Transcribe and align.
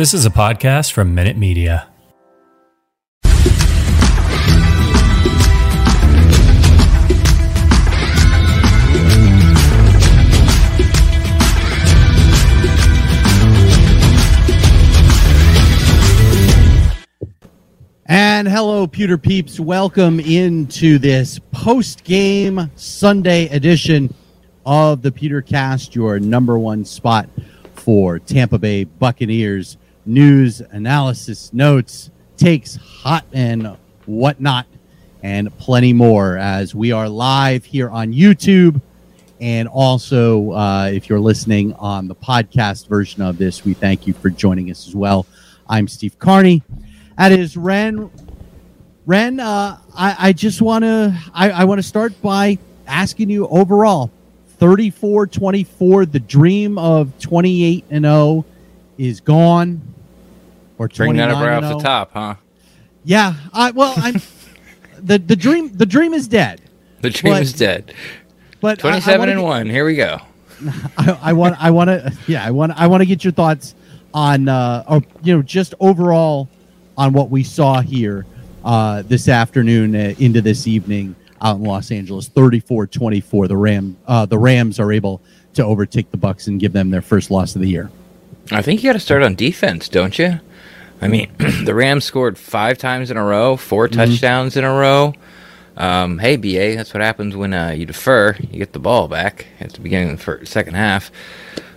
This 0.00 0.14
is 0.14 0.24
a 0.24 0.30
podcast 0.30 0.92
from 0.92 1.14
Minute 1.14 1.36
Media. 1.36 1.86
And 18.06 18.48
hello, 18.48 18.86
Pewter 18.86 19.18
Peeps. 19.18 19.60
Welcome 19.60 20.18
into 20.18 20.96
this 20.98 21.38
post 21.52 22.04
game 22.04 22.70
Sunday 22.74 23.48
edition 23.48 24.14
of 24.64 25.02
the 25.02 25.12
Pewter 25.12 25.42
Cast, 25.42 25.94
your 25.94 26.18
number 26.18 26.58
one 26.58 26.86
spot 26.86 27.28
for 27.74 28.18
Tampa 28.18 28.58
Bay 28.58 28.84
Buccaneers 28.84 29.76
news, 30.06 30.60
analysis, 30.60 31.52
notes, 31.52 32.10
takes, 32.36 32.76
hot 32.76 33.24
and 33.32 33.76
whatnot, 34.06 34.66
and 35.22 35.56
plenty 35.58 35.92
more 35.92 36.38
as 36.38 36.74
we 36.74 36.92
are 36.92 37.08
live 37.08 37.64
here 37.64 37.90
on 37.90 38.12
YouTube. 38.12 38.80
And 39.40 39.68
also, 39.68 40.52
uh, 40.52 40.90
if 40.92 41.08
you're 41.08 41.20
listening 41.20 41.72
on 41.74 42.08
the 42.08 42.14
podcast 42.14 42.88
version 42.88 43.22
of 43.22 43.38
this, 43.38 43.64
we 43.64 43.74
thank 43.74 44.06
you 44.06 44.12
for 44.12 44.28
joining 44.28 44.70
us 44.70 44.86
as 44.86 44.94
well. 44.94 45.26
I'm 45.68 45.88
Steve 45.88 46.18
Carney. 46.18 46.62
That 47.16 47.32
is 47.32 47.56
Ren. 47.56 48.10
Ren, 49.06 49.40
uh, 49.40 49.78
I, 49.94 50.16
I 50.18 50.32
just 50.32 50.60
want 50.60 50.84
to 50.84 51.18
I, 51.32 51.50
I 51.50 51.64
want 51.64 51.78
to 51.78 51.82
start 51.82 52.20
by 52.22 52.58
asking 52.86 53.30
you 53.30 53.46
overall 53.48 54.10
34 54.58 55.26
24 55.26 56.06
the 56.06 56.20
dream 56.20 56.76
of 56.76 57.18
28 57.18 57.84
and 57.90 58.04
0 58.04 58.44
is 59.00 59.20
gone 59.20 59.80
or 60.78 60.88
bring 60.88 61.16
that 61.16 61.30
up 61.30 61.42
right 61.42 61.62
off 61.62 61.62
the 61.62 61.76
oh. 61.76 61.80
top 61.80 62.10
huh 62.12 62.34
yeah 63.04 63.34
I, 63.52 63.70
well 63.70 63.94
i'm 63.96 64.20
the 64.98 65.18
the 65.18 65.36
dream 65.36 65.72
the 65.76 65.86
dream 65.86 66.12
is 66.12 66.28
dead 66.28 66.60
the 67.00 67.10
dream 67.10 67.34
but, 67.34 67.42
is 67.42 67.52
dead 67.52 67.94
but 68.60 68.78
27 68.78 69.28
I, 69.28 69.32
and 69.32 69.40
get, 69.40 69.44
1 69.44 69.66
here 69.70 69.84
we 69.84 69.96
go 69.96 70.18
I, 70.98 71.32
want 71.32 71.56
i 71.58 71.70
want 71.70 71.88
to 71.88 72.14
yeah 72.26 72.44
i 72.44 72.50
want 72.50 72.72
i 72.76 72.86
want 72.86 73.00
to 73.00 73.06
get 73.06 73.24
your 73.24 73.32
thoughts 73.32 73.74
on 74.12 74.48
uh 74.48 74.84
or 74.86 75.02
you 75.22 75.34
know 75.34 75.42
just 75.42 75.74
overall 75.80 76.48
on 76.98 77.14
what 77.14 77.30
we 77.30 77.42
saw 77.42 77.80
here 77.80 78.26
uh, 78.62 79.02
this 79.02 79.28
afternoon 79.28 79.96
uh, 79.96 80.14
into 80.18 80.42
this 80.42 80.66
evening 80.66 81.16
out 81.40 81.56
in 81.56 81.64
Los 81.64 81.90
Angeles, 81.90 82.28
34-24. 82.28 83.48
The 83.48 83.56
Ram 83.56 83.96
uh, 84.06 84.26
the 84.26 84.36
Rams 84.36 84.78
are 84.78 84.92
able 84.92 85.22
to 85.54 85.64
overtake 85.64 86.10
the 86.10 86.18
Bucks 86.18 86.46
and 86.46 86.60
give 86.60 86.74
them 86.74 86.90
their 86.90 87.00
first 87.00 87.30
loss 87.30 87.54
of 87.54 87.62
the 87.62 87.68
year. 87.68 87.90
I 88.52 88.62
think 88.62 88.82
you 88.82 88.88
got 88.88 88.94
to 88.94 89.00
start 89.00 89.22
on 89.22 89.34
defense, 89.34 89.88
don't 89.88 90.18
you? 90.18 90.40
I 91.00 91.08
mean, 91.08 91.32
the 91.64 91.74
Rams 91.74 92.04
scored 92.04 92.36
five 92.36 92.78
times 92.78 93.10
in 93.10 93.16
a 93.16 93.24
row, 93.24 93.56
4 93.56 93.88
mm-hmm. 93.88 93.96
touchdowns 93.96 94.56
in 94.56 94.64
a 94.64 94.72
row. 94.72 95.14
Um, 95.76 96.18
hey, 96.18 96.36
BA, 96.36 96.76
that's 96.76 96.92
what 96.92 97.00
happens 97.00 97.36
when 97.36 97.54
uh, 97.54 97.70
you 97.70 97.86
defer. 97.86 98.36
You 98.38 98.58
get 98.58 98.72
the 98.72 98.80
ball 98.80 99.08
back 99.08 99.46
at 99.60 99.72
the 99.72 99.80
beginning 99.80 100.10
of 100.10 100.18
the 100.18 100.22
first, 100.22 100.52
second 100.52 100.74
half. 100.74 101.10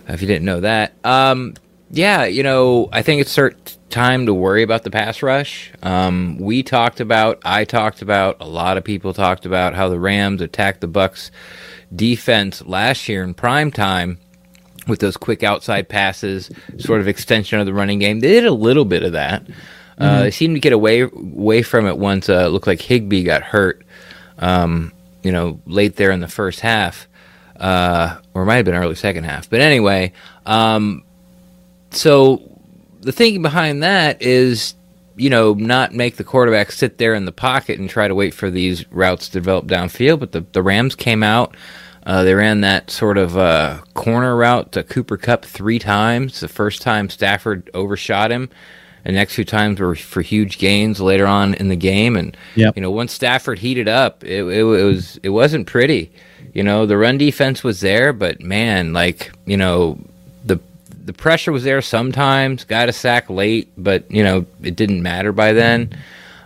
If 0.08 0.20
you 0.20 0.26
didn't 0.26 0.44
know 0.44 0.60
that, 0.60 0.94
um, 1.04 1.54
yeah, 1.90 2.24
you 2.24 2.42
know, 2.42 2.88
I 2.92 3.02
think 3.02 3.22
it's 3.22 3.38
time 3.88 4.26
to 4.26 4.34
worry 4.34 4.62
about 4.62 4.82
the 4.82 4.90
pass 4.90 5.22
rush. 5.22 5.72
Um, 5.82 6.36
we 6.38 6.62
talked 6.62 7.00
about, 7.00 7.40
I 7.44 7.64
talked 7.64 8.02
about, 8.02 8.38
a 8.40 8.48
lot 8.48 8.76
of 8.76 8.84
people 8.84 9.14
talked 9.14 9.46
about 9.46 9.74
how 9.74 9.88
the 9.88 9.98
Rams 9.98 10.42
attacked 10.42 10.80
the 10.80 10.88
Bucks 10.88 11.30
defense 11.94 12.62
last 12.66 13.08
year 13.08 13.22
in 13.22 13.32
prime 13.32 13.70
time 13.70 14.18
with 14.86 15.00
those 15.00 15.16
quick 15.16 15.42
outside 15.42 15.88
passes, 15.88 16.50
sort 16.78 17.00
of 17.00 17.08
extension 17.08 17.58
of 17.58 17.66
the 17.66 17.74
running 17.74 17.98
game. 17.98 18.20
They 18.20 18.28
did 18.28 18.46
a 18.46 18.52
little 18.52 18.84
bit 18.84 19.02
of 19.02 19.12
that. 19.12 19.42
Uh, 19.42 19.44
mm-hmm. 19.44 20.02
Uh, 20.02 20.22
they 20.22 20.30
seemed 20.30 20.56
to 20.56 20.60
get 20.60 20.72
away 20.72 21.00
away 21.02 21.62
from 21.62 21.86
it 21.86 21.98
once 21.98 22.28
uh, 22.28 22.44
it 22.46 22.48
looked 22.48 22.66
like 22.66 22.80
Higbee 22.80 23.24
got 23.24 23.42
hurt. 23.42 23.84
Um, 24.38 24.92
you 25.22 25.32
know, 25.32 25.60
late 25.66 25.96
there 25.96 26.10
in 26.10 26.20
the 26.20 26.28
first 26.28 26.60
half, 26.60 27.08
uh, 27.56 28.18
or 28.34 28.42
it 28.42 28.46
might 28.46 28.56
have 28.56 28.64
been 28.64 28.74
early 28.74 28.94
second 28.94 29.24
half. 29.24 29.48
But 29.48 29.60
anyway, 29.60 30.12
um, 30.44 31.02
so 31.90 32.42
the 33.00 33.12
thinking 33.12 33.42
behind 33.42 33.82
that 33.82 34.20
is, 34.20 34.74
you 35.16 35.30
know, 35.30 35.54
not 35.54 35.94
make 35.94 36.16
the 36.16 36.24
quarterback 36.24 36.72
sit 36.72 36.98
there 36.98 37.14
in 37.14 37.24
the 37.24 37.32
pocket 37.32 37.78
and 37.78 37.88
try 37.88 38.06
to 38.06 38.14
wait 38.14 38.34
for 38.34 38.50
these 38.50 38.90
routes 38.90 39.26
to 39.28 39.32
develop 39.32 39.66
downfield. 39.66 40.20
But 40.20 40.32
the, 40.32 40.44
the 40.52 40.62
Rams 40.62 40.94
came 40.94 41.22
out. 41.22 41.56
Uh, 42.04 42.22
they 42.22 42.34
ran 42.34 42.60
that 42.60 42.90
sort 42.90 43.16
of 43.16 43.36
uh, 43.36 43.80
corner 43.94 44.36
route 44.36 44.72
to 44.72 44.82
Cooper 44.82 45.16
Kupp 45.16 45.44
three 45.44 45.78
times. 45.78 46.40
The 46.40 46.48
first 46.48 46.82
time 46.82 47.08
Stafford 47.08 47.70
overshot 47.72 48.30
him. 48.30 48.50
The 49.04 49.12
next 49.12 49.34
few 49.34 49.44
times 49.44 49.80
were 49.80 49.94
for 49.94 50.22
huge 50.22 50.58
gains 50.58 51.00
later 51.00 51.26
on 51.26 51.54
in 51.54 51.68
the 51.68 51.76
game. 51.76 52.16
And 52.16 52.36
yep. 52.56 52.74
you 52.76 52.82
know, 52.82 52.90
once 52.90 53.12
Stafford 53.12 53.58
heated 53.58 53.88
up, 53.88 54.24
it, 54.24 54.42
it, 54.44 54.62
it 54.62 54.62
was 54.62 55.18
it 55.22 55.30
wasn't 55.30 55.66
pretty. 55.66 56.12
You 56.52 56.62
know, 56.62 56.86
the 56.86 56.96
run 56.96 57.18
defense 57.18 57.64
was 57.64 57.80
there, 57.80 58.12
but 58.12 58.40
man, 58.40 58.92
like 58.92 59.32
you 59.46 59.56
know, 59.56 59.98
the 61.04 61.12
pressure 61.12 61.52
was 61.52 61.64
there 61.64 61.82
sometimes. 61.82 62.64
Got 62.64 62.88
a 62.88 62.92
sack 62.92 63.28
late, 63.28 63.70
but 63.76 64.10
you 64.10 64.24
know 64.24 64.46
it 64.62 64.74
didn't 64.74 65.02
matter 65.02 65.32
by 65.32 65.52
then. 65.52 65.90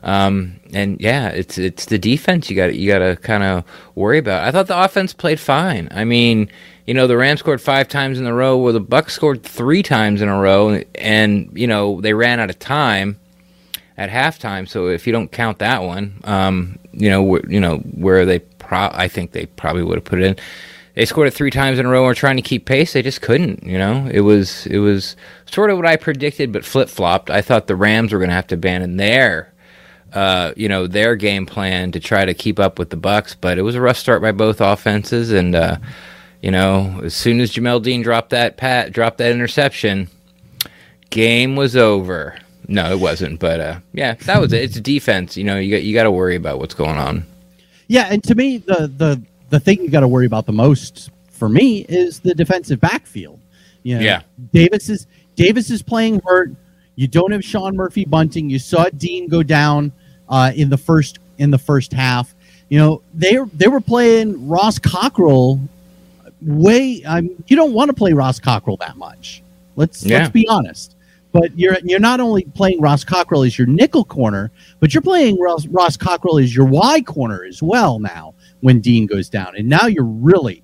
Um, 0.03 0.61
and 0.73 1.01
yeah, 1.01 1.29
it's 1.29 1.59
it's 1.59 1.87
the 1.87 1.99
defense 1.99 2.49
you 2.49 2.57
got 2.57 2.75
you 2.75 2.89
got 2.89 3.01
to 3.01 3.17
kind 3.17 3.43
of 3.43 3.65
worry 3.95 4.19
about. 4.19 4.45
I 4.47 4.53
thought 4.53 4.67
the 4.67 4.83
offense 4.83 5.13
played 5.13 5.41
fine. 5.41 5.89
I 5.91 6.05
mean, 6.05 6.51
you 6.87 6.95
know, 6.95 7.07
the 7.07 7.17
Rams 7.17 7.41
scored 7.41 7.61
five 7.61 7.89
times 7.89 8.19
in 8.19 8.27
a 8.27 8.35
row, 8.35 8.57
where 8.57 8.73
the 8.73 8.81
Bucks 8.81 9.15
scored 9.15 9.43
three 9.43 9.83
times 9.83 10.23
in 10.23 10.29
a 10.29 10.39
row, 10.39 10.83
and 10.95 11.51
you 11.59 11.67
know 11.67 12.01
they 12.01 12.15
ran 12.15 12.41
out 12.41 12.51
of 12.51 12.59
time 12.59 13.19
at 13.97 14.11
halftime. 14.11 14.69
So 14.69 14.89
if 14.89 15.07
you 15.07 15.13
don't 15.13 15.33
count 15.33 15.59
that 15.59 15.83
one, 15.83 16.21
um, 16.25 16.79
you 16.93 17.11
know, 17.11 17.37
wh- 17.37 17.51
you 17.51 17.61
know 17.61 17.79
where 17.79 18.25
they 18.25 18.39
pro- 18.39 18.91
I 18.93 19.09
think 19.09 19.33
they 19.33 19.47
probably 19.47 19.83
would 19.83 19.97
have 19.97 20.05
put 20.05 20.21
it 20.21 20.25
in 20.25 20.37
they 20.99 21.05
scored 21.05 21.29
it 21.29 21.31
three 21.35 21.53
times 21.53 21.79
in 21.79 21.87
a 21.87 21.89
row 21.89 22.01
and 22.01 22.07
were 22.09 22.15
trying 22.15 22.35
to 22.35 22.43
keep 22.43 22.65
pace. 22.67 22.93
They 22.93 23.03
just 23.03 23.23
couldn't. 23.23 23.63
You 23.63 23.79
know, 23.79 24.11
it 24.13 24.23
was 24.23 24.67
it 24.67 24.79
was 24.79 25.15
sort 25.47 25.71
of 25.71 25.77
what 25.77 25.87
I 25.87 25.95
predicted, 25.95 26.51
but 26.53 26.65
flip 26.65 26.89
flopped. 26.89 27.31
I 27.31 27.41
thought 27.41 27.69
the 27.69 27.77
Rams 27.77 28.13
were 28.13 28.19
going 28.19 28.31
to 28.31 28.35
have 28.35 28.49
to 28.49 28.57
abandon 28.57 28.97
their 28.97 29.53
uh, 30.13 30.53
you 30.57 30.69
know 30.69 30.87
their 30.87 31.17
game 31.17 31.47
plan 31.47 31.93
to 31.93 32.01
try 32.01 32.25
to 32.25 32.35
keep 32.35 32.59
up 32.59 32.79
with 32.79 32.91
the 32.91 32.97
Bucks, 32.97 33.35
but 33.35 33.59
it 33.59 33.63
was 33.63 33.75
a 33.75 33.81
rough 33.81 33.97
start 33.97 34.23
by 34.23 34.33
both 34.33 34.61
offenses, 34.61 35.33
and 35.33 35.55
uh, 35.55 35.77
you 36.43 36.51
know 36.51 37.01
as 37.05 37.15
soon 37.15 37.41
as 37.41 37.53
Jamel 37.53 37.83
Dean 37.83 38.03
dropped 38.03 38.31
that 38.31 38.57
pat 38.57 38.93
dropped 38.93 39.19
that 39.19 39.33
interception, 39.33 40.09
game 41.11 41.57
was 41.57 41.77
over. 41.77 42.39
No, 42.71 42.93
it 42.93 43.01
wasn't, 43.01 43.41
but 43.41 43.61
uh, 43.61 43.81
yeah, 43.93 44.15
that 44.15 44.41
was 44.41 44.53
it. 44.53 44.63
It's 44.63 44.81
defense. 44.81 45.37
You 45.37 45.45
know, 45.45 45.59
you 45.59 45.77
got 45.77 45.83
you 45.83 45.95
got 45.95 46.05
to 46.05 46.11
worry 46.11 46.37
about 46.37 46.59
what's 46.59 46.75
going 46.75 46.99
on. 46.99 47.25
Yeah, 47.87 48.09
and 48.11 48.23
to 48.25 48.35
me, 48.35 48.59
the 48.59 48.93
the 48.95 49.23
the 49.51 49.61
thing 49.61 49.83
you 49.83 49.91
got 49.91 50.01
to 50.01 50.09
worry 50.09 50.27
about 50.27 50.47
the 50.47 50.53
most 50.53 51.11
for 51.31 51.49
me 51.49 51.87
is 51.89 52.21
the 52.21 52.35
defensive 52.35 52.81
backfield. 52.81 53.41
You 53.83 53.97
know, 53.97 54.03
yeah, 54.03 54.23
Davis 54.53 54.89
is 54.89 55.07
Davis 55.35 55.71
is 55.71 55.83
playing 55.83 56.21
hurt. 56.25 56.51
You 56.97 57.09
don't 57.09 57.31
have 57.31 57.45
Sean 57.45 57.77
Murphy 57.77 58.05
Bunting. 58.05 58.51
You 58.51 58.59
saw 58.59 58.89
Dean 58.91 59.29
go 59.29 59.43
down 59.43 59.93
uh, 60.29 60.53
in 60.55 60.71
the 60.71 60.79
first 60.79 61.19
in 61.39 61.51
the 61.51 61.59
first 61.59 61.93
half. 61.93 62.35
You 62.69 62.79
know 62.79 63.03
they 63.15 63.39
they 63.55 63.69
were 63.69 63.81
playing 63.81 64.49
Ross 64.49 64.79
Cockrell 64.79 65.61
way. 66.43 67.03
I 67.07 67.21
you 67.47 67.57
don't 67.57 67.73
want 67.73 67.89
to 67.89 67.95
play 67.95 68.13
Ross 68.13 68.39
Cockrell 68.39 68.77
that 68.79 68.97
much. 68.97 69.43
Let's 69.77 70.05
yeah. 70.05 70.19
let's 70.19 70.31
be 70.31 70.47
honest. 70.49 70.95
But 71.33 71.57
you're 71.59 71.77
you're 71.85 72.01
not 72.01 72.21
only 72.21 72.45
playing 72.45 72.81
Ross 72.81 73.05
Cockrell 73.05 73.45
as 73.45 73.59
your 73.59 73.67
nickel 73.67 74.05
corner, 74.05 74.51
but 74.81 74.95
you're 74.95 75.03
playing 75.03 75.39
Ross, 75.39 75.67
Ross 75.67 75.97
Cockrell 75.97 76.39
as 76.39 76.55
your 76.55 76.67
Y 76.67 77.03
corner 77.03 77.45
as 77.45 77.63
well 77.63 77.99
now 77.99 78.35
when 78.61 78.81
Dean 78.81 79.07
goes 79.07 79.29
down. 79.29 79.55
And 79.57 79.69
now 79.69 79.87
you're 79.87 80.05
really 80.05 80.63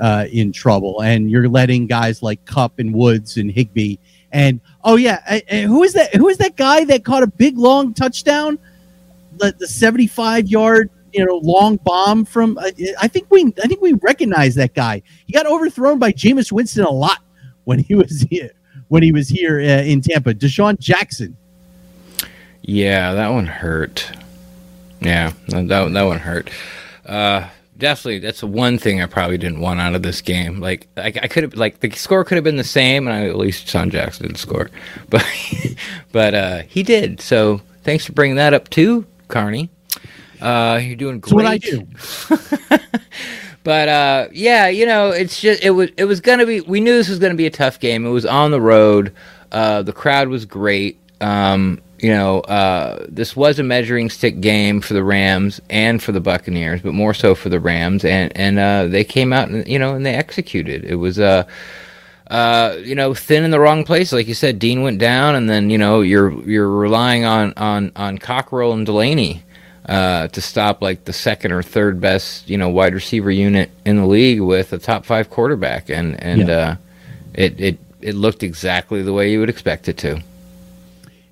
uh, 0.00 0.26
in 0.30 0.52
trouble, 0.52 1.02
and 1.02 1.30
you're 1.30 1.48
letting 1.48 1.86
guys 1.86 2.22
like 2.22 2.44
Kupp 2.44 2.78
and 2.78 2.94
Woods 2.94 3.36
and 3.36 3.50
Higbee. 3.50 3.96
And 4.32 4.60
oh 4.82 4.96
yeah, 4.96 5.40
who 5.66 5.82
is 5.82 5.92
that? 5.94 6.14
Who 6.14 6.28
is 6.28 6.38
that 6.38 6.56
guy 6.56 6.84
that 6.84 7.04
caught 7.04 7.22
a 7.22 7.28
big 7.28 7.58
long 7.58 7.94
touchdown? 7.94 8.58
The, 9.38 9.54
the 9.58 9.66
75 9.66 10.48
yard 10.48 10.90
you 11.12 11.24
know 11.24 11.36
long 11.36 11.76
bomb 11.76 12.24
from 12.24 12.58
uh, 12.58 12.70
I 13.00 13.08
think 13.08 13.30
we 13.30 13.52
I 13.62 13.66
think 13.68 13.80
we 13.80 13.94
recognize 13.94 14.54
that 14.56 14.74
guy. 14.74 15.02
He 15.26 15.32
got 15.32 15.46
overthrown 15.46 15.98
by 15.98 16.12
Jameis 16.12 16.50
Winston 16.50 16.84
a 16.84 16.90
lot 16.90 17.20
when 17.64 17.78
he 17.78 17.94
was 17.94 18.22
here 18.30 18.50
when 18.88 19.02
he 19.02 19.12
was 19.12 19.28
here 19.28 19.60
uh, 19.60 19.82
in 19.82 20.00
Tampa. 20.00 20.34
DeSean 20.34 20.78
Jackson. 20.78 21.36
Yeah, 22.62 23.14
that 23.14 23.28
one 23.28 23.46
hurt. 23.46 24.10
Yeah, 25.00 25.32
that 25.48 25.68
that 25.68 26.02
one 26.02 26.18
hurt. 26.18 26.50
Uh, 27.04 27.48
definitely, 27.76 28.18
that's 28.20 28.42
one 28.42 28.78
thing 28.78 29.02
I 29.02 29.06
probably 29.06 29.38
didn't 29.38 29.60
want 29.60 29.80
out 29.80 29.94
of 29.94 30.02
this 30.02 30.22
game. 30.22 30.60
Like, 30.60 30.88
I, 30.96 31.08
I 31.08 31.28
could 31.28 31.42
have, 31.42 31.54
like, 31.54 31.80
the 31.80 31.90
score 31.90 32.24
could 32.24 32.36
have 32.36 32.44
been 32.44 32.56
the 32.56 32.64
same, 32.64 33.06
and 33.06 33.14
I, 33.14 33.26
at 33.26 33.36
least 33.36 33.68
Sean 33.68 33.90
Jackson 33.90 34.26
didn't 34.26 34.38
score, 34.38 34.70
but, 35.10 35.26
but 36.12 36.34
uh, 36.34 36.62
he 36.62 36.82
did. 36.82 37.20
So, 37.20 37.60
thanks 37.82 38.06
for 38.06 38.12
bringing 38.12 38.36
that 38.36 38.54
up 38.54 38.70
too, 38.70 39.06
Carney. 39.28 39.70
Uh, 40.40 40.80
you're 40.82 40.96
doing 40.96 41.20
great. 41.20 41.34
what 41.34 41.46
I 41.46 41.58
do. 41.58 41.86
but 43.64 43.88
uh, 43.88 44.28
yeah, 44.32 44.68
you 44.68 44.86
know, 44.86 45.10
it's 45.10 45.40
just 45.40 45.62
it 45.62 45.70
was 45.70 45.90
it 45.96 46.04
was 46.04 46.20
gonna 46.20 46.46
be. 46.46 46.60
We 46.60 46.80
knew 46.80 46.94
this 46.94 47.08
was 47.08 47.18
gonna 47.18 47.34
be 47.34 47.46
a 47.46 47.50
tough 47.50 47.80
game. 47.80 48.04
It 48.06 48.10
was 48.10 48.26
on 48.26 48.50
the 48.50 48.60
road. 48.60 49.14
Uh, 49.52 49.82
the 49.82 49.92
crowd 49.92 50.28
was 50.28 50.44
great. 50.44 50.98
Um, 51.20 51.80
you 51.98 52.10
know, 52.10 52.40
uh, 52.40 53.06
this 53.08 53.34
was 53.34 53.58
a 53.58 53.62
measuring 53.62 54.10
stick 54.10 54.40
game 54.40 54.82
for 54.82 54.92
the 54.92 55.02
Rams 55.02 55.60
and 55.70 56.02
for 56.02 56.12
the 56.12 56.20
Buccaneers, 56.20 56.82
but 56.82 56.92
more 56.92 57.14
so 57.14 57.34
for 57.34 57.48
the 57.48 57.60
Rams. 57.60 58.04
And 58.04 58.36
and 58.36 58.58
uh, 58.58 58.86
they 58.86 59.04
came 59.04 59.32
out 59.32 59.48
and 59.48 59.66
you 59.66 59.78
know 59.78 59.94
and 59.94 60.04
they 60.04 60.14
executed. 60.14 60.84
It 60.84 60.96
was 60.96 61.18
uh, 61.18 61.44
uh, 62.28 62.76
you 62.82 62.94
know, 62.94 63.14
thin 63.14 63.44
in 63.44 63.50
the 63.50 63.60
wrong 63.60 63.84
place, 63.84 64.12
like 64.12 64.26
you 64.26 64.34
said. 64.34 64.58
Dean 64.58 64.82
went 64.82 64.98
down, 64.98 65.34
and 65.34 65.48
then 65.48 65.70
you 65.70 65.78
know 65.78 66.00
you're 66.00 66.32
you're 66.48 66.70
relying 66.70 67.24
on 67.24 67.52
on 67.56 67.92
on 67.96 68.18
Cockrell 68.18 68.72
and 68.72 68.86
Delaney 68.86 69.42
uh, 69.86 70.28
to 70.28 70.40
stop 70.40 70.80
like 70.80 71.04
the 71.04 71.12
second 71.12 71.52
or 71.52 71.62
third 71.62 72.00
best 72.00 72.48
you 72.48 72.56
know 72.56 72.68
wide 72.70 72.94
receiver 72.94 73.30
unit 73.30 73.70
in 73.84 73.96
the 73.96 74.06
league 74.06 74.40
with 74.40 74.72
a 74.72 74.78
top 74.78 75.04
five 75.04 75.28
quarterback, 75.28 75.90
and 75.90 76.22
and 76.22 76.48
yeah. 76.48 76.54
uh, 76.54 76.76
it 77.34 77.60
it 77.60 77.78
it 78.00 78.14
looked 78.14 78.42
exactly 78.42 79.02
the 79.02 79.12
way 79.12 79.30
you 79.30 79.40
would 79.40 79.50
expect 79.50 79.88
it 79.88 79.98
to. 79.98 80.22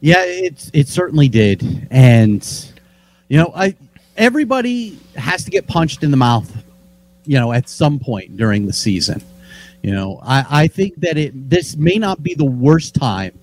Yeah, 0.00 0.24
it 0.24 0.70
it 0.74 0.88
certainly 0.88 1.28
did, 1.28 1.88
and 1.90 2.46
you 3.28 3.38
know, 3.38 3.50
I 3.56 3.74
everybody 4.18 4.98
has 5.16 5.44
to 5.44 5.50
get 5.50 5.66
punched 5.66 6.02
in 6.02 6.10
the 6.10 6.16
mouth, 6.18 6.50
you 7.24 7.38
know, 7.38 7.52
at 7.52 7.68
some 7.68 7.98
point 7.98 8.36
during 8.36 8.66
the 8.66 8.72
season. 8.74 9.22
You 9.82 9.90
know, 9.90 10.20
I, 10.22 10.46
I 10.48 10.66
think 10.68 10.96
that 11.00 11.18
it 11.18 11.50
this 11.50 11.76
may 11.76 11.96
not 11.96 12.22
be 12.22 12.34
the 12.34 12.44
worst 12.44 12.94
time 12.94 13.38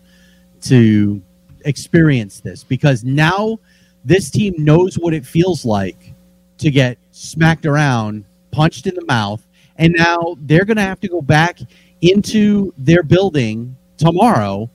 to 0.61 1.21
experience 1.65 2.39
this 2.39 2.63
because 2.63 3.03
now 3.03 3.59
this 4.05 4.29
team 4.31 4.53
knows 4.57 4.95
what 4.95 5.13
it 5.13 5.25
feels 5.25 5.65
like 5.65 6.13
to 6.59 6.71
get 6.71 6.97
smacked 7.11 7.65
around, 7.65 8.23
punched 8.51 8.87
in 8.87 8.95
the 8.95 9.05
mouth, 9.05 9.45
and 9.77 9.93
now 9.97 10.37
they're 10.41 10.65
going 10.65 10.77
to 10.77 10.83
have 10.83 11.01
to 11.01 11.09
go 11.09 11.21
back 11.21 11.59
into 12.01 12.73
their 12.77 13.03
building 13.03 13.75
tomorrow 13.97 14.69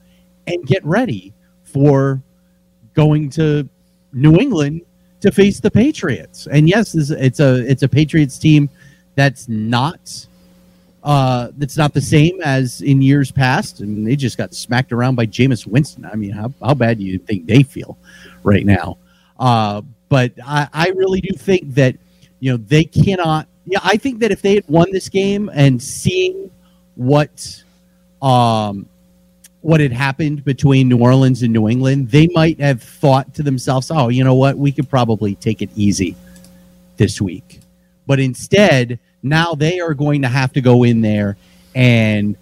and 0.47 0.67
get 0.67 0.85
ready 0.85 1.33
for 1.63 2.23
going 2.93 3.31
to 3.31 3.67
New 4.13 4.37
England 4.37 4.83
to 5.21 5.33
face 5.33 5.61
the 5.61 5.71
Patriots. 5.71 6.47
And 6.47 6.69
yes, 6.69 6.95
it's 6.95 7.41
a 7.41 7.71
it's 7.71 7.83
a 7.83 7.89
Patriots 7.89 8.39
team 8.39 8.69
that's 9.15 9.49
not 9.49 10.27
uh, 11.05 11.51
that's 11.59 11.77
not 11.77 11.93
the 11.93 12.01
same 12.01 12.41
as 12.41 12.81
in 12.81 13.03
years 13.03 13.31
past. 13.31 13.81
Mean, 13.81 14.05
they 14.05 14.17
just 14.17 14.39
got 14.39 14.55
smacked 14.55 14.91
around 14.91 15.17
by 15.17 15.27
Jameis 15.27 15.67
Winston. 15.67 16.06
I 16.06 16.17
mean, 16.17 16.31
how, 16.31 16.53
how 16.62 16.73
bad 16.73 16.99
do 16.99 17.05
you 17.05 17.19
think 17.19 17.47
they 17.47 17.62
feel 17.62 17.99
right 18.43 18.65
now? 18.65 18.97
Uh, 19.39 19.83
but 20.09 20.33
I, 20.43 20.69
I 20.73 20.89
really 20.91 21.21
do 21.21 21.37
think 21.37 21.75
that 21.75 21.97
you 22.41 22.51
know 22.53 22.56
they 22.56 22.85
cannot. 22.85 23.49
Yeah, 23.67 23.81
I 23.83 23.99
think 23.99 24.21
that 24.21 24.31
if 24.31 24.41
they 24.41 24.55
had 24.55 24.65
won 24.67 24.91
this 24.93 25.09
game 25.09 25.51
and 25.55 25.83
seeing 25.83 26.51
what 26.95 27.62
um, 28.23 28.89
what 29.61 29.81
had 29.81 29.93
happened 29.93 30.45
between 30.45 30.89
New 30.89 30.99
Orleans 30.99 31.43
and 31.43 31.53
New 31.53 31.69
England, 31.69 32.11
they 32.11 32.29
might 32.29 32.59
have 32.61 32.83
thought 32.83 33.35
to 33.35 33.43
themselves, 33.43 33.91
oh, 33.91 34.09
you 34.09 34.25
know 34.25 34.35
what? 34.35 34.56
We 34.56 34.73
could 34.73 34.89
probably 34.89 35.35
take 35.35 35.61
it 35.61 35.71
easy 35.77 36.17
this 36.97 37.21
week. 37.21 37.61
But 38.06 38.21
instead, 38.21 38.99
now 39.25 39.55
they 39.55 39.81
are 39.81 39.94
going 39.94 40.23
to 40.23 40.29
have 40.29 40.53
to 40.53 40.61
go 40.61 40.85
in 40.85 41.00
there 41.00 41.37
and 41.75 42.37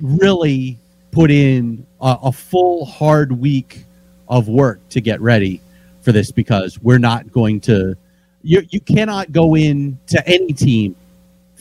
really 0.00 0.78
put 1.10 1.30
in 1.30 1.84
a, 2.00 2.18
a 2.24 2.32
full, 2.32 2.84
hard 2.84 3.32
week 3.32 3.84
of 4.28 4.46
work 4.46 4.86
to 4.90 5.00
get 5.00 5.20
ready 5.20 5.60
for 6.02 6.12
this 6.12 6.30
because 6.30 6.78
we're 6.80 6.98
not 6.98 7.32
going 7.32 7.60
to. 7.62 7.96
You, 8.42 8.62
you 8.70 8.80
cannot 8.80 9.32
go 9.32 9.56
in 9.56 9.98
to 10.08 10.26
any 10.28 10.52
team 10.52 10.96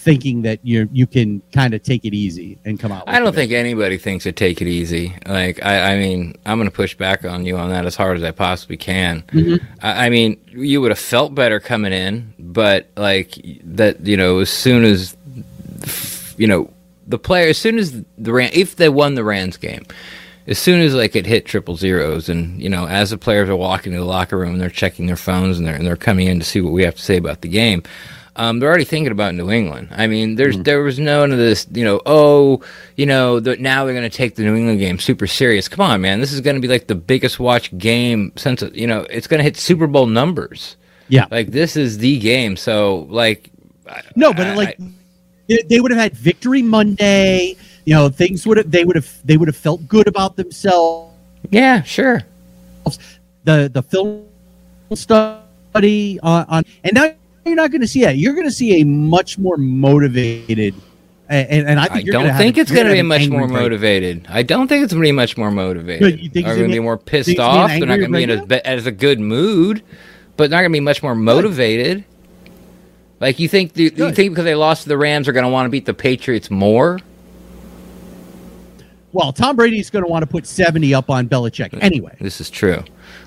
thinking 0.01 0.42
that 0.42 0.59
you 0.63 0.89
you 0.92 1.06
can 1.06 1.42
kind 1.51 1.74
of 1.74 1.83
take 1.83 2.06
it 2.06 2.13
easy 2.13 2.57
and 2.65 2.80
come 2.80 2.92
out. 2.92 3.03
I 3.07 3.19
don't 3.19 3.33
think 3.33 3.51
anybody 3.51 3.98
thinks 3.98 4.24
to 4.24 4.31
take 4.31 4.62
it 4.62 4.68
easy. 4.68 5.15
Like 5.27 5.63
I, 5.63 5.94
I 5.94 6.00
mean, 6.00 6.36
I'm 6.45 6.57
going 6.57 6.69
to 6.69 6.75
push 6.75 6.95
back 6.95 7.24
on 7.24 7.45
you 7.45 7.57
on 7.57 7.69
that 7.69 7.86
as 7.86 7.95
hard 7.95 8.18
as 8.18 8.24
I 8.24 8.31
possibly 8.31 8.77
can. 8.77 9.21
Mm-hmm. 9.24 9.63
I, 9.81 10.07
I, 10.07 10.09
mean, 10.09 10.42
you 10.48 10.81
would 10.81 10.89
have 10.92 11.00
felt 11.00 11.36
better 11.36 11.59
coming 11.59 11.94
in, 11.94 12.33
but 12.39 12.89
like 12.98 13.38
that, 13.63 14.06
you 14.06 14.18
know, 14.18 14.39
as 14.39 14.50
soon 14.50 14.83
as 14.83 15.15
you 16.38 16.47
know 16.47 16.74
the 17.07 17.19
player, 17.19 17.50
as 17.50 17.59
soon 17.59 17.77
as 17.77 18.04
the 18.18 18.33
Ran, 18.33 18.50
if 18.54 18.75
they 18.75 18.89
won 18.89 19.15
the 19.15 19.24
Rams 19.24 19.57
game. 19.57 19.86
As 20.47 20.57
soon 20.57 20.81
as 20.81 20.95
like 20.95 21.15
it 21.15 21.27
hit 21.27 21.45
triple 21.45 21.75
zeros, 21.77 22.27
and 22.27 22.59
you 22.59 22.68
know, 22.68 22.88
as 22.88 23.12
the 23.12 23.18
players 23.18 23.47
are 23.47 23.56
walking 23.56 23.92
to 23.92 24.00
the 24.00 24.06
locker 24.06 24.39
room, 24.39 24.57
they're 24.57 24.71
checking 24.71 25.06
their 25.06 25.15
phones 25.15 25.59
and 25.59 25.68
they're 25.68 25.75
and 25.75 25.86
they're 25.86 25.95
coming 25.95 26.27
in 26.27 26.39
to 26.39 26.45
see 26.45 26.59
what 26.59 26.74
we 26.74 26.83
have 26.83 26.95
to 26.95 27.01
say 27.01 27.15
about 27.15 27.42
the 27.42 27.47
game 27.47 27.83
um, 28.38 28.60
they're 28.60 28.69
already 28.69 28.86
thinking 28.86 29.12
about 29.12 29.36
New 29.36 29.51
England. 29.51 29.89
I 29.92 30.07
mean, 30.07 30.36
there's 30.36 30.56
mm 30.57 30.62
there 30.62 30.83
was 30.83 31.00
none 31.00 31.31
of 31.31 31.39
this, 31.39 31.66
you 31.72 31.83
know, 31.83 32.00
oh, 32.06 32.62
you 32.95 33.06
know, 33.06 33.39
the, 33.39 33.57
now 33.57 33.83
they're 33.83 33.95
going 33.95 34.10
to 34.10 34.16
take 34.16 34.36
the 34.36 34.44
New 34.44 34.56
England 34.56 34.80
game 34.80 35.00
super 35.00 35.25
serious. 35.25 35.68
Come 35.68 35.81
on, 35.81 36.01
man, 36.01 36.19
this 36.19 36.31
is 36.31 36.39
going 36.39 36.56
to 36.56 36.62
be 36.62 36.68
like 36.68 36.86
the 36.86 36.95
biggest 36.95 37.39
watch 37.39 37.75
game 37.78 38.31
since 38.36 38.62
you 38.74 38.86
know 38.86 39.01
it's 39.10 39.25
going 39.28 39.39
to 39.39 39.44
hit 39.44 39.57
Super 39.57 39.88
Bowl 39.88 40.06
numbers. 40.06 40.78
Yeah, 41.07 41.25
like 41.31 41.48
this 41.48 41.75
is 41.75 41.98
the 41.98 42.19
game. 42.19 42.56
So 42.56 43.07
like, 43.10 43.51
no, 44.16 44.33
but 44.33 44.48
I, 44.48 44.56
like 44.56 44.80
I, 44.80 45.60
they 45.68 45.80
would 45.80 45.92
have 45.92 46.00
had 46.00 46.13
victory 46.13 46.62
Monday. 46.62 47.56
You 47.86 47.95
know, 47.95 48.10
things 48.10 48.45
would 48.45 48.57
have 48.57 48.69
they 48.69 48.86
would 48.86 48.95
have 48.95 49.12
they 49.25 49.36
would 49.36 49.48
have 49.48 49.57
felt 49.57 49.88
good 49.88 50.07
about 50.07 50.36
themselves. 50.36 51.12
Yeah, 51.50 51.81
sure. 51.81 52.22
The 53.44 53.69
the 53.74 53.81
film 53.81 54.25
study 54.94 56.19
on, 56.22 56.45
on 56.48 56.63
and 56.83 56.94
now 56.94 57.13
you're 57.46 57.56
not 57.56 57.72
going 57.72 57.82
to 57.82 57.88
see 57.88 58.02
that. 58.02 58.18
You're 58.18 58.34
going 58.34 58.48
to 58.48 58.52
see 58.52 58.82
a 58.82 58.86
much 58.86 59.38
more 59.38 59.58
motivated. 59.58 60.76
And, 61.30 61.68
and 61.68 61.80
I, 61.80 61.88
think 61.88 62.10
I 62.10 62.12
don't 62.12 62.38
think 62.38 62.58
it's 62.58 62.72
going 62.72 62.88
to 62.88 62.94
be 62.94 63.02
much 63.02 63.30
more 63.30 63.48
motivated. 63.48 64.28
I 64.28 64.44
don't 64.44 64.68
think 64.68 64.84
it's 64.84 64.92
going 64.92 65.04
to 65.04 65.08
be 65.08 65.14
much 65.14 65.38
more 65.38 65.50
motivated. 65.50 66.20
You 66.20 66.30
think 66.30 66.46
they're 66.46 66.58
going 66.58 66.70
to 66.70 66.76
be 66.76 66.82
more 66.82 66.98
pissed 66.98 67.40
off? 67.40 67.70
They're 67.70 67.80
not 67.80 68.00
going 68.00 68.12
to 68.12 68.18
be 68.18 68.24
in 68.24 68.30
as, 68.30 68.62
as, 68.64 68.86
a 68.86 68.92
good 68.92 69.20
mood, 69.20 69.82
but 70.36 70.50
not 70.50 70.58
going 70.58 70.72
to 70.72 70.76
be 70.76 70.82
much 70.82 71.02
more 71.02 71.16
motivated. 71.16 72.04
Like 73.22 73.40
you 73.40 73.48
think? 73.48 73.74
Do, 73.74 73.84
you 73.84 74.12
think 74.12 74.32
because 74.32 74.44
they 74.44 74.56
lost 74.56 74.84
to 74.84 74.90
the 74.90 74.98
Rams, 74.98 75.30
are 75.30 75.32
going 75.32 75.46
to 75.46 75.50
want 75.50 75.68
to 75.68 75.70
beat 75.70 75.86
the 75.86 75.94
Patriots 75.94 76.52
more? 76.52 77.00
Well, 79.14 79.32
Tom 79.32 79.56
Brady's 79.56 79.90
going 79.90 80.04
to 80.04 80.12
want 80.12 80.24
to 80.24 80.28
put 80.28 80.46
seventy 80.46 80.94
up 80.94 81.10
on 81.10 81.30
Belichick 81.30 81.78
anyway. 81.82 82.18
This 82.20 82.42
is 82.42 82.50
true. 82.50 82.84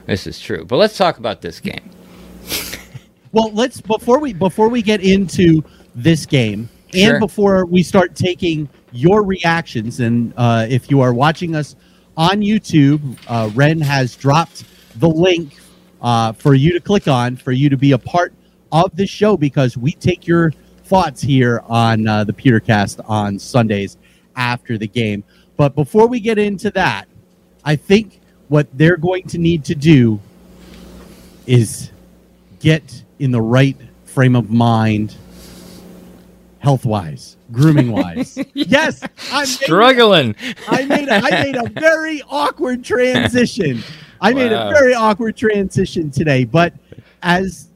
This 0.06 0.26
is 0.26 0.38
true. 0.38 0.66
But 0.66 0.76
let's 0.76 0.98
talk 0.98 1.18
about 1.18 1.40
this 1.40 1.58
game. 1.58 1.90
Well, 3.34 3.50
let's 3.52 3.80
before 3.80 4.20
we 4.20 4.32
before 4.32 4.68
we 4.68 4.80
get 4.80 5.00
into 5.00 5.64
this 5.92 6.24
game 6.24 6.68
sure. 6.92 7.14
and 7.14 7.20
before 7.20 7.66
we 7.66 7.82
start 7.82 8.14
taking 8.14 8.68
your 8.92 9.24
reactions, 9.24 9.98
and 9.98 10.32
uh, 10.36 10.66
if 10.70 10.88
you 10.88 11.00
are 11.00 11.12
watching 11.12 11.56
us 11.56 11.74
on 12.16 12.42
YouTube, 12.42 13.18
uh, 13.26 13.50
Ren 13.56 13.80
has 13.80 14.14
dropped 14.14 14.62
the 15.00 15.08
link 15.08 15.56
uh, 16.00 16.30
for 16.34 16.54
you 16.54 16.72
to 16.74 16.80
click 16.80 17.08
on 17.08 17.34
for 17.34 17.50
you 17.50 17.68
to 17.70 17.76
be 17.76 17.90
a 17.90 17.98
part 17.98 18.32
of 18.70 18.94
the 18.94 19.04
show 19.04 19.36
because 19.36 19.76
we 19.76 19.90
take 19.90 20.28
your 20.28 20.52
thoughts 20.84 21.20
here 21.20 21.60
on 21.66 22.06
uh, 22.06 22.22
the 22.22 22.32
Pewtercast 22.32 23.00
on 23.10 23.36
Sundays 23.36 23.96
after 24.36 24.78
the 24.78 24.86
game. 24.86 25.24
But 25.56 25.74
before 25.74 26.06
we 26.06 26.20
get 26.20 26.38
into 26.38 26.70
that, 26.70 27.08
I 27.64 27.74
think 27.74 28.20
what 28.46 28.68
they're 28.74 28.96
going 28.96 29.26
to 29.26 29.38
need 29.38 29.64
to 29.64 29.74
do 29.74 30.20
is 31.48 31.90
get 32.60 33.03
in 33.18 33.30
the 33.30 33.40
right 33.40 33.76
frame 34.04 34.36
of 34.36 34.50
mind, 34.50 35.14
health 36.58 36.84
wise, 36.84 37.36
grooming 37.52 37.92
wise. 37.92 38.38
yes, 38.54 39.02
I'm 39.32 39.46
struggling. 39.46 40.34
I 40.68 40.84
made 40.84 41.08
a, 41.08 41.16
I 41.16 41.42
made 41.42 41.56
a 41.56 41.68
very 41.68 42.22
awkward 42.28 42.84
transition. 42.84 43.82
I 44.20 44.32
wow. 44.32 44.38
made 44.38 44.52
a 44.52 44.70
very 44.70 44.94
awkward 44.94 45.36
transition 45.36 46.10
today, 46.10 46.44
but 46.44 46.72
as 47.22 47.68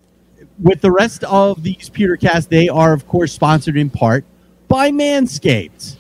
with 0.62 0.80
the 0.80 0.90
rest 0.90 1.25
of 1.25 1.62
these 1.62 1.90
Pewtercast, 1.90 2.49
they 2.49 2.68
are 2.68 2.92
of 2.92 3.07
course 3.07 3.33
sponsored 3.33 3.76
in 3.76 3.90
part 3.90 4.25
by 4.66 4.90
Manscaped. 4.90 5.97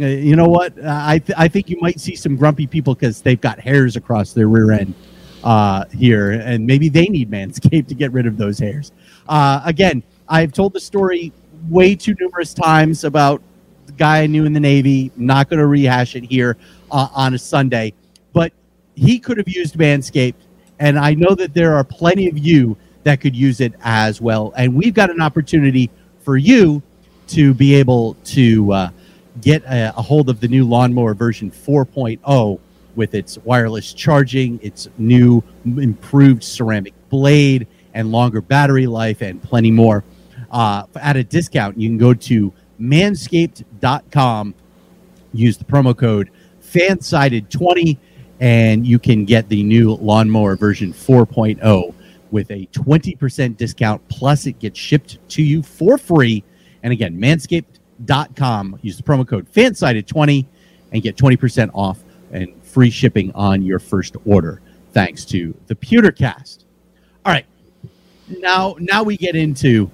Uh, 0.00 0.06
you 0.06 0.36
know 0.36 0.48
what? 0.48 0.72
I 0.84 1.18
th- 1.18 1.36
I 1.36 1.48
think 1.48 1.68
you 1.68 1.78
might 1.80 1.98
see 1.98 2.14
some 2.14 2.36
grumpy 2.36 2.66
people 2.66 2.94
because 2.94 3.20
they've 3.22 3.40
got 3.40 3.58
hairs 3.58 3.96
across 3.96 4.32
their 4.32 4.48
rear 4.48 4.70
end 4.70 4.94
uh, 5.44 5.84
here, 5.96 6.32
and 6.32 6.66
maybe 6.66 6.88
they 6.88 7.06
need 7.06 7.30
Manscaped 7.30 7.88
to 7.88 7.94
get 7.94 8.12
rid 8.12 8.26
of 8.26 8.36
those 8.36 8.58
hairs. 8.58 8.92
Uh, 9.28 9.60
again, 9.64 10.02
I've 10.28 10.52
told 10.52 10.72
the 10.72 10.80
story 10.80 11.32
way 11.68 11.94
too 11.94 12.14
numerous 12.20 12.54
times 12.54 13.04
about 13.04 13.42
the 13.86 13.92
guy 13.92 14.22
I 14.22 14.26
knew 14.26 14.44
in 14.44 14.52
the 14.52 14.60
Navy. 14.60 15.10
Not 15.16 15.48
going 15.48 15.58
to 15.58 15.66
rehash 15.66 16.16
it 16.16 16.24
here 16.24 16.56
uh, 16.90 17.08
on 17.14 17.34
a 17.34 17.38
Sunday, 17.38 17.94
but 18.32 18.52
he 18.94 19.18
could 19.18 19.38
have 19.38 19.48
used 19.48 19.76
Manscaped, 19.76 20.34
and 20.78 20.98
I 20.98 21.14
know 21.14 21.34
that 21.34 21.54
there 21.54 21.74
are 21.74 21.84
plenty 21.84 22.28
of 22.28 22.38
you 22.38 22.76
that 23.04 23.20
could 23.20 23.34
use 23.34 23.60
it 23.60 23.74
as 23.82 24.20
well. 24.20 24.52
And 24.56 24.74
we've 24.74 24.94
got 24.94 25.10
an 25.10 25.20
opportunity 25.20 25.90
for 26.20 26.36
you 26.36 26.82
to 27.28 27.54
be 27.54 27.74
able 27.74 28.14
to 28.24 28.72
uh, 28.72 28.90
get 29.40 29.62
a, 29.64 29.94
a 29.96 30.02
hold 30.02 30.28
of 30.28 30.40
the 30.40 30.48
new 30.48 30.66
lawnmower 30.66 31.14
version 31.14 31.50
4.0 31.50 32.60
with 32.96 33.14
its 33.14 33.38
wireless 33.38 33.92
charging, 33.92 34.58
its 34.62 34.88
new 34.98 35.42
improved 35.64 36.42
ceramic 36.42 36.94
blade, 37.10 37.66
and 37.94 38.12
longer 38.12 38.40
battery 38.40 38.86
life, 38.86 39.22
and 39.22 39.42
plenty 39.42 39.70
more. 39.70 40.04
Uh, 40.50 40.84
at 40.96 41.16
a 41.16 41.24
discount, 41.24 41.78
you 41.78 41.88
can 41.88 41.98
go 41.98 42.14
to 42.14 42.52
manscaped.com, 42.80 44.54
use 45.32 45.56
the 45.56 45.64
promo 45.64 45.96
code 45.96 46.30
FanSided 46.62 47.48
20, 47.48 47.98
and 48.40 48.86
you 48.86 48.98
can 48.98 49.24
get 49.24 49.48
the 49.48 49.62
new 49.62 49.94
lawnmower 49.94 50.56
version 50.56 50.92
4.0 50.92 51.94
with 52.30 52.50
a 52.50 52.66
20% 52.66 53.56
discount. 53.56 54.06
Plus, 54.08 54.46
it 54.46 54.58
gets 54.58 54.78
shipped 54.78 55.18
to 55.30 55.42
you 55.42 55.62
for 55.62 55.98
free. 55.98 56.44
And 56.82 56.92
again, 56.92 57.18
manscaped.com. 57.18 58.78
Use 58.82 58.96
the 58.96 59.02
promo 59.02 59.26
code 59.26 59.50
FanSided20 59.52 60.46
and 60.92 61.02
get 61.02 61.16
20% 61.16 61.70
off 61.74 61.98
and 62.32 62.57
free 62.68 62.90
shipping 62.90 63.32
on 63.34 63.62
your 63.62 63.78
first 63.78 64.16
order. 64.24 64.60
Thanks 64.92 65.24
to 65.26 65.54
the 65.66 65.74
Pewtercast. 65.74 66.64
All 67.24 67.32
right. 67.32 67.46
Now, 68.28 68.76
now 68.78 69.02
we 69.02 69.16
get 69.16 69.34
into 69.34 69.90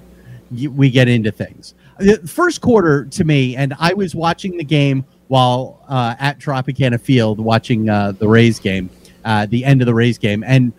we 0.50 0.90
get 0.90 1.09
into 1.09 1.33
things. 1.33 1.75
The 1.99 2.19
first 2.26 2.61
quarter 2.61 3.04
to 3.07 3.25
me, 3.25 3.57
and 3.57 3.75
I 3.78 3.95
was 3.95 4.14
watching 4.14 4.57
the 4.57 4.64
game 4.64 5.04
while 5.28 5.85
uh, 5.88 6.14
at 6.19 6.38
Tropicana 6.38 7.00
Field 7.00 7.40
watching 7.40 7.88
uh, 7.88 8.12
the 8.12 8.28
Rays 8.28 8.59
game, 8.59 8.90
uh, 9.25 9.47
the 9.47 9.64
end 9.64 9.81
of 9.81 9.87
the 9.87 9.95
Rays 9.95 10.19
game, 10.19 10.45
and 10.45 10.73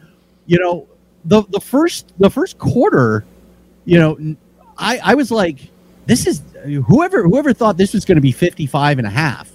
you 0.45 0.59
know 0.59 0.87
the 1.23 1.43
the 1.49 1.59
first 1.59 2.13
the 2.19 2.29
first 2.29 2.57
quarter, 2.57 3.25
you 3.85 3.99
know, 3.99 4.35
I 4.77 4.99
I 5.03 5.15
was 5.15 5.31
like, 5.31 5.59
this 6.05 6.27
is 6.27 6.41
whoever 6.85 7.23
whoever 7.23 7.53
thought 7.53 7.77
this 7.77 7.93
was 7.93 8.05
going 8.05 8.17
to 8.17 8.21
be 8.21 8.31
55 8.31 8.97
and 8.97 9.07
a 9.07 9.09
half 9.09 9.54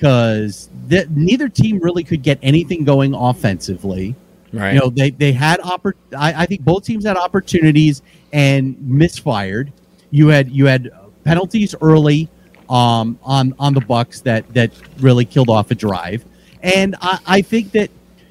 because 0.00 0.70
neither 1.10 1.46
team 1.46 1.78
really 1.78 2.02
could 2.02 2.22
get 2.22 2.38
anything 2.42 2.84
going 2.84 3.12
offensively. 3.14 4.14
Right. 4.50 4.72
You 4.72 4.80
know, 4.80 4.88
they 4.88 5.10
they 5.10 5.30
had 5.32 5.60
oppor- 5.60 5.92
I, 6.16 6.42
I 6.42 6.46
think 6.46 6.62
both 6.62 6.84
teams 6.84 7.04
had 7.04 7.18
opportunities 7.18 8.00
and 8.32 8.80
misfired. 8.80 9.72
You 10.10 10.28
had 10.28 10.50
you 10.50 10.64
had 10.64 10.90
penalties 11.24 11.74
early 11.82 12.30
um, 12.70 13.18
on 13.22 13.54
on 13.58 13.74
the 13.74 13.82
Bucks 13.82 14.22
that 14.22 14.48
that 14.54 14.72
really 15.00 15.26
killed 15.26 15.50
off 15.50 15.70
a 15.70 15.74
drive, 15.74 16.24
and 16.62 16.96
I, 17.02 17.18
I 17.26 17.42
think 17.42 17.72
that 17.72 17.90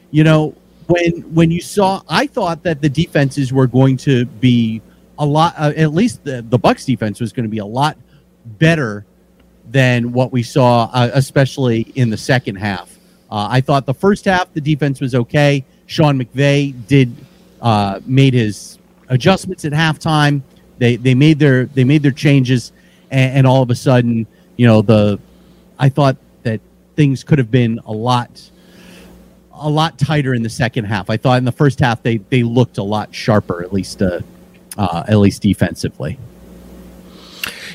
you 0.09 0.23
know 0.23 0.55
when 0.87 1.21
when 1.35 1.51
you 1.51 1.61
saw, 1.61 2.01
I 2.09 2.25
thought 2.25 2.63
that 2.63 2.81
the 2.81 2.89
defenses 2.89 3.53
were 3.53 3.67
going 3.67 3.95
to 3.97 4.25
be 4.25 4.81
a 5.19 5.25
lot. 5.25 5.53
Uh, 5.55 5.71
at 5.77 5.93
least 5.93 6.23
the 6.23 6.41
the 6.41 6.57
Bucks 6.57 6.83
defense 6.83 7.21
was 7.21 7.31
going 7.31 7.45
to 7.45 7.49
be 7.49 7.59
a 7.59 7.65
lot 7.65 7.95
better 8.57 9.05
than 9.71 10.11
what 10.11 10.31
we 10.31 10.43
saw, 10.43 10.89
uh, 10.93 11.09
especially 11.13 11.81
in 11.95 12.09
the 12.09 12.17
second 12.17 12.55
half. 12.55 12.97
Uh, 13.31 13.47
I 13.49 13.61
thought 13.61 13.85
the 13.85 13.93
first 13.93 14.25
half 14.25 14.51
the 14.53 14.61
defense 14.61 14.99
was 14.99 15.13
okay. 15.13 15.63
Sean 15.85 16.19
McVay 16.19 16.73
did 16.87 17.15
uh, 17.61 17.99
made 18.05 18.33
his 18.33 18.79
adjustments 19.09 19.65
at 19.65 19.71
halftime. 19.71 20.41
They 20.77 20.95
they 20.95 21.13
made 21.13 21.39
their 21.39 21.65
they 21.65 21.83
made 21.83 22.01
their 22.01 22.11
changes, 22.11 22.71
and, 23.11 23.37
and 23.37 23.47
all 23.47 23.61
of 23.61 23.69
a 23.69 23.75
sudden, 23.75 24.25
you 24.55 24.65
know 24.65 24.81
the 24.81 25.19
I 25.77 25.89
thought 25.89 26.17
that 26.43 26.61
things 26.95 27.23
could 27.23 27.37
have 27.37 27.51
been 27.51 27.79
a 27.85 27.91
lot 27.91 28.49
a 29.53 29.69
lot 29.69 29.99
tighter 29.99 30.33
in 30.33 30.41
the 30.41 30.49
second 30.49 30.85
half. 30.85 31.09
I 31.09 31.17
thought 31.17 31.37
in 31.37 31.45
the 31.45 31.51
first 31.51 31.79
half 31.79 32.01
they 32.01 32.17
they 32.17 32.43
looked 32.43 32.77
a 32.77 32.83
lot 32.83 33.13
sharper, 33.13 33.61
at 33.61 33.73
least 33.73 34.01
uh, 34.01 34.21
uh, 34.77 35.03
at 35.07 35.17
least 35.17 35.41
defensively. 35.41 36.17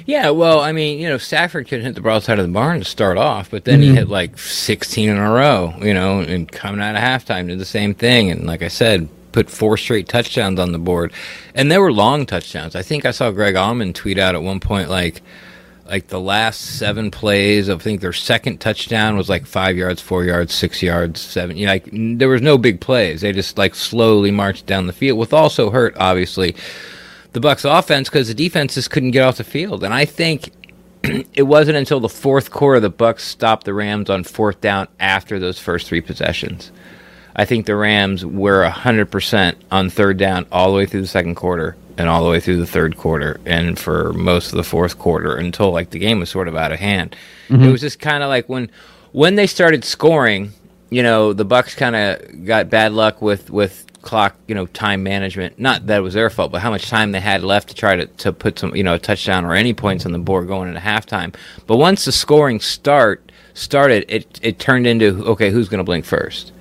Yeah, 0.06 0.30
well, 0.30 0.60
I 0.60 0.72
mean, 0.72 0.98
you 0.98 1.08
know, 1.08 1.16
Stafford 1.16 1.66
could 1.66 1.82
hit 1.82 1.94
the 1.94 2.02
broadside 2.02 2.38
of 2.38 2.46
the 2.46 2.52
barn 2.52 2.78
to 2.78 2.84
start 2.84 3.16
off, 3.16 3.50
but 3.50 3.64
then 3.64 3.80
mm-hmm. 3.80 3.90
he 3.90 3.96
hit 3.96 4.08
like 4.08 4.38
16 4.38 5.08
in 5.08 5.16
a 5.16 5.30
row, 5.30 5.74
you 5.80 5.94
know, 5.94 6.20
and 6.20 6.50
coming 6.50 6.82
out 6.82 6.94
of 6.94 7.00
halftime 7.00 7.48
did 7.48 7.58
the 7.58 7.64
same 7.64 7.94
thing. 7.94 8.30
And 8.30 8.46
like 8.46 8.62
I 8.62 8.68
said, 8.68 9.08
put 9.32 9.50
four 9.50 9.76
straight 9.76 10.08
touchdowns 10.08 10.60
on 10.60 10.72
the 10.72 10.78
board, 10.78 11.12
and 11.54 11.70
they 11.70 11.78
were 11.78 11.92
long 11.92 12.26
touchdowns. 12.26 12.76
I 12.76 12.82
think 12.82 13.04
I 13.04 13.10
saw 13.10 13.30
Greg 13.30 13.54
Auman 13.56 13.94
tweet 13.94 14.18
out 14.18 14.34
at 14.34 14.42
one 14.42 14.60
point 14.60 14.88
like 14.88 15.22
like 15.86 16.06
the 16.08 16.20
last 16.20 16.78
seven 16.78 17.10
plays. 17.10 17.68
I 17.68 17.76
think 17.76 18.00
their 18.00 18.12
second 18.12 18.58
touchdown 18.58 19.16
was 19.16 19.28
like 19.28 19.44
five 19.44 19.76
yards, 19.76 20.00
four 20.00 20.24
yards, 20.24 20.54
six 20.54 20.82
yards, 20.82 21.20
seven. 21.20 21.56
You 21.56 21.66
know, 21.66 21.72
like 21.72 21.88
there 21.92 22.28
was 22.28 22.42
no 22.42 22.56
big 22.56 22.80
plays. 22.80 23.20
They 23.20 23.32
just 23.32 23.58
like 23.58 23.74
slowly 23.74 24.30
marched 24.30 24.66
down 24.66 24.86
the 24.86 24.92
field. 24.92 25.18
With 25.18 25.32
also 25.32 25.70
hurt, 25.70 25.96
obviously, 25.98 26.54
the 27.34 27.40
Bucks 27.40 27.64
offense 27.64 28.08
because 28.08 28.28
the 28.28 28.34
defenses 28.34 28.88
couldn't 28.88 29.10
get 29.10 29.22
off 29.22 29.36
the 29.36 29.44
field. 29.44 29.84
And 29.84 29.92
I 29.92 30.04
think 30.06 30.50
it 31.02 31.42
wasn't 31.42 31.76
until 31.76 32.00
the 32.00 32.08
fourth 32.08 32.50
quarter 32.50 32.80
the 32.80 32.88
Bucks 32.88 33.24
stopped 33.24 33.64
the 33.64 33.74
Rams 33.74 34.08
on 34.08 34.24
fourth 34.24 34.60
down 34.60 34.88
after 34.98 35.38
those 35.38 35.58
first 35.58 35.88
three 35.88 36.00
possessions. 36.00 36.70
I 37.36 37.44
think 37.44 37.66
the 37.66 37.74
Rams 37.74 38.24
were 38.24 38.64
100% 38.68 39.56
on 39.72 39.90
third 39.90 40.16
down 40.16 40.46
all 40.52 40.70
the 40.70 40.76
way 40.76 40.86
through 40.86 41.00
the 41.00 41.08
second 41.08 41.34
quarter 41.34 41.76
and 41.98 42.08
all 42.08 42.22
the 42.22 42.30
way 42.30 42.38
through 42.38 42.58
the 42.58 42.66
third 42.66 42.96
quarter 42.96 43.40
and 43.44 43.78
for 43.78 44.12
most 44.12 44.52
of 44.52 44.56
the 44.56 44.64
fourth 44.64 44.98
quarter 44.98 45.34
until 45.36 45.72
like 45.72 45.90
the 45.90 45.98
game 45.98 46.20
was 46.20 46.30
sort 46.30 46.46
of 46.46 46.54
out 46.56 46.70
of 46.70 46.78
hand. 46.78 47.16
Mm-hmm. 47.48 47.64
It 47.64 47.72
was 47.72 47.80
just 47.80 47.98
kind 47.98 48.22
of 48.22 48.28
like 48.28 48.48
when 48.48 48.70
when 49.10 49.34
they 49.34 49.48
started 49.48 49.84
scoring, 49.84 50.52
you 50.90 51.02
know, 51.02 51.32
the 51.32 51.44
Bucks 51.44 51.74
kind 51.74 51.96
of 51.96 52.46
got 52.46 52.70
bad 52.70 52.92
luck 52.92 53.20
with 53.20 53.50
with 53.50 53.83
clock, 54.04 54.36
you 54.46 54.54
know, 54.54 54.66
time 54.66 55.02
management. 55.02 55.58
Not 55.58 55.86
that 55.86 55.98
it 55.98 56.02
was 56.02 56.14
their 56.14 56.30
fault, 56.30 56.52
but 56.52 56.60
how 56.60 56.70
much 56.70 56.88
time 56.88 57.12
they 57.12 57.20
had 57.20 57.42
left 57.42 57.70
to 57.70 57.74
try 57.74 57.96
to, 57.96 58.06
to 58.06 58.32
put 58.32 58.58
some, 58.58 58.76
you 58.76 58.84
know, 58.84 58.94
a 58.94 58.98
touchdown 58.98 59.44
or 59.44 59.54
any 59.54 59.74
points 59.74 60.06
on 60.06 60.12
the 60.12 60.18
board 60.18 60.46
going 60.46 60.68
into 60.68 60.80
halftime. 60.80 61.34
But 61.66 61.78
once 61.78 62.04
the 62.04 62.12
scoring 62.12 62.60
start 62.60 63.32
started, 63.54 64.04
it 64.08 64.38
it 64.42 64.58
turned 64.58 64.86
into 64.86 65.24
okay, 65.26 65.50
who's 65.50 65.68
going 65.68 65.78
to 65.78 65.84
blink 65.84 66.04
first? 66.04 66.52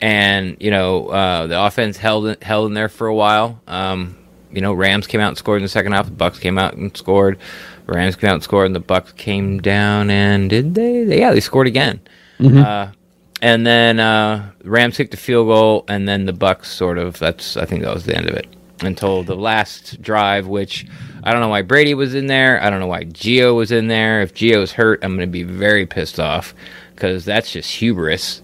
And 0.00 0.56
you 0.58 0.70
know, 0.70 1.08
uh, 1.08 1.46
the 1.46 1.62
offense 1.62 1.98
held 1.98 2.42
held 2.42 2.66
in 2.66 2.74
there 2.74 2.88
for 2.88 3.06
a 3.06 3.14
while. 3.14 3.60
Um, 3.66 4.16
you 4.50 4.60
know, 4.60 4.72
Rams 4.72 5.06
came 5.06 5.20
out 5.20 5.28
and 5.28 5.38
scored 5.38 5.58
in 5.58 5.62
the 5.62 5.68
second 5.68 5.92
half. 5.92 6.06
The 6.06 6.12
Bucks 6.12 6.38
came 6.38 6.58
out 6.58 6.74
and 6.74 6.96
scored. 6.96 7.38
Rams 7.86 8.16
came 8.16 8.30
out 8.30 8.34
and 8.34 8.42
scored, 8.42 8.66
and 8.66 8.74
the 8.74 8.80
Bucks 8.80 9.12
came 9.12 9.60
down 9.60 10.10
and 10.10 10.48
did 10.48 10.74
they? 10.74 11.18
Yeah, 11.18 11.32
they 11.32 11.40
scored 11.40 11.66
again. 11.66 12.00
Mm-hmm. 12.38 12.58
Uh, 12.58 12.92
and 13.40 13.66
then 13.66 14.00
uh, 14.00 14.50
Rams 14.64 14.96
kicked 14.96 15.14
a 15.14 15.16
field 15.16 15.48
goal, 15.48 15.84
and 15.88 16.08
then 16.08 16.26
the 16.26 16.32
Bucks 16.32 16.70
sort 16.70 16.98
of. 16.98 17.18
That's 17.18 17.56
I 17.56 17.64
think 17.64 17.82
that 17.82 17.94
was 17.94 18.04
the 18.04 18.16
end 18.16 18.28
of 18.28 18.34
it 18.34 18.46
until 18.82 19.22
the 19.22 19.36
last 19.36 20.00
drive, 20.02 20.46
which 20.46 20.86
I 21.22 21.32
don't 21.32 21.40
know 21.40 21.48
why 21.48 21.62
Brady 21.62 21.94
was 21.94 22.14
in 22.14 22.26
there. 22.26 22.62
I 22.62 22.70
don't 22.70 22.80
know 22.80 22.86
why 22.86 23.04
Gio 23.04 23.54
was 23.54 23.72
in 23.72 23.88
there. 23.88 24.22
If 24.22 24.34
Gio's 24.34 24.72
hurt, 24.72 25.04
I'm 25.04 25.16
going 25.16 25.28
to 25.28 25.32
be 25.32 25.42
very 25.42 25.86
pissed 25.86 26.18
off 26.18 26.54
because 26.94 27.24
that's 27.24 27.52
just 27.52 27.70
hubris. 27.70 28.42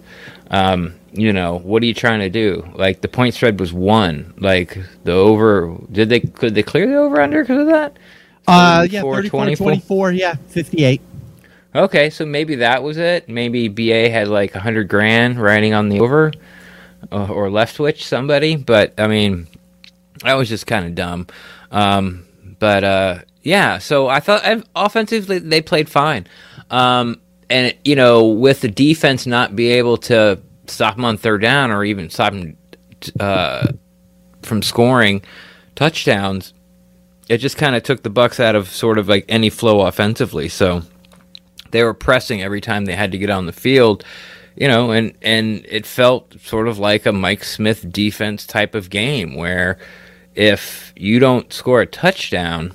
Um, 0.50 0.94
you 1.12 1.32
know, 1.32 1.58
what 1.58 1.82
are 1.82 1.86
you 1.86 1.94
trying 1.94 2.20
to 2.20 2.30
do? 2.30 2.70
Like 2.74 3.00
the 3.00 3.08
point 3.08 3.34
spread 3.34 3.58
was 3.58 3.72
one. 3.72 4.34
Like 4.38 4.78
the 5.04 5.12
over, 5.12 5.76
did 5.90 6.08
they 6.08 6.20
could 6.20 6.54
they 6.54 6.62
clear 6.62 6.86
the 6.86 6.96
over 6.96 7.20
under 7.20 7.42
because 7.42 7.60
of 7.60 7.66
that? 7.68 7.96
Uh, 8.48 8.86
yeah, 8.88 9.00
34, 9.00 9.56
24, 9.56 10.12
yeah, 10.12 10.34
58. 10.48 11.00
Okay, 11.76 12.09
so 12.09 12.25
maybe 12.25 12.56
that 12.56 12.83
was 12.83 12.97
it. 12.97 13.28
Maybe 13.28 13.68
BA 13.68 14.09
had 14.09 14.28
like 14.28 14.54
a 14.54 14.61
hundred 14.61 14.88
grand 14.88 15.38
riding 15.38 15.75
on 15.75 15.90
the 15.90 16.00
over, 16.00 16.33
uh, 17.12 17.26
or 17.26 17.49
Leftwich 17.49 18.02
somebody. 18.02 18.56
But 18.56 18.95
I 18.99 19.09
mean, 19.09 19.47
that 20.23 20.35
was 20.35 20.49
just 20.49 20.66
kind 20.66 20.87
of 20.87 20.95
dumb. 20.95 21.26
Um, 21.71 22.26
but 22.59 22.83
uh, 22.83 23.18
yeah, 23.42 23.76
so 23.76 24.09
I 24.09 24.21
thought 24.21 24.42
offensively 24.75 25.38
they 25.38 25.61
played 25.61 25.90
fine. 25.90 26.26
Um, 26.71 27.21
and 27.50 27.75
you 27.85 27.95
know, 27.95 28.26
with 28.26 28.62
the 28.62 28.68
defense 28.68 29.26
not 29.26 29.54
be 29.54 29.73
able 29.73 29.99
to 29.99 30.40
stop 30.66 30.97
them 30.97 31.04
on 31.04 31.18
third 31.18 31.42
down 31.42 31.71
or 31.71 31.85
even 31.85 32.09
stop 32.09 32.33
them 32.33 32.56
uh, 33.21 33.68
from 34.40 34.62
scoring 34.62 35.21
touchdowns, 35.75 36.54
it 37.28 37.37
just 37.37 37.59
kind 37.59 37.76
of 37.76 37.83
took 37.83 38.02
the 38.02 38.09
Bucks 38.09 38.40
out 38.40 38.54
of 38.54 38.68
sort 38.68 38.97
of 38.97 39.11
like 39.11 39.26
any 39.28 39.50
flow 39.50 39.83
offensively. 39.83 40.49
So 40.49 40.83
they 41.70 41.82
were 41.82 41.94
pressing 41.94 42.42
every 42.42 42.61
time 42.61 42.85
they 42.85 42.94
had 42.94 43.12
to 43.12 43.18
get 43.18 43.30
on 43.30 43.46
the 43.46 43.52
field, 43.52 44.04
you 44.56 44.68
know, 44.68 44.90
and 44.90 45.12
and 45.23 45.64
it 45.68 45.87
felt 45.87 46.40
sort 46.40 46.68
of 46.68 46.78
like 46.78 47.06
a 47.06 47.12
Mike 47.12 47.44
Smith 47.44 47.90
defense 47.92 48.46
type 48.46 48.75
of 48.75 48.90
game 48.90 49.35
where 49.35 49.78
if 50.35 50.92
you 50.96 51.18
don't 51.18 51.52
score 51.52 51.80
a 51.80 51.87
touchdown, 51.87 52.73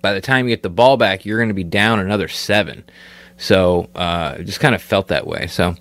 by 0.00 0.12
the 0.12 0.20
time 0.20 0.46
you 0.46 0.54
get 0.54 0.62
the 0.62 0.70
ball 0.70 0.96
back, 0.96 1.24
you're 1.24 1.38
going 1.38 1.48
to 1.48 1.54
be 1.54 1.64
down 1.64 2.00
another 2.00 2.28
seven. 2.28 2.84
So 3.36 3.88
uh, 3.94 4.36
it 4.38 4.44
just 4.44 4.60
kind 4.60 4.74
of 4.74 4.82
felt 4.82 5.08
that 5.08 5.26
way. 5.26 5.46
So 5.48 5.74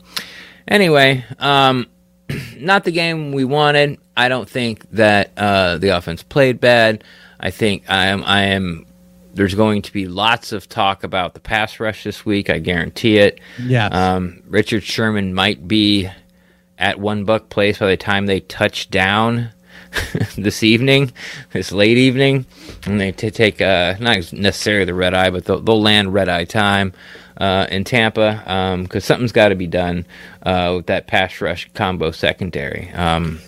Anyway, 0.71 1.25
um, 1.39 1.87
not 2.57 2.85
the 2.85 2.91
game 2.91 3.33
we 3.33 3.43
wanted. 3.43 3.99
I 4.15 4.29
don't 4.29 4.49
think 4.49 4.89
that 4.91 5.31
uh, 5.37 5.77
the 5.77 5.89
offense 5.89 6.23
played 6.23 6.59
bad. 6.59 7.03
I 7.39 7.51
think 7.51 7.83
I 7.89 8.07
am. 8.07 8.23
I 8.23 8.43
am. 8.43 8.85
There's 9.33 9.55
going 9.55 9.81
to 9.83 9.93
be 9.93 10.07
lots 10.07 10.51
of 10.51 10.67
talk 10.69 11.03
about 11.03 11.33
the 11.33 11.39
pass 11.39 11.79
rush 11.79 12.03
this 12.03 12.25
week. 12.25 12.49
I 12.49 12.59
guarantee 12.59 13.17
it. 13.17 13.39
Yeah. 13.57 13.87
Um, 13.87 14.43
Richard 14.47 14.83
Sherman 14.83 15.33
might 15.33 15.67
be 15.67 16.09
at 16.77 16.99
One 16.99 17.25
Buc 17.25 17.49
Place 17.49 17.79
by 17.79 17.87
the 17.87 17.97
time 17.97 18.25
they 18.25 18.41
touch 18.41 18.89
down 18.89 19.49
this 20.37 20.63
evening, 20.63 21.11
this 21.51 21.71
late 21.71 21.97
evening, 21.97 22.45
and 22.85 22.99
they 22.99 23.11
t- 23.11 23.31
take 23.31 23.61
uh, 23.61 23.95
not 23.99 24.33
necessarily 24.33 24.85
the 24.85 24.93
red 24.93 25.13
eye, 25.13 25.29
but 25.29 25.45
they'll, 25.45 25.59
they'll 25.61 25.81
land 25.81 26.13
red 26.13 26.29
eye 26.29 26.45
time 26.45 26.93
uh, 27.37 27.67
in 27.69 27.83
Tampa 27.83 28.41
because 28.83 29.03
um, 29.03 29.07
something's 29.07 29.31
got 29.31 29.49
to 29.49 29.55
be 29.55 29.67
done 29.67 30.05
uh, 30.43 30.73
with 30.77 30.87
that 30.87 31.07
pass 31.07 31.39
rush 31.41 31.69
combo 31.73 32.11
secondary. 32.11 32.89
Um, 32.91 33.39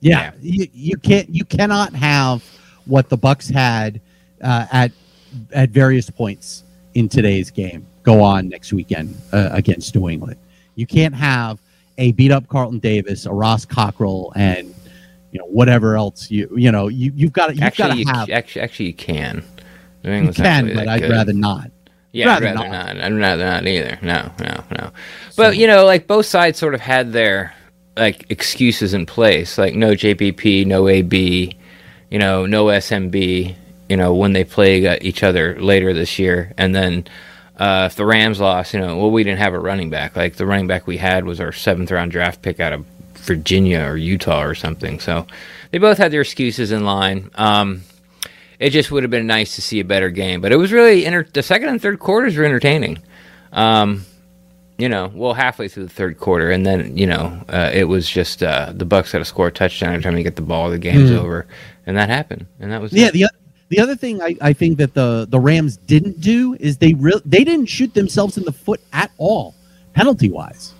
yeah, 0.00 0.24
yeah, 0.24 0.32
You, 0.40 0.68
you 0.72 0.96
can't 0.98 1.28
you 1.30 1.44
cannot 1.44 1.94
have 1.94 2.44
what 2.86 3.08
the 3.08 3.16
Bucks 3.16 3.48
had 3.48 4.00
uh, 4.44 4.66
at 4.70 4.92
at 5.52 5.70
various 5.70 6.08
points 6.10 6.62
in 6.94 7.08
today's 7.08 7.50
game 7.50 7.84
go 8.04 8.22
on 8.22 8.48
next 8.48 8.72
weekend 8.72 9.16
uh, 9.32 9.48
against 9.52 9.94
New 9.94 10.08
England. 10.08 10.36
You 10.76 10.86
can't 10.86 11.14
have 11.14 11.58
a 11.98 12.12
beat 12.12 12.30
up 12.30 12.46
Carlton 12.48 12.78
Davis, 12.78 13.26
a 13.26 13.32
Ross 13.32 13.64
Cockrell, 13.64 14.32
and 14.36 14.72
you 15.32 15.40
know 15.40 15.46
whatever 15.46 15.96
else 15.96 16.30
you 16.30 16.48
you 16.56 16.70
know 16.70 16.88
you 16.88 17.12
you've 17.16 17.32
got 17.32 17.50
you've 17.56 17.76
got 17.76 17.94
to 17.94 18.04
have. 18.04 18.30
Actually, 18.30 18.62
actually, 18.62 18.86
you 18.86 18.94
can. 18.94 19.44
you 20.04 20.32
can, 20.32 20.72
but 20.74 20.86
I'd 20.86 21.02
good. 21.02 21.10
rather 21.10 21.32
not. 21.32 21.70
Yeah, 22.12 22.26
rather 22.26 22.46
I'd 22.46 22.54
rather 22.54 22.68
not. 22.68 22.96
not. 22.96 23.04
I'd 23.04 23.12
rather 23.14 23.44
not 23.44 23.66
either. 23.66 23.98
No, 24.02 24.30
no, 24.38 24.64
no. 24.70 24.90
So, 25.30 25.42
but 25.42 25.56
you 25.56 25.66
know, 25.66 25.84
like 25.84 26.06
both 26.06 26.26
sides 26.26 26.58
sort 26.58 26.74
of 26.74 26.80
had 26.80 27.12
their 27.12 27.52
like 27.96 28.26
excuses 28.30 28.94
in 28.94 29.06
place, 29.06 29.58
like 29.58 29.74
no 29.74 29.92
JPP, 29.92 30.66
no 30.66 30.88
AB, 30.88 31.56
you 32.10 32.18
know, 32.18 32.46
no 32.46 32.66
SMB. 32.66 33.56
You 33.88 33.96
know, 33.96 34.14
when 34.14 34.32
they 34.32 34.44
play 34.44 34.98
each 35.00 35.22
other 35.22 35.60
later 35.60 35.92
this 35.92 36.18
year, 36.18 36.52
and 36.56 36.74
then 36.74 37.06
uh, 37.58 37.88
if 37.90 37.96
the 37.96 38.06
Rams 38.06 38.40
lost, 38.40 38.74
you 38.74 38.80
know, 38.80 38.96
well, 38.96 39.10
we 39.10 39.24
didn't 39.24 39.38
have 39.38 39.54
a 39.54 39.58
running 39.58 39.90
back. 39.90 40.16
Like 40.16 40.36
the 40.36 40.46
running 40.46 40.66
back 40.66 40.86
we 40.86 40.96
had 40.96 41.24
was 41.24 41.40
our 41.40 41.52
seventh 41.52 41.90
round 41.90 42.10
draft 42.10 42.42
pick 42.42 42.60
out 42.60 42.72
of 42.72 42.84
Virginia 43.14 43.80
or 43.80 43.96
Utah 43.96 44.42
or 44.42 44.54
something. 44.54 45.00
So 45.00 45.26
they 45.70 45.78
both 45.78 45.98
had 45.98 46.12
their 46.12 46.22
excuses 46.22 46.72
in 46.72 46.84
line. 46.84 47.30
Um, 47.34 47.82
it 48.58 48.70
just 48.70 48.90
would 48.90 49.02
have 49.02 49.10
been 49.10 49.26
nice 49.26 49.56
to 49.56 49.62
see 49.62 49.80
a 49.80 49.84
better 49.84 50.10
game, 50.10 50.40
but 50.40 50.52
it 50.52 50.56
was 50.56 50.72
really 50.72 51.06
enter- 51.06 51.28
the 51.32 51.42
second 51.42 51.68
and 51.68 51.80
third 51.80 51.98
quarters 51.98 52.36
were 52.36 52.44
entertaining. 52.44 52.98
Um, 53.52 54.04
you 54.78 54.88
know, 54.88 55.10
well, 55.14 55.34
halfway 55.34 55.68
through 55.68 55.84
the 55.84 55.90
third 55.90 56.18
quarter, 56.18 56.50
and 56.50 56.66
then 56.66 56.96
you 56.96 57.06
know, 57.06 57.40
uh, 57.48 57.70
it 57.72 57.84
was 57.84 58.08
just 58.08 58.42
uh, 58.42 58.72
the 58.74 58.84
Bucks 58.84 59.12
had 59.12 59.18
to 59.18 59.24
score 59.24 59.46
a 59.46 59.52
touchdown 59.52 59.92
every 59.92 60.02
time 60.02 60.16
you 60.16 60.24
get 60.24 60.34
the 60.34 60.42
ball. 60.42 60.70
The 60.70 60.78
game's 60.78 61.10
mm. 61.10 61.18
over, 61.18 61.46
and 61.86 61.96
that 61.96 62.08
happened, 62.08 62.46
and 62.58 62.72
that 62.72 62.80
was 62.80 62.92
yeah. 62.92 63.06
It. 63.06 63.12
The 63.12 63.26
the 63.68 63.80
other 63.80 63.96
thing 63.96 64.22
I, 64.22 64.36
I 64.40 64.52
think 64.52 64.78
that 64.78 64.94
the 64.94 65.26
the 65.28 65.40
Rams 65.40 65.76
didn't 65.76 66.20
do 66.20 66.56
is 66.60 66.78
they 66.78 66.94
re- 66.94 67.20
they 67.24 67.44
didn't 67.44 67.66
shoot 67.66 67.94
themselves 67.94 68.36
in 68.36 68.44
the 68.44 68.52
foot 68.52 68.80
at 68.92 69.10
all, 69.18 69.54
penalty 69.94 70.30
wise. 70.30 70.74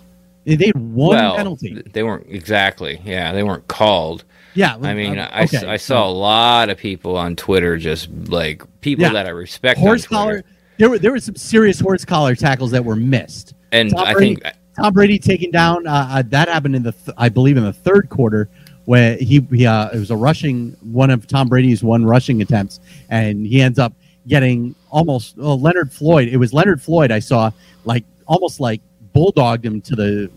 They 0.45 0.67
had 0.67 0.75
one 0.75 1.17
well, 1.17 1.35
penalty. 1.35 1.81
They 1.91 2.03
weren't 2.03 2.27
exactly. 2.29 3.01
Yeah, 3.03 3.33
they 3.33 3.41
weren't 3.41 3.67
called. 3.67 4.23
Yeah, 4.53 4.77
I 4.81 4.93
mean, 4.93 5.17
uh, 5.17 5.41
okay. 5.43 5.65
I, 5.65 5.73
I 5.73 5.77
saw 5.77 6.07
a 6.07 6.11
lot 6.11 6.69
of 6.69 6.77
people 6.77 7.17
on 7.17 7.35
Twitter 7.35 7.77
just 7.77 8.09
like 8.29 8.63
people 8.81 9.03
yeah. 9.03 9.13
that 9.13 9.25
I 9.25 9.29
respect. 9.29 9.79
Horse 9.79 10.07
collar. 10.07 10.43
There 10.77 10.89
were 10.89 10.99
there 10.99 11.11
were 11.11 11.19
some 11.19 11.35
serious 11.35 11.79
horse 11.79 12.05
collar 12.05 12.35
tackles 12.35 12.71
that 12.71 12.85
were 12.85 12.95
missed. 12.95 13.53
And 13.71 13.91
Tom 13.91 14.05
I 14.05 14.13
Brady, 14.13 14.35
think 14.35 14.55
Tom 14.77 14.93
Brady 14.93 15.19
taking 15.19 15.51
down. 15.51 15.87
Uh, 15.87 16.07
uh, 16.09 16.23
that 16.27 16.47
happened 16.47 16.75
in 16.75 16.83
the 16.83 16.91
th- 16.91 17.15
I 17.17 17.29
believe 17.29 17.57
in 17.57 17.63
the 17.63 17.73
third 17.73 18.09
quarter 18.09 18.49
where 18.85 19.17
he, 19.17 19.45
he 19.51 19.65
uh, 19.65 19.89
it 19.89 19.99
was 19.99 20.11
a 20.11 20.15
rushing 20.15 20.75
one 20.81 21.09
of 21.09 21.27
Tom 21.27 21.49
Brady's 21.49 21.83
one 21.83 22.05
rushing 22.05 22.41
attempts, 22.41 22.79
and 23.09 23.45
he 23.45 23.61
ends 23.61 23.79
up 23.79 23.93
getting 24.27 24.75
almost 24.89 25.37
uh, 25.37 25.53
Leonard 25.53 25.91
Floyd. 25.91 26.27
It 26.27 26.37
was 26.37 26.53
Leonard 26.53 26.81
Floyd 26.81 27.11
I 27.11 27.19
saw 27.19 27.51
like 27.83 28.03
almost 28.27 28.59
like 28.59 28.81
bulldogged 29.13 29.65
him 29.65 29.81
to 29.81 29.95
the 29.95 30.31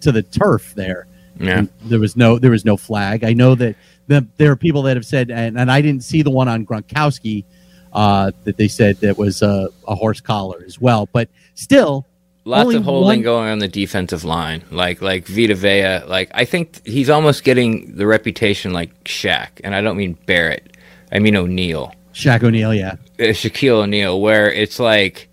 to 0.00 0.12
the 0.12 0.22
turf 0.22 0.74
there. 0.74 1.06
Yeah. 1.40 1.58
And 1.58 1.68
there 1.82 1.98
was 1.98 2.16
no 2.16 2.38
there 2.38 2.50
was 2.50 2.64
no 2.64 2.76
flag. 2.76 3.24
I 3.24 3.32
know 3.32 3.54
that 3.56 3.76
the, 4.06 4.26
there 4.36 4.50
are 4.52 4.56
people 4.56 4.82
that 4.82 4.96
have 4.96 5.06
said, 5.06 5.30
and, 5.30 5.58
and 5.58 5.70
I 5.70 5.80
didn't 5.80 6.04
see 6.04 6.22
the 6.22 6.30
one 6.30 6.48
on 6.48 6.66
Gronkowski 6.66 7.44
uh, 7.92 8.32
that 8.44 8.56
they 8.56 8.68
said 8.68 8.96
that 8.98 9.16
was 9.16 9.42
a, 9.42 9.68
a 9.88 9.94
horse 9.94 10.20
collar 10.20 10.62
as 10.66 10.80
well. 10.80 11.08
But 11.12 11.28
still, 11.54 12.06
lots 12.44 12.74
of 12.74 12.84
holding 12.84 13.18
one... 13.18 13.22
going 13.22 13.50
on 13.50 13.58
the 13.58 13.68
defensive 13.68 14.24
line. 14.24 14.64
Like 14.70 15.02
like 15.02 15.26
Vita 15.26 15.54
Vea. 15.54 16.06
Like 16.06 16.30
I 16.34 16.44
think 16.44 16.86
he's 16.86 17.10
almost 17.10 17.44
getting 17.44 17.96
the 17.96 18.06
reputation 18.06 18.72
like 18.72 19.04
Shaq, 19.04 19.48
and 19.62 19.74
I 19.74 19.80
don't 19.80 19.96
mean 19.96 20.18
Barrett. 20.26 20.76
I 21.12 21.18
mean 21.18 21.36
O'Neal. 21.36 21.94
Shaq 22.12 22.42
O'Neal, 22.42 22.72
yeah. 22.72 22.96
Uh, 23.18 23.32
Shaquille 23.32 23.82
O'Neal, 23.82 24.20
where 24.20 24.50
it's 24.50 24.78
like, 24.78 25.28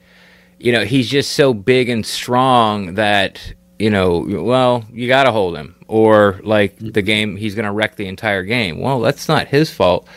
you 0.60 0.72
know, 0.72 0.84
he's 0.84 1.10
just 1.10 1.34
so 1.34 1.54
big 1.54 1.90
and 1.90 2.06
strong 2.06 2.96
that 2.96 3.54
you 3.82 3.90
know, 3.90 4.44
well, 4.44 4.86
you 4.94 5.08
got 5.08 5.24
to 5.24 5.32
hold 5.32 5.58
him, 5.58 5.76
or 5.88 6.40
like 6.44 6.78
mm. 6.78 6.94
the 6.94 7.02
game, 7.02 7.36
he's 7.36 7.56
going 7.56 7.66
to 7.66 7.72
wreck 7.72 7.96
the 7.96 8.08
entire 8.08 8.44
game. 8.44 8.80
Well, 8.80 9.00
that's 9.00 9.28
not 9.28 9.48
his 9.48 9.72
fault, 9.72 10.08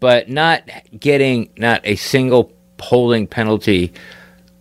but 0.00 0.28
not 0.28 0.68
getting 0.98 1.48
not 1.56 1.80
a 1.84 1.96
single 1.96 2.52
holding 2.78 3.26
penalty 3.26 3.94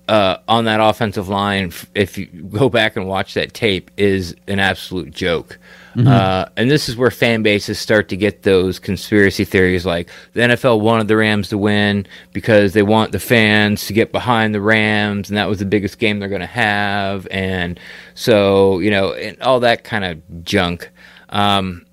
uh, 0.08 0.38
on 0.48 0.66
that 0.66 0.80
offensive 0.80 1.30
line, 1.30 1.72
if 1.94 2.18
you 2.18 2.26
go 2.28 2.70
back 2.70 2.96
and 2.96 3.08
watch 3.08 3.34
that 3.34 3.54
tape, 3.54 3.92
is 3.98 4.36
an 4.48 4.60
absolute 4.60 5.12
joke. 5.12 5.58
Mm-hmm. 5.96 6.08
Uh, 6.08 6.46
and 6.58 6.70
this 6.70 6.90
is 6.90 6.98
where 6.98 7.10
fan 7.10 7.42
bases 7.42 7.80
start 7.80 8.10
to 8.10 8.18
get 8.18 8.44
those 8.44 8.80
conspiracy 8.80 9.46
theories 9.46 9.86
like 9.86 10.10
the 10.34 10.42
NFL 10.42 10.82
wanted 10.82 11.08
the 11.08 11.16
Rams 11.16 11.50
to 11.50 11.58
win 11.58 12.06
because 12.34 12.74
they 12.74 12.84
want 12.84 13.14
the 13.14 13.20
fans 13.20 13.88
to 13.88 13.94
get 13.94 14.12
behind 14.12 14.54
the 14.54 14.62
Rams, 14.62 15.30
and 15.30 15.38
that 15.38 15.48
was 15.48 15.60
the 15.60 15.66
biggest 15.66 15.98
game 15.98 16.20
they're 16.20 16.30
going 16.30 16.42
to 16.42 16.48
have. 16.48 17.28
And 17.32 17.80
so, 18.14 18.80
you 18.80 18.92
know, 18.92 19.14
and 19.14 19.42
all 19.42 19.62
that 19.62 19.84
kind 19.84 20.04
of 20.04 20.44
junk. 20.44 20.90
Um, 21.30 21.86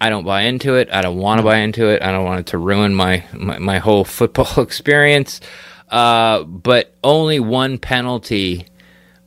I 0.00 0.08
don't 0.08 0.24
buy 0.24 0.42
into 0.42 0.76
it. 0.76 0.88
I 0.90 1.02
don't 1.02 1.18
want 1.18 1.38
to 1.38 1.44
buy 1.44 1.58
into 1.58 1.88
it. 1.88 2.02
I 2.02 2.10
don't 2.10 2.24
want 2.24 2.40
it 2.40 2.46
to 2.46 2.58
ruin 2.58 2.94
my, 2.94 3.22
my, 3.34 3.58
my 3.58 3.78
whole 3.78 4.04
football 4.04 4.52
experience. 4.62 5.40
Uh, 5.90 6.44
but 6.44 6.94
only 7.02 7.40
one 7.40 7.78
penalty. 7.78 8.66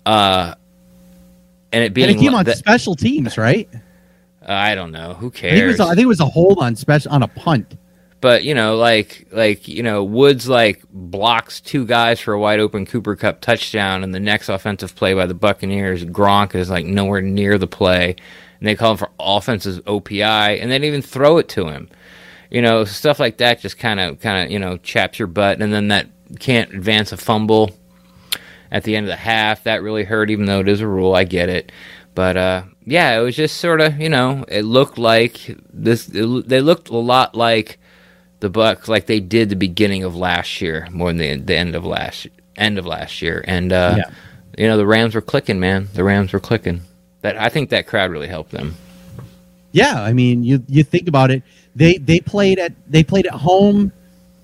Uh, 0.06 0.56
and 1.72 1.84
it 1.84 1.94
being 1.94 2.10
and 2.10 2.18
it 2.18 2.20
came 2.20 2.36
on 2.36 2.46
special 2.54 2.96
teams, 2.96 3.38
right? 3.38 3.70
I 4.46 4.76
don't 4.76 4.92
know. 4.92 5.14
Who 5.14 5.32
cares? 5.32 5.54
I 5.54 5.56
think, 5.56 5.64
it 5.64 5.68
was, 5.68 5.80
I 5.80 5.90
think 5.96 6.04
it 6.04 6.08
was 6.08 6.20
a 6.20 6.26
hold 6.26 6.60
on 6.60 6.76
special 6.76 7.12
on 7.12 7.24
a 7.24 7.28
punt. 7.28 7.78
But 8.22 8.46
you 8.46 8.54
know, 8.56 8.78
like 8.78 9.28
like 9.32 9.68
you 9.68 9.84
know, 9.84 10.02
Woods 10.02 10.48
like 10.48 10.82
blocks 10.92 11.60
two 11.60 11.86
guys 11.86 12.22
for 12.22 12.34
a 12.34 12.40
wide 12.40 12.62
open 12.62 12.86
Cooper 12.86 13.18
Kupp 13.18 13.42
touchdown, 13.42 14.02
and 14.02 14.16
the 14.16 14.20
next 14.20 14.48
offensive 14.48 14.96
play 14.96 15.14
by 15.14 15.26
the 15.26 15.34
Buccaneers, 15.34 16.06
Gronk 16.06 16.56
is 16.56 16.70
like 16.70 16.86
nowhere 16.86 17.22
near 17.22 17.58
the 17.58 17.68
play, 17.68 18.16
and 18.60 18.68
they 18.68 18.76
call 18.76 18.92
him 18.92 18.98
for 18.98 19.10
offensive 19.20 19.84
OPI, 19.84 20.62
and 20.62 20.72
they 20.72 20.76
didn't 20.76 20.86
even 20.86 21.02
throw 21.02 21.38
it 21.38 21.50
to 21.50 21.68
him. 21.68 21.90
You 22.50 22.62
know, 22.62 22.86
stuff 22.86 23.20
like 23.20 23.38
that 23.38 23.60
just 23.60 23.78
kind 23.78 24.00
of 24.00 24.22
kind 24.22 24.46
of 24.46 24.52
you 24.52 24.60
know 24.60 24.78
chaps 24.78 25.20
your 25.20 25.28
butt, 25.28 25.62
and 25.62 25.74
then 25.74 25.90
that 25.90 26.08
can't 26.40 26.74
advance 26.74 27.12
a 27.12 27.18
fumble 27.18 27.72
at 28.72 28.84
the 28.84 28.96
end 28.96 29.06
of 29.06 29.10
the 29.10 29.16
half. 29.16 29.64
That 29.64 29.84
really 29.84 30.04
hurt, 30.04 30.30
even 30.30 30.46
though 30.46 30.60
it 30.60 30.68
is 30.68 30.82
a 30.82 30.88
rule. 30.88 31.14
I 31.16 31.24
get 31.24 31.50
it. 31.50 31.72
But 32.16 32.38
uh, 32.38 32.64
yeah, 32.86 33.18
it 33.18 33.24
was 33.24 33.36
just 33.36 33.58
sort 33.58 33.82
of 33.82 34.00
you 34.00 34.10
know 34.10 34.46
it 34.48 34.64
looked 34.64 34.98
like 34.98 35.58
this. 35.72 36.10
It, 36.10 36.48
they 36.48 36.62
looked 36.62 36.90
a 36.90 36.98
lot 36.98 37.36
like 37.36 37.80
the 38.40 38.50
Bucks, 38.50 38.90
like 38.90 39.06
they 39.06 39.22
did 39.22 39.50
the 39.50 39.56
beginning 39.56 40.04
of 40.04 40.16
last 40.16 40.62
year, 40.62 40.88
more 40.92 41.10
than 41.10 41.18
the, 41.18 41.38
the 41.38 41.56
end 41.56 41.76
of 41.76 41.86
last 41.86 42.28
end 42.58 42.78
of 42.78 42.86
last 42.86 43.22
year. 43.22 43.44
And 43.48 43.72
uh, 43.72 43.96
yeah. 43.98 44.12
you 44.58 44.68
know 44.68 44.78
the 44.78 44.86
Rams 44.86 45.16
were 45.16 45.22
clicking, 45.22 45.60
man. 45.60 45.88
The 45.94 46.04
Rams 46.04 46.34
were 46.34 46.40
clicking. 46.40 46.82
That 47.22 47.38
I 47.38 47.50
think 47.50 47.70
that 47.70 47.88
crowd 47.88 48.12
really 48.12 48.28
helped 48.28 48.52
them. 48.52 48.76
Yeah, 49.72 50.02
I 50.02 50.14
mean, 50.14 50.44
you 50.44 50.64
you 50.68 50.84
think 50.84 51.08
about 51.08 51.32
it. 51.32 51.42
They 51.76 51.98
they 51.98 52.20
played 52.20 52.60
at 52.60 52.74
they 52.86 53.04
played 53.04 53.26
at 53.26 53.34
home 53.34 53.92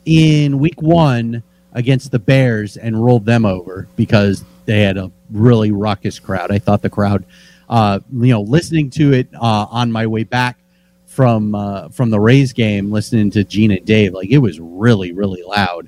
in 0.06 0.60
week 0.60 0.82
one 0.82 1.44
against 1.74 2.12
the 2.12 2.20
Bears 2.20 2.78
and 2.78 3.04
rolled 3.04 3.26
them 3.26 3.46
over 3.46 3.88
because 3.96 4.44
they 4.66 4.82
had 4.82 4.98
a 4.98 5.12
really 5.32 5.72
raucous 5.72 6.20
crowd. 6.20 6.52
I 6.52 6.60
thought 6.60 6.82
the 6.82 6.90
crowd 6.90 7.26
uh, 7.70 8.00
you 8.12 8.32
know, 8.34 8.42
listening 8.42 8.90
to 8.90 9.14
it 9.14 9.28
uh, 9.36 9.68
on 9.70 9.92
my 9.92 10.08
way 10.08 10.24
back 10.24 10.58
from 11.06 11.54
uh, 11.54 11.90
from 11.90 12.10
the 12.10 12.20
Rays 12.20 12.52
game, 12.52 12.92
listening 12.92 13.30
to 13.32 13.44
Gene 13.44 13.72
and 13.72 13.86
Dave, 13.86 14.14
like 14.14 14.30
it 14.30 14.40
was 14.40 14.60
really 14.60 15.12
really 15.12 15.44
loud. 15.44 15.88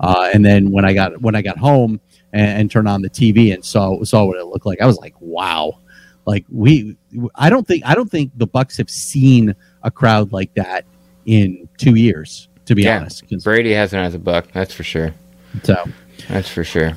Uh, 0.00 0.30
and 0.32 0.44
then 0.44 0.70
when 0.70 0.84
I 0.84 0.94
got 0.94 1.20
when 1.20 1.34
I 1.34 1.42
got 1.42 1.58
home 1.58 2.00
and, 2.32 2.60
and, 2.60 2.70
turned 2.70 2.88
on 2.88 3.02
the 3.02 3.10
TV 3.10 3.52
and 3.52 3.64
saw 3.64 4.02
saw 4.04 4.24
what 4.24 4.38
it 4.38 4.46
looked 4.46 4.64
like, 4.64 4.80
I 4.80 4.86
was 4.86 4.98
like, 4.98 5.14
wow. 5.20 5.78
Like 6.24 6.44
we, 6.50 6.96
I 7.34 7.48
don't 7.50 7.66
think 7.66 7.84
I 7.86 7.94
don't 7.94 8.10
think 8.10 8.32
the 8.36 8.46
Bucks 8.46 8.76
have 8.76 8.90
seen 8.90 9.54
a 9.82 9.90
crowd 9.90 10.32
like 10.32 10.52
that 10.54 10.84
in 11.26 11.68
two 11.78 11.94
years. 11.94 12.47
To 12.68 12.74
be 12.74 12.82
yeah, 12.82 12.98
honest, 12.98 13.24
Brady 13.44 13.72
hasn't 13.72 14.04
as 14.04 14.14
a 14.14 14.18
Buck, 14.18 14.52
that's 14.52 14.74
for 14.74 14.82
sure. 14.82 15.14
So 15.62 15.86
that's 16.28 16.50
for 16.50 16.64
sure. 16.64 16.92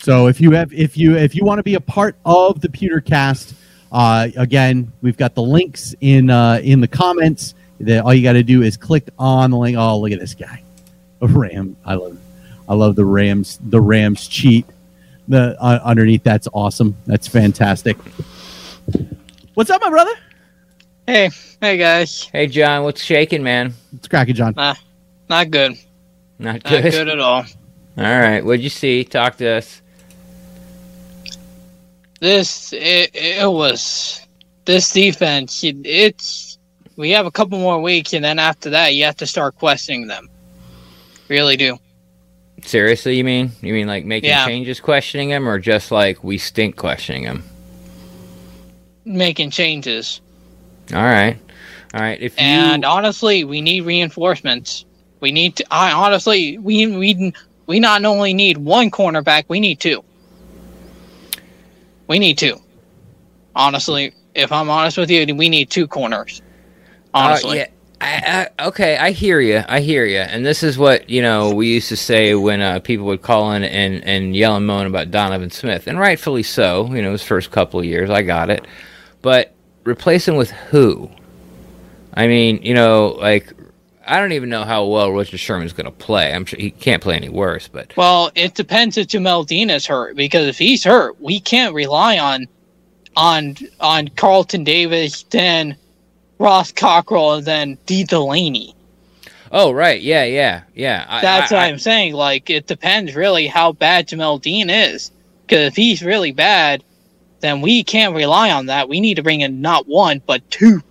So 0.00 0.26
if 0.26 0.40
you 0.40 0.50
have 0.50 0.72
if 0.72 0.96
you 0.96 1.16
if 1.16 1.36
you 1.36 1.44
want 1.44 1.60
to 1.60 1.62
be 1.62 1.76
a 1.76 1.80
part 1.80 2.16
of 2.24 2.60
the 2.60 2.66
Pewtercast, 2.66 3.54
uh, 3.92 4.30
again, 4.36 4.90
we've 5.00 5.16
got 5.16 5.36
the 5.36 5.42
links 5.42 5.94
in 6.00 6.28
uh, 6.28 6.60
in 6.60 6.80
the 6.80 6.88
comments. 6.88 7.54
That 7.78 8.04
all 8.04 8.12
you 8.12 8.24
got 8.24 8.32
to 8.32 8.42
do 8.42 8.62
is 8.62 8.76
click 8.76 9.08
on 9.16 9.52
the 9.52 9.58
link. 9.58 9.76
Oh, 9.78 10.00
look 10.00 10.10
at 10.10 10.18
this 10.18 10.34
guy, 10.34 10.60
a 11.20 11.28
Ram. 11.28 11.76
I 11.84 11.94
love, 11.94 12.18
I 12.68 12.74
love 12.74 12.96
the 12.96 13.04
Rams. 13.04 13.60
The 13.62 13.80
Rams 13.80 14.26
cheat. 14.26 14.66
The 15.28 15.56
uh, 15.62 15.78
underneath 15.84 16.24
that's 16.24 16.48
awesome. 16.52 16.96
That's 17.06 17.28
fantastic. 17.28 17.96
What's 19.54 19.70
up, 19.70 19.80
my 19.82 19.88
brother? 19.88 20.14
Hey, 21.12 21.28
hey 21.60 21.76
guys. 21.76 22.30
Hey 22.32 22.46
John, 22.46 22.84
what's 22.84 23.04
shaking, 23.04 23.42
man? 23.42 23.74
It's 23.94 24.08
cracking, 24.08 24.34
John. 24.34 24.54
Nah, 24.56 24.76
not 25.28 25.50
good. 25.50 25.76
Not 26.38 26.64
good. 26.64 26.84
Not 26.84 26.90
good 26.90 27.08
at 27.10 27.20
all. 27.20 27.44
All 27.98 28.04
right, 28.04 28.42
what'd 28.42 28.62
you 28.62 28.70
see? 28.70 29.04
Talk 29.04 29.36
to 29.36 29.46
us 29.46 29.82
this 32.20 32.72
it, 32.72 33.10
it 33.14 33.52
was 33.52 34.26
this 34.64 34.90
defense. 34.90 35.62
It, 35.62 35.76
it's 35.84 36.56
we 36.96 37.10
have 37.10 37.26
a 37.26 37.30
couple 37.30 37.58
more 37.58 37.82
weeks, 37.82 38.14
and 38.14 38.24
then 38.24 38.38
after 38.38 38.70
that, 38.70 38.94
you 38.94 39.04
have 39.04 39.16
to 39.16 39.26
start 39.26 39.54
questioning 39.56 40.06
them. 40.06 40.30
Really 41.28 41.58
do. 41.58 41.76
Seriously, 42.62 43.18
you 43.18 43.24
mean? 43.24 43.52
You 43.60 43.74
mean 43.74 43.86
like 43.86 44.06
making 44.06 44.30
Yeah. 44.30 44.46
changes, 44.46 44.80
questioning 44.80 45.28
them, 45.28 45.46
or 45.46 45.58
just 45.58 45.90
like 45.90 46.24
we 46.24 46.38
stink 46.38 46.76
questioning 46.76 47.24
them? 47.24 47.44
Making 49.04 49.50
changes. 49.50 50.22
All 50.92 51.02
right, 51.02 51.38
all 51.94 52.00
right. 52.00 52.20
If 52.20 52.38
you 52.38 52.44
And 52.44 52.84
honestly, 52.84 53.44
we 53.44 53.60
need 53.60 53.82
reinforcements. 53.82 54.84
We 55.20 55.32
need 55.32 55.56
to. 55.56 55.64
I 55.70 55.92
honestly, 55.92 56.58
we 56.58 56.86
we 56.86 57.32
we 57.66 57.80
not 57.80 58.04
only 58.04 58.34
need 58.34 58.58
one 58.58 58.90
cornerback, 58.90 59.44
we 59.48 59.60
need 59.60 59.80
two. 59.80 60.04
We 62.08 62.18
need 62.18 62.38
two. 62.38 62.60
Honestly, 63.54 64.12
if 64.34 64.50
I'm 64.50 64.68
honest 64.68 64.98
with 64.98 65.10
you, 65.10 65.34
we 65.34 65.48
need 65.48 65.70
two 65.70 65.86
corners. 65.86 66.42
Honestly, 67.14 67.60
Uh, 67.60 67.64
yeah. 67.64 67.68
I, 68.02 68.48
I, 68.58 68.66
okay, 68.66 68.96
I 68.96 69.12
hear 69.12 69.40
you. 69.40 69.62
I 69.68 69.78
hear 69.78 70.04
you. 70.04 70.18
And 70.18 70.44
this 70.44 70.64
is 70.64 70.76
what 70.76 71.08
you 71.08 71.22
know 71.22 71.54
we 71.54 71.68
used 71.68 71.88
to 71.90 71.96
say 71.96 72.34
when 72.34 72.60
uh, 72.60 72.80
people 72.80 73.06
would 73.06 73.22
call 73.22 73.52
in 73.52 73.62
and 73.62 74.02
and 74.04 74.34
yell 74.34 74.56
and 74.56 74.66
moan 74.66 74.86
about 74.86 75.12
Donovan 75.12 75.50
Smith, 75.50 75.86
and 75.86 75.98
rightfully 76.00 76.42
so. 76.42 76.92
You 76.92 77.00
know, 77.00 77.12
his 77.12 77.22
first 77.22 77.52
couple 77.52 77.78
of 77.78 77.86
years, 77.86 78.10
I 78.10 78.22
got 78.22 78.50
it. 78.50 78.66
But 79.22 79.51
replace 79.84 80.26
him 80.28 80.36
with 80.36 80.50
who? 80.50 81.10
I 82.14 82.26
mean, 82.26 82.62
you 82.62 82.74
know, 82.74 83.16
like 83.20 83.52
I 84.06 84.18
don't 84.20 84.32
even 84.32 84.48
know 84.48 84.64
how 84.64 84.84
well 84.86 85.10
Richard 85.10 85.38
Sherman's 85.40 85.72
going 85.72 85.86
to 85.86 85.90
play. 85.92 86.32
I'm 86.32 86.44
sure 86.44 86.58
he 86.58 86.70
can't 86.70 87.02
play 87.02 87.16
any 87.16 87.28
worse, 87.28 87.68
but 87.68 87.96
Well, 87.96 88.30
it 88.34 88.54
depends 88.54 88.98
if 88.98 89.06
Jamel 89.08 89.46
Dean 89.46 89.70
is 89.70 89.86
hurt 89.86 90.16
because 90.16 90.46
if 90.46 90.58
he's 90.58 90.84
hurt, 90.84 91.20
we 91.20 91.40
can't 91.40 91.74
rely 91.74 92.18
on 92.18 92.46
on 93.16 93.56
on 93.80 94.08
Carlton 94.16 94.64
Davis, 94.64 95.22
then 95.30 95.76
Ross 96.38 96.72
Cockrell, 96.72 97.34
and 97.34 97.46
then 97.46 97.78
Dee 97.86 98.04
Delaney. 98.04 98.74
oh 99.52 99.70
right, 99.72 100.00
yeah, 100.00 100.24
yeah, 100.24 100.62
yeah. 100.74 101.04
I- 101.08 101.20
That's 101.20 101.52
I, 101.52 101.54
what 101.56 101.62
I- 101.62 101.68
I'm 101.68 101.78
saying. 101.78 102.14
Like 102.14 102.50
it 102.50 102.66
depends 102.66 103.14
really 103.14 103.46
how 103.46 103.72
bad 103.72 104.08
Jamel 104.08 104.40
Dean 104.40 104.68
is. 104.70 105.10
Because 105.46 105.66
if 105.66 105.76
he's 105.76 106.02
really 106.02 106.32
bad, 106.32 106.82
then 107.42 107.60
we 107.60 107.84
can't 107.84 108.14
rely 108.14 108.50
on 108.50 108.66
that. 108.66 108.88
We 108.88 109.00
need 109.00 109.14
to 109.14 109.22
bring 109.22 109.42
in 109.42 109.60
not 109.60 109.86
one 109.86 110.22
but 110.26 110.48
two. 110.50 110.82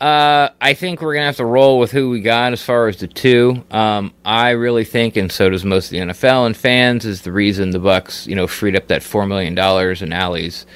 Uh, 0.00 0.48
I 0.60 0.74
think 0.74 1.00
we're 1.00 1.14
gonna 1.14 1.26
have 1.26 1.36
to 1.36 1.44
roll 1.44 1.78
with 1.78 1.90
who 1.90 2.10
we 2.10 2.20
got 2.20 2.52
as 2.52 2.62
far 2.62 2.88
as 2.88 2.98
the 2.98 3.06
two. 3.06 3.64
Um, 3.70 4.12
I 4.24 4.50
really 4.50 4.84
think, 4.84 5.16
and 5.16 5.30
so 5.30 5.50
does 5.50 5.64
most 5.64 5.86
of 5.86 5.90
the 5.92 5.98
NFL 5.98 6.46
and 6.46 6.56
fans, 6.56 7.04
is 7.04 7.22
the 7.22 7.32
reason 7.32 7.70
the 7.70 7.78
Bucks, 7.78 8.26
you 8.26 8.34
know, 8.34 8.46
freed 8.46 8.76
up 8.76 8.88
that 8.88 9.02
four 9.02 9.26
million 9.26 9.54
dollars 9.54 10.02
in 10.02 10.12
Alley's, 10.12 10.66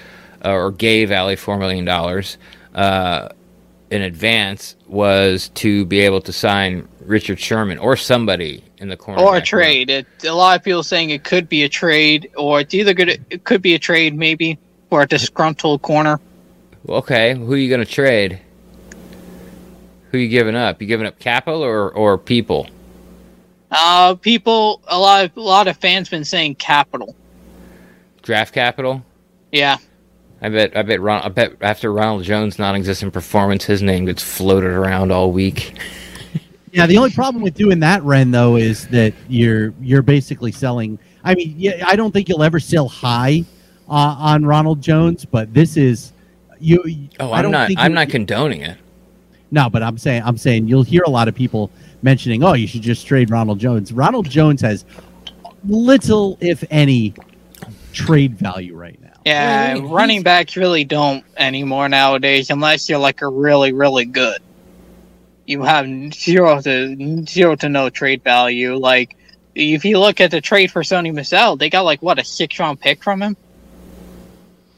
uh, 0.44 0.52
or 0.52 0.70
gave 0.70 1.10
Alley 1.10 1.36
four 1.36 1.58
million 1.58 1.84
dollars 1.84 2.38
uh, 2.74 3.28
in 3.90 4.02
advance 4.02 4.76
was 4.88 5.50
to 5.50 5.84
be 5.86 6.00
able 6.00 6.20
to 6.22 6.32
sign 6.32 6.88
Richard 7.00 7.38
Sherman 7.38 7.78
or 7.78 7.96
somebody 7.96 8.64
in 8.78 8.88
the 8.88 8.96
corner 8.96 9.22
Or 9.22 9.36
a 9.36 9.42
trade. 9.42 9.90
It, 9.90 10.06
a 10.24 10.32
lot 10.32 10.58
of 10.58 10.64
people 10.64 10.82
saying 10.82 11.10
it 11.10 11.24
could 11.24 11.48
be 11.48 11.64
a 11.64 11.68
trade, 11.68 12.30
or 12.36 12.60
it's 12.60 12.74
either 12.74 12.94
good. 12.94 13.24
It 13.30 13.44
could 13.44 13.62
be 13.62 13.74
a 13.74 13.78
trade, 13.78 14.16
maybe, 14.16 14.58
or 14.90 15.02
a 15.02 15.06
disgruntled 15.06 15.82
corner. 15.82 16.20
Okay, 16.88 17.34
who 17.34 17.52
are 17.52 17.56
you 17.56 17.70
gonna 17.70 17.84
trade? 17.84 18.40
Who 20.10 20.18
are 20.18 20.20
you 20.20 20.28
giving 20.28 20.54
up? 20.54 20.80
You 20.80 20.86
giving 20.86 21.06
up 21.06 21.18
capital 21.18 21.62
or 21.62 21.90
or 21.90 22.16
people? 22.18 22.68
Uh, 23.70 24.14
people, 24.14 24.80
a 24.88 24.98
lot, 24.98 25.26
of, 25.26 25.36
a 25.36 25.40
lot 25.40 25.68
of 25.68 25.76
fans 25.76 26.08
been 26.08 26.24
saying 26.24 26.54
capital. 26.54 27.14
Draft 28.22 28.54
capital? 28.54 29.04
Yeah, 29.52 29.76
I 30.40 30.48
bet. 30.48 30.76
I 30.76 30.82
bet. 30.82 31.00
Ron, 31.00 31.22
I 31.22 31.28
bet 31.28 31.54
after 31.60 31.92
Ronald 31.92 32.24
Jones' 32.24 32.58
non-existent 32.58 33.12
performance, 33.12 33.64
his 33.64 33.82
name 33.82 34.04
gets 34.04 34.22
floated 34.22 34.70
around 34.70 35.12
all 35.12 35.32
week. 35.32 35.74
Yeah, 36.70 36.86
the 36.86 36.98
only 36.98 37.10
problem 37.10 37.42
with 37.42 37.54
doing 37.54 37.80
that, 37.80 38.02
Ren, 38.02 38.30
though, 38.30 38.56
is 38.56 38.86
that 38.88 39.14
you're 39.26 39.72
you're 39.80 40.02
basically 40.02 40.52
selling. 40.52 40.98
I 41.24 41.34
mean, 41.34 41.54
yeah, 41.56 41.82
I 41.86 41.96
don't 41.96 42.12
think 42.12 42.28
you'll 42.28 42.42
ever 42.42 42.60
sell 42.60 42.88
high 42.88 43.44
uh, 43.88 44.16
on 44.18 44.44
Ronald 44.44 44.82
Jones, 44.82 45.24
but 45.24 45.52
this 45.54 45.76
is 45.76 46.12
you. 46.60 47.08
Oh, 47.20 47.32
I 47.32 47.40
I'm 47.40 47.50
not. 47.50 47.70
I'm 47.78 47.94
not 47.94 48.10
condoning 48.10 48.62
it. 48.62 48.76
No, 49.50 49.70
but 49.70 49.82
I'm 49.82 49.96
saying 49.96 50.22
I'm 50.24 50.36
saying 50.36 50.68
you'll 50.68 50.82
hear 50.82 51.02
a 51.06 51.10
lot 51.10 51.26
of 51.26 51.34
people 51.34 51.70
mentioning, 52.02 52.44
"Oh, 52.44 52.52
you 52.52 52.66
should 52.66 52.82
just 52.82 53.06
trade 53.06 53.30
Ronald 53.30 53.58
Jones." 53.58 53.92
Ronald 53.92 54.28
Jones 54.28 54.60
has 54.60 54.84
little, 55.64 56.36
if 56.40 56.62
any, 56.70 57.14
trade 57.92 58.38
value 58.38 58.76
right 58.76 59.00
now. 59.00 59.07
Yeah. 59.24 59.78
Running 59.82 60.22
backs 60.22 60.56
really 60.56 60.84
don't 60.84 61.24
anymore 61.36 61.88
nowadays, 61.88 62.50
unless 62.50 62.88
you're 62.88 62.98
like 62.98 63.20
a 63.22 63.28
really, 63.28 63.72
really 63.72 64.04
good. 64.06 64.40
You 65.46 65.62
have 65.62 65.86
zero 66.14 66.60
to 66.62 67.24
zero 67.26 67.56
to 67.56 67.68
no 67.68 67.90
trade 67.90 68.22
value. 68.22 68.76
Like 68.76 69.16
if 69.54 69.84
you 69.84 69.98
look 69.98 70.20
at 70.20 70.30
the 70.30 70.40
trade 70.40 70.70
for 70.70 70.82
Sony 70.82 71.12
Michel, 71.12 71.56
they 71.56 71.68
got 71.70 71.82
like 71.82 72.00
what 72.02 72.18
a 72.18 72.24
six 72.24 72.58
round 72.58 72.80
pick 72.80 73.02
from 73.02 73.20
him, 73.22 73.36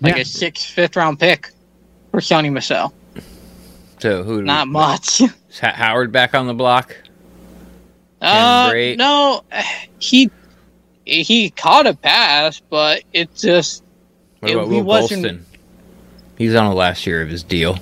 like 0.00 0.16
Yeah. 0.16 0.22
a 0.22 0.24
six 0.24 0.64
fifth 0.64 0.96
round 0.96 1.18
pick 1.20 1.50
for 2.10 2.20
Sony 2.20 2.52
Michel. 2.52 2.92
So 3.98 4.22
who? 4.22 4.42
Not 4.42 4.68
much. 4.68 5.20
Is 5.50 5.58
Ha- 5.60 5.72
Howard 5.74 6.10
back 6.12 6.34
on 6.34 6.46
the 6.46 6.54
block? 6.54 6.96
Uh, 8.20 8.72
no, 8.96 9.42
he 9.98 10.30
he 11.04 11.50
caught 11.50 11.86
a 11.86 11.94
pass, 11.94 12.60
but 12.60 13.02
it 13.12 13.34
just 13.34 13.82
What 14.40 14.50
It- 14.50 14.54
about 14.56 14.68
Will 14.68 14.82
wasn't- 14.82 15.24
Gholston? 15.26 15.40
He's 16.36 16.54
on 16.54 16.70
the 16.70 16.76
last 16.76 17.06
year 17.06 17.22
of 17.22 17.28
his 17.28 17.42
deal. 17.42 17.78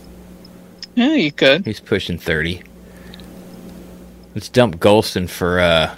yeah, 0.97 1.15
you 1.15 1.31
could. 1.33 1.65
He's 1.65 1.81
pushing 1.81 2.19
thirty. 2.19 2.63
Let's 4.35 4.49
dump 4.49 4.77
Gholston 4.77 5.29
for 5.29 5.61
uh, 5.61 5.95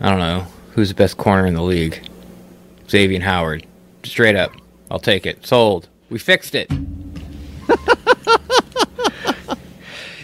I 0.00 0.10
don't 0.10 0.18
know 0.20 0.46
who's 0.72 0.88
the 0.90 0.94
best 0.94 1.16
corner 1.16 1.46
in 1.46 1.54
the 1.54 1.62
league. 1.62 2.00
Xavier 2.88 3.20
Howard, 3.20 3.66
straight 4.04 4.36
up. 4.36 4.52
I'll 4.90 4.98
take 5.00 5.26
it. 5.26 5.44
Sold. 5.46 5.88
We 6.10 6.18
fixed 6.18 6.54
it. 6.54 6.70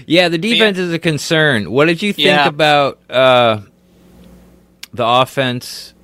yeah, 0.06 0.28
the 0.28 0.38
defense 0.38 0.78
is 0.78 0.92
a 0.92 0.98
concern. 0.98 1.70
What 1.70 1.86
did 1.86 2.02
you 2.02 2.12
think 2.12 2.26
Yeah. 2.26 2.46
about 2.46 2.98
uh, 3.10 3.60
the 4.92 5.06
offense? 5.06 5.94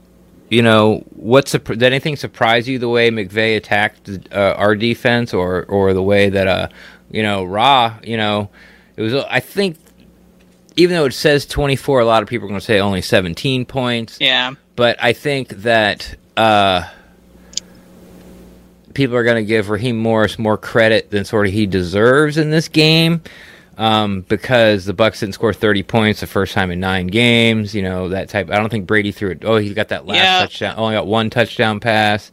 You 0.48 0.62
know, 0.62 1.04
what 1.10 1.46
did 1.46 1.82
anything 1.82 2.16
surprise 2.16 2.68
you 2.68 2.78
the 2.78 2.88
way 2.88 3.10
McVay 3.10 3.56
attacked 3.56 4.08
uh, 4.30 4.54
our 4.56 4.76
defense, 4.76 5.34
or 5.34 5.64
or 5.64 5.92
the 5.92 6.02
way 6.02 6.28
that 6.28 6.46
uh, 6.46 6.68
you 7.10 7.22
know, 7.22 7.44
Raw? 7.44 7.98
You 8.02 8.16
know, 8.16 8.50
it 8.96 9.02
was. 9.02 9.14
I 9.14 9.40
think 9.40 9.76
even 10.76 10.94
though 10.94 11.06
it 11.06 11.12
says 11.12 11.46
24, 11.46 12.00
a 12.00 12.04
lot 12.04 12.22
of 12.22 12.28
people 12.28 12.46
are 12.46 12.48
going 12.48 12.60
to 12.60 12.64
say 12.64 12.80
only 12.80 13.02
17 13.02 13.64
points 13.64 14.18
Yeah, 14.20 14.54
but 14.76 15.02
I 15.02 15.14
think 15.14 15.48
that 15.48 16.14
uh, 16.36 16.88
people 18.94 19.16
are 19.16 19.24
going 19.24 19.36
to 19.36 19.44
give 19.44 19.68
Raheem 19.68 19.96
Morris 19.96 20.38
more 20.38 20.56
credit 20.56 21.10
than 21.10 21.24
sort 21.24 21.46
of 21.46 21.52
he 21.52 21.66
deserves 21.66 22.38
in 22.38 22.50
this 22.50 22.68
game 22.68 23.20
um, 23.76 24.22
because 24.22 24.84
the 24.84 24.94
Bucks 24.94 25.20
didn't 25.20 25.34
score 25.34 25.52
30 25.52 25.82
points 25.82 26.20
the 26.20 26.26
first 26.26 26.54
time 26.54 26.70
in 26.70 26.80
nine 26.80 27.06
games. 27.08 27.74
You 27.74 27.82
know 27.82 28.08
that 28.10 28.28
type. 28.28 28.50
I 28.50 28.58
don't 28.58 28.68
think 28.70 28.86
Brady 28.86 29.12
threw 29.12 29.30
it. 29.30 29.44
Oh, 29.44 29.56
he 29.56 29.74
got 29.74 29.88
that 29.88 30.06
last 30.06 30.16
Yeah. 30.16 30.38
touchdown. 30.40 30.74
Only 30.78 30.94
got 30.94 31.06
one 31.06 31.30
touchdown 31.30 31.80
pass. 31.80 32.30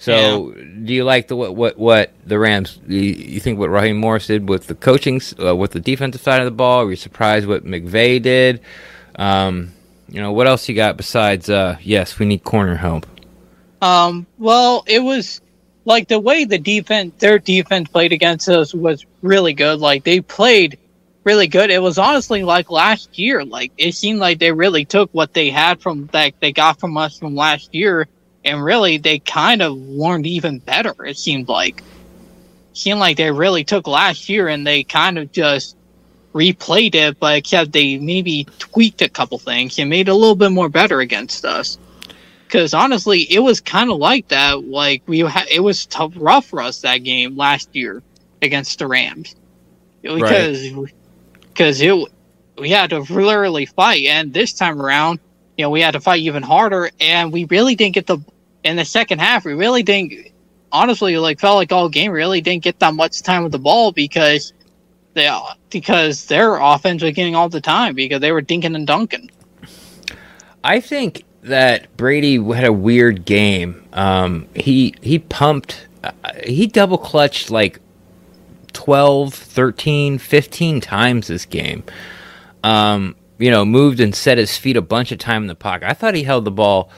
So, 0.00 0.52
do 0.52 0.94
you 0.94 1.02
like 1.02 1.26
the 1.26 1.34
what 1.34 1.56
what 1.56 1.76
what 1.76 2.12
the 2.24 2.38
Rams? 2.38 2.78
You, 2.86 3.00
you 3.00 3.40
think 3.40 3.58
what 3.58 3.68
Raheem 3.68 3.96
Morris 3.96 4.28
did 4.28 4.48
with 4.48 4.68
the 4.68 4.76
coaching, 4.76 5.20
uh, 5.42 5.56
with 5.56 5.72
the 5.72 5.80
defensive 5.80 6.20
side 6.20 6.40
of 6.40 6.44
the 6.44 6.52
ball? 6.52 6.84
Were 6.84 6.90
you 6.90 6.96
surprised 6.96 7.48
what 7.48 7.64
McVay 7.64 8.22
did? 8.22 8.60
Um, 9.16 9.72
you 10.08 10.20
know 10.22 10.30
what 10.32 10.46
else 10.46 10.68
you 10.68 10.76
got 10.76 10.96
besides? 10.96 11.50
Uh, 11.50 11.78
yes, 11.82 12.18
we 12.20 12.26
need 12.26 12.44
corner 12.44 12.76
help. 12.76 13.06
Um, 13.82 14.26
well, 14.38 14.84
it 14.86 15.00
was 15.02 15.40
like 15.88 16.06
the 16.06 16.20
way 16.20 16.44
the 16.44 16.58
defense, 16.58 17.14
their 17.18 17.38
defense 17.38 17.88
played 17.88 18.12
against 18.12 18.46
us 18.50 18.74
was 18.74 19.06
really 19.22 19.54
good. 19.54 19.80
Like 19.80 20.04
they 20.04 20.20
played 20.20 20.78
really 21.24 21.46
good. 21.46 21.70
It 21.70 21.80
was 21.80 21.96
honestly 21.96 22.44
like 22.44 22.70
last 22.70 23.18
year. 23.18 23.42
Like 23.42 23.72
it 23.78 23.92
seemed 23.92 24.20
like 24.20 24.38
they 24.38 24.52
really 24.52 24.84
took 24.84 25.08
what 25.12 25.32
they 25.32 25.48
had 25.48 25.80
from 25.80 26.06
that 26.12 26.34
they 26.40 26.52
got 26.52 26.78
from 26.78 26.98
us 26.98 27.18
from 27.18 27.34
last 27.34 27.74
year, 27.74 28.06
and 28.44 28.62
really 28.62 28.98
they 28.98 29.18
kind 29.18 29.62
of 29.62 29.78
learned 29.78 30.26
even 30.26 30.58
better. 30.58 30.94
It 31.06 31.16
seemed 31.16 31.48
like, 31.48 31.82
seemed 32.74 33.00
like 33.00 33.16
they 33.16 33.32
really 33.32 33.64
took 33.64 33.86
last 33.86 34.28
year 34.28 34.46
and 34.46 34.66
they 34.66 34.84
kind 34.84 35.16
of 35.16 35.32
just 35.32 35.74
replayed 36.34 36.96
it, 36.96 37.18
but 37.18 37.36
except 37.36 37.72
they 37.72 37.96
maybe 37.96 38.46
tweaked 38.58 39.00
a 39.00 39.08
couple 39.08 39.38
things 39.38 39.78
and 39.78 39.88
made 39.88 40.08
it 40.08 40.12
a 40.12 40.14
little 40.14 40.36
bit 40.36 40.52
more 40.52 40.68
better 40.68 41.00
against 41.00 41.46
us 41.46 41.78
because 42.48 42.72
honestly, 42.72 43.20
it 43.30 43.40
was 43.40 43.60
kind 43.60 43.90
of 43.90 43.98
like 43.98 44.28
that. 44.28 44.64
Like 44.64 45.02
we, 45.06 45.20
ha- 45.20 45.46
it 45.50 45.60
was 45.60 45.84
tough, 45.86 46.14
rough 46.16 46.46
for 46.46 46.60
us 46.62 46.80
that 46.80 46.98
game 46.98 47.36
last 47.36 47.74
year 47.76 48.02
against 48.40 48.78
the 48.78 48.86
Rams 48.86 49.36
because 50.02 50.72
because 51.42 51.80
it 51.80 51.94
we 52.58 52.70
had 52.70 52.90
to 52.90 53.00
literally 53.00 53.66
fight, 53.66 54.06
and 54.06 54.32
this 54.32 54.52
time 54.52 54.80
around, 54.80 55.20
you 55.56 55.62
know, 55.64 55.70
we 55.70 55.80
had 55.80 55.92
to 55.92 56.00
fight 56.00 56.20
even 56.20 56.42
harder, 56.42 56.90
and 57.00 57.32
we 57.32 57.44
really 57.44 57.74
didn't 57.74 57.94
get 57.94 58.06
the 58.06 58.18
in 58.64 58.76
the 58.76 58.84
second 58.84 59.20
half. 59.20 59.44
We 59.44 59.52
really 59.52 59.82
didn't. 59.82 60.32
Honestly, 60.70 61.16
like 61.16 61.40
felt 61.40 61.56
like 61.56 61.72
all 61.72 61.88
game, 61.88 62.12
really 62.12 62.40
didn't 62.40 62.62
get 62.62 62.78
that 62.80 62.94
much 62.94 63.22
time 63.22 63.42
with 63.42 63.52
the 63.52 63.58
ball 63.58 63.92
because 63.92 64.52
they 65.14 65.30
because 65.70 66.26
their 66.26 66.56
offense 66.56 67.02
was 67.02 67.12
getting 67.12 67.34
all 67.34 67.48
the 67.48 67.60
time 67.60 67.94
because 67.94 68.20
they 68.20 68.32
were 68.32 68.42
dinking 68.42 68.74
and 68.74 68.86
dunking. 68.86 69.30
I 70.62 70.80
think 70.80 71.24
that 71.42 71.96
Brady 71.96 72.42
had 72.42 72.64
a 72.64 72.72
weird 72.72 73.24
game. 73.24 73.86
Um, 73.92 74.46
he 74.54 74.94
he 75.00 75.18
pumped, 75.18 75.86
uh, 76.02 76.12
he 76.44 76.66
double 76.66 76.98
clutched 76.98 77.50
like 77.50 77.80
12, 78.72 79.34
13, 79.34 80.18
15 80.18 80.80
times 80.80 81.26
this 81.26 81.46
game. 81.46 81.84
Um, 82.62 83.16
you 83.38 83.50
know, 83.50 83.64
moved 83.64 84.00
and 84.00 84.14
set 84.14 84.38
his 84.38 84.56
feet 84.56 84.76
a 84.76 84.82
bunch 84.82 85.12
of 85.12 85.18
time 85.18 85.42
in 85.42 85.48
the 85.48 85.54
pocket. 85.54 85.88
I 85.88 85.94
thought 85.94 86.14
he 86.14 86.24
held 86.24 86.44
the 86.44 86.50
ball 86.50 86.90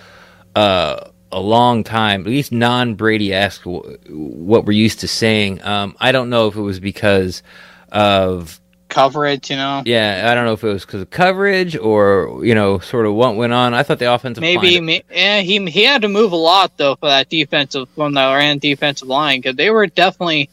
uh, 0.57 1.11
a 1.31 1.41
long 1.41 1.85
time, 1.85 2.23
at 2.23 2.27
least 2.27 2.53
non 2.53 2.95
Brady 2.95 3.33
esque, 3.33 3.63
what 3.65 4.65
we're 4.65 4.73
used 4.73 5.01
to 5.01 5.09
saying. 5.09 5.63
Um, 5.63 5.97
I 6.01 6.13
don't 6.13 6.31
know 6.31 6.49
if 6.49 6.57
it 6.57 6.61
was 6.61 6.81
because 6.81 7.43
of 7.93 8.60
coverage, 8.91 9.51
you 9.51 9.57
know. 9.57 9.83
Yeah, 9.87 10.29
I 10.31 10.35
don't 10.35 10.45
know 10.45 10.53
if 10.53 10.63
it 10.63 10.69
was 10.69 10.85
because 10.85 11.01
of 11.01 11.11
coverage 11.11 11.77
or 11.77 12.45
you 12.45 12.55
know, 12.55 12.79
sort 12.81 13.07
of 13.07 13.15
what 13.15 13.37
went 13.37 13.53
on. 13.53 13.73
I 13.73 13.83
thought 13.83 13.99
the 13.99 14.13
offensive 14.13 14.43
maybe, 14.43 15.03
yeah, 15.11 15.41
he 15.41 15.65
he 15.71 15.85
had 15.85 16.03
to 16.03 16.09
move 16.09 16.33
a 16.33 16.37
lot 16.37 16.77
though 16.77 16.97
for 16.97 17.07
that 17.07 17.29
defensive 17.29 17.89
from 17.91 18.15
the 18.15 18.21
ran 18.21 18.59
defensive 18.59 19.09
line 19.09 19.41
because 19.41 19.57
they 19.57 19.71
were 19.71 19.87
definitely 19.87 20.51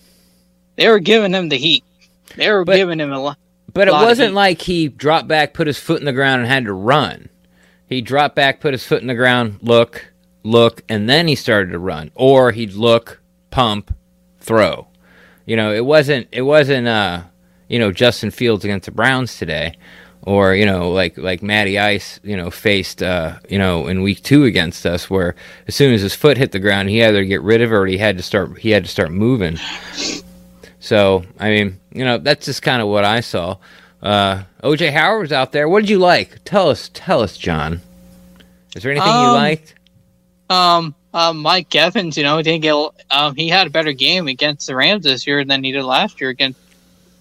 they 0.78 0.88
were 0.88 1.00
giving 1.00 1.34
him 1.34 1.50
the 1.50 1.58
heat. 1.58 1.84
They 2.36 2.50
were 2.52 2.64
but, 2.64 2.76
giving 2.78 3.00
him 3.00 3.12
a 3.12 3.20
lot. 3.20 3.38
But 3.74 3.88
it 3.88 3.92
wasn't 3.92 4.34
like 4.34 4.62
he 4.62 4.88
dropped 4.88 5.28
back, 5.28 5.54
put 5.54 5.68
his 5.68 5.80
foot 5.80 6.00
in 6.00 6.06
the 6.06 6.14
ground, 6.14 6.42
and 6.42 6.50
had 6.50 6.66
to 6.66 6.74
run. 6.74 7.30
He 7.88 8.02
dropped 8.02 8.36
back, 8.36 8.60
put 8.60 8.74
his 8.74 8.86
foot 8.86 9.02
in 9.02 9.08
the 9.08 9.16
ground, 9.16 9.60
look, 9.62 10.14
look, 10.44 10.84
and 10.90 11.10
then 11.10 11.28
he 11.28 11.36
started 11.36 11.72
to 11.72 11.80
run. 11.80 12.12
Or 12.16 12.52
he'd 12.52 12.74
look, 12.74 13.22
pump, 13.52 13.96
throw. 14.40 14.88
You 15.46 15.56
know, 15.56 15.74
it 15.74 15.86
wasn't 15.86 16.28
it 16.32 16.42
wasn't 16.42 16.88
uh 16.88 17.24
you 17.68 17.80
know 17.80 17.92
Justin 17.92 18.32
Fields 18.32 18.64
against 18.64 18.86
the 18.86 18.92
Browns 18.92 19.38
today, 19.38 19.78
or 20.24 20.54
you 20.56 20.66
know 20.66 20.92
like 20.92 21.18
like 21.18 21.42
Matty 21.42 21.80
Ice 21.80 22.20
you 22.24 22.38
know 22.38 22.50
faced 22.50 23.04
uh, 23.04 23.40
you 23.50 23.58
know 23.58 23.88
in 23.88 24.02
week 24.02 24.24
two 24.24 24.44
against 24.46 24.86
us, 24.86 25.10
where 25.10 25.36
as 25.68 25.76
soon 25.76 25.94
as 25.94 26.02
his 26.02 26.16
foot 26.16 26.38
hit 26.38 26.52
the 26.52 26.60
ground, 26.60 26.90
he 26.90 27.04
either 27.04 27.24
get 27.24 27.42
rid 27.42 27.62
of 27.62 27.72
it 27.72 27.76
or 27.76 27.86
he 27.86 27.98
had 27.98 28.18
to 28.18 28.24
start 28.24 28.58
he 28.60 28.72
had 28.72 28.84
to 28.84 28.90
start 28.90 29.12
moving. 29.12 29.58
So 30.80 31.24
I 31.40 31.50
mean, 31.50 31.80
you 31.92 32.06
know, 32.06 32.18
that's 32.18 32.46
just 32.46 32.62
kind 32.62 32.82
of 32.82 32.88
what 32.88 33.04
I 33.04 33.22
saw. 33.22 33.58
Uh, 34.02 34.44
OJ 34.64 34.92
Howard 34.92 35.22
was 35.22 35.32
out 35.32 35.52
there. 35.52 35.68
What 35.68 35.82
did 35.82 35.90
you 35.90 36.00
like? 36.00 36.44
Tell 36.46 36.70
us, 36.70 36.90
tell 36.94 37.22
us, 37.22 37.38
John. 37.38 37.82
Is 38.76 38.84
there 38.84 38.92
anything 38.92 39.10
um, 39.10 39.26
you 39.26 39.32
liked? 39.32 39.74
Um, 40.50 40.96
uh, 41.14 41.34
Mike 41.34 41.74
Evans, 41.76 42.16
you 42.16 42.24
know, 42.24 42.42
didn't 42.42 42.62
get. 42.62 42.76
Um, 43.10 43.36
he 43.36 43.50
had 43.50 43.68
a 43.68 43.70
better 43.70 43.94
game 43.94 44.28
against 44.28 44.68
the 44.68 44.76
Rams 44.76 45.04
this 45.04 45.26
year 45.26 45.44
than 45.44 45.64
he 45.64 45.72
did 45.72 45.84
last 45.84 46.22
year 46.22 46.30
against 46.30 46.60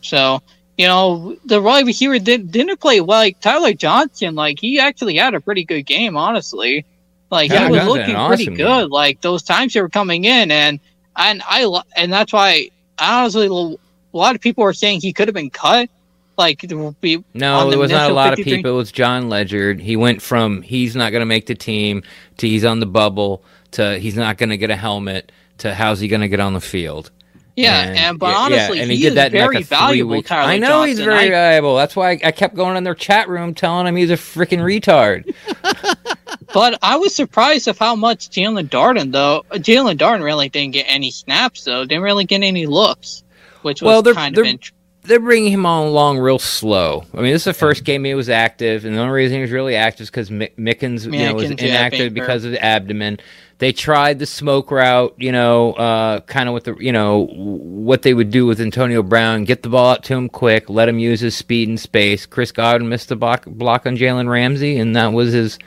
so, 0.07 0.43
you 0.79 0.87
know, 0.87 1.37
the 1.45 1.61
wide 1.61 1.87
receiver 1.87 2.19
did, 2.19 2.51
didn't 2.51 2.81
play 2.81 3.01
well. 3.01 3.21
Like 3.21 3.41
Tyler 3.41 3.73
Johnson, 3.73 4.35
like 4.35 4.59
he 4.59 4.79
actually 4.79 5.17
had 5.17 5.35
a 5.35 5.41
pretty 5.41 5.65
good 5.65 5.83
game, 5.83 6.17
honestly. 6.17 6.85
Like 7.31 7.51
he 7.51 7.69
was 7.69 7.87
looking 7.87 8.15
awesome 8.15 8.37
pretty 8.37 8.57
good. 8.57 8.91
Like 8.91 9.21
those 9.21 9.43
times 9.43 9.75
they 9.75 9.81
were 9.81 9.89
coming 9.89 10.25
in, 10.25 10.51
and 10.51 10.79
and 11.17 11.43
I 11.47 11.83
and 11.97 12.13
that's 12.13 12.33
why 12.33 12.71
honestly, 12.99 13.47
a 13.47 14.17
lot 14.17 14.35
of 14.35 14.41
people 14.41 14.65
are 14.65 14.73
saying 14.73 15.01
he 15.01 15.13
could 15.13 15.29
have 15.29 15.35
been 15.35 15.51
cut. 15.51 15.91
Like 16.39 16.61
be 17.01 17.25
no, 17.35 17.71
there 17.71 17.79
was 17.79 17.91
not 17.91 18.11
a 18.11 18.15
lot 18.15 18.37
53. 18.37 18.53
of 18.53 18.57
people. 18.59 18.71
It 18.73 18.75
was 18.75 18.93
Jon 18.93 19.29
Ledyard. 19.29 19.81
He 19.81 19.97
went 19.97 20.21
from 20.21 20.63
he's 20.63 20.95
not 20.95 21.11
going 21.11 21.23
to 21.23 21.27
make 21.27 21.47
the 21.47 21.55
team 21.55 22.03
to 22.37 22.47
he's 22.47 22.65
on 22.65 22.79
the 22.79 22.87
bubble 22.87 23.43
to 23.73 23.99
he's 23.99 24.17
not 24.17 24.37
going 24.37 24.51
to 24.51 24.59
get 24.59 24.71
a 24.71 24.77
helmet 24.77 25.33
to 25.59 25.75
how's 25.75 25.99
he 25.99 26.09
going 26.09 26.21
to 26.21 26.29
get 26.29 26.41
on 26.41 26.53
the 26.53 26.61
field. 26.61 27.11
Yeah, 27.57 27.89
and, 27.89 27.99
and 27.99 28.19
but 28.19 28.37
honestly, 28.37 28.77
yeah, 28.77 28.83
and 28.83 28.91
he, 28.91 28.99
he 28.99 29.03
did 29.05 29.15
that 29.15 29.33
very 29.33 29.57
like 29.57 29.67
valuable. 29.67 30.23
Tyler 30.23 30.51
I 30.51 30.59
know 30.59 30.69
Johnson. 30.69 30.89
he's 30.89 31.01
very 31.01 31.27
I, 31.27 31.31
valuable. 31.31 31.75
That's 31.75 31.97
why 31.97 32.11
I, 32.11 32.21
I, 32.25 32.31
kept 32.31 32.55
going 32.55 32.77
in 32.77 32.85
their 32.85 32.95
chat 32.95 33.31
room 33.31 33.55
telling 33.55 33.87
him 33.87 33.97
he's 33.97 34.11
a 34.11 34.15
freaking 34.15 34.59
retard. 34.59 35.35
but 36.53 36.79
I 36.83 36.97
was 36.97 37.15
surprised 37.15 37.67
of 37.67 37.79
how 37.79 37.97
much 37.97 38.29
Jaelon 38.29 38.69
Darden 38.69 39.11
though. 39.11 39.45
Jaelon 39.53 39.97
Darden 39.97 40.23
really 40.23 40.51
didn't 40.51 40.75
get 40.75 40.85
any 40.87 41.11
snaps 41.11 41.65
though. 41.65 41.87
Didn't 41.87 42.05
really 42.05 42.25
get 42.25 42.43
any 42.43 42.67
looks, 42.67 43.25
which 43.63 43.81
was 43.81 43.87
well, 43.87 44.03
they're, 44.03 44.13
kind 44.13 44.37
they're, 44.37 44.45
of 44.45 44.51
interesting 44.51 44.76
they're 45.07 45.21
bringing 45.21 45.53
him 45.53 45.67
on 45.67 45.87
along 45.87 46.19
real 46.19 46.39
slow. 46.39 47.05
I 47.15 47.19
mean, 47.19 47.33
this 47.33 47.43
is 47.43 47.45
the 47.45 47.55
first 47.55 47.85
game 47.85 48.05
he 48.05 48.15
was 48.15 48.29
active, 48.29 48.85
and 48.85 48.95
the 48.95 49.01
only 49.01 49.13
reason 49.13 49.37
he 49.37 49.43
was 49.43 49.51
really 49.51 49.77
active 49.77 50.03
is 50.03 50.11
because 50.11 50.31
Mickens, 50.31 51.05
you 51.05 51.25
know, 51.25 51.35
was 51.35 51.51
inactive 51.51 52.15
because 52.15 52.45
of 52.45 52.53
the 52.53 52.65
abdomen. 52.65 53.19
They 53.59 53.73
tried 53.73 54.19
the 54.19 54.27
smoke 54.27 54.71
route, 54.71 55.15
you 55.17 55.33
know, 55.33 55.73
uh, 55.73 56.21
kind 56.21 56.49
of 56.49 56.55
with 56.55 56.65
the, 56.65 56.77
you 56.77 56.93
know, 56.93 57.27
what 57.27 58.03
they 58.03 58.13
would 58.13 58.31
do 58.31 58.45
with 58.45 58.61
Antonio 58.61 59.03
Brown, 59.03 59.45
get 59.45 59.63
the 59.63 59.71
ball 59.71 59.93
out 59.93 60.05
to 60.05 60.15
him 60.15 60.29
quick, 60.29 60.69
let 60.69 60.89
him 60.89 60.99
use 60.99 61.21
his 61.21 61.35
speed 61.35 61.69
and 61.69 61.81
space. 61.81 62.27
Chris 62.27 62.53
Godwin 62.53 62.91
missed 62.91 63.09
the 63.09 63.17
block, 63.17 63.47
block 63.47 63.87
on 63.87 63.97
Jalen 63.97 64.29
Ramsey, 64.29 64.79
and 64.79 64.95
that 64.95 65.15
was 65.15 65.33
his, 65.33 65.59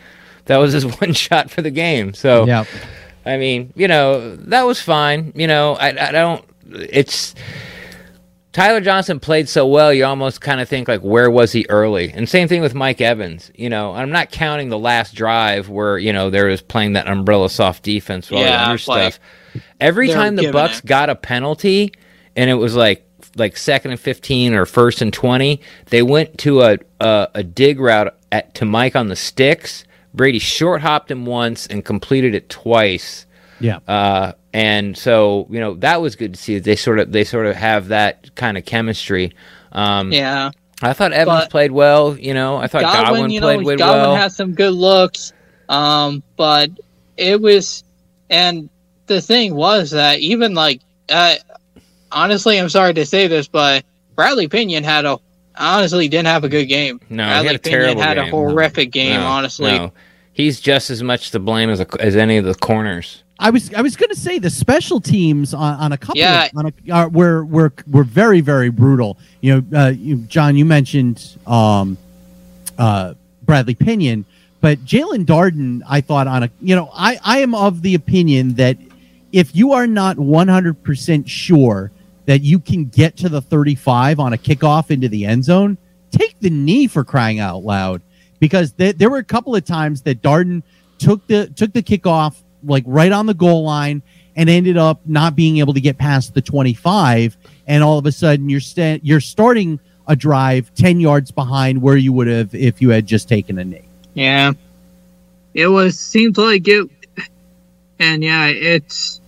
that 0.46 0.58
was 0.58 0.74
his 0.74 0.86
one 1.02 1.14
shot 1.14 1.50
for 1.50 1.64
the 1.64 1.72
game. 1.72 2.14
So, 2.14 2.46
yeah. 2.46 2.66
I 3.26 3.38
mean, 3.38 3.74
you 3.76 3.88
know, 3.88 4.36
that 4.36 4.64
was 4.64 4.82
fine. 4.82 5.32
You 5.36 5.48
know, 5.48 5.76
I, 5.76 5.88
I 5.90 6.12
don't. 6.12 6.46
It's 6.72 7.34
Tyler 8.52 8.82
Johnson 8.82 9.20
played 9.20 9.48
so 9.48 9.68
well, 9.68 9.94
you 9.94 10.06
almost 10.06 10.42
kind 10.42 10.60
of 10.60 10.68
think 10.68 10.88
like, 10.88 11.02
where 11.02 11.30
was 11.30 11.52
he 11.52 11.66
early? 11.70 12.12
And 12.12 12.28
same 12.28 12.48
thing 12.48 12.62
with 12.62 12.74
Mike 12.74 13.00
Evans. 13.00 13.52
You 13.54 13.70
know, 13.70 13.94
I'm 13.94 14.10
not 14.10 14.32
counting 14.32 14.70
the 14.70 14.80
last 14.80 15.14
drive 15.14 15.70
where 15.70 15.98
you 16.00 16.12
know 16.12 16.30
there 16.30 16.48
was 16.48 16.62
playing 16.62 16.94
that 16.94 17.08
umbrella 17.08 17.50
soft 17.50 17.84
defense, 17.84 18.32
all 18.32 18.40
yeah, 18.40 18.64
other 18.64 18.72
like, 18.88 19.14
stuff. 19.14 19.20
Every 19.80 20.08
time 20.08 20.36
the 20.36 20.52
Bucks 20.52 20.80
it. 20.80 20.86
got 20.86 21.10
a 21.10 21.16
penalty, 21.16 21.94
and 22.36 22.50
it 22.50 22.56
was 22.56 22.76
like 22.76 23.06
like 23.36 23.56
second 23.56 23.92
and 23.92 24.00
fifteen 24.00 24.54
or 24.54 24.66
first 24.66 25.02
and 25.02 25.14
twenty, 25.14 25.62
they 25.88 26.02
went 26.02 26.38
to 26.40 26.62
a 26.62 26.78
a, 27.00 27.28
a 27.36 27.44
dig 27.44 27.80
route 27.80 28.18
at 28.32 28.56
to 28.56 28.66
Mike 28.66 28.96
on 28.96 29.10
the 29.10 29.16
sticks. 29.16 29.86
Brady 30.14 30.40
short 30.40 30.82
hopped 30.82 31.12
him 31.12 31.28
once 31.28 31.68
and 31.68 31.86
completed 31.86 32.34
it 32.34 32.50
twice. 32.50 33.28
Yeah. 33.60 33.80
Uh, 33.88 34.34
and 34.54 34.98
so 34.98 35.48
you 35.50 35.60
know 35.60 35.76
that 35.76 36.02
was 36.02 36.16
good 36.16 36.34
to 36.34 36.40
see. 36.40 36.60
They 36.60 36.76
sort 36.76 37.00
of 37.00 37.12
they 37.12 37.24
sort 37.24 37.46
of 37.46 37.56
have 37.56 37.90
that 37.90 38.36
kind 38.36 38.58
of 38.58 38.66
chemistry. 38.66 39.34
Um, 39.72 40.12
yeah, 40.12 40.52
I 40.82 40.94
thought 40.94 41.14
Evans 41.14 41.42
but 41.42 41.52
played 41.52 41.72
well. 41.72 42.18
You 42.18 42.34
know, 42.34 42.58
I 42.58 42.68
thought 42.68 42.82
Godwin, 42.82 43.04
Godwin 43.04 43.32
you 43.32 43.42
know, 43.42 43.46
played 43.46 43.78
Godwin 43.80 44.02
well. 44.02 44.16
has 44.16 44.36
some 44.36 44.54
good 44.54 44.74
looks, 44.74 45.34
um, 45.68 46.24
but 46.36 46.72
it 47.18 47.40
was, 47.40 47.84
and 48.30 48.70
the 49.08 49.22
thing 49.22 49.54
was 49.56 49.92
that 49.92 50.20
even 50.20 50.54
like, 50.54 50.82
uh, 51.10 51.36
honestly, 52.12 52.60
I'm 52.60 52.70
sorry 52.70 52.94
to 52.96 53.06
say 53.06 53.28
this, 53.28 53.48
but 53.48 53.84
Bradley 54.16 54.48
Pinion 54.48 54.84
had 54.84 55.06
a 55.06 55.20
honestly 55.56 56.08
didn't 56.08 56.28
have 56.28 56.44
a 56.44 56.50
good 56.50 56.66
game. 56.66 57.00
No, 57.10 57.26
Bradley 57.26 57.42
he 57.42 57.48
had 57.48 57.56
a 57.56 57.60
Pinion 57.60 57.98
had 57.98 58.16
game. 58.16 58.28
a 58.28 58.32
horrific 58.32 58.92
game. 58.92 59.20
No, 59.20 59.28
honestly, 59.28 59.78
no. 59.78 59.92
He's 60.40 60.62
just 60.62 60.90
as 60.90 61.04
much 61.04 61.32
to 61.32 61.40
blame 61.40 61.70
as 61.70 61.82
a, 61.82 61.88
as 62.00 62.16
any 62.16 62.38
of 62.38 62.46
the 62.46 62.56
corners. 62.56 63.24
I 63.40 63.50
was 63.50 63.74
I 63.74 63.82
was 63.82 63.98
going 63.98 64.08
to 64.08 64.16
say 64.16 64.40
the 64.40 64.50
special 64.50 65.02
teams 65.02 65.54
on, 65.54 65.76
on 65.76 65.92
a 65.92 65.98
couple 65.98 66.18
yeah. 66.18 66.46
of, 66.46 66.52
on 66.56 66.66
a, 66.68 66.94
uh, 66.94 67.08
were 67.10 67.44
were 67.44 67.74
were 67.92 68.06
very 68.06 68.40
very 68.40 68.70
brutal. 68.70 69.18
You 69.42 69.60
know, 69.60 69.78
uh, 69.78 69.90
you, 69.90 70.16
John, 70.16 70.56
you 70.56 70.64
mentioned 70.64 71.38
um, 71.46 71.98
uh, 72.78 73.16
Bradley 73.44 73.76
Pinion, 73.76 74.24
but 74.62 74.80
Jaelon 74.86 75.26
Darden, 75.26 75.82
I 75.86 76.00
thought 76.00 76.28
on 76.28 76.44
a 76.44 76.50
you 76.62 76.74
know 76.74 76.90
I 76.94 77.20
I 77.22 77.40
am 77.40 77.54
of 77.54 77.82
the 77.82 77.96
opinion 77.96 78.54
that 78.54 78.78
if 79.34 79.54
you 79.54 79.74
are 79.74 79.88
not 79.88 80.18
one 80.18 80.48
hundred 80.48 80.82
percent 80.84 81.28
sure 81.28 81.92
that 82.28 82.44
you 82.44 82.62
can 82.62 82.86
get 82.86 83.18
to 83.18 83.28
the 83.28 83.42
thirty 83.42 83.76
five 83.76 84.22
on 84.22 84.32
a 84.32 84.38
kickoff 84.38 84.90
into 84.90 85.10
the 85.10 85.26
end 85.26 85.44
zone, 85.44 85.78
take 86.12 86.40
the 86.40 86.50
knee 86.50 86.88
for 86.88 87.04
crying 87.04 87.40
out 87.40 87.66
loud 87.66 88.02
because 88.40 88.72
th- 88.74 88.98
there 88.98 89.10
were 89.10 89.18
a 89.18 89.24
couple 89.24 89.56
of 89.56 89.66
times 89.66 90.02
that 90.04 90.22
Darden 90.22 90.64
took 90.98 91.26
the 91.28 91.48
took 91.48 91.74
the 91.74 91.84
kickoff 91.84 92.36
like 92.64 92.84
right 92.86 93.12
on 93.12 93.26
the 93.26 93.34
goal 93.34 93.64
line 93.64 94.02
and 94.36 94.50
ended 94.50 94.78
up 94.78 95.02
not 95.06 95.36
being 95.36 95.58
able 95.58 95.74
to 95.74 95.82
get 95.82 95.98
past 95.98 96.34
the 96.34 96.42
25 96.42 97.38
and 97.68 97.84
all 97.84 97.98
of 97.98 98.06
a 98.06 98.12
sudden 98.12 98.50
you're 98.50 98.60
sta- 98.60 99.00
you're 99.04 99.20
starting 99.20 99.80
a 100.08 100.16
drive 100.16 100.74
10 100.76 101.00
yards 101.00 101.32
behind 101.32 101.82
where 101.82 101.98
you 101.98 102.12
would 102.14 102.28
have 102.28 102.54
if 102.56 102.82
you 102.82 102.90
had 102.90 103.06
just 103.06 103.30
taken 103.30 103.58
a 103.60 103.64
knee. 103.64 103.84
Yeah. 104.14 104.54
It 105.54 105.68
was 105.68 106.00
seems 106.00 106.38
like 106.38 106.68
it 106.68 106.90
and 108.00 108.24
yeah, 108.24 108.48
it's 108.48 109.22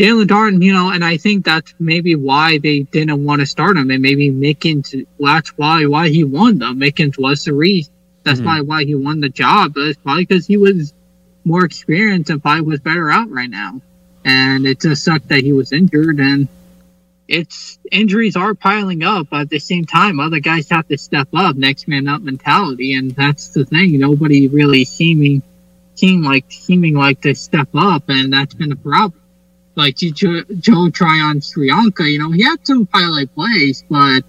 Jaelon 0.00 0.24
Darden, 0.24 0.64
you 0.64 0.72
know, 0.72 0.88
and 0.88 1.04
I 1.04 1.18
think 1.18 1.44
that's 1.44 1.74
maybe 1.78 2.14
why 2.14 2.56
they 2.56 2.80
didn't 2.84 3.22
want 3.22 3.40
to 3.40 3.46
start 3.46 3.76
him, 3.76 3.90
and 3.90 4.00
maybe 4.00 4.30
Mickens. 4.30 5.06
That's 5.18 5.50
why 5.58 5.84
why 5.84 6.08
he 6.08 6.24
won 6.24 6.58
though. 6.58 6.72
Mickens 6.72 7.18
was 7.18 7.44
the 7.44 7.52
reason. 7.52 7.92
That's 8.22 8.38
mm-hmm. 8.38 8.46
probably 8.46 8.66
why 8.66 8.84
he 8.84 8.94
won 8.94 9.20
the 9.20 9.28
job. 9.28 9.74
But 9.74 9.88
it's 9.88 10.00
probably 10.00 10.24
because 10.24 10.46
he 10.46 10.56
was 10.56 10.94
more 11.44 11.66
experienced 11.66 12.30
and 12.30 12.40
probably 12.40 12.62
was 12.62 12.80
better 12.80 13.10
out 13.10 13.30
right 13.30 13.50
now. 13.50 13.82
And 14.24 14.66
it 14.66 14.80
just 14.80 15.04
sucked 15.04 15.28
that 15.28 15.42
he 15.42 15.52
was 15.52 15.70
injured 15.70 16.18
and 16.18 16.48
it's 17.28 17.78
injuries 17.92 18.34
are 18.34 18.54
piling 18.54 19.04
up 19.04 19.28
but 19.30 19.42
at 19.42 19.50
the 19.50 19.58
same 19.60 19.84
time 19.84 20.18
other 20.18 20.40
guys 20.40 20.68
have 20.68 20.88
to 20.88 20.98
step 20.98 21.28
up 21.32 21.54
next 21.54 21.86
man 21.86 22.08
up 22.08 22.20
mentality 22.20 22.94
and 22.94 23.12
that's 23.12 23.48
the 23.48 23.64
thing 23.64 23.96
nobody 24.00 24.48
really 24.48 24.84
seeming 24.84 25.40
seem 25.94 26.24
like 26.24 26.44
seeming 26.48 26.96
like 26.96 27.20
to 27.20 27.32
step 27.32 27.68
up 27.76 28.02
and 28.08 28.32
that's 28.32 28.54
been 28.54 28.72
a 28.72 28.76
problem 28.76 29.19
like 29.80 29.96
joe, 29.96 30.42
joe 30.58 30.90
tryon 30.90 31.40
Shoyinka, 31.40 32.10
you 32.10 32.18
know 32.18 32.30
he 32.30 32.42
had 32.42 32.64
some 32.66 32.88
highlight 32.92 33.34
plays 33.34 33.84
but 33.90 34.22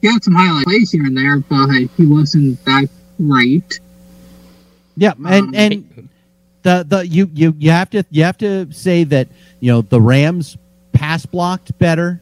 he 0.00 0.08
had 0.08 0.22
some 0.22 0.34
highlight 0.34 0.64
plays 0.64 0.90
here 0.90 1.04
and 1.04 1.16
there 1.16 1.38
but 1.38 1.68
he 1.96 2.06
wasn't 2.06 2.62
that 2.64 2.88
great 3.18 3.80
Yeah, 4.96 5.14
and 5.26 5.48
um, 5.48 5.54
and 5.54 6.08
the 6.62 6.84
the 6.86 7.06
you 7.06 7.30
you 7.34 7.54
you 7.58 7.70
have 7.70 7.90
to 7.90 8.04
you 8.10 8.24
have 8.24 8.38
to 8.38 8.70
say 8.72 9.04
that 9.04 9.28
you 9.60 9.72
know 9.72 9.82
the 9.82 10.00
Rams 10.00 10.56
pass 10.92 11.24
blocked 11.24 11.76
better 11.78 12.20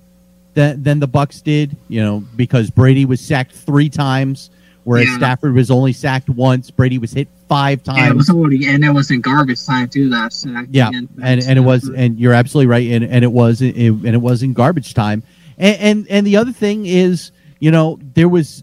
than 0.55 0.83
than 0.83 1.01
the 1.01 1.09
Bucks 1.09 1.41
did. 1.41 1.77
You 1.89 2.03
know 2.03 2.25
because 2.37 2.71
Brady 2.71 3.05
was 3.05 3.21
sacked 3.21 3.53
three 3.53 3.89
times, 3.89 4.51
whereas 4.85 5.09
yeah. 5.09 5.19
Stafford 5.19 5.55
was 5.55 5.71
only 5.71 5.93
sacked 5.93 6.29
once. 6.29 6.71
Brady 6.71 6.99
was 6.99 7.13
hit 7.13 7.29
five 7.51 7.83
times. 7.83 7.99
Yeah, 7.99 8.11
it 8.11 8.17
was 8.17 8.31
already, 8.31 8.69
and 8.69 8.85
it 8.85 8.91
was 8.91 9.11
in 9.11 9.21
garbage 9.21 9.67
time 9.67 9.89
too. 9.89 10.09
That 10.09 10.33
sack. 10.33 10.69
Yeah, 10.71 10.89
and 10.95 11.09
and, 11.21 11.43
and 11.43 11.59
it 11.59 11.63
was, 11.63 11.91
and 11.91 12.17
you're 12.19 12.33
absolutely 12.33 12.69
right, 12.69 12.89
and, 12.93 13.05
and 13.05 13.25
it 13.25 13.33
was, 13.33 13.61
it, 13.61 13.75
and 13.77 14.07
it 14.07 14.21
was 14.21 14.45
in 14.45 14.53
garbage 14.53 14.95
time. 14.95 15.25
And, 15.59 15.77
and 15.81 16.07
and 16.09 16.27
the 16.27 16.37
other 16.37 16.53
thing 16.53 16.87
is, 16.87 17.33
you 17.59 17.73
know, 17.73 17.99
there 18.15 18.29
was, 18.29 18.63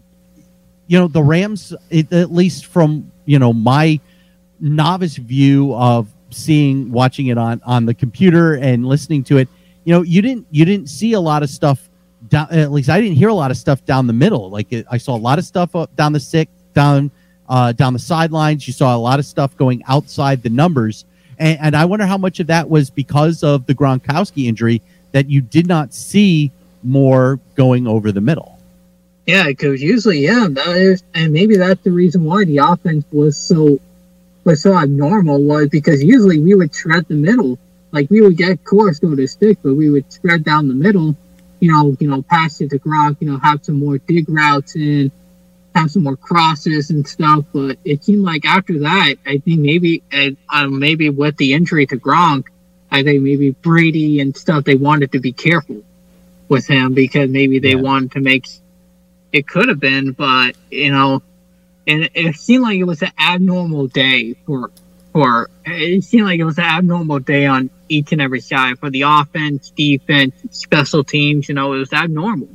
you 0.86 0.98
know, 0.98 1.06
the 1.06 1.22
Rams, 1.22 1.74
it, 1.90 2.10
at 2.14 2.32
least 2.32 2.64
from 2.64 3.12
you 3.26 3.38
know 3.38 3.52
my 3.52 4.00
novice 4.58 5.18
view 5.18 5.74
of 5.74 6.08
seeing 6.30 6.90
watching 6.90 7.26
it 7.26 7.36
on 7.36 7.60
on 7.66 7.84
the 7.84 7.94
computer 7.94 8.54
and 8.54 8.86
listening 8.86 9.22
to 9.22 9.36
it 9.38 9.48
you 9.84 9.94
know 9.94 10.02
you 10.02 10.20
didn't 10.20 10.46
you 10.50 10.64
didn't 10.64 10.88
see 10.88 11.12
a 11.12 11.20
lot 11.20 11.42
of 11.42 11.48
stuff 11.48 11.88
down 12.28 12.46
at 12.50 12.70
least 12.70 12.90
i 12.90 13.00
didn't 13.00 13.16
hear 13.16 13.28
a 13.28 13.34
lot 13.34 13.50
of 13.50 13.56
stuff 13.56 13.82
down 13.86 14.06
the 14.06 14.12
middle 14.12 14.50
like 14.50 14.70
it, 14.72 14.84
i 14.90 14.98
saw 14.98 15.16
a 15.16 15.16
lot 15.16 15.38
of 15.38 15.44
stuff 15.44 15.74
up 15.74 15.94
down 15.96 16.12
the 16.12 16.20
sick 16.20 16.50
down 16.74 17.10
uh, 17.48 17.72
down 17.72 17.92
the 17.92 17.98
sidelines. 17.98 18.66
You 18.66 18.72
saw 18.72 18.96
a 18.96 18.98
lot 18.98 19.18
of 19.18 19.26
stuff 19.26 19.56
going 19.56 19.82
outside 19.86 20.42
the 20.42 20.50
numbers. 20.50 21.04
And, 21.38 21.58
and 21.60 21.76
i 21.76 21.84
wonder 21.84 22.04
how 22.04 22.18
much 22.18 22.40
of 22.40 22.48
that 22.48 22.68
was 22.68 22.90
because 22.90 23.44
of 23.44 23.66
the 23.66 23.74
gronkowski 23.74 24.46
injury 24.46 24.82
that 25.12 25.30
you 25.30 25.40
did 25.40 25.66
not 25.66 25.94
see 25.94 26.50
more 26.82 27.38
going 27.54 27.86
over 27.86 28.12
the 28.12 28.20
middle. 28.20 28.58
Yeah 29.26 29.46
because 29.46 29.82
usually 29.82 30.20
yeah 30.20 30.48
and 31.14 31.32
maybe 31.32 31.56
that's 31.56 31.82
the 31.82 31.90
reason 31.90 32.24
why 32.24 32.44
the 32.44 32.58
offense 32.58 33.04
was 33.12 33.36
so 33.36 33.78
was 34.48 34.62
so 34.62 34.74
abnormal 34.74 35.42
was 35.42 35.68
because 35.68 36.02
usually 36.02 36.38
we 36.38 36.54
would 36.54 36.72
tread 36.72 37.06
the 37.06 37.14
middle. 37.14 37.58
Like 37.92 38.10
we 38.10 38.20
would 38.20 38.36
get 38.36 38.64
course 38.64 38.98
to 39.00 39.14
the 39.14 39.26
stick, 39.26 39.58
but 39.62 39.74
we 39.74 39.90
would 39.90 40.10
spread 40.12 40.42
down 40.44 40.68
the 40.68 40.74
middle, 40.74 41.14
you 41.60 41.70
know, 41.70 41.96
you 42.00 42.08
know, 42.08 42.22
pass 42.22 42.60
it 42.60 42.70
to 42.70 42.78
Gronk, 42.78 43.18
you 43.20 43.30
know, 43.30 43.38
have 43.38 43.64
some 43.64 43.76
more 43.76 43.98
dig 43.98 44.28
routes 44.28 44.74
in, 44.74 45.12
have 45.78 45.90
some 45.90 46.02
more 46.02 46.16
crosses 46.16 46.90
and 46.90 47.06
stuff. 47.06 47.44
But 47.52 47.78
it 47.84 48.04
seemed 48.04 48.24
like 48.24 48.44
after 48.44 48.80
that, 48.80 49.14
I 49.26 49.38
think 49.38 49.60
maybe, 49.60 50.02
uh, 50.12 50.66
maybe 50.68 51.10
with 51.10 51.36
the 51.36 51.52
injury 51.54 51.86
to 51.86 51.96
Gronk, 51.96 52.46
I 52.90 53.02
think 53.02 53.22
maybe 53.22 53.50
Brady 53.50 54.20
and 54.20 54.36
stuff, 54.36 54.64
they 54.64 54.74
wanted 54.74 55.12
to 55.12 55.20
be 55.20 55.32
careful 55.32 55.82
with 56.48 56.66
him 56.66 56.94
because 56.94 57.30
maybe 57.30 57.58
they 57.58 57.70
yeah. 57.70 57.82
wanted 57.82 58.12
to 58.12 58.20
make 58.20 58.46
it 59.32 59.46
could 59.46 59.68
have 59.68 59.80
been, 59.80 60.12
but 60.12 60.56
you 60.70 60.90
know, 60.90 61.22
and 61.86 62.08
it 62.14 62.36
seemed 62.36 62.62
like 62.62 62.78
it 62.78 62.84
was 62.84 63.02
an 63.02 63.12
abnormal 63.18 63.86
day 63.86 64.34
for 64.46 64.70
for 65.12 65.50
it 65.64 66.04
seemed 66.04 66.24
like 66.24 66.40
it 66.40 66.44
was 66.44 66.58
an 66.58 66.64
abnormal 66.64 67.18
day 67.18 67.46
on 67.46 67.70
each 67.88 68.12
and 68.12 68.20
every 68.20 68.40
side 68.40 68.78
for 68.78 68.90
the 68.90 69.02
offense, 69.02 69.70
defense, 69.70 70.34
special 70.50 71.04
teams. 71.04 71.48
You 71.48 71.54
know, 71.54 71.72
it 71.74 71.78
was 71.78 71.92
abnormal. 71.92 72.48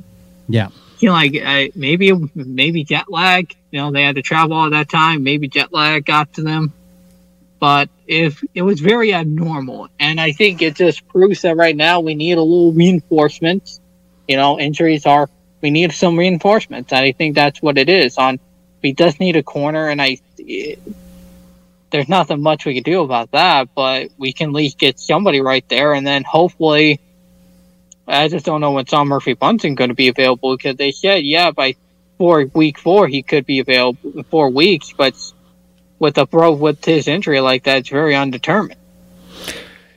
Yeah, 0.47 0.69
you 1.03 1.09
know, 1.09 1.13
like 1.13 1.35
uh, 1.35 1.71
maybe 1.75 2.11
maybe 2.33 2.83
jet 2.83 3.11
lag. 3.11 3.53
You 3.71 3.81
know, 3.81 3.91
they 3.91 4.03
had 4.03 4.15
to 4.15 4.21
travel 4.21 4.55
all 4.55 4.69
that 4.69 4.89
time. 4.89 5.23
Maybe 5.23 5.47
jet 5.47 5.73
lag 5.73 6.05
got 6.05 6.33
to 6.33 6.41
them, 6.41 6.71
but 7.59 7.89
if 8.07 8.43
it 8.53 8.61
was 8.61 8.79
very 8.79 9.13
abnormal, 9.13 9.89
and 9.99 10.19
I 10.19 10.31
think 10.31 10.61
it 10.61 10.75
just 10.75 11.07
proves 11.07 11.41
that 11.41 11.57
right 11.57 11.75
now 11.75 11.99
we 11.99 12.15
need 12.15 12.37
a 12.37 12.41
little 12.41 12.71
reinforcements. 12.71 13.81
You 14.27 14.37
know, 14.37 14.57
injuries 14.57 15.05
are 15.05 15.29
we 15.61 15.71
need 15.71 15.91
some 15.91 16.17
reinforcements, 16.17 16.93
and 16.93 17.05
I 17.05 17.11
think 17.11 17.35
that's 17.35 17.61
what 17.61 17.77
it 17.77 17.89
is 17.89 18.17
on 18.17 18.39
we 18.81 18.93
does 18.93 19.19
need 19.19 19.35
a 19.35 19.43
corner, 19.43 19.89
and 19.89 20.01
I 20.01 20.17
there's 21.89 22.09
nothing 22.09 22.41
much 22.41 22.65
we 22.65 22.73
can 22.73 22.83
do 22.83 23.01
about 23.01 23.31
that, 23.31 23.69
but 23.75 24.09
we 24.17 24.33
can 24.33 24.49
at 24.49 24.53
least 24.53 24.77
get 24.77 24.99
somebody 24.99 25.41
right 25.41 25.67
there, 25.67 25.93
and 25.93 26.07
then 26.07 26.23
hopefully. 26.23 26.99
I 28.07 28.27
just 28.27 28.45
don't 28.45 28.61
know 28.61 28.71
when 28.71 28.85
Sean 28.85 29.07
Murphy 29.07 29.33
Bunting 29.33 29.75
going 29.75 29.89
to 29.89 29.95
be 29.95 30.09
available 30.09 30.57
because 30.57 30.75
they 30.75 30.91
said, 30.91 31.23
yeah, 31.23 31.51
by 31.51 31.75
four 32.17 32.45
week 32.53 32.77
four 32.77 33.07
he 33.07 33.23
could 33.23 33.45
be 33.45 33.59
available 33.59 34.23
four 34.29 34.49
weeks, 34.49 34.93
but 34.95 35.15
with 35.99 36.17
a 36.17 36.25
bro 36.25 36.53
with 36.53 36.83
his 36.83 37.07
injury 37.07 37.39
like 37.39 37.63
that, 37.63 37.79
it's 37.79 37.89
very 37.89 38.15
undetermined. 38.15 38.79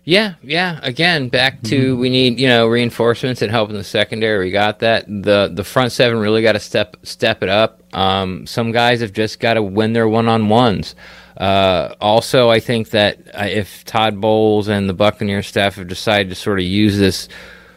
Yeah, 0.05 0.35
yeah. 0.41 0.79
Again, 0.85 1.29
back 1.31 1.63
to 1.63 1.93
mm-hmm. 1.93 2.01
we 2.01 2.11
need 2.11 2.39
you 2.39 2.47
know 2.47 2.69
reinforcements 2.69 3.43
and 3.43 3.51
help 3.51 3.71
in 3.71 3.77
the 3.77 3.83
secondary. 3.83 4.45
We 4.47 4.53
got 4.53 4.79
that. 4.79 5.05
the 5.09 5.51
The 5.53 5.65
front 5.65 5.91
seven 5.91 6.19
really 6.19 6.43
got 6.43 6.53
to 6.53 6.61
step 6.61 6.97
step 7.03 7.43
it 7.43 7.49
up. 7.49 7.83
Um, 7.93 8.47
some 8.47 8.71
guys 8.71 9.01
have 9.01 9.13
just 9.13 9.41
got 9.41 9.55
to 9.55 9.63
win 9.65 9.95
their 9.95 10.07
one 10.07 10.29
on 10.29 10.49
ones. 10.49 10.95
Uh, 11.37 11.95
also, 12.01 12.49
I 12.49 12.61
think 12.61 12.91
that 12.91 13.19
uh, 13.35 13.47
if 13.51 13.85
Todd 13.85 14.21
Bowles 14.21 14.69
and 14.69 14.89
the 14.89 14.95
Buccaneer 14.95 15.43
staff 15.43 15.75
have 15.75 15.89
decided 15.89 16.29
to 16.29 16.37
sort 16.37 16.61
of 16.61 16.65
use 16.65 16.97
this 16.97 17.29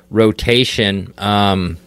rotation, 0.10 1.13
um, 1.17 1.78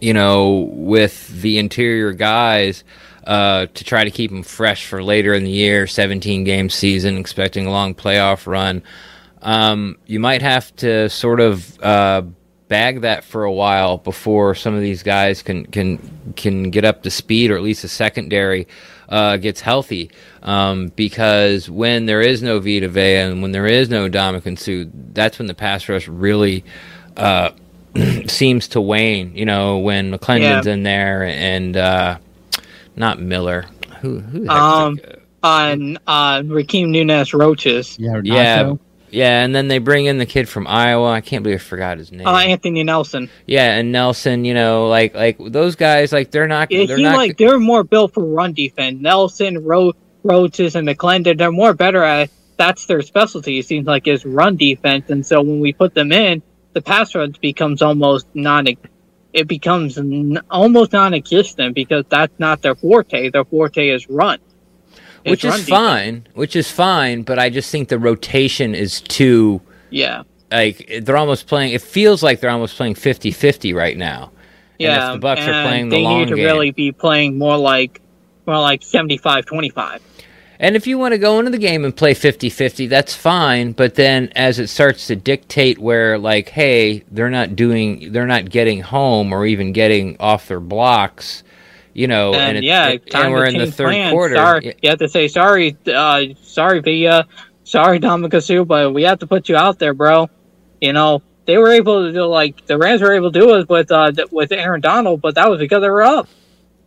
you 0.00 0.14
know, 0.14 0.70
with 0.72 1.28
the 1.42 1.58
interior 1.58 2.12
guys. 2.12 2.84
Uh, 3.26 3.66
to 3.74 3.84
try 3.84 4.02
to 4.02 4.10
keep 4.10 4.30
them 4.30 4.42
fresh 4.42 4.86
for 4.86 5.04
later 5.04 5.34
in 5.34 5.44
the 5.44 5.50
year, 5.50 5.86
17 5.86 6.42
game 6.42 6.70
season, 6.70 7.18
expecting 7.18 7.66
a 7.66 7.70
long 7.70 7.94
playoff 7.94 8.46
run 8.46 8.82
um, 9.42 9.98
you 10.06 10.20
might 10.20 10.42
have 10.42 10.74
to 10.76 11.08
sort 11.08 11.40
of 11.40 11.80
uh, 11.82 12.22
bag 12.68 13.00
that 13.02 13.24
for 13.24 13.44
a 13.44 13.52
while 13.52 13.98
before 13.98 14.54
some 14.54 14.74
of 14.74 14.80
these 14.80 15.02
guys 15.02 15.42
can 15.42 15.64
can 15.66 15.98
can 16.36 16.70
get 16.70 16.84
up 16.84 17.02
to 17.02 17.10
speed, 17.10 17.50
or 17.50 17.56
at 17.56 17.62
least 17.62 17.82
the 17.82 17.88
secondary 17.88 18.68
uh, 19.08 19.36
gets 19.38 19.60
healthy. 19.60 20.10
Um, 20.42 20.88
because 20.88 21.68
when 21.70 22.06
there 22.06 22.20
is 22.20 22.42
no 22.42 22.60
Vita 22.60 22.88
Vea 22.88 23.16
and 23.16 23.42
when 23.42 23.52
there 23.52 23.66
is 23.66 23.88
no 23.88 24.08
Ndamukong 24.08 24.58
Suh, 24.58 24.90
that's 25.12 25.38
when 25.38 25.48
the 25.48 25.54
pass 25.54 25.88
rush 25.88 26.06
really 26.06 26.64
uh, 27.16 27.50
seems 28.26 28.68
to 28.68 28.80
wane. 28.80 29.36
You 29.36 29.44
know, 29.44 29.78
when 29.78 30.12
McClendon's 30.12 30.66
yeah. 30.66 30.72
in 30.72 30.82
there 30.82 31.24
and 31.24 31.76
uh, 31.76 32.18
not 32.96 33.20
Miller. 33.20 33.66
Who? 34.00 34.20
who 34.20 34.48
um, 34.48 34.98
on 35.42 35.98
uh, 36.06 36.40
Rakeem 36.40 36.88
Nunez 36.88 37.34
Roches. 37.34 37.98
Yeah, 37.98 38.20
yeah. 38.22 38.74
Yeah, 39.12 39.42
and 39.42 39.54
then 39.54 39.68
they 39.68 39.78
bring 39.78 40.06
in 40.06 40.18
the 40.18 40.26
kid 40.26 40.48
from 40.48 40.66
Iowa. 40.66 41.10
I 41.10 41.20
can't 41.20 41.42
believe 41.42 41.60
I 41.60 41.64
forgot 41.64 41.98
his 41.98 42.12
name. 42.12 42.26
Uh, 42.26 42.38
Anthony 42.38 42.84
Nelson. 42.84 43.28
Yeah, 43.46 43.76
and 43.76 43.90
Nelson. 43.90 44.44
You 44.44 44.54
know, 44.54 44.86
like 44.86 45.14
like 45.14 45.36
those 45.38 45.76
guys, 45.76 46.12
like 46.12 46.30
they're 46.30 46.46
not. 46.46 46.70
Yeah, 46.70 46.86
they're 46.86 46.96
he 46.96 47.02
not, 47.02 47.16
like 47.16 47.36
they're 47.36 47.58
more 47.58 47.82
built 47.82 48.14
for 48.14 48.24
run 48.24 48.52
defense. 48.52 49.00
Nelson, 49.00 49.64
Ro- 49.64 49.94
Roches, 50.22 50.76
and 50.76 50.86
McClendon. 50.86 51.38
They're 51.38 51.52
more 51.52 51.74
better 51.74 52.02
at. 52.04 52.30
That's 52.56 52.86
their 52.86 53.02
specialty. 53.02 53.58
It 53.58 53.66
seems 53.66 53.86
like 53.86 54.06
is 54.06 54.24
run 54.24 54.56
defense, 54.56 55.10
and 55.10 55.24
so 55.24 55.40
when 55.40 55.60
we 55.60 55.72
put 55.72 55.94
them 55.94 56.12
in, 56.12 56.42
the 56.72 56.82
pass 56.82 57.14
rush 57.14 57.36
becomes 57.40 57.82
almost 57.82 58.26
non. 58.34 58.66
It 59.32 59.46
becomes 59.46 59.96
n- 59.96 60.40
almost 60.50 60.92
non-existent 60.92 61.74
because 61.74 62.04
that's 62.08 62.36
not 62.40 62.62
their 62.62 62.74
forte. 62.74 63.30
Their 63.30 63.44
forte 63.44 63.88
is 63.88 64.08
run 64.10 64.38
which 65.24 65.44
is 65.44 65.68
fine, 65.68 66.26
which 66.34 66.56
is 66.56 66.70
fine. 66.70 67.22
But 67.22 67.38
I 67.38 67.50
just 67.50 67.70
think 67.70 67.88
the 67.88 67.98
rotation 67.98 68.74
is 68.74 69.00
too. 69.00 69.60
Yeah. 69.90 70.22
Like 70.50 71.02
they're 71.02 71.16
almost 71.16 71.46
playing. 71.46 71.72
It 71.72 71.82
feels 71.82 72.22
like 72.22 72.40
they're 72.40 72.50
almost 72.50 72.76
playing 72.76 72.94
50-50 72.94 73.74
right 73.74 73.96
now. 73.96 74.32
Yeah, 74.78 75.12
and 75.12 75.16
the 75.16 75.20
Bucks 75.20 75.42
are 75.42 75.64
playing 75.64 75.90
the 75.90 75.96
they 75.96 76.02
long 76.02 76.20
need 76.20 76.28
to 76.30 76.36
game. 76.36 76.44
really 76.44 76.70
be 76.70 76.90
playing 76.90 77.36
more 77.36 77.58
like 77.58 78.00
more 78.46 78.58
like 78.58 78.80
75-25. 78.80 80.00
And 80.62 80.76
if 80.76 80.86
you 80.86 80.98
want 80.98 81.12
to 81.12 81.18
go 81.18 81.38
into 81.38 81.50
the 81.50 81.58
game 81.58 81.86
and 81.86 81.96
play 81.96 82.12
50-50, 82.12 82.86
that's 82.86 83.14
fine, 83.14 83.72
but 83.72 83.94
then 83.94 84.30
as 84.36 84.58
it 84.58 84.66
starts 84.66 85.06
to 85.06 85.16
dictate 85.16 85.78
where 85.78 86.18
like 86.18 86.50
hey, 86.50 87.02
they're 87.10 87.30
not 87.30 87.56
doing 87.56 88.12
they're 88.12 88.26
not 88.26 88.50
getting 88.50 88.82
home 88.82 89.32
or 89.32 89.46
even 89.46 89.72
getting 89.72 90.18
off 90.20 90.48
their 90.48 90.60
blocks, 90.60 91.42
you 91.94 92.06
know, 92.06 92.34
and, 92.34 92.58
and 92.58 92.64
yeah, 92.64 92.88
it, 92.88 93.14
and 93.14 93.32
we're 93.32 93.46
in 93.46 93.56
the 93.56 93.72
third 93.72 93.88
plan. 93.88 94.12
quarter. 94.12 94.34
Sorry, 94.34 94.74
you 94.82 94.90
have 94.90 94.98
to 94.98 95.08
say 95.08 95.28
sorry, 95.28 95.78
uh, 95.86 96.24
sorry, 96.42 96.80
Vea, 96.80 97.22
sorry, 97.64 97.98
Ndamukong 97.98 98.68
but 98.68 98.92
we 98.92 99.04
have 99.04 99.20
to 99.20 99.26
put 99.26 99.48
you 99.48 99.56
out 99.56 99.78
there, 99.78 99.94
bro. 99.94 100.28
You 100.78 100.92
know, 100.92 101.22
they 101.46 101.56
were 101.56 101.72
able 101.72 102.04
to 102.06 102.12
do 102.12 102.26
like 102.26 102.66
the 102.66 102.76
Rams 102.76 103.00
were 103.00 103.14
able 103.14 103.32
to 103.32 103.40
do 103.40 103.54
it 103.54 103.68
with 103.70 103.90
uh 103.90 104.12
with 104.30 104.52
Aaron 104.52 104.82
Donald, 104.82 105.22
but 105.22 105.36
that 105.36 105.48
was 105.48 105.58
because 105.58 105.80
they 105.80 105.88
were 105.88 106.02
up. 106.02 106.28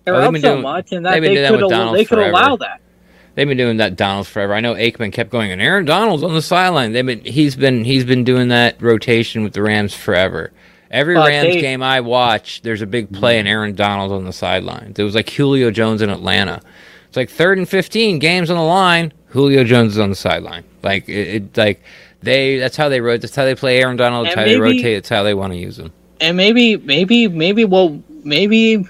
They 0.05 0.11
were 0.11 0.21
up 0.21 0.36
so 0.36 0.41
doing, 0.41 0.61
much, 0.61 0.91
and 0.91 1.07
that 1.07 1.19
they 1.21 1.47
could 1.49 1.95
they 1.95 2.05
could 2.05 2.19
allow 2.19 2.57
that. 2.57 2.82
They've 3.36 3.47
been 3.47 3.57
doing 3.57 3.77
that 3.77 3.95
Donald's 3.95 4.29
forever. 4.29 4.53
I 4.53 4.59
know 4.59 4.75
Aikman 4.75 5.11
kept 5.11 5.31
going, 5.31 5.51
and 5.51 5.61
Aaron 5.61 5.86
Donald's 5.86 6.23
on 6.23 6.34
the 6.34 6.41
sideline. 6.41 6.91
They've 6.91 7.05
been 7.05 7.25
he's 7.25 7.55
been 7.55 7.84
he's 7.84 8.05
been 8.05 8.23
doing 8.23 8.49
that 8.49 8.81
rotation 8.81 9.43
with 9.43 9.53
the 9.53 9.63
Rams 9.63 9.95
forever. 9.95 10.51
Every 10.91 11.17
uh, 11.17 11.25
Rams 11.25 11.55
they, 11.55 11.61
game 11.61 11.81
I 11.81 12.01
watch, 12.01 12.61
there's 12.61 12.84
a 12.84 12.86
big 12.86 13.11
play 13.11 13.39
and 13.39 13.47
Aaron 13.47 13.73
Donald's 13.73 14.13
on 14.13 14.25
the 14.25 14.34
sidelines. 14.34 14.99
It 14.99 15.03
was 15.03 15.15
like 15.15 15.27
Julio 15.29 15.71
Jones 15.71 16.03
in 16.03 16.11
Atlanta. 16.11 16.61
It's 17.07 17.17
like 17.17 17.31
third 17.31 17.57
and 17.57 17.67
fifteen, 17.67 18.19
games 18.19 18.51
on 18.51 18.57
the 18.57 18.63
line. 18.63 19.11
Julio 19.29 19.63
Jones 19.63 19.93
is 19.93 19.99
on 19.99 20.11
the 20.11 20.15
sideline. 20.15 20.63
Like 20.84 21.09
it, 21.09 21.27
it 21.27 21.57
like 21.57 21.81
they. 22.21 22.59
That's 22.59 22.77
how 22.77 22.89
they 22.89 23.01
wrote. 23.01 23.21
That's 23.21 23.36
how 23.36 23.45
they 23.45 23.55
play 23.55 23.81
Aaron 23.81 23.97
Donald. 23.97 24.27
That's 24.27 24.36
how 24.36 24.41
maybe, 24.41 24.53
they 24.53 24.59
rotate. 24.59 24.97
It's 24.97 25.09
how 25.09 25.23
they 25.23 25.34
want 25.34 25.53
to 25.53 25.57
use 25.57 25.79
him. 25.79 25.91
And 26.21 26.38
maybe, 26.38 26.77
maybe, 26.77 27.27
maybe. 27.27 27.65
Well, 27.65 28.01
maybe, 28.23 28.86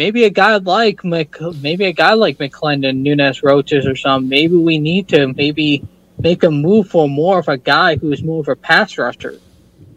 maybe 0.00 0.24
a 0.24 0.30
guy 0.30 0.56
like 0.56 1.04
Mc, 1.04 1.36
maybe 1.60 1.84
a 1.84 1.92
guy 1.92 2.14
like 2.14 2.38
McClendon, 2.38 2.96
Nunez, 3.02 3.42
Roches, 3.42 3.86
or 3.86 3.96
something. 3.96 4.30
Maybe 4.30 4.56
we 4.56 4.78
need 4.78 5.08
to 5.08 5.34
maybe 5.34 5.86
make 6.18 6.42
a 6.42 6.50
move 6.50 6.88
for 6.88 7.06
more 7.06 7.38
of 7.40 7.48
a 7.48 7.58
guy 7.58 7.96
who's 7.96 8.22
more 8.22 8.40
of 8.40 8.48
a 8.48 8.56
pass 8.56 8.96
rusher. 8.96 9.38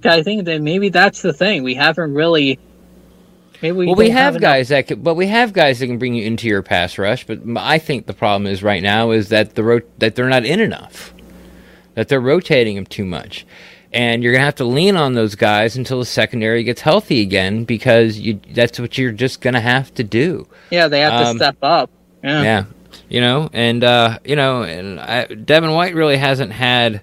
I 0.04 0.22
think 0.22 0.44
that 0.44 0.62
maybe 0.62 0.90
that's 0.90 1.22
the 1.22 1.32
thing. 1.32 1.64
We 1.64 1.76
haven't 1.76 2.14
really. 2.14 2.60
Maybe 3.62 3.78
we 3.78 3.86
well, 3.86 3.96
we 3.96 4.10
have, 4.10 4.34
have 4.34 4.42
guys 4.42 4.68
that, 4.68 4.88
can, 4.88 5.02
but 5.02 5.16
we 5.16 5.28
have 5.28 5.54
guys 5.54 5.80
that 5.80 5.88
can 5.88 5.98
bring 6.00 6.16
you 6.16 6.26
into 6.26 6.50
your 6.50 6.62
pass 6.62 6.98
rush. 6.98 7.26
But 7.26 7.40
I 7.56 7.78
think 7.78 8.06
the 8.06 8.14
problem 8.14 8.46
is 8.46 8.62
right 8.62 8.84
now 8.84 9.12
is 9.12 9.30
that 9.30 9.56
the 9.56 9.64
ro- 9.64 9.90
that 10.00 10.16
they're 10.16 10.28
not 10.28 10.44
in 10.44 10.60
enough, 10.60 11.14
that 11.94 12.10
they're 12.10 12.20
rotating 12.20 12.76
them 12.76 12.86
too 12.86 13.06
much, 13.06 13.46
and 13.94 14.24
you're 14.24 14.34
gonna 14.34 14.46
have 14.46 14.56
to 14.56 14.66
lean 14.66 14.98
on 14.98 15.14
those 15.14 15.36
guys 15.36 15.78
until 15.78 16.00
the 16.00 16.06
secondary 16.06 16.64
gets 16.64 16.82
healthy 16.82 17.22
again 17.22 17.64
because 17.64 18.18
you 18.18 18.40
that's 18.52 18.80
what 18.80 18.98
you're 18.98 19.12
just 19.12 19.42
gonna 19.42 19.62
have 19.62 19.94
to 19.96 20.04
do. 20.04 20.48
Yeah, 20.72 20.88
they 20.88 21.02
have 21.02 21.14
um, 21.14 21.38
to 21.38 21.44
step 21.44 21.58
up. 21.62 21.90
Yeah. 22.24 22.42
yeah, 22.42 22.66
you 23.10 23.22
know, 23.22 23.50
and 23.54 23.84
uh, 23.84 24.20
you 24.26 24.36
know, 24.36 24.64
and 24.64 25.00
I, 25.00 25.26
Devin 25.26 25.72
White 25.72 25.94
really 25.94 26.18
hasn't 26.18 26.52
had 26.52 27.02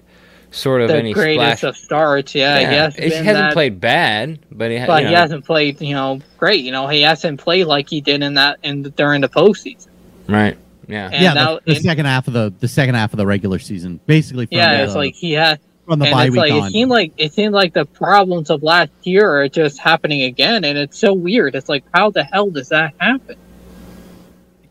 sort 0.51 0.81
of 0.81 0.89
the 0.89 0.97
any 0.97 1.13
greatest 1.13 1.59
splash. 1.59 1.63
of 1.63 1.77
starts. 1.77 2.35
Yeah, 2.35 2.59
yeah. 2.59 2.71
guess 2.71 2.95
he 2.95 3.09
hasn't 3.09 3.25
that, 3.25 3.53
played 3.53 3.79
bad, 3.79 4.39
but 4.51 4.71
he, 4.71 4.77
but 4.85 4.99
you 4.99 5.03
know. 5.03 5.09
he 5.09 5.15
hasn't 5.15 5.45
played 5.45 5.79
you 5.81 5.95
know 5.95 6.19
great. 6.37 6.63
You 6.63 6.71
know, 6.71 6.87
he 6.87 7.01
hasn't 7.01 7.39
played 7.39 7.65
like 7.65 7.89
he 7.89 8.01
did 8.01 8.21
in 8.21 8.33
that 8.35 8.59
in 8.63 8.83
during 8.83 9.21
the 9.21 9.29
postseason. 9.29 9.87
Right. 10.27 10.57
Yeah. 10.87 11.09
And 11.11 11.23
yeah. 11.23 11.33
Now, 11.33 11.59
the, 11.65 11.73
the 11.73 11.79
second 11.79 12.05
half 12.05 12.27
of 12.27 12.33
the 12.33 12.53
the 12.59 12.67
second 12.67 12.95
half 12.95 13.13
of 13.13 13.17
the 13.17 13.25
regular 13.25 13.59
season, 13.59 13.99
basically. 14.05 14.47
yeah, 14.51 14.77
the, 14.77 14.83
it's 14.83 14.95
like 14.95 15.15
he 15.15 15.31
had 15.33 15.59
from 15.91 15.99
the 15.99 16.11
bye 16.11 16.29
week 16.29 16.37
like, 16.37 16.51
on. 16.53 16.67
It 16.67 16.71
seemed 16.71 16.91
like 16.91 17.13
it 17.17 17.33
seemed 17.33 17.53
like 17.53 17.73
the 17.73 17.85
problems 17.85 18.49
of 18.49 18.63
last 18.63 18.91
year 19.03 19.41
are 19.41 19.49
just 19.49 19.79
happening 19.79 20.23
again, 20.23 20.63
and 20.63 20.77
it's 20.77 20.97
so 20.97 21.13
weird. 21.13 21.55
It's 21.55 21.69
like 21.69 21.83
how 21.93 22.09
the 22.11 22.23
hell 22.23 22.49
does 22.49 22.69
that 22.69 22.93
happen? 22.99 23.37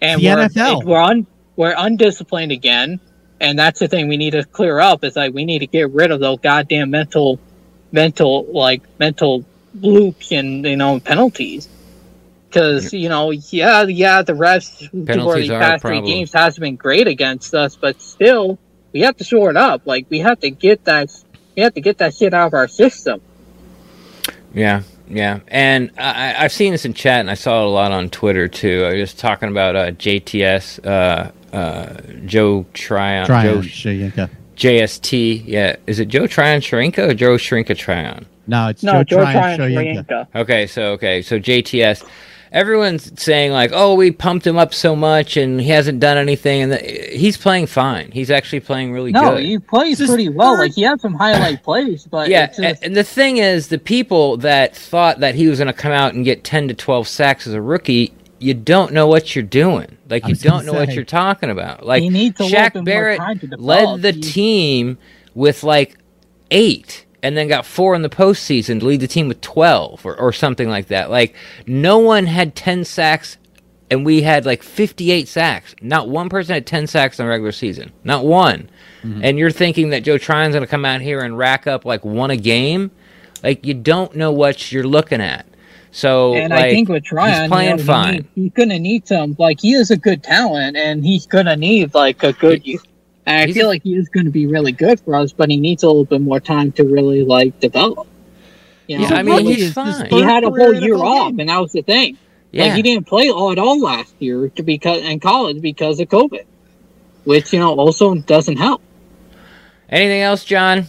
And 0.01 0.21
the 0.21 0.27
we're, 0.29 0.37
NFL. 0.37 0.81
It, 0.81 0.87
we're 0.87 1.03
un, 1.03 1.27
we're 1.57 1.75
undisciplined 1.77 2.53
again 2.53 3.01
and 3.41 3.59
that's 3.59 3.81
the 3.81 3.89
thing 3.89 4.09
we 4.09 4.17
need 4.17 4.33
to 4.33 4.45
clear 4.45 4.79
up 4.79 5.03
is 5.03 5.17
like 5.17 5.33
we 5.33 5.45
need 5.45 5.61
to 5.61 5.67
get 5.67 5.91
rid 5.91 6.11
of 6.11 6.21
those 6.21 6.39
goddamn 6.41 6.91
mental 6.91 7.41
mental 7.91 8.45
like 8.53 8.83
mental 8.99 9.45
loops 9.81 10.31
and 10.31 10.65
you 10.65 10.77
know 10.77 11.01
penalties 11.01 11.69
because 12.49 12.93
you 12.93 13.09
know 13.09 13.31
yeah 13.31 13.83
yeah 13.85 14.23
the 14.23 14.33
refs 14.33 14.89
for 14.91 15.41
the 15.41 15.49
past 15.49 15.83
three 15.83 16.01
games 16.03 16.33
has 16.33 16.59
been 16.59 16.77
great 16.77 17.09
against 17.09 17.55
us 17.55 17.77
but 17.77 18.01
still 18.01 18.59
we 18.93 19.01
have 19.01 19.17
to 19.17 19.25
shore 19.25 19.51
it 19.51 19.57
up 19.57 19.87
like 19.87 20.07
we 20.09 20.19
have 20.19 20.39
to 20.41 20.51
get 20.51 20.85
that 20.85 21.11
we 21.57 21.63
have 21.63 21.75
to 21.75 21.81
get 21.81 21.99
that 21.99 22.15
shit 22.15 22.35
out 22.35 22.49
of 22.49 22.55
our 22.55 22.69
system 22.69 23.21
yeah 24.53 24.83
yeah, 25.11 25.41
and 25.49 25.91
I, 25.99 26.29
have 26.43 26.53
seen 26.53 26.71
this 26.71 26.85
in 26.85 26.95
chat, 26.95 27.19
and 27.19 27.31
I 27.31 27.35
saw 27.35 27.63
it 27.63 27.67
a 27.67 27.69
lot 27.69 27.91
on 27.91 28.11
Twitter 28.11 28.47
too. 28.47 28.85
I 28.85 29.01
was 29.01 29.13
talking 29.13 29.49
about 29.49 29.75
uh, 29.75 29.91
JTS, 29.91 30.87
uh, 30.87 31.33
uh, 31.55 31.97
Joe 32.27 32.65
Tryon, 32.75 33.27
Tryon 33.27 33.63
Joe 33.63 34.29
JST. 34.57 35.43
Yeah, 35.47 35.77
is 35.89 35.99
it 35.99 36.07
Joe 36.07 36.29
Tryon 36.29 36.61
Shoyinka 36.61 37.11
or 37.11 37.15
Joe 37.15 37.35
Shrinka 37.35 37.77
Tryon? 37.77 38.25
No, 38.47 38.69
it's 38.69 38.85
no, 38.85 39.03
Joe, 39.03 39.25
Joe 39.25 39.33
Tryon, 39.33 39.57
Tryon 39.57 40.27
Okay, 40.37 40.69
so 40.69 40.93
okay, 40.93 41.23
so 41.23 41.41
JTS 41.41 42.09
everyone's 42.53 43.21
saying 43.21 43.53
like, 43.53 43.71
"Oh, 43.73 43.95
we 43.95 44.11
pumped 44.11 44.47
him 44.47 44.57
up 44.57 44.75
so 44.75 44.97
much, 44.97 45.37
and 45.37 45.61
he 45.61 45.69
hasn't 45.69 46.01
done 46.01 46.17
anything." 46.17 46.63
And 46.63 46.73
the, 46.73 46.79
he's 46.79 47.37
playing 47.37 47.67
fine. 47.67 48.11
He's 48.11 48.31
actually 48.31 48.61
playing 48.61 48.93
really 48.93 49.13
no, 49.13 49.21
good. 49.21 49.35
No, 49.35 49.37
he 49.37 49.59
plays 49.59 49.99
just 49.99 50.11
pretty 50.11 50.29
well. 50.29 50.59
Like 50.59 50.75
he 50.75 50.83
had 50.83 51.01
some 51.01 51.15
highlight 51.15 51.63
plays, 51.63 52.05
but 52.05 52.29
yeah. 52.29 52.47
Just... 52.47 52.83
And 52.83 52.97
the 52.97 53.05
thing 53.05 53.39
is, 53.39 53.69
the 53.69 53.79
people 53.79 54.37
that 54.39 54.77
thought 54.77 55.21
that 55.21 55.35
he 55.35 55.49
was 55.49 55.59
going 55.59 55.67
to 55.67 55.73
come 55.73 55.93
out 55.93 56.15
and 56.15 56.25
get 56.25 56.45
ten 56.45 56.69
to 56.69 56.75
twelve 56.75 57.09
sacks 57.09 57.47
as 57.47 57.55
a 57.55 57.63
rookie, 57.63 58.13
you 58.39 58.55
don't 58.55 58.93
know 58.93 59.07
what 59.07 59.35
you're 59.35 59.43
doing. 59.45 59.97
Like 60.09 60.27
you 60.27 60.35
don't 60.35 60.67
know 60.67 60.73
say, 60.73 60.79
what 60.79 60.95
you're 60.95 61.05
talking 61.05 61.51
about. 61.51 61.87
Like 61.87 62.03
Shaq 62.03 62.85
Barrett 62.85 63.21
led 63.61 64.03
the 64.03 64.13
team 64.13 64.99
with 65.35 65.63
like 65.63 65.97
eight 66.51 67.07
and 67.23 67.37
then 67.37 67.49
got 67.49 67.67
four 67.67 67.95
in 67.95 68.03
the 68.03 68.09
postseason 68.09 68.81
to 68.81 68.87
lead 68.87 69.01
the 69.01 69.09
team 69.09 69.29
with 69.29 69.41
12 69.41 70.05
or, 70.07 70.19
or 70.19 70.33
something 70.33 70.69
like 70.69 70.89
that. 70.89 71.11
Like, 71.11 71.35
no 71.67 71.99
one 71.99 72.27
had 72.27 72.55
10 72.55 72.85
sacks, 72.85 73.37
and 73.91 74.05
we 74.05 74.23
had 74.23 74.47
like 74.47 74.63
58 74.63 75.29
sacks. 75.29 75.75
Not 75.83 76.09
one 76.09 76.29
person 76.29 76.55
had 76.55 76.67
10 76.67 76.87
sacks 76.87 77.19
in 77.19 77.27
the 77.27 77.31
regular 77.31 77.53
season. 77.53 77.93
Not 78.05 78.25
one. 78.25 78.71
Mm-hmm. 79.03 79.25
And 79.25 79.39
you're 79.39 79.51
thinking 79.51 79.91
that 79.91 80.05
Joe 80.05 80.19
Tryon's 80.19 80.55
going 80.55 80.65
to 80.65 80.71
come 80.71 80.85
out 80.85 81.01
here 81.01 81.21
and 81.21 81.37
rack 81.37 81.67
up 81.67 81.85
like 81.85 82.05
one 82.05 82.31
a 82.31 82.37
game? 82.37 82.91
Like, 83.43 83.67
you 83.67 83.75
don't 83.75 84.15
know 84.17 84.33
what 84.33 84.73
you're 84.73 84.85
looking 84.85 85.21
at. 85.21 85.47
So, 85.93 86.35
and 86.35 86.51
like, 86.51 86.65
I 86.67 86.71
think 86.71 86.89
with 86.89 87.05
Tryon, 87.05 87.43
he's 87.43 87.49
playing 87.51 87.71
you 87.71 87.77
know, 87.79 87.85
fine. 87.85 88.29
He 88.35 88.43
he's 88.43 88.53
gonna 88.53 88.79
need 88.79 89.09
some. 89.09 89.35
Like 89.39 89.61
he 89.61 89.73
is 89.75 89.91
a 89.91 89.97
good 89.97 90.23
talent, 90.23 90.77
and 90.77 91.05
he's 91.05 91.27
gonna 91.27 91.57
need 91.57 91.95
like 91.95 92.23
a 92.23 92.33
good 92.33 92.63
and 93.27 93.43
I 93.43 93.47
he's 93.47 93.57
feel 93.57 93.67
a, 93.67 93.69
like 93.69 93.83
he 93.83 93.95
is 93.95 94.09
going 94.09 94.27
to 94.27 94.31
be 94.31 94.47
really 94.47 94.73
good 94.73 95.01
for 95.01 95.15
us, 95.15 95.33
but 95.33 95.51
he 95.51 95.57
needs 95.59 95.83
a 95.83 95.87
little 95.87 96.05
bit 96.05 96.21
more 96.21 96.41
time 96.41 96.73
to 96.73 96.85
really 96.85 97.23
like 97.23 97.61
develop. 97.61 98.09
You 98.87 98.99
know? 98.99 99.09
Yeah, 99.09 99.15
I 99.15 99.23
mean 99.23 99.47
he's 99.47 99.73
fine. 99.73 100.09
He 100.11 100.21
had 100.21 100.45
a 100.45 100.51
whole 100.51 100.75
year 100.75 100.97
off, 100.97 101.35
and 101.39 101.49
that 101.49 101.59
was 101.59 101.73
the 101.73 101.83
thing. 101.83 102.19
Yeah. 102.51 102.65
Like 102.65 102.75
he 102.75 102.83
didn't 102.83 103.07
play 103.07 103.31
all 103.31 103.53
at 103.53 103.59
all 103.59 103.81
last 103.81 104.15
year 104.19 104.49
to 104.49 104.63
because 104.63 105.03
in 105.03 105.21
college 105.21 105.63
because 105.63 106.01
of 106.01 106.09
COVID, 106.09 106.45
which 107.25 107.53
you 107.53 107.61
know 107.61 107.79
also 107.79 108.15
doesn't 108.17 108.57
help. 108.57 108.83
Anything 109.89 110.23
else, 110.23 110.45
John? 110.45 110.87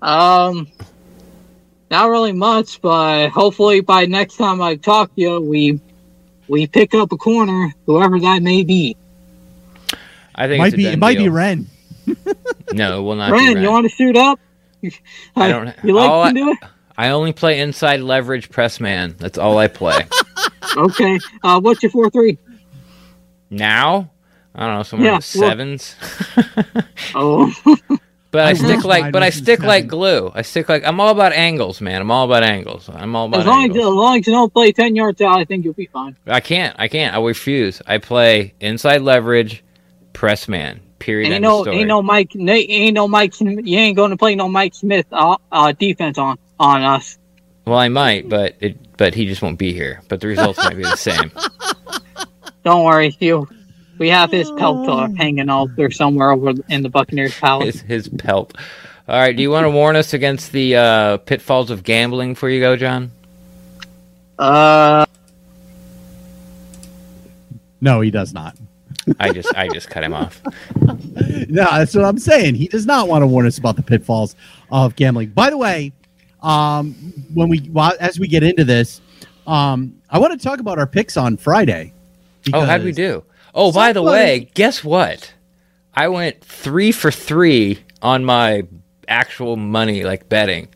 Um, 0.00 0.68
not 1.90 2.08
really 2.08 2.32
much, 2.32 2.80
but 2.80 3.28
hopefully 3.30 3.80
by 3.80 4.06
next 4.06 4.36
time 4.36 4.62
I 4.62 4.76
talk 4.76 5.14
to 5.14 5.20
you, 5.20 5.40
we 5.40 5.80
we 6.48 6.66
pick 6.66 6.94
up 6.94 7.12
a 7.12 7.16
corner, 7.16 7.74
whoever 7.86 8.18
that 8.20 8.42
may 8.42 8.64
be. 8.64 8.96
I 10.34 10.48
think 10.48 10.58
might 10.58 10.74
be 10.74 10.86
it 10.86 10.98
might 10.98 11.14
deal. 11.14 11.24
be 11.24 11.28
Ren. 11.28 11.66
no, 12.72 12.98
it 12.98 13.02
will 13.02 13.16
not. 13.16 13.30
Ren, 13.30 13.54
Ren. 13.54 13.62
you 13.62 13.70
want 13.70 13.88
to 13.88 13.94
shoot 13.94 14.16
up? 14.16 14.38
I 15.36 15.48
don't. 15.48 15.74
You 15.84 15.94
like 15.94 16.34
to 16.34 16.40
do 16.40 16.50
it? 16.50 16.58
I 16.96 17.08
only 17.10 17.32
play 17.32 17.60
inside 17.60 18.00
leverage 18.00 18.50
press 18.50 18.80
man. 18.80 19.14
That's 19.18 19.38
all 19.38 19.58
I 19.58 19.68
play. 19.68 20.06
okay. 20.76 21.18
Uh, 21.42 21.60
what's 21.60 21.82
your 21.82 21.90
four 21.90 22.10
three? 22.10 22.38
Now, 23.50 24.10
I 24.54 24.66
don't 24.66 24.76
know, 24.76 24.82
somewhere 24.82 25.08
yeah, 25.08 25.14
in 25.14 25.18
the 25.18 25.22
sevens. 25.22 25.96
oh. 27.14 27.52
But 28.32 28.46
I, 28.46 28.50
I 28.50 28.54
stick 28.54 28.84
like, 28.84 29.12
but 29.12 29.22
I 29.22 29.28
stick 29.28 29.58
seven. 29.58 29.66
like 29.66 29.86
glue. 29.86 30.32
I 30.34 30.40
stick 30.40 30.66
like 30.66 30.86
I'm 30.86 30.98
all 31.00 31.10
about 31.10 31.34
angles, 31.34 31.82
man. 31.82 32.00
I'm 32.00 32.10
all 32.10 32.24
about 32.24 32.42
angles. 32.42 32.88
I'm 32.88 33.14
all 33.14 33.26
about 33.26 33.40
as 33.40 33.46
long 33.46 33.64
angles. 33.64 33.78
as, 33.78 33.84
as 33.84 33.94
long 33.94 34.18
as 34.18 34.26
you 34.26 34.32
don't 34.32 34.52
play 34.52 34.72
ten 34.72 34.96
yards 34.96 35.20
out, 35.20 35.38
I 35.38 35.44
think 35.44 35.66
you'll 35.66 35.74
be 35.74 35.84
fine. 35.86 36.16
I 36.26 36.40
can't. 36.40 36.74
I 36.78 36.88
can't. 36.88 37.14
I 37.14 37.20
refuse. 37.20 37.82
I 37.86 37.98
play 37.98 38.54
inside 38.58 39.02
leverage, 39.02 39.62
press 40.22 40.46
man. 40.46 40.78
Period. 41.00 41.32
Ain't 41.32 41.42
no, 41.42 41.66
ain't 41.66 41.88
no 41.88 42.00
Mike. 42.00 42.36
Ain't 42.36 42.94
no 42.94 43.08
Mike. 43.08 43.40
You 43.40 43.76
ain't 43.76 43.96
going 43.96 44.12
to 44.12 44.16
play 44.16 44.36
no 44.36 44.48
Mike 44.48 44.72
Smith 44.72 45.04
uh, 45.10 45.36
uh, 45.50 45.72
defense 45.72 46.16
on 46.16 46.38
on 46.60 46.82
us. 46.82 47.18
Well, 47.66 47.76
I 47.76 47.88
might, 47.88 48.28
but 48.28 48.54
it, 48.60 48.96
but 48.96 49.16
he 49.16 49.26
just 49.26 49.42
won't 49.42 49.58
be 49.58 49.72
here. 49.72 50.00
But 50.06 50.20
the 50.20 50.28
results 50.28 50.58
might 50.58 50.76
be 50.76 50.84
the 50.84 50.94
same. 50.94 51.32
Don't 52.64 52.84
worry, 52.84 53.16
you. 53.18 53.48
We 53.98 54.10
have 54.10 54.30
his 54.30 54.48
pelt 54.52 54.88
uh, 54.88 55.08
hanging 55.16 55.50
out 55.50 55.74
there 55.74 55.90
somewhere 55.90 56.30
over 56.30 56.52
in 56.68 56.82
the 56.82 56.88
Buccaneers 56.88 57.36
palace. 57.36 57.80
His, 57.80 58.06
his 58.06 58.08
pelt. 58.08 58.56
All 59.08 59.18
right. 59.18 59.36
Do 59.36 59.42
you 59.42 59.50
want 59.50 59.64
to 59.64 59.70
warn 59.70 59.96
us 59.96 60.14
against 60.14 60.52
the 60.52 60.76
uh, 60.76 61.16
pitfalls 61.16 61.72
of 61.72 61.82
gambling 61.82 62.34
before 62.34 62.48
you 62.48 62.60
go, 62.60 62.76
John? 62.76 63.10
Uh. 64.38 65.04
No, 67.80 68.00
he 68.00 68.12
does 68.12 68.32
not. 68.32 68.56
I 69.18 69.32
just 69.32 69.54
I 69.56 69.68
just 69.68 69.90
cut 69.90 70.04
him 70.04 70.14
off. 70.14 70.40
no, 70.76 71.64
that's 71.64 71.94
what 71.94 72.04
I'm 72.04 72.18
saying. 72.18 72.54
He 72.54 72.68
does 72.68 72.86
not 72.86 73.08
want 73.08 73.22
to 73.22 73.26
warn 73.26 73.46
us 73.46 73.58
about 73.58 73.76
the 73.76 73.82
pitfalls 73.82 74.36
of 74.70 74.94
gambling. 74.96 75.30
By 75.30 75.50
the 75.50 75.58
way, 75.58 75.92
um, 76.40 76.92
when 77.34 77.48
we 77.48 77.68
well, 77.72 77.92
as 78.00 78.18
we 78.18 78.28
get 78.28 78.42
into 78.42 78.64
this, 78.64 79.00
um, 79.46 80.00
I 80.10 80.18
want 80.18 80.38
to 80.38 80.42
talk 80.42 80.60
about 80.60 80.78
our 80.78 80.86
picks 80.86 81.16
on 81.16 81.36
Friday. 81.36 81.92
Oh, 82.52 82.64
how'd 82.64 82.84
we 82.84 82.92
do? 82.92 83.24
Oh, 83.54 83.70
somebody... 83.70 83.88
by 83.88 83.92
the 83.92 84.02
way, 84.02 84.50
guess 84.54 84.84
what? 84.84 85.32
I 85.94 86.08
went 86.08 86.42
three 86.42 86.92
for 86.92 87.10
three 87.10 87.80
on 88.00 88.24
my 88.24 88.62
actual 89.08 89.56
money, 89.56 90.04
like 90.04 90.28
betting. 90.28 90.68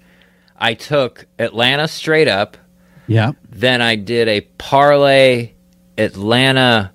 I 0.58 0.74
took 0.74 1.26
Atlanta 1.38 1.88
straight 1.88 2.28
up. 2.28 2.56
Yeah. 3.06 3.32
Then 3.48 3.82
I 3.82 3.96
did 3.96 4.28
a 4.28 4.40
parlay 4.58 5.52
Atlanta 5.96 6.92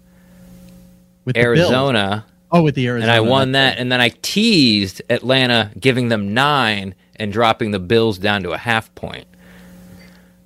with 1.25 1.37
Arizona. 1.37 2.25
Oh, 2.51 2.63
with 2.63 2.75
the 2.75 2.87
Arizona. 2.87 3.11
And 3.13 3.15
I 3.15 3.21
won 3.21 3.53
that, 3.53 3.77
and 3.77 3.89
then 3.91 4.01
I 4.01 4.09
teased 4.21 5.01
Atlanta, 5.09 5.71
giving 5.79 6.09
them 6.09 6.33
nine 6.33 6.95
and 7.15 7.31
dropping 7.31 7.71
the 7.71 7.79
Bills 7.79 8.17
down 8.17 8.43
to 8.43 8.51
a 8.51 8.57
half 8.57 8.93
point. 8.95 9.25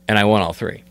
and 0.08 0.20
I 0.20 0.24
won 0.26 0.42
all 0.42 0.54
three. 0.54 0.84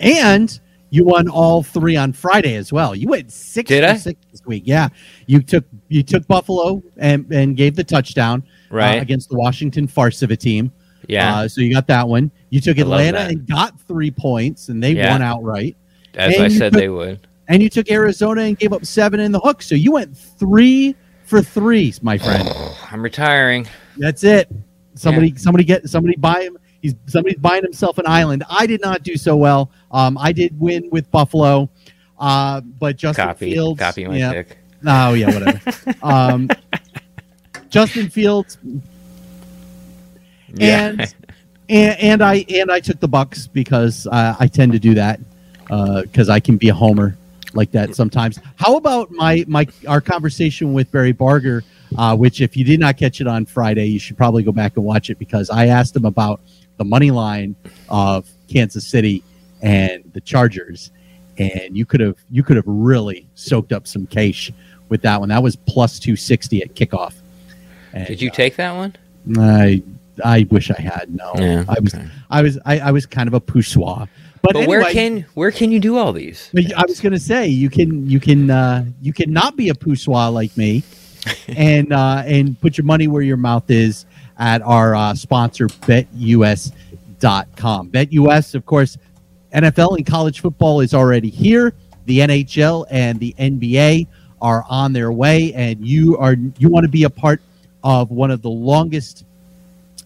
And 0.00 0.58
you 0.90 1.04
won 1.04 1.28
all 1.28 1.62
three 1.62 1.96
on 1.96 2.12
Friday 2.12 2.56
as 2.56 2.72
well. 2.72 2.94
You 2.94 3.08
went 3.08 3.32
six 3.32 3.68
Did 3.68 3.84
I? 3.84 3.96
six 3.96 4.20
this 4.30 4.42
week. 4.46 4.62
Yeah, 4.66 4.88
you 5.26 5.40
took 5.42 5.64
you 5.88 6.02
took 6.02 6.26
Buffalo 6.26 6.82
and 6.96 7.30
and 7.32 7.56
gave 7.56 7.74
the 7.74 7.84
touchdown 7.84 8.42
uh, 8.70 8.76
right 8.76 8.98
uh, 8.98 9.02
against 9.02 9.28
the 9.30 9.36
Washington 9.36 9.86
farce 9.86 10.22
of 10.22 10.30
a 10.30 10.36
team. 10.36 10.72
Yeah, 11.08 11.38
uh, 11.40 11.48
so 11.48 11.60
you 11.62 11.72
got 11.72 11.86
that 11.88 12.06
one. 12.08 12.30
You 12.50 12.60
took 12.60 12.78
Atlanta 12.78 13.20
and 13.20 13.46
got 13.46 13.80
three 13.82 14.10
points, 14.10 14.68
and 14.68 14.82
they 14.82 14.92
yeah. 14.92 15.12
won 15.12 15.22
outright. 15.22 15.76
as 16.14 16.34
And 16.34 16.44
I 16.44 16.48
said 16.48 16.72
took- 16.72 16.80
they 16.80 16.88
would. 16.88 17.26
And 17.48 17.62
you 17.62 17.68
took 17.68 17.90
Arizona 17.90 18.42
and 18.42 18.58
gave 18.58 18.72
up 18.72 18.84
seven 18.84 19.20
in 19.20 19.32
the 19.32 19.40
hook. 19.40 19.62
So 19.62 19.74
you 19.74 19.92
went 19.92 20.16
three 20.16 20.94
for 21.24 21.42
three, 21.42 21.92
my 22.02 22.18
friend. 22.18 22.48
I'm 22.90 23.02
retiring. 23.02 23.66
That's 23.96 24.22
it. 24.22 24.48
Somebody, 24.94 25.34
somebody 25.36 25.64
get 25.64 25.88
somebody 25.88 26.16
buy 26.16 26.42
him. 26.42 26.58
He's 26.80 26.94
somebody's 27.06 27.38
buying 27.38 27.62
himself 27.62 27.98
an 27.98 28.06
island. 28.06 28.44
I 28.48 28.66
did 28.66 28.80
not 28.80 29.02
do 29.02 29.16
so 29.16 29.36
well. 29.36 29.70
Um, 29.90 30.16
I 30.18 30.32
did 30.32 30.58
win 30.58 30.88
with 30.90 31.10
Buffalo, 31.10 31.68
uh, 32.18 32.60
but 32.60 32.96
Justin 32.96 33.26
Copy, 33.26 33.52
Fields. 33.52 33.78
copy 33.78 34.06
my 34.06 34.16
yeah. 34.16 34.32
pick. 34.32 34.58
Oh 34.86 35.14
yeah, 35.14 35.32
whatever. 35.32 35.94
um, 36.02 36.48
Justin 37.68 38.08
Fields 38.08 38.58
Yeah. 40.54 40.88
and 40.88 41.14
and 41.68 42.00
and 42.00 42.22
I 42.22 42.44
and 42.48 42.70
I 42.70 42.80
took 42.80 43.00
the 43.00 43.08
Bucks 43.08 43.46
because 43.46 44.06
uh, 44.06 44.36
I 44.38 44.46
tend 44.46 44.72
to 44.72 44.78
do 44.78 44.94
that 44.94 45.20
because 45.68 46.28
I 46.28 46.40
can 46.40 46.56
be 46.56 46.68
a 46.68 46.74
homer 46.74 47.16
like 47.54 47.70
that 47.72 47.94
sometimes. 47.94 48.38
How 48.56 48.76
about 48.76 49.10
my 49.10 49.44
my 49.48 49.66
our 49.86 50.00
conversation 50.00 50.72
with 50.72 50.90
Barry 50.90 51.12
Barger, 51.12 51.64
uh, 51.96 52.16
which 52.16 52.40
if 52.40 52.56
you 52.56 52.64
did 52.64 52.80
not 52.80 52.96
catch 52.96 53.20
it 53.20 53.26
on 53.26 53.46
Friday, 53.46 53.86
you 53.86 53.98
should 53.98 54.16
probably 54.16 54.42
go 54.42 54.52
back 54.52 54.76
and 54.76 54.84
watch 54.84 55.10
it 55.10 55.18
because 55.18 55.50
I 55.50 55.66
asked 55.66 55.96
him 55.96 56.04
about 56.04 56.40
the 56.76 56.84
money 56.84 57.10
line 57.10 57.56
of 57.88 58.28
Kansas 58.48 58.86
City 58.86 59.22
and 59.62 60.04
the 60.12 60.20
Chargers, 60.20 60.90
and 61.38 61.76
you 61.76 61.86
could 61.86 62.00
have 62.00 62.16
you 62.30 62.42
could 62.42 62.56
have 62.56 62.66
really 62.66 63.28
soaked 63.34 63.72
up 63.72 63.86
some 63.86 64.06
cash 64.06 64.52
with 64.88 65.02
that 65.02 65.20
one. 65.20 65.28
That 65.28 65.42
was 65.42 65.56
plus 65.56 65.98
two 65.98 66.16
sixty 66.16 66.62
at 66.62 66.74
kickoff. 66.74 67.14
And, 67.92 68.06
Did 68.06 68.20
you 68.20 68.30
uh, 68.30 68.34
take 68.34 68.56
that 68.56 68.72
one? 68.72 68.94
I 69.38 69.82
I 70.24 70.46
wish 70.50 70.70
I 70.70 70.80
had. 70.80 71.14
No, 71.14 71.32
Yeah, 71.36 71.64
I 71.68 71.80
was 71.80 71.94
okay. 71.94 72.08
I 72.30 72.42
was 72.42 72.58
I, 72.64 72.78
I 72.80 72.90
was 72.90 73.06
kind 73.06 73.28
of 73.28 73.34
a 73.34 73.40
poussoir. 73.40 74.08
But, 74.42 74.54
But 74.54 74.68
where 74.68 74.84
can 74.84 75.26
where 75.34 75.50
can 75.50 75.72
you 75.72 75.80
do 75.80 75.96
all 75.96 76.12
these? 76.12 76.50
I 76.56 76.84
was 76.86 77.00
going 77.00 77.12
to 77.12 77.18
say 77.18 77.48
you 77.48 77.68
can 77.70 78.08
you 78.08 78.20
can 78.20 78.50
uh, 78.50 78.84
you 79.00 79.12
can 79.12 79.32
not 79.32 79.56
be 79.56 79.68
a 79.70 79.74
poussoir 79.74 80.30
like 80.30 80.56
me, 80.56 80.82
and 81.48 81.92
uh, 81.92 82.22
and 82.26 82.60
put 82.60 82.78
your 82.78 82.84
money 82.84 83.08
where 83.08 83.22
your 83.22 83.36
mouth 83.36 83.70
is 83.70 84.06
at 84.38 84.62
our 84.62 84.94
uh, 84.94 85.14
sponsor 85.14 85.66
BetUS.com. 85.66 86.70
BetUS, 87.90 88.54
of 88.54 88.64
course, 88.66 88.96
NFL 89.52 89.96
and 89.96 90.06
college 90.06 90.40
football 90.40 90.80
is 90.80 90.94
already 90.94 91.30
here. 91.30 91.74
The 92.06 92.20
NHL 92.20 92.86
and 92.90 93.18
the 93.18 93.34
NBA 93.38 94.06
are 94.40 94.64
on 94.68 94.92
their 94.92 95.10
way, 95.12 95.52
and 95.54 95.84
you 95.86 96.16
are 96.18 96.36
you 96.58 96.68
want 96.68 96.84
to 96.84 96.90
be 96.90 97.04
a 97.04 97.10
part 97.10 97.42
of 97.82 98.10
one 98.10 98.30
of 98.30 98.42
the 98.42 98.50
longest 98.50 99.24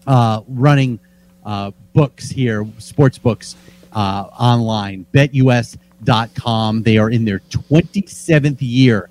uh, 0.07 0.41
running 0.47 0.99
uh, 1.45 1.71
books 1.93 2.29
here, 2.29 2.65
sports 2.79 3.17
books 3.17 3.55
uh, 3.93 4.27
online, 4.39 5.05
betus.com. 5.13 6.83
They 6.83 6.97
are 6.97 7.09
in 7.09 7.25
their 7.25 7.39
27th 7.39 8.57
year 8.59 9.09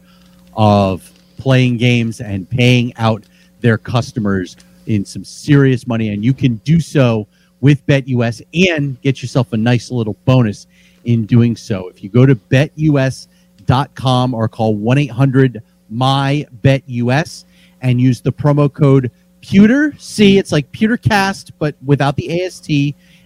of 0.54 1.10
playing 1.38 1.78
games 1.78 2.20
and 2.20 2.48
paying 2.48 2.94
out 2.96 3.24
their 3.60 3.78
customers 3.78 4.56
in 4.86 5.04
some 5.04 5.24
serious 5.24 5.86
money. 5.86 6.10
And 6.10 6.24
you 6.24 6.34
can 6.34 6.56
do 6.56 6.80
so 6.80 7.26
with 7.60 7.86
BetUS 7.86 8.42
and 8.70 9.00
get 9.02 9.22
yourself 9.22 9.52
a 9.52 9.56
nice 9.56 9.90
little 9.90 10.16
bonus 10.24 10.66
in 11.04 11.26
doing 11.26 11.56
so. 11.56 11.88
If 11.88 12.02
you 12.02 12.10
go 12.10 12.26
to 12.26 12.34
betus.com 12.34 14.34
or 14.34 14.48
call 14.48 14.74
1 14.74 14.98
800 14.98 15.62
my 15.88 16.46
BetUS 16.62 17.44
and 17.80 18.00
use 18.00 18.20
the 18.20 18.32
promo 18.32 18.72
code 18.72 19.10
Pewter. 19.42 19.92
See, 19.98 20.38
it's 20.38 20.52
like 20.52 20.70
Pewtercast, 20.72 21.50
but 21.58 21.74
without 21.84 22.16
the 22.16 22.42
AST 22.42 22.70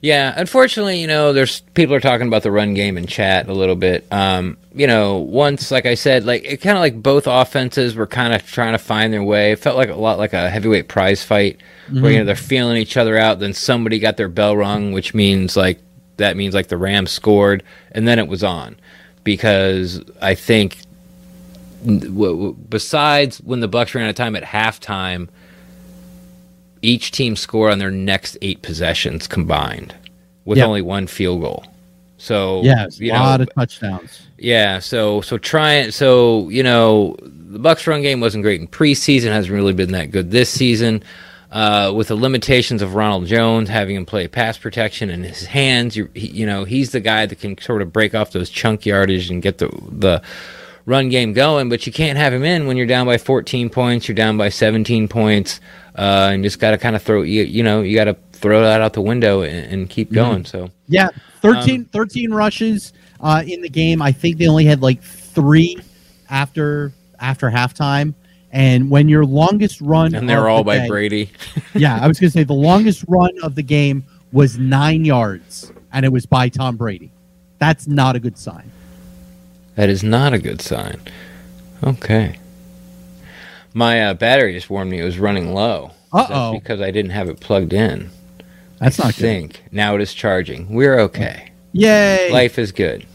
Yeah, 0.06 0.36
unfortunately, 0.38 1.02
you 1.02 1.08
know, 1.08 1.34
there's 1.34 1.62
people 1.74 1.96
are 1.96 2.00
talking 2.00 2.28
about 2.28 2.44
the 2.44 2.52
run 2.52 2.76
game 2.76 2.96
in 2.96 3.08
chat 3.08 3.50
a 3.50 3.54
little 3.54 3.76
bit. 3.76 4.06
Um, 4.12 4.56
you 4.76 4.86
know, 4.86 5.18
once, 5.18 5.72
like 5.72 5.88
I 5.88 5.96
said, 5.96 6.26
like 6.26 6.44
it 6.46 6.58
kind 6.58 6.78
of 6.78 6.82
like 6.82 7.02
both 7.02 7.26
offenses 7.26 7.96
were 7.96 8.06
kind 8.06 8.32
of 8.32 8.46
trying 8.46 8.74
to 8.74 8.78
find 8.78 9.12
their 9.12 9.24
way. 9.24 9.54
It 9.54 9.58
felt 9.58 9.78
like 9.78 9.90
a 9.90 9.96
lot 9.96 10.20
like 10.20 10.34
a 10.34 10.48
heavyweight 10.48 10.90
prize 10.90 11.24
fight 11.24 11.60
where 11.90 12.12
you 12.12 12.20
know 12.20 12.26
they're 12.26 12.36
feeling 12.36 12.78
each 12.78 12.98
other 12.98 13.18
out. 13.18 13.40
Then 13.40 13.56
somebody 13.56 13.98
got 13.98 14.16
their 14.16 14.30
bell 14.30 14.56
rung, 14.56 14.92
which 14.92 15.16
means 15.16 15.58
like 15.58 15.82
that 16.18 16.38
means 16.38 16.54
like 16.54 16.68
the 16.68 16.78
Rams 16.78 17.10
scored, 17.10 17.64
and 17.92 18.08
then 18.08 18.20
it 18.20 18.28
was 18.28 18.44
on 18.44 18.76
because 19.24 20.04
I 20.22 20.36
think 20.36 20.78
n- 21.84 21.98
w- 21.98 22.14
w- 22.14 22.56
besides 22.70 23.40
when 23.40 23.60
the 23.60 23.68
Bucks 23.68 23.96
ran 23.96 24.06
out 24.06 24.12
of 24.12 24.16
time 24.16 24.36
at 24.36 24.44
halftime 24.44 25.30
each 26.86 27.12
team 27.12 27.36
score 27.36 27.70
on 27.72 27.80
their 27.80 27.92
next 27.92 28.38
eight 28.42 28.62
possessions 28.62 29.28
combined 29.28 29.94
with 30.46 30.58
Yeah. 30.58 30.66
only 30.66 30.82
one 30.82 31.08
field 31.08 31.42
goal. 31.42 31.66
So 32.18 32.62
Yes, 32.64 33.00
a 33.02 33.08
lot 33.10 33.40
know, 33.40 33.44
of 33.44 33.54
touchdowns. 33.56 34.22
yeah. 34.38 34.80
So 34.80 35.22
so 35.22 35.38
trying. 35.38 35.92
So 35.92 36.48
you 36.50 36.64
know, 36.64 37.18
the 37.22 37.60
Bucks 37.60 37.86
run 37.88 38.02
game 38.02 38.22
wasn't 38.22 38.44
great 38.44 38.62
in 38.62 38.68
preseason. 38.68 39.32
Hasn't 39.32 39.54
really 39.54 39.74
been 39.74 39.92
that 39.92 40.12
good 40.12 40.32
this 40.32 40.50
season. 40.50 41.04
Uh, 41.52 41.94
with 41.96 42.10
the 42.10 42.16
limitations 42.16 42.82
of 42.82 42.96
Ronald 42.96 43.28
Jones 43.28 43.70
having 43.70 43.96
him 43.96 44.06
play 44.06 44.28
pass 44.28 44.58
protection 44.58 45.10
in 45.10 45.24
his 45.24 45.46
hands, 45.46 45.96
you 45.96 46.10
he, 46.14 46.28
you 46.28 46.46
know 46.46 46.66
he's 46.66 46.92
the 46.92 47.00
guy 47.00 47.26
that 47.26 47.40
can 47.40 47.58
sort 47.60 47.82
of 47.82 47.94
break 47.94 48.14
off 48.16 48.32
those 48.32 48.50
chunk 48.50 48.86
yardage 48.86 49.30
and 49.30 49.42
get 49.42 49.60
the 49.60 49.70
the 49.90 50.22
run 50.86 51.10
game 51.10 51.34
going. 51.34 51.70
But 51.70 51.86
you 51.86 51.94
can't 51.94 52.18
have 52.18 52.34
him 52.34 52.44
in 52.44 52.68
when 52.68 52.78
you're 52.78 52.86
down 52.86 53.06
by 53.06 53.18
14 53.18 53.70
points, 53.70 54.08
you're 54.08 54.16
down 54.16 54.38
by 54.38 54.50
17 54.50 55.08
points, 55.08 55.60
uh, 55.98 56.30
and 56.32 56.44
just 56.44 56.60
got 56.60 56.72
to 56.72 56.78
kind 56.78 56.96
of 56.96 57.02
throw 57.04 57.22
you 57.22 57.44
you 57.44 57.64
know 57.64 57.82
you 57.82 57.96
got 57.96 58.06
to 58.06 58.16
throw 58.34 58.62
that 58.62 58.82
out 58.82 58.94
the 58.94 59.02
window 59.02 59.42
and, 59.42 59.74
and 59.74 59.90
keep 59.90 60.12
going. 60.12 60.46
So 60.46 60.70
Yeah, 60.88 61.10
13, 61.42 61.82
Um, 61.82 61.86
13 61.86 62.32
rushes 62.34 62.94
uh, 63.22 63.44
in 63.46 63.62
the 63.62 63.70
game. 63.70 64.02
I 64.02 64.12
think 64.12 64.38
they 64.38 64.48
only 64.48 64.66
had 64.66 64.82
like 64.82 65.02
three 65.02 65.78
after 66.30 66.92
after 67.20 67.50
halftime. 67.50 68.14
And 68.52 68.90
when 68.90 69.10
your 69.10 69.26
longest 69.26 69.82
run, 69.82 70.16
and 70.16 70.30
they're 70.30 70.48
all 70.48 70.60
the 70.60 70.64
by 70.64 70.78
day- 70.80 70.88
Brady. 70.88 71.32
yeah, 71.76 72.00
I 72.02 72.08
was 72.08 72.20
going 72.20 72.30
to 72.30 72.34
say 72.34 72.44
the 72.44 72.54
longest 72.54 73.04
run 73.08 73.32
of 73.44 73.56
the 73.56 73.64
game 73.64 74.06
was 74.32 74.58
nine 74.58 75.04
yards, 75.04 75.74
and 75.92 76.06
it 76.06 76.10
was 76.10 76.26
by 76.26 76.48
Tom 76.48 76.78
Brady. 76.78 77.12
That's 77.60 77.88
not 77.88 78.16
a 78.16 78.20
good 78.20 78.38
sign. 78.38 78.72
That 79.76 79.90
is 79.90 80.04
not 80.04 80.34
a 80.34 80.40
good 80.40 80.62
sign. 80.62 81.02
Okay. 81.84 82.40
My 83.74 84.02
uh, 84.06 84.14
battery 84.14 84.54
just 84.54 84.70
warned 84.70 84.90
me 84.90 85.00
it 85.00 85.04
was 85.04 85.20
running 85.20 85.54
low. 85.54 85.92
Uh 86.14 86.28
oh. 86.30 86.54
Because 86.54 86.80
I 86.80 86.92
didn't 86.92 87.12
have 87.12 87.28
it 87.28 87.40
plugged 87.42 87.74
in. 87.74 88.10
That's 88.80 89.00
I 89.00 89.06
not 89.06 89.16
think. 89.16 89.54
Good. 89.54 89.74
Now 89.74 89.96
it 89.96 90.02
is 90.02 90.14
charging. 90.14 90.74
We're 90.74 91.00
okay. 91.02 91.52
Yay! 91.74 92.32
Life 92.32 92.58
is 92.58 92.72
good. 92.72 93.06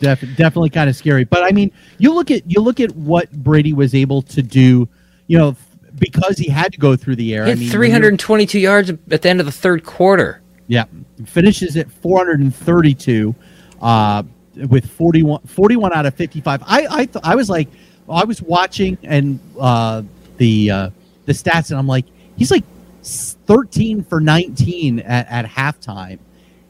Def- 0.00 0.20
definitely 0.36 0.70
kind 0.70 0.88
of 0.88 0.96
scary. 0.96 1.24
But 1.24 1.44
I 1.44 1.50
mean, 1.50 1.70
you 1.98 2.14
look 2.14 2.30
at 2.30 2.50
you 2.50 2.60
look 2.60 2.80
at 2.80 2.94
what 2.96 3.30
Brady 3.30 3.74
was 3.74 3.94
able 3.94 4.22
to 4.22 4.42
do. 4.42 4.88
You 5.26 5.38
know, 5.38 5.56
because 5.98 6.38
he 6.38 6.50
had 6.50 6.72
to 6.72 6.78
go 6.78 6.96
through 6.96 7.16
the 7.16 7.34
air. 7.34 7.44
He 7.44 7.52
I 7.52 7.54
mean, 7.56 7.70
322 7.70 8.58
yards 8.58 8.90
at 8.90 9.22
the 9.22 9.28
end 9.28 9.40
of 9.40 9.46
the 9.46 9.52
third 9.52 9.84
quarter. 9.84 10.40
Yeah, 10.66 10.84
finishes 11.26 11.76
at 11.76 11.90
432 11.90 13.34
uh, 13.82 14.22
with 14.54 14.90
41, 14.90 15.42
41 15.42 15.92
out 15.92 16.06
of 16.06 16.14
55. 16.14 16.62
I 16.64 16.86
I, 16.88 17.04
th- 17.06 17.24
I 17.24 17.34
was 17.34 17.48
like, 17.48 17.68
I 18.08 18.24
was 18.24 18.42
watching 18.42 18.98
and 19.02 19.38
uh, 19.58 20.02
the 20.36 20.70
uh, 20.70 20.90
the 21.26 21.32
stats, 21.32 21.70
and 21.70 21.78
I'm 21.78 21.86
like, 21.86 22.06
he's 22.36 22.50
like 22.50 22.64
13 23.02 24.04
for 24.04 24.20
19 24.20 25.00
at, 25.00 25.28
at 25.28 25.46
halftime, 25.46 26.18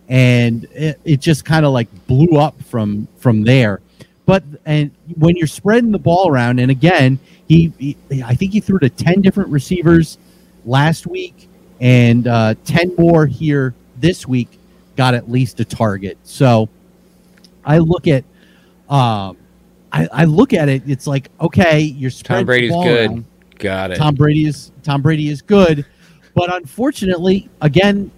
and 0.08 0.64
it, 0.72 1.00
it 1.04 1.20
just 1.20 1.44
kind 1.44 1.64
of 1.64 1.72
like 1.72 1.88
blew 2.06 2.38
up 2.38 2.60
from 2.62 3.08
from 3.16 3.42
there. 3.42 3.80
But 4.24 4.44
and 4.64 4.92
when 5.16 5.36
you're 5.36 5.46
spreading 5.46 5.90
the 5.90 5.98
ball 5.98 6.28
around, 6.28 6.60
and 6.60 6.70
again, 6.70 7.18
he, 7.48 7.72
he 7.78 8.22
I 8.22 8.34
think 8.34 8.52
he 8.52 8.60
threw 8.60 8.78
to 8.78 8.88
10 8.88 9.20
different 9.20 9.50
receivers 9.50 10.18
last 10.64 11.06
week, 11.06 11.48
and 11.80 12.26
uh, 12.26 12.54
10 12.64 12.94
more 12.96 13.26
here 13.26 13.74
this 13.98 14.26
week 14.26 14.58
got 14.96 15.14
at 15.14 15.30
least 15.30 15.60
a 15.60 15.64
target. 15.64 16.18
So 16.22 16.68
I 17.64 17.78
look 17.78 18.08
at 18.08 18.24
um, 18.88 19.36
I, 19.92 20.08
I, 20.12 20.24
look 20.24 20.52
at 20.52 20.68
it. 20.68 20.82
It's 20.86 21.06
like 21.06 21.30
okay, 21.40 21.80
you're 21.80 22.10
Tom 22.10 22.44
Brady's 22.44 22.72
good. 22.72 23.10
Around. 23.10 23.24
Got 23.58 23.90
it. 23.92 23.96
Tom 23.96 24.14
Brady 24.14 24.46
is 24.46 24.72
Tom 24.82 25.02
Brady 25.02 25.28
is 25.28 25.40
good, 25.42 25.86
but 26.34 26.52
unfortunately, 26.54 27.48
again, 27.60 28.10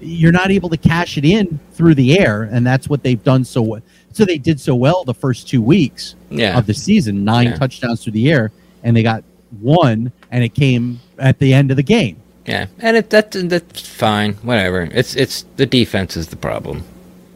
you're 0.00 0.32
not 0.32 0.50
able 0.50 0.68
to 0.68 0.76
cash 0.76 1.16
it 1.18 1.24
in 1.24 1.58
through 1.72 1.94
the 1.94 2.18
air, 2.18 2.44
and 2.44 2.66
that's 2.66 2.88
what 2.88 3.02
they've 3.02 3.22
done 3.22 3.44
so. 3.44 3.80
So 4.12 4.24
they 4.24 4.38
did 4.38 4.60
so 4.60 4.74
well 4.74 5.04
the 5.04 5.14
first 5.14 5.48
two 5.48 5.62
weeks 5.62 6.16
yeah. 6.30 6.58
of 6.58 6.66
the 6.66 6.74
season, 6.74 7.24
nine 7.24 7.48
yeah. 7.48 7.56
touchdowns 7.56 8.02
through 8.02 8.14
the 8.14 8.30
air, 8.30 8.50
and 8.82 8.96
they 8.96 9.02
got 9.02 9.24
one, 9.60 10.12
and 10.30 10.44
it 10.44 10.54
came 10.54 11.00
at 11.18 11.38
the 11.38 11.54
end 11.54 11.70
of 11.70 11.76
the 11.76 11.82
game. 11.82 12.16
Yeah, 12.46 12.66
and 12.80 12.96
it, 12.96 13.10
that 13.10 13.30
that's 13.32 13.88
fine. 13.88 14.34
Whatever. 14.34 14.88
It's 14.92 15.14
it's 15.14 15.44
the 15.56 15.66
defense 15.66 16.16
is 16.16 16.28
the 16.28 16.36
problem. 16.36 16.84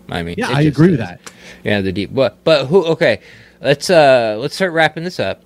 I 0.09 0.23
mean, 0.23 0.37
yeah, 0.39 0.51
I 0.51 0.63
agree 0.63 0.91
with 0.91 1.01
that. 1.01 1.21
Yeah, 1.63 1.81
the 1.81 1.93
deep. 1.93 2.15
But 2.15 2.43
but 2.45 2.67
who? 2.67 2.85
Okay, 2.87 3.21
let's 3.61 3.91
uh 3.91 4.37
let's 4.39 4.55
start 4.55 4.73
wrapping 4.73 5.05
this 5.05 5.19
up. 5.19 5.43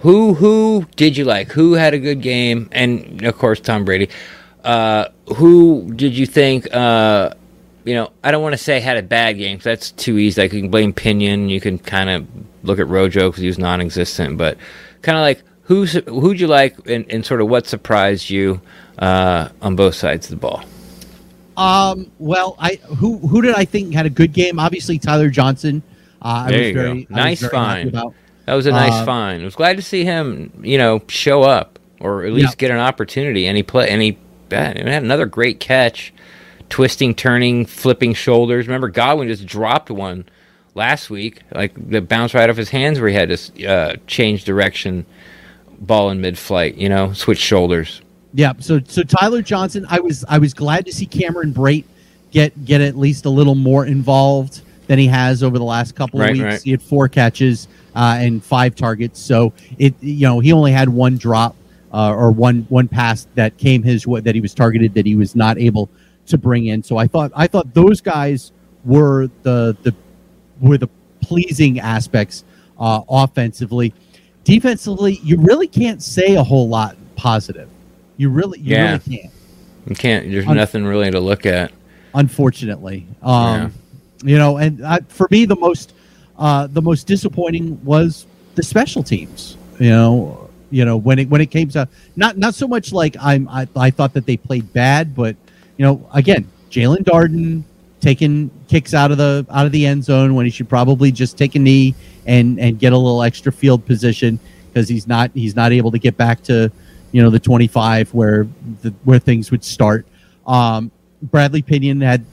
Who 0.00 0.34
who 0.34 0.86
did 0.96 1.16
you 1.16 1.24
like? 1.24 1.52
Who 1.52 1.74
had 1.74 1.94
a 1.94 1.98
good 1.98 2.22
game? 2.22 2.68
And 2.72 3.24
of 3.24 3.38
course, 3.38 3.60
Tom 3.60 3.84
Brady. 3.84 4.08
Uh, 4.64 5.08
who 5.36 5.92
did 5.94 6.16
you 6.16 6.26
think? 6.26 6.72
Uh, 6.74 7.34
you 7.84 7.94
know, 7.94 8.12
I 8.22 8.30
don't 8.30 8.42
want 8.42 8.52
to 8.52 8.58
say 8.58 8.80
had 8.80 8.96
a 8.96 9.02
bad 9.02 9.38
game. 9.38 9.58
Cause 9.58 9.64
that's 9.64 9.90
too 9.92 10.18
easy. 10.18 10.40
Like 10.40 10.52
you 10.52 10.60
can 10.60 10.70
blame 10.70 10.92
Pinion. 10.92 11.48
You 11.48 11.60
can 11.60 11.78
kind 11.78 12.10
of 12.10 12.26
look 12.62 12.78
at 12.78 12.88
Rojo 12.88 13.30
because 13.30 13.42
he 13.42 13.48
was 13.48 13.58
non-existent. 13.58 14.38
But 14.38 14.58
kind 15.02 15.18
of 15.18 15.22
like 15.22 15.42
who's 15.62 15.94
who'd 16.06 16.40
you 16.40 16.46
like, 16.46 16.76
and, 16.88 17.10
and 17.10 17.24
sort 17.24 17.40
of 17.40 17.48
what 17.48 17.66
surprised 17.66 18.30
you 18.30 18.60
uh, 18.98 19.48
on 19.60 19.76
both 19.76 19.94
sides 19.94 20.26
of 20.26 20.30
the 20.30 20.36
ball? 20.36 20.64
Um. 21.56 22.10
Well, 22.18 22.56
I 22.58 22.76
who 22.76 23.18
who 23.18 23.42
did 23.42 23.54
I 23.54 23.64
think 23.64 23.94
had 23.94 24.06
a 24.06 24.10
good 24.10 24.32
game? 24.32 24.58
Obviously, 24.58 24.98
Tyler 24.98 25.30
Johnson. 25.30 25.82
Uh, 26.20 26.48
there 26.48 26.68
you 26.68 26.74
very, 26.74 27.04
go. 27.04 27.14
Nice 27.14 27.46
find. 27.46 27.92
That 28.44 28.54
was 28.54 28.66
a 28.66 28.70
nice 28.70 28.92
uh, 28.92 29.04
find. 29.04 29.42
I 29.42 29.44
was 29.44 29.54
glad 29.54 29.76
to 29.76 29.82
see 29.82 30.04
him, 30.04 30.52
you 30.64 30.78
know, 30.78 31.02
show 31.08 31.42
up 31.42 31.78
or 32.02 32.24
at 32.24 32.32
least 32.32 32.50
yeah. 32.50 32.56
get 32.56 32.70
an 32.70 32.78
opportunity. 32.78 33.46
And 33.46 33.56
he 33.56 33.62
play 33.62 33.88
and 33.88 34.02
he, 34.02 34.18
had 34.50 34.76
another 34.76 35.24
great 35.24 35.60
catch, 35.60 36.12
twisting, 36.68 37.14
turning, 37.14 37.64
flipping 37.64 38.12
shoulders. 38.12 38.66
Remember, 38.66 38.88
Godwin 38.88 39.28
just 39.28 39.46
dropped 39.46 39.90
one 39.90 40.26
last 40.74 41.08
week, 41.08 41.42
like 41.52 41.72
the 41.90 42.02
bounce 42.02 42.34
right 42.34 42.50
off 42.50 42.56
his 42.56 42.70
hands 42.70 43.00
where 43.00 43.08
he 43.08 43.14
had 43.14 43.30
to 43.30 43.66
uh, 43.66 43.96
change 44.06 44.44
direction, 44.44 45.06
ball 45.78 46.10
in 46.10 46.20
mid-flight. 46.20 46.74
You 46.74 46.88
know, 46.90 47.12
switch 47.14 47.38
shoulders. 47.38 48.01
Yeah. 48.34 48.52
So 48.58 48.80
so 48.86 49.02
Tyler 49.02 49.42
Johnson, 49.42 49.86
I 49.88 50.00
was 50.00 50.24
I 50.28 50.38
was 50.38 50.54
glad 50.54 50.86
to 50.86 50.92
see 50.92 51.06
Cameron 51.06 51.52
Brate 51.52 51.84
get 52.30 52.64
get 52.64 52.80
at 52.80 52.96
least 52.96 53.24
a 53.24 53.30
little 53.30 53.54
more 53.54 53.86
involved 53.86 54.62
than 54.86 54.98
he 54.98 55.06
has 55.06 55.42
over 55.42 55.58
the 55.58 55.64
last 55.64 55.94
couple 55.94 56.20
of 56.20 56.26
right, 56.26 56.32
weeks. 56.32 56.44
Right. 56.44 56.62
He 56.62 56.70
had 56.70 56.82
four 56.82 57.08
catches 57.08 57.68
uh, 57.94 58.16
and 58.18 58.42
five 58.42 58.74
targets. 58.74 59.20
So 59.20 59.52
it 59.78 59.94
you 60.00 60.26
know 60.26 60.40
he 60.40 60.52
only 60.52 60.72
had 60.72 60.88
one 60.88 61.16
drop 61.16 61.54
uh, 61.92 62.12
or 62.12 62.30
one 62.30 62.66
one 62.68 62.88
pass 62.88 63.26
that 63.34 63.56
came 63.58 63.82
his 63.82 64.06
way 64.06 64.20
that 64.20 64.34
he 64.34 64.40
was 64.40 64.54
targeted 64.54 64.94
that 64.94 65.06
he 65.06 65.16
was 65.16 65.36
not 65.36 65.58
able 65.58 65.88
to 66.26 66.38
bring 66.38 66.66
in. 66.66 66.82
So 66.82 66.96
I 66.96 67.06
thought 67.06 67.32
I 67.34 67.46
thought 67.46 67.74
those 67.74 68.00
guys 68.00 68.52
were 68.84 69.28
the 69.42 69.76
the 69.82 69.94
were 70.60 70.78
the 70.78 70.88
pleasing 71.20 71.80
aspects 71.80 72.44
uh, 72.78 73.02
offensively. 73.08 73.92
Defensively, 74.44 75.20
you 75.22 75.36
really 75.36 75.68
can't 75.68 76.02
say 76.02 76.34
a 76.34 76.42
whole 76.42 76.68
lot 76.68 76.96
positive. 77.14 77.68
You 78.22 78.28
really, 78.28 78.60
you 78.60 78.76
yeah. 78.76 78.92
really 78.92 79.18
can't. 79.18 79.32
You 79.88 79.96
can't. 79.96 80.30
There's 80.30 80.46
Un- 80.46 80.56
nothing 80.56 80.84
really 80.84 81.10
to 81.10 81.18
look 81.18 81.44
at. 81.44 81.72
Unfortunately, 82.14 83.04
um, 83.20 83.72
yeah. 84.22 84.30
you 84.30 84.38
know, 84.38 84.58
and 84.58 84.80
uh, 84.80 85.00
for 85.08 85.26
me, 85.32 85.44
the 85.44 85.56
most, 85.56 85.92
uh, 86.38 86.68
the 86.68 86.80
most 86.80 87.08
disappointing 87.08 87.84
was 87.84 88.28
the 88.54 88.62
special 88.62 89.02
teams. 89.02 89.56
You 89.80 89.90
know, 89.90 90.50
you 90.70 90.84
know 90.84 90.96
when 90.96 91.18
it 91.18 91.30
when 91.30 91.40
it 91.40 91.50
came 91.50 91.68
to 91.70 91.88
not 92.14 92.38
not 92.38 92.54
so 92.54 92.68
much 92.68 92.92
like 92.92 93.16
I'm 93.18 93.48
I, 93.48 93.66
I 93.74 93.90
thought 93.90 94.12
that 94.12 94.24
they 94.24 94.36
played 94.36 94.72
bad, 94.72 95.16
but 95.16 95.34
you 95.76 95.84
know, 95.84 96.08
again, 96.14 96.48
Jaelon 96.70 97.02
Darden 97.02 97.64
taking 97.98 98.52
kicks 98.68 98.94
out 98.94 99.10
of 99.10 99.18
the 99.18 99.44
out 99.50 99.66
of 99.66 99.72
the 99.72 99.84
end 99.84 100.04
zone 100.04 100.36
when 100.36 100.46
he 100.46 100.52
should 100.52 100.68
probably 100.68 101.10
just 101.10 101.36
take 101.36 101.56
a 101.56 101.58
knee 101.58 101.92
and 102.26 102.60
and 102.60 102.78
get 102.78 102.92
a 102.92 102.96
little 102.96 103.24
extra 103.24 103.50
field 103.50 103.84
position 103.84 104.38
because 104.68 104.88
he's 104.88 105.08
not 105.08 105.32
he's 105.34 105.56
not 105.56 105.72
able 105.72 105.90
to 105.90 105.98
get 105.98 106.16
back 106.16 106.40
to 106.44 106.70
you 107.12 107.22
know 107.22 107.30
the 107.30 107.40
25 107.40 108.12
where 108.14 108.46
the, 108.82 108.90
where 109.04 109.18
things 109.18 109.50
would 109.50 109.64
start. 109.64 110.06
Um, 110.46 110.90
Bradley 111.22 111.62
Pinion 111.62 112.00
had 112.00 112.24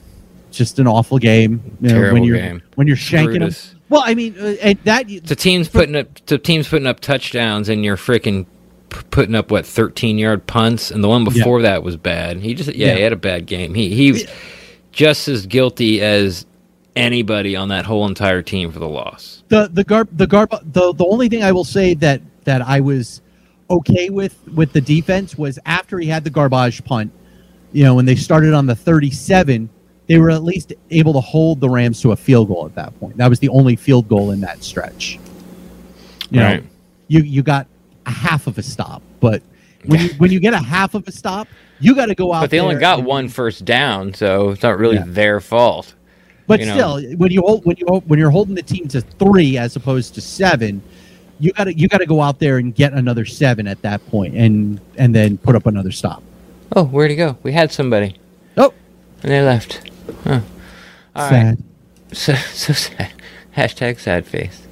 just 0.50 0.78
an 0.78 0.86
awful 0.86 1.18
game. 1.18 1.62
You 1.80 1.88
know, 1.88 1.94
Terrible 1.94 2.14
when 2.14 2.24
you're 2.24 2.36
game. 2.38 2.62
when 2.74 2.86
you're 2.86 2.96
shanking 2.96 3.38
Brutus. 3.38 3.72
him. 3.72 3.80
Well, 3.88 4.02
I 4.04 4.14
mean, 4.14 4.36
uh, 4.38 4.56
and 4.62 4.78
that 4.84 5.06
the 5.06 5.36
team's 5.36 5.68
putting 5.68 5.96
up 5.96 6.08
the 6.26 6.38
team's 6.38 6.68
putting 6.68 6.86
up 6.86 7.00
touchdowns, 7.00 7.68
and 7.68 7.84
you're 7.84 7.96
freaking 7.96 8.46
putting 9.10 9.34
up 9.34 9.50
what 9.50 9.66
13 9.66 10.18
yard 10.18 10.46
punts, 10.46 10.90
and 10.90 11.02
the 11.02 11.08
one 11.08 11.24
before 11.24 11.60
yeah. 11.60 11.70
that 11.70 11.82
was 11.82 11.96
bad. 11.96 12.38
He 12.38 12.54
just 12.54 12.74
yeah, 12.74 12.88
yeah, 12.88 12.94
he 12.96 13.02
had 13.02 13.12
a 13.12 13.16
bad 13.16 13.46
game. 13.46 13.74
He 13.74 13.94
he 13.94 14.12
was 14.12 14.24
just 14.92 15.28
as 15.28 15.46
guilty 15.46 16.00
as 16.00 16.46
anybody 16.96 17.56
on 17.56 17.68
that 17.68 17.84
whole 17.84 18.06
entire 18.06 18.42
team 18.42 18.72
for 18.72 18.78
the 18.78 18.88
loss. 18.88 19.42
The 19.48 19.68
the 19.72 19.84
garb 19.84 20.08
the 20.12 20.26
garb 20.26 20.50
the 20.50 20.92
the 20.92 21.06
only 21.06 21.28
thing 21.28 21.42
I 21.42 21.52
will 21.52 21.64
say 21.64 21.94
that 21.94 22.22
that 22.44 22.62
I 22.62 22.80
was 22.80 23.20
okay 23.70 24.10
with 24.10 24.36
with 24.54 24.72
the 24.72 24.80
defense 24.80 25.38
was 25.38 25.58
after 25.64 25.98
he 25.98 26.08
had 26.08 26.24
the 26.24 26.30
garbage 26.30 26.84
punt. 26.84 27.12
You 27.72 27.84
know, 27.84 27.94
when 27.94 28.04
they 28.04 28.16
started 28.16 28.52
on 28.52 28.66
the 28.66 28.74
37, 28.74 29.70
they 30.08 30.18
were 30.18 30.30
at 30.30 30.42
least 30.42 30.72
able 30.90 31.12
to 31.12 31.20
hold 31.20 31.60
the 31.60 31.70
Rams 31.70 32.02
to 32.02 32.10
a 32.10 32.16
field 32.16 32.48
goal 32.48 32.66
at 32.66 32.74
that 32.74 32.98
point. 32.98 33.16
That 33.16 33.30
was 33.30 33.38
the 33.38 33.48
only 33.50 33.76
field 33.76 34.08
goal 34.08 34.32
in 34.32 34.40
that 34.40 34.64
stretch. 34.64 35.20
You 36.30 36.40
right. 36.40 36.62
know, 36.62 36.68
you 37.08 37.20
you 37.20 37.42
got 37.42 37.68
a 38.06 38.10
half 38.10 38.46
of 38.46 38.58
a 38.58 38.62
stop, 38.62 39.02
but 39.20 39.42
when 39.84 40.00
you 40.00 40.08
when 40.18 40.30
you 40.32 40.40
get 40.40 40.52
a 40.52 40.58
half 40.58 40.94
of 40.94 41.06
a 41.06 41.12
stop, 41.12 41.48
you 41.78 41.94
got 41.94 42.06
to 42.06 42.14
go 42.14 42.32
out. 42.32 42.42
But 42.42 42.50
they 42.50 42.60
only 42.60 42.76
got 42.76 42.98
and, 42.98 43.06
one 43.06 43.28
first 43.28 43.64
down, 43.64 44.12
so 44.12 44.50
it's 44.50 44.62
not 44.62 44.78
really 44.78 44.96
yeah. 44.96 45.04
their 45.06 45.40
fault. 45.40 45.94
But 46.46 46.60
still, 46.60 47.00
know. 47.00 47.16
when 47.16 47.30
you 47.30 47.42
hold 47.42 47.64
when 47.64 47.76
you 47.76 47.86
when 47.86 48.18
you're 48.18 48.30
holding 48.30 48.54
the 48.54 48.62
team 48.62 48.88
to 48.88 49.00
three 49.00 49.56
as 49.56 49.76
opposed 49.76 50.14
to 50.14 50.20
seven, 50.20 50.82
you 51.40 51.52
got 51.52 51.64
to 51.64 51.74
you 51.76 51.88
got 51.88 51.98
to 51.98 52.06
go 52.06 52.20
out 52.20 52.38
there 52.38 52.58
and 52.58 52.74
get 52.74 52.92
another 52.92 53.24
seven 53.24 53.66
at 53.66 53.82
that 53.82 54.06
point, 54.08 54.36
and 54.36 54.80
and 54.96 55.14
then 55.14 55.38
put 55.38 55.56
up 55.56 55.66
another 55.66 55.90
stop. 55.90 56.22
Oh, 56.76 56.84
where'd 56.84 57.10
he 57.10 57.16
go? 57.16 57.36
We 57.42 57.52
had 57.52 57.72
somebody. 57.72 58.16
Oh, 58.56 58.72
and 59.22 59.32
they 59.32 59.42
left. 59.42 59.90
Huh. 60.24 60.40
All 61.16 61.28
sad. 61.28 61.58
Right. 61.58 62.16
So 62.16 62.34
so 62.34 62.72
sad. 62.72 63.12
Hashtag 63.56 63.98
sad 63.98 64.26
face. 64.26 64.66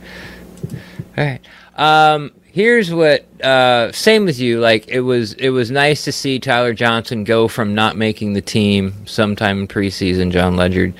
All 1.16 1.24
right. 1.24 1.40
Um, 1.76 2.32
here's 2.44 2.92
what. 2.92 3.26
Uh, 3.42 3.90
same 3.92 4.24
with 4.24 4.38
you. 4.38 4.60
Like 4.60 4.88
it 4.88 5.00
was. 5.00 5.32
It 5.34 5.50
was 5.50 5.70
nice 5.70 6.04
to 6.04 6.12
see 6.12 6.38
Tyler 6.38 6.74
Johnson 6.74 7.24
go 7.24 7.48
from 7.48 7.74
not 7.74 7.96
making 7.96 8.34
the 8.34 8.42
team 8.42 9.06
sometime 9.06 9.60
in 9.60 9.68
preseason. 9.68 10.30
Jon 10.30 10.56
Ledyard 10.56 10.94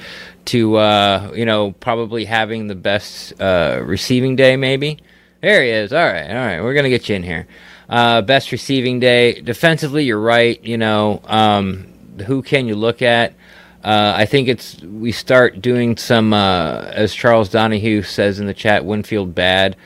to 0.47 0.77
uh, 0.77 1.31
you 1.35 1.45
know 1.45 1.73
probably 1.73 2.25
having 2.25 2.69
the 2.69 2.75
best 2.75 3.39
uh, 3.41 3.81
receiving 3.85 4.35
day 4.35 4.57
maybe 4.57 4.99
there 5.41 5.63
he 5.63 5.71
is. 5.71 5.93
All 5.93 6.05
right, 6.05 6.29
all 6.29 6.37
right. 6.37 6.61
We're 6.61 6.75
gonna 6.75 6.89
get 6.89 7.09
you 7.09 7.17
in 7.17 7.23
here. 7.23 7.47
Uh, 7.89 8.23
best 8.23 8.53
receiving 8.53 9.01
day. 9.01 9.41
Defensively, 9.41 10.05
you're 10.05 10.21
right. 10.21 10.63
You 10.63 10.79
know, 10.79 11.23
um, 11.25 11.87
who 12.27 12.43
can 12.43 12.67
you 12.67 12.75
look 12.75 13.03
at? 13.03 13.35
Uh, 13.83 14.13
I 14.17 14.27
think 14.27 14.49
it's 14.49 14.81
we 14.83 15.13
start 15.13 15.63
doing 15.63 15.97
some, 15.97 16.33
uh, 16.33 16.91
as 16.93 17.15
Charles 17.15 17.49
Donahue 17.49 18.03
says 18.03 18.41
in 18.41 18.47
the 18.47 18.55
chat, 18.55 18.85
Winfield 18.85 19.35
bad. 19.35 19.77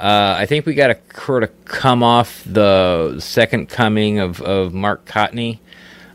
Uh, 0.00 0.34
I 0.36 0.46
think 0.46 0.66
we 0.66 0.74
got 0.74 0.88
to 0.88 1.20
sort 1.20 1.44
of 1.44 1.64
come 1.64 2.02
off 2.02 2.42
the 2.44 3.20
second 3.20 3.68
coming 3.68 4.18
of, 4.18 4.40
of 4.40 4.74
Mark 4.74 5.04
Cotney 5.04 5.60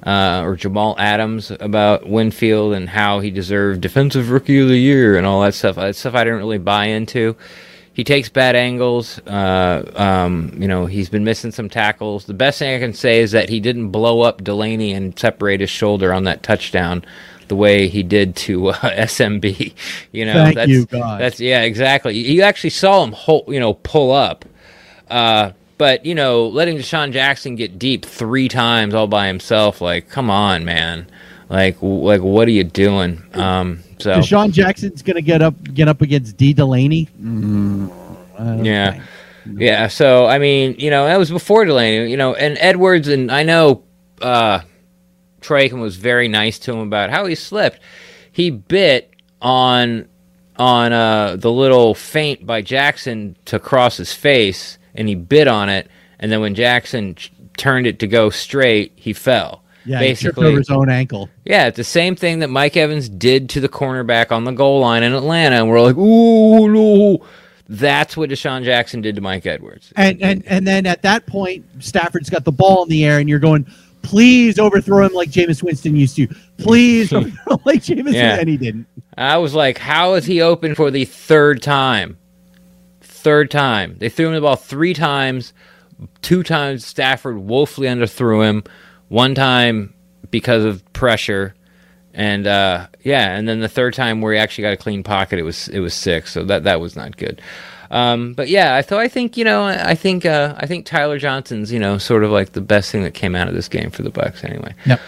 uh, 0.04 0.42
or 0.44 0.58
Jamal 0.58 0.96
Adams 1.00 1.52
about 1.52 2.06
Winfield 2.08 2.74
and 2.74 2.90
how 2.90 3.22
he 3.22 3.32
deserved 3.32 3.80
Defensive 3.80 4.30
Rookie 4.30 4.60
of 4.60 4.68
the 4.68 4.78
Year 4.78 5.18
and 5.18 5.26
all 5.26 5.42
that 5.44 5.54
stuff. 5.54 5.76
That 5.78 5.96
stuff 5.96 6.16
I 6.16 6.26
didn't 6.26 6.40
really 6.40 6.58
buy 6.58 6.86
into. 6.88 7.38
He 7.98 8.04
takes 8.04 8.30
bad 8.30 8.56
angles. 8.56 9.18
Uh, 9.26 9.92
um, 9.96 10.54
you 10.56 10.68
know, 10.68 10.86
he's 10.86 11.10
been 11.10 11.24
missing 11.24 11.52
some 11.52 11.68
tackles. 11.68 12.26
The 12.26 12.36
best 12.36 12.60
thing 12.60 12.76
I 12.76 12.78
can 12.78 12.94
say 12.94 13.22
is 13.22 13.32
that 13.32 13.50
he 13.50 13.60
didn't 13.60 13.90
blow 13.90 14.22
up 14.22 14.44
Delaney 14.44 14.94
and 14.94 15.18
separate 15.18 15.62
his 15.62 15.72
shoulder 15.72 16.14
on 16.14 16.26
that 16.26 16.44
touchdown 16.44 17.04
the 17.48 17.56
way 17.56 17.88
he 17.88 18.04
did 18.04 18.36
to 18.36 18.68
uh, 18.68 18.74
SMB. 18.84 19.74
You 20.12 20.26
know, 20.26 20.34
Thank 20.36 20.56
that's, 20.56 20.70
you, 20.70 20.86
God. 20.86 21.20
That's 21.20 21.40
yeah, 21.40 21.64
exactly. 21.64 22.16
You 22.16 22.44
actually 22.44 22.70
saw 22.70 23.04
him, 23.04 23.14
hold, 23.14 23.46
you 23.48 23.60
know, 23.60 23.74
pull 23.74 24.12
up. 24.12 24.46
Uh, 25.10 25.54
but 25.80 26.06
you 26.06 26.14
know, 26.14 26.50
letting 26.50 26.78
DeSean 26.78 27.12
Jackson 27.12 27.56
get 27.56 27.80
deep 27.80 28.06
three 28.06 28.48
times 28.48 28.94
all 28.94 29.08
by 29.08 29.26
himself, 29.26 29.82
like, 29.82 30.08
come 30.08 30.30
on, 30.30 30.66
man. 30.66 31.08
Like, 31.50 31.78
like, 31.82 32.22
what 32.22 32.48
are 32.48 32.52
you 32.52 32.64
doing? 32.64 33.24
Um, 33.34 33.84
so 34.00 34.20
DeSean 34.20 34.52
Jackson's 34.52 35.02
going 35.02 35.16
to 35.16 35.22
get 35.22 35.42
up 35.42 35.56
get 35.74 35.88
up 35.88 36.02
against 36.02 36.38
Dee 36.38 36.54
Delaney. 36.54 37.08
Mm, 37.22 37.90
okay. 38.40 38.64
Yeah. 38.64 39.04
Yeah, 39.56 39.88
so 39.88 40.26
I 40.26 40.40
mean, 40.40 40.76
you 40.78 40.90
know, 40.90 41.06
that 41.06 41.18
was 41.18 41.30
before 41.30 41.64
Delaney, 41.64 42.12
you 42.12 42.18
know, 42.18 42.36
and 42.36 42.58
Edwards 42.60 43.08
and 43.08 43.32
I 43.32 43.44
know 43.44 43.84
uh 44.22 44.62
Troy 45.40 45.70
was 45.74 45.96
very 45.96 46.28
nice 46.28 46.60
to 46.60 46.74
him 46.74 46.80
about 46.80 47.12
how 47.12 47.26
he 47.26 47.36
slipped. 47.36 47.80
He 48.32 48.50
bit 48.50 49.14
on 49.42 50.08
on 50.58 50.92
uh 50.92 51.38
the 51.38 51.52
little 51.52 51.96
feint 51.96 52.46
by 52.46 52.62
Jackson 52.62 53.38
to 53.46 53.58
cross 53.58 53.96
his 53.98 54.12
face 54.12 54.78
and 54.94 55.08
he 55.08 55.16
bit 55.16 55.48
on 55.48 55.70
it 55.70 55.88
and 56.20 56.30
then 56.32 56.42
when 56.42 56.56
Jackson 56.56 57.16
ch- 57.16 57.32
turned 57.58 57.88
it 57.88 58.00
to 58.00 58.08
go 58.08 58.30
straight, 58.30 58.92
he 58.96 59.14
fell. 59.14 59.64
Yeah, 59.88 60.00
Basically, 60.00 60.48
over 60.48 60.58
his 60.58 60.70
own 60.70 60.90
ankle. 60.90 61.30
yeah, 61.46 61.68
it's 61.68 61.78
the 61.78 61.84
same 61.84 62.16
thing 62.16 62.40
that 62.40 62.50
Mike 62.50 62.76
Evans 62.76 63.08
did 63.08 63.50
to 63.52 63.62
the 63.62 63.70
cornerback 63.70 64.32
on 64.34 64.44
the 64.44 64.52
goal 64.52 64.82
line 64.82 65.02
in 65.02 65.14
Atlanta, 65.14 65.56
and 65.56 65.70
we're 65.70 65.82
like, 65.82 65.96
ooh, 65.98 66.68
no. 66.70 67.26
That's 67.70 68.16
what 68.16 68.30
DeSean 68.30 68.64
Jackson 68.64 69.02
did 69.02 69.16
to 69.16 69.22
Mike 69.22 69.46
Edwards. 69.46 69.92
And 69.98 70.22
and 70.22 70.46
and 70.48 70.66
then 70.68 70.86
at 70.86 71.02
that 71.02 71.26
point, 71.26 71.66
Stafford's 71.80 72.30
got 72.30 72.46
the 72.46 72.52
ball 72.52 72.84
in 72.84 72.90
the 72.90 73.04
air, 73.06 73.20
and 73.20 73.28
you're 73.28 73.40
going, 73.40 73.66
please 74.04 74.58
overthrow 74.60 75.06
him 75.06 75.14
like 75.14 75.30
Jameis 75.30 75.62
Winston 75.64 75.96
used 75.96 76.16
to. 76.18 76.28
Please 76.58 77.12
overthrow 77.14 77.60
like 77.66 77.82
Jameis, 77.82 78.14
Yeah. 78.14 78.38
and 78.40 78.48
he 78.48 78.56
didn't. 78.58 78.88
I 79.18 79.38
was 79.38 79.54
like, 79.54 79.78
how 79.78 80.14
is 80.14 80.26
he 80.26 80.42
open 80.42 80.76
for 80.76 80.92
the 80.92 81.04
third 81.06 81.62
time? 81.62 82.18
Third 83.02 83.52
time. 83.52 83.96
They 84.00 84.10
threw 84.10 84.28
him 84.28 84.34
the 84.36 84.42
ball 84.42 84.56
three 84.56 84.94
times. 84.94 85.54
Two 86.22 86.44
times 86.44 86.86
Stafford 86.86 87.38
woefully 87.38 87.88
underthrew 87.88 88.48
him. 88.48 88.64
One 89.10 89.36
time 89.36 89.94
because 90.32 90.66
of 90.66 90.84
pressure. 90.94 91.54
And 92.14 92.48
uh, 92.48 92.88
yeah, 93.04 93.36
and 93.36 93.48
then 93.48 93.60
the 93.60 93.70
third 93.70 93.94
time 93.94 94.22
where 94.22 94.34
he 94.34 94.40
actually 94.40 94.64
got 94.64 94.74
a 94.74 94.78
clean 94.78 95.04
pocket, 95.04 95.40
it 95.40 95.44
was 95.44 95.68
it 95.68 95.80
was 95.80 95.94
six. 95.94 96.32
So 96.32 96.44
that 96.46 96.64
that 96.64 96.80
was 96.82 96.96
not 96.96 97.16
good. 97.18 97.42
Um, 97.90 98.34
but 98.34 98.50
yeah, 98.50 98.76
I 98.76 98.82
thought 98.82 99.00
I 99.00 99.08
think 99.08 99.38
you 99.38 99.44
know 99.44 99.66
I 99.66 99.96
think 99.96 100.26
uh, 100.26 100.56
I 100.58 100.66
think 100.66 100.86
Tyler 100.86 101.20
Johnson's 101.20 101.72
you 101.72 101.80
know 101.80 101.98
sort 101.98 102.24
of 102.24 102.32
like 102.32 102.54
the 102.54 102.62
best 102.62 102.92
thing 102.92 103.04
that 103.04 103.14
came 103.14 103.36
out 103.36 103.48
of 103.48 103.54
this 103.54 103.68
game 103.68 103.92
for 103.92 104.04
the 104.04 104.10
Bucks 104.10 104.44
anyway. 104.44 104.74
Yep. 104.86 105.00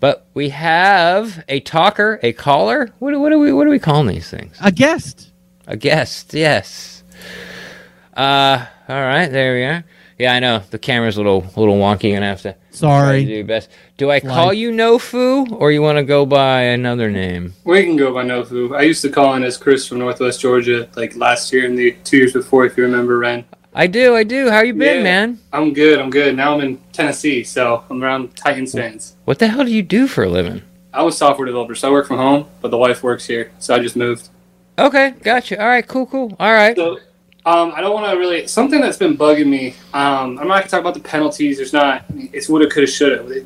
But 0.00 0.26
we 0.34 0.50
have 0.50 1.44
a 1.48 1.60
talker, 1.60 2.20
a 2.22 2.32
caller. 2.32 2.88
What, 3.00 3.18
what 3.18 3.32
are 3.32 3.38
we 3.38 3.52
what 3.52 3.66
are 3.66 3.70
we 3.70 3.80
calling 3.80 4.06
these 4.06 4.30
things? 4.30 4.56
A 4.62 4.70
guest. 4.70 5.32
A 5.66 5.76
guest, 5.76 6.32
yes. 6.34 7.02
Uh, 8.14 8.64
all 8.88 8.96
right, 9.00 9.28
there 9.28 9.54
we 9.54 9.64
are. 9.64 9.84
Yeah, 10.18 10.34
I 10.34 10.40
know 10.40 10.62
the 10.70 10.78
camera's 10.78 11.16
a 11.16 11.20
little 11.20 11.40
little 11.56 11.76
wonky. 11.76 12.12
Gonna 12.12 12.26
have 12.26 12.42
to 12.42 12.56
Sorry. 12.80 13.24
do 13.24 13.44
best. 13.44 13.68
Do 13.96 14.10
I 14.10 14.20
call 14.20 14.46
Life. 14.48 14.56
you 14.56 14.70
Nofu, 14.70 15.50
or 15.52 15.70
you 15.72 15.82
want 15.82 15.98
to 15.98 16.04
go 16.04 16.24
by 16.26 16.62
another 16.62 17.10
name? 17.10 17.54
We 17.64 17.84
can 17.84 17.96
go 17.96 18.12
by 18.12 18.24
Nofu. 18.24 18.76
I 18.76 18.82
used 18.82 19.02
to 19.02 19.08
call 19.10 19.34
in 19.34 19.44
as 19.44 19.56
Chris 19.56 19.86
from 19.86 19.98
Northwest 19.98 20.40
Georgia, 20.40 20.88
like 20.96 21.16
last 21.16 21.52
year 21.52 21.66
and 21.66 21.76
the 21.78 21.92
two 22.04 22.16
years 22.18 22.32
before, 22.32 22.64
if 22.64 22.76
you 22.76 22.84
remember, 22.84 23.18
Ren. 23.18 23.44
I 23.74 23.86
do, 23.86 24.16
I 24.16 24.24
do. 24.24 24.50
How 24.50 24.62
you 24.62 24.74
been, 24.74 24.98
Yeah. 24.98 25.02
man? 25.02 25.38
I'm 25.52 25.72
good. 25.72 26.00
I'm 26.00 26.10
good. 26.10 26.34
Now 26.36 26.54
I'm 26.54 26.60
in 26.60 26.78
Tennessee, 26.92 27.44
so 27.44 27.84
I'm 27.90 28.02
around 28.02 28.34
Titans 28.34 28.72
fans. 28.72 29.14
What 29.24 29.38
the 29.38 29.46
hell 29.48 29.64
do 29.64 29.70
you 29.70 29.82
do 29.82 30.06
for 30.08 30.24
a 30.24 30.28
living? 30.28 30.62
I 30.92 31.02
was 31.02 31.14
a 31.14 31.18
software 31.18 31.46
developer, 31.46 31.74
so 31.74 31.88
I 31.88 31.90
work 31.92 32.06
from 32.08 32.16
home, 32.16 32.46
but 32.60 32.70
the 32.70 32.78
wife 32.78 33.02
works 33.02 33.26
here, 33.26 33.52
so 33.58 33.74
I 33.74 33.78
just 33.78 33.94
moved. 33.94 34.28
Okay, 34.78 35.14
gotcha. 35.22 35.60
All 35.60 35.68
right, 35.68 35.86
cool, 35.86 36.06
cool. 36.06 36.34
All 36.40 36.52
right. 36.52 36.74
So, 36.76 36.98
um, 37.48 37.72
I 37.74 37.80
don't 37.80 37.94
want 37.94 38.10
to 38.12 38.18
really 38.18 38.46
something 38.46 38.80
that's 38.80 38.96
been 38.98 39.16
bugging 39.16 39.46
me. 39.46 39.74
Um, 39.94 40.38
I'm 40.38 40.48
not 40.48 40.58
gonna 40.60 40.68
talk 40.68 40.80
about 40.80 40.94
the 40.94 41.00
penalties. 41.00 41.56
There's 41.56 41.72
not. 41.72 42.04
It's 42.32 42.48
woulda, 42.48 42.68
coulda, 42.68 42.86
shoulda. 42.90 43.44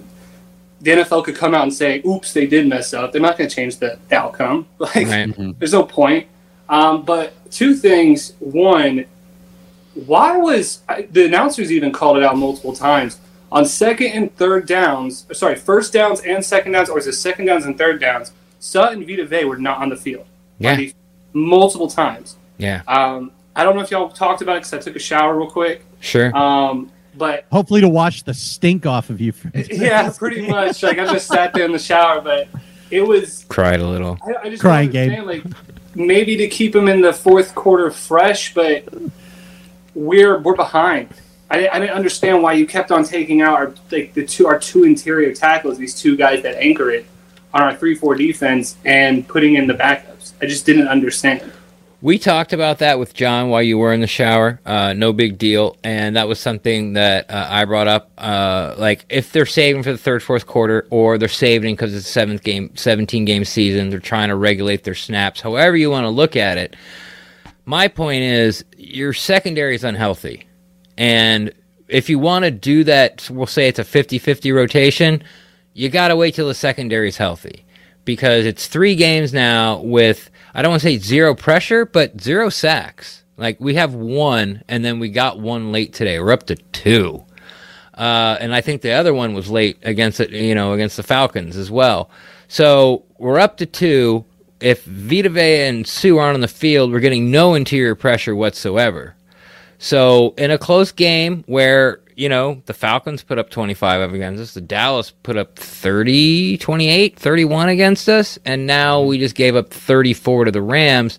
The 0.81 0.91
NFL 0.91 1.25
could 1.25 1.37
come 1.37 1.55
out 1.55 1.63
and 1.63 1.73
say, 1.73 2.03
"Oops, 2.05 2.33
they 2.33 2.47
did 2.47 2.67
mess 2.67 2.93
up." 2.95 3.13
They're 3.13 3.21
not 3.23 3.39
gonna 3.39 3.49
change 3.51 3.77
the, 3.79 3.99
the 4.09 4.17
outcome. 4.17 4.67
Like, 4.79 5.07
Right. 5.07 5.59
there's 5.59 5.73
no 5.73 5.85
point. 5.85 6.27
Um, 6.69 7.05
but 7.05 7.33
two 7.51 7.75
things. 7.75 8.33
One, 8.41 9.05
why 9.95 10.37
was 10.39 10.81
I- 10.89 11.07
the 11.11 11.27
announcers 11.27 11.71
even 11.71 11.93
called 11.93 12.17
it 12.17 12.25
out 12.25 12.37
multiple 12.37 12.73
times 12.73 13.19
on 13.53 13.65
second 13.67 14.09
and 14.09 14.35
third 14.37 14.67
downs? 14.67 15.27
Sorry, 15.33 15.55
first 15.55 15.93
downs 15.93 16.21
and 16.23 16.45
second 16.45 16.73
downs, 16.73 16.89
or 16.89 16.99
is 16.99 17.07
it 17.07 17.13
second 17.13 17.45
downs 17.47 17.67
and 17.67 17.77
third 17.79 18.01
downs? 18.01 18.33
Sutton 18.59 18.99
and 18.99 19.07
Vita 19.09 19.25
Vea 19.27 19.45
were 19.45 19.59
not 19.59 19.79
on 19.79 19.89
the 19.91 19.97
field. 19.97 20.27
Yeah. 20.59 20.81
Multiple 21.33 21.89
times. 21.89 22.37
Yeah. 22.59 22.83
Um, 22.87 23.31
I 23.55 23.65
don't 23.65 23.77
know 23.77 23.83
if 23.83 23.91
y'all 23.91 24.09
talked 24.09 24.43
about 24.43 24.57
it 24.57 24.61
because 24.61 24.73
I 24.75 24.79
took 24.79 24.97
a 24.97 25.01
shower 25.01 25.37
real 25.37 25.51
quick. 25.51 25.85
Sure. 26.01 26.35
Um, 26.37 26.91
but 27.15 27.45
Hopefully 27.53 27.83
to 27.83 27.89
wash 27.89 28.23
the 28.23 28.33
stink 28.33 28.87
off 28.87 29.11
of 29.11 29.21
you. 29.21 29.35
yeah, 29.71 30.11
pretty 30.17 30.47
much. 30.49 30.83
Like 30.83 30.99
I 30.99 31.05
just 31.07 31.27
sat 31.29 31.53
there 31.53 31.65
in 31.67 31.73
the 31.73 31.79
shower, 31.79 32.21
but 32.21 32.49
it 32.91 33.03
was. 33.03 33.45
Cried 33.49 33.81
a 33.81 33.87
little. 33.87 34.19
I, 34.27 34.47
I 34.47 34.51
just 34.51 34.63
Crying 34.63 34.91
don't 34.91 35.27
Like 35.27 35.45
maybe 35.95 36.37
to 36.39 36.49
keep 36.49 36.75
him 36.75 36.89
in 36.89 37.01
the 37.03 37.13
fourth 37.13 37.55
quarter 37.55 37.91
fresh, 37.91 38.55
but 38.55 38.85
we're 39.95 40.39
we're 40.39 40.57
behind. 40.57 41.09
I, 41.51 41.57
didn't- 41.59 41.75
I 41.75 41.79
didn't 41.81 41.95
understand 41.97 42.43
why 42.43 42.55
you 42.55 42.67
kept 42.67 42.91
on 42.91 43.05
taking 43.05 43.43
out 43.43 43.55
our 43.55 43.75
like 43.91 44.15
the 44.15 44.25
two 44.27 44.47
our 44.47 44.59
two 44.59 44.85
interior 44.85 45.35
tackles, 45.35 45.77
these 45.77 45.95
two 46.01 46.17
guys 46.17 46.43
that 46.45 46.57
anchor 46.57 46.91
it 46.91 47.05
on 47.53 47.63
our 47.63 47.77
three 47.77 47.95
four 47.95 48.15
defense, 48.15 48.77
and 48.87 49.29
putting 49.29 49.57
in 49.57 49.67
the 49.67 49.75
backups. 49.75 50.33
I 50.41 50.47
just 50.47 50.65
didn't 50.65 50.89
understand. 50.89 51.53
We 52.03 52.19
talked 52.19 52.53
about 52.53 52.81
that 52.81 52.99
with 52.99 53.15
John 53.15 53.49
while 53.49 53.63
you 53.63 53.79
were 53.79 53.93
in 53.93 54.01
the 54.01 54.09
shower. 54.09 54.61
Uh, 54.67 54.93
no 54.93 55.13
big 55.13 55.39
deal, 55.39 55.77
and 55.85 56.17
that 56.17 56.27
was 56.27 56.41
something 56.41 56.95
that 56.95 57.31
uh, 57.31 57.47
I 57.49 57.65
brought 57.65 57.87
up. 57.87 58.11
Uh, 58.19 58.75
like 58.77 59.07
if 59.09 59.31
they're 59.31 59.47
saving 59.47 59.85
for 59.85 59.93
the 59.93 59.99
third, 59.99 60.21
fourth 60.21 60.45
quarter, 60.45 60.85
or 60.91 61.17
they're 61.17 61.29
saving 61.29 61.77
because 61.77 61.95
it's 61.95 62.09
a 62.09 62.11
seventh 62.11 62.43
game, 62.43 62.75
seventeen 62.75 63.25
game 63.25 63.45
season, 63.45 63.89
they're 63.89 64.01
trying 64.01 64.31
to 64.31 64.35
regulate 64.35 64.83
their 64.83 64.97
snaps. 64.97 65.41
However 65.41 65.77
you 65.77 65.91
want 65.91 66.05
to 66.05 66.11
look 66.11 66.35
at 66.35 66.59
it. 66.59 66.75
My 67.67 67.87
point 67.87 68.25
is 68.25 68.65
your 68.77 69.13
secondary 69.13 69.77
is 69.77 69.85
unhealthy, 69.85 70.49
and 70.99 71.53
if 71.87 72.11
you 72.11 72.19
want 72.19 72.45
to 72.45 72.51
do 72.51 72.83
that, 72.83 73.31
we'll 73.31 73.47
say 73.47 73.69
it's 73.69 73.79
a 73.79 73.85
50-50 73.85 74.53
rotation. 74.53 75.23
You 75.73 75.89
got 75.89 76.09
to 76.09 76.17
wait 76.17 76.35
till 76.35 76.49
the 76.49 76.55
secondary 76.55 77.07
is 77.07 77.17
healthy 77.17 77.65
because 78.05 78.47
it's 78.47 78.67
three 78.67 78.95
games 78.95 79.33
now 79.33 79.81
with 79.81 80.31
I 80.55 80.63
don't 80.63 80.71
want 80.71 80.83
to 80.83 80.89
say 80.89 80.99
zero 80.99 81.35
pressure, 81.35 81.87
but 81.87 82.21
zero 82.21 82.49
sacks. 82.49 83.25
Like 83.37 83.61
we 83.61 83.75
have 83.75 83.95
one, 83.95 84.63
and 84.69 84.85
then 84.85 84.99
we 84.99 85.09
got 85.09 85.41
one 85.41 85.73
late 85.73 85.95
today. 85.95 86.19
We're 86.21 86.33
up 86.33 86.47
to 86.47 86.57
two, 86.57 87.25
uh, 87.95 88.37
and 88.41 88.55
I 88.55 88.61
think 88.61 88.83
the 88.83 88.93
other 88.93 89.15
one 89.15 89.35
was 89.35 89.51
late 89.51 89.79
against 89.83 90.21
it, 90.21 90.31
you 90.31 90.55
know, 90.55 90.75
against 90.75 90.97
the 90.97 91.03
Falcons 91.03 91.57
as 91.57 91.71
well. 91.71 92.11
So 92.49 93.05
we're 93.19 93.39
up 93.41 93.57
to 93.59 93.67
two. 93.67 94.25
If 94.61 94.85
Vita 94.85 95.29
Vea 95.29 95.63
and 95.63 95.87
Suh 95.87 96.19
aren't 96.19 96.35
on 96.35 96.41
the 96.41 96.49
field, 96.49 96.93
we're 96.93 97.01
getting 97.01 97.31
no 97.31 97.55
interior 97.55 97.95
pressure 97.95 98.37
whatsoever. 98.37 99.17
So 99.79 100.35
in 100.39 100.53
a 100.53 100.59
close 100.59 100.93
game 100.93 101.43
where, 101.47 102.01
you 102.23 102.29
know, 102.29 102.63
the 102.67 102.73
Falcons 102.73 103.25
put 103.25 103.41
up 103.41 103.51
25 103.51 104.15
against 104.15 104.41
us, 104.41 104.55
the 104.55 104.61
Dallas 104.61 105.11
put 105.11 105.37
up 105.37 105.59
30, 105.59 106.57
28, 106.57 107.19
31 107.19 107.69
against 107.69 108.09
us, 108.09 108.39
and 108.45 108.65
now 108.65 109.03
we 109.03 109.19
just 109.19 109.35
gave 109.35 109.57
up 109.57 109.71
34 109.71 110.45
to 110.45 110.53
the 110.53 110.63
Rams. 110.63 111.19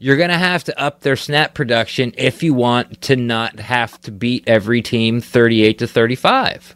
You're 0.00 0.16
going 0.16 0.30
to 0.30 0.38
have 0.38 0.64
to 0.64 0.76
up 0.76 1.02
their 1.02 1.14
snap 1.14 1.54
production 1.54 2.12
if 2.18 2.42
you 2.42 2.52
want 2.52 3.00
to 3.02 3.14
not 3.14 3.60
have 3.60 4.00
to 4.00 4.10
beat 4.10 4.42
every 4.48 4.82
team 4.82 5.20
38 5.20 5.78
to 5.78 5.86
35. 5.86 6.74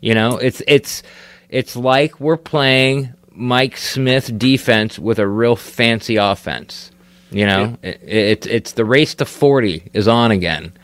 You 0.00 0.14
know, 0.14 0.36
it's 0.36 0.62
it's 0.68 1.02
it's 1.48 1.74
like 1.74 2.20
we're 2.20 2.36
playing 2.36 3.12
Mike 3.32 3.76
Smith 3.76 4.38
defense 4.38 5.00
with 5.00 5.18
a 5.18 5.26
real 5.26 5.56
fancy 5.56 6.14
offense. 6.14 6.92
You 7.32 7.46
know, 7.46 7.76
it, 7.82 7.98
it's 8.04 8.46
it's 8.46 8.72
the 8.72 8.84
race 8.84 9.16
to 9.16 9.24
forty 9.24 9.90
is 9.92 10.06
on 10.06 10.30
again 10.30 10.74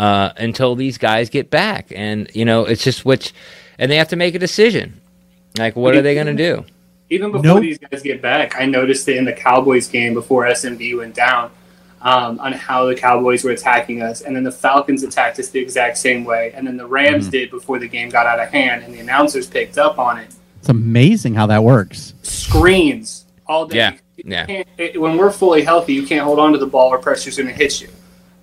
uh, 0.00 0.32
until 0.38 0.74
these 0.74 0.98
guys 0.98 1.28
get 1.28 1.50
back, 1.50 1.92
and 1.94 2.28
you 2.34 2.44
know 2.44 2.64
it's 2.64 2.82
just 2.82 3.04
which, 3.04 3.34
and 3.78 3.90
they 3.90 3.96
have 3.96 4.08
to 4.08 4.16
make 4.16 4.34
a 4.34 4.38
decision. 4.38 5.00
Like, 5.58 5.76
what 5.76 5.94
are 5.94 6.02
they 6.02 6.14
going 6.14 6.26
to 6.26 6.34
do? 6.34 6.64
Even 7.10 7.30
before 7.30 7.44
Nope. 7.44 7.62
these 7.62 7.78
guys 7.78 8.02
get 8.02 8.22
back, 8.22 8.58
I 8.58 8.64
noticed 8.64 9.06
it 9.08 9.16
in 9.16 9.24
the 9.24 9.32
Cowboys 9.32 9.88
game 9.88 10.14
before 10.14 10.44
SMB 10.44 10.96
went 10.96 11.14
down. 11.14 11.50
um, 12.02 12.40
on 12.40 12.52
how 12.52 12.86
the 12.86 12.94
Cowboys 12.94 13.44
were 13.44 13.50
attacking 13.50 14.00
us, 14.00 14.22
and 14.22 14.34
then 14.34 14.42
the 14.42 14.52
Falcons 14.52 15.02
attacked 15.02 15.38
us 15.38 15.48
the 15.50 15.60
exact 15.60 15.98
same 15.98 16.24
way, 16.24 16.50
and 16.54 16.66
then 16.66 16.78
the 16.78 16.86
Rams 16.86 17.24
mm-hmm. 17.24 17.32
did 17.32 17.50
before 17.50 17.78
the 17.78 17.88
game 17.88 18.08
got 18.08 18.26
out 18.26 18.40
of 18.40 18.48
hand, 18.48 18.84
and 18.84 18.94
the 18.94 19.00
announcers 19.00 19.46
picked 19.46 19.76
up 19.76 19.98
on 19.98 20.18
it. 20.18 20.34
It's 20.58 20.70
amazing 20.70 21.34
how 21.34 21.46
that 21.48 21.62
works. 21.62 22.14
Screens 22.22 23.26
all 23.46 23.66
day. 23.66 23.76
Yeah. 23.76 23.96
Yeah. 24.24 24.64
It, 24.78 25.00
when 25.00 25.16
we're 25.16 25.30
fully 25.30 25.62
healthy, 25.62 25.94
you 25.94 26.06
can't 26.06 26.24
hold 26.24 26.38
on 26.38 26.52
to 26.52 26.58
the 26.58 26.66
ball 26.66 26.88
or 26.88 26.98
pressure's 26.98 27.36
going 27.36 27.48
to 27.48 27.54
hit 27.54 27.80
you. 27.80 27.88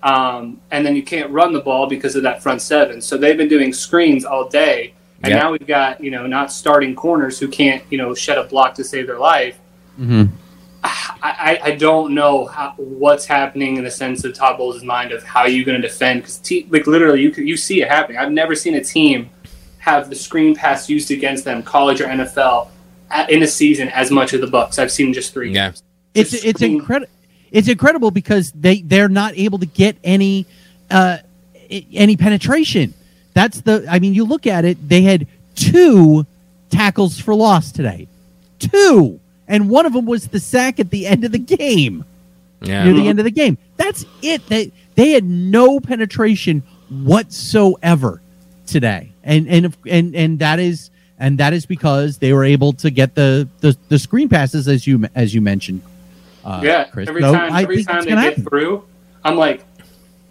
Um, 0.02 0.60
and 0.70 0.86
then 0.86 0.94
you 0.94 1.02
can't 1.02 1.30
run 1.30 1.52
the 1.52 1.60
ball 1.60 1.88
because 1.88 2.14
of 2.14 2.22
that 2.22 2.42
front 2.42 2.62
seven. 2.62 3.00
So 3.00 3.16
they've 3.16 3.36
been 3.36 3.48
doing 3.48 3.72
screens 3.72 4.24
all 4.24 4.48
day, 4.48 4.94
and 5.22 5.32
yep. 5.32 5.42
now 5.42 5.52
we've 5.52 5.66
got 5.66 6.02
you 6.02 6.10
know 6.10 6.26
not 6.26 6.52
starting 6.52 6.94
corners 6.94 7.38
who 7.38 7.48
can't 7.48 7.82
you 7.90 7.98
know 7.98 8.14
shed 8.14 8.38
a 8.38 8.44
block 8.44 8.74
to 8.74 8.84
save 8.84 9.06
their 9.06 9.18
life. 9.18 9.58
Mm-hmm. 9.98 10.34
I, 10.84 11.58
I 11.62 11.70
don't 11.72 12.14
know 12.14 12.46
how, 12.46 12.72
what's 12.76 13.26
happening 13.26 13.76
in 13.76 13.84
the 13.84 13.90
sense 13.90 14.24
of 14.24 14.34
Todd 14.34 14.58
Bowles' 14.58 14.84
mind 14.84 15.10
of 15.10 15.24
how 15.24 15.46
you're 15.46 15.64
going 15.64 15.80
to 15.80 15.86
defend 15.86 16.22
because 16.22 16.40
like 16.70 16.86
literally 16.86 17.22
you 17.22 17.30
you 17.32 17.56
see 17.56 17.82
it 17.82 17.88
happening. 17.88 18.18
I've 18.18 18.30
never 18.30 18.54
seen 18.54 18.74
a 18.74 18.84
team 18.84 19.28
have 19.78 20.08
the 20.08 20.14
screen 20.14 20.54
pass 20.54 20.88
used 20.88 21.10
against 21.10 21.44
them, 21.44 21.62
college 21.62 22.00
or 22.00 22.06
NFL, 22.06 22.68
in 23.28 23.42
a 23.42 23.46
season 23.46 23.88
as 23.88 24.10
much 24.10 24.34
as 24.34 24.40
the 24.40 24.46
Bucks. 24.46 24.78
I've 24.78 24.92
seen 24.92 25.12
just 25.12 25.32
three. 25.32 25.52
Yeah, 25.52 25.72
it's 26.14 26.32
it's 26.32 26.62
incredible. 26.62 27.12
It's 27.50 27.68
incredible 27.68 28.10
because 28.10 28.52
they 28.52 28.82
they're 28.82 29.08
not 29.08 29.36
able 29.36 29.58
to 29.58 29.66
get 29.66 29.96
any 30.04 30.46
uh, 30.90 31.18
any 31.70 32.16
penetration. 32.16 32.94
That's 33.34 33.60
the. 33.60 33.86
I 33.88 33.98
mean, 33.98 34.14
you 34.14 34.24
look 34.24 34.46
at 34.46 34.64
it. 34.64 34.88
They 34.88 35.02
had 35.02 35.26
two 35.54 36.26
tackles 36.70 37.18
for 37.20 37.34
loss 37.34 37.72
today. 37.72 38.08
Two 38.58 39.20
and 39.48 39.70
one 39.70 39.86
of 39.86 39.94
them 39.94 40.04
was 40.04 40.28
the 40.28 40.38
sack 40.38 40.78
at 40.78 40.90
the 40.90 41.06
end 41.06 41.24
of 41.24 41.32
the 41.32 41.38
game. 41.38 42.04
Yeah. 42.60 42.84
Near 42.84 42.94
the 42.94 43.08
end 43.08 43.18
of 43.18 43.24
the 43.24 43.30
game. 43.30 43.56
That's 43.76 44.04
it. 44.22 44.46
They 44.46 44.70
they 44.94 45.12
had 45.12 45.24
no 45.24 45.80
penetration 45.80 46.62
whatsoever 46.90 48.20
today. 48.66 49.12
And 49.24 49.48
and 49.48 49.76
and 49.86 50.14
and 50.14 50.38
that 50.40 50.58
is 50.58 50.90
and 51.18 51.38
that 51.38 51.52
is 51.52 51.66
because 51.66 52.18
they 52.18 52.32
were 52.32 52.44
able 52.44 52.74
to 52.74 52.90
get 52.90 53.14
the 53.14 53.48
the, 53.60 53.76
the 53.88 53.98
screen 53.98 54.28
passes 54.28 54.68
as 54.68 54.86
you 54.86 55.04
as 55.14 55.34
you 55.34 55.40
mentioned. 55.40 55.82
Uh, 56.48 56.62
yeah, 56.64 56.84
Chris. 56.84 57.10
every 57.10 57.20
so 57.20 57.32
time 57.32 57.54
every 57.54 57.84
time 57.84 58.04
they 58.04 58.10
get 58.10 58.18
happen. 58.18 58.44
through, 58.44 58.82
I'm 59.22 59.36
like, 59.36 59.64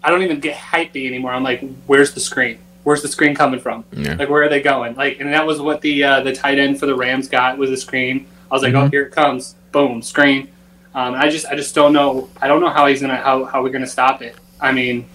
I 0.02 0.10
don't 0.10 0.22
even 0.22 0.40
get 0.40 0.56
hypey 0.56 1.06
anymore. 1.06 1.30
I'm 1.32 1.44
like, 1.44 1.62
where's 1.86 2.12
the 2.12 2.18
screen? 2.18 2.58
Where's 2.82 3.02
the 3.02 3.08
screen 3.08 3.36
coming 3.36 3.60
from? 3.60 3.84
Yeah. 3.92 4.14
Like, 4.14 4.28
where 4.28 4.42
are 4.42 4.48
they 4.48 4.60
going? 4.60 4.96
Like, 4.96 5.20
and 5.20 5.32
that 5.32 5.46
was 5.46 5.60
what 5.60 5.80
the 5.80 6.02
uh, 6.02 6.20
the 6.22 6.34
tight 6.34 6.58
end 6.58 6.80
for 6.80 6.86
the 6.86 6.94
Rams 6.96 7.28
got 7.28 7.56
was 7.56 7.70
the 7.70 7.76
screen. 7.76 8.26
I 8.50 8.54
was 8.54 8.64
like, 8.64 8.74
oh, 8.74 8.78
mm-hmm. 8.78 8.86
oh, 8.86 8.90
here 8.90 9.02
it 9.04 9.12
comes, 9.12 9.54
boom, 9.70 10.02
screen. 10.02 10.48
Um, 10.92 11.14
I 11.14 11.28
just 11.28 11.46
I 11.46 11.54
just 11.54 11.72
don't 11.76 11.92
know. 11.92 12.28
I 12.42 12.48
don't 12.48 12.60
know 12.60 12.70
how 12.70 12.88
he's 12.88 13.00
gonna 13.00 13.16
how 13.16 13.44
how 13.44 13.62
we're 13.62 13.68
gonna 13.68 13.86
stop 13.86 14.20
it. 14.20 14.34
I 14.60 14.72
mean, 14.72 15.06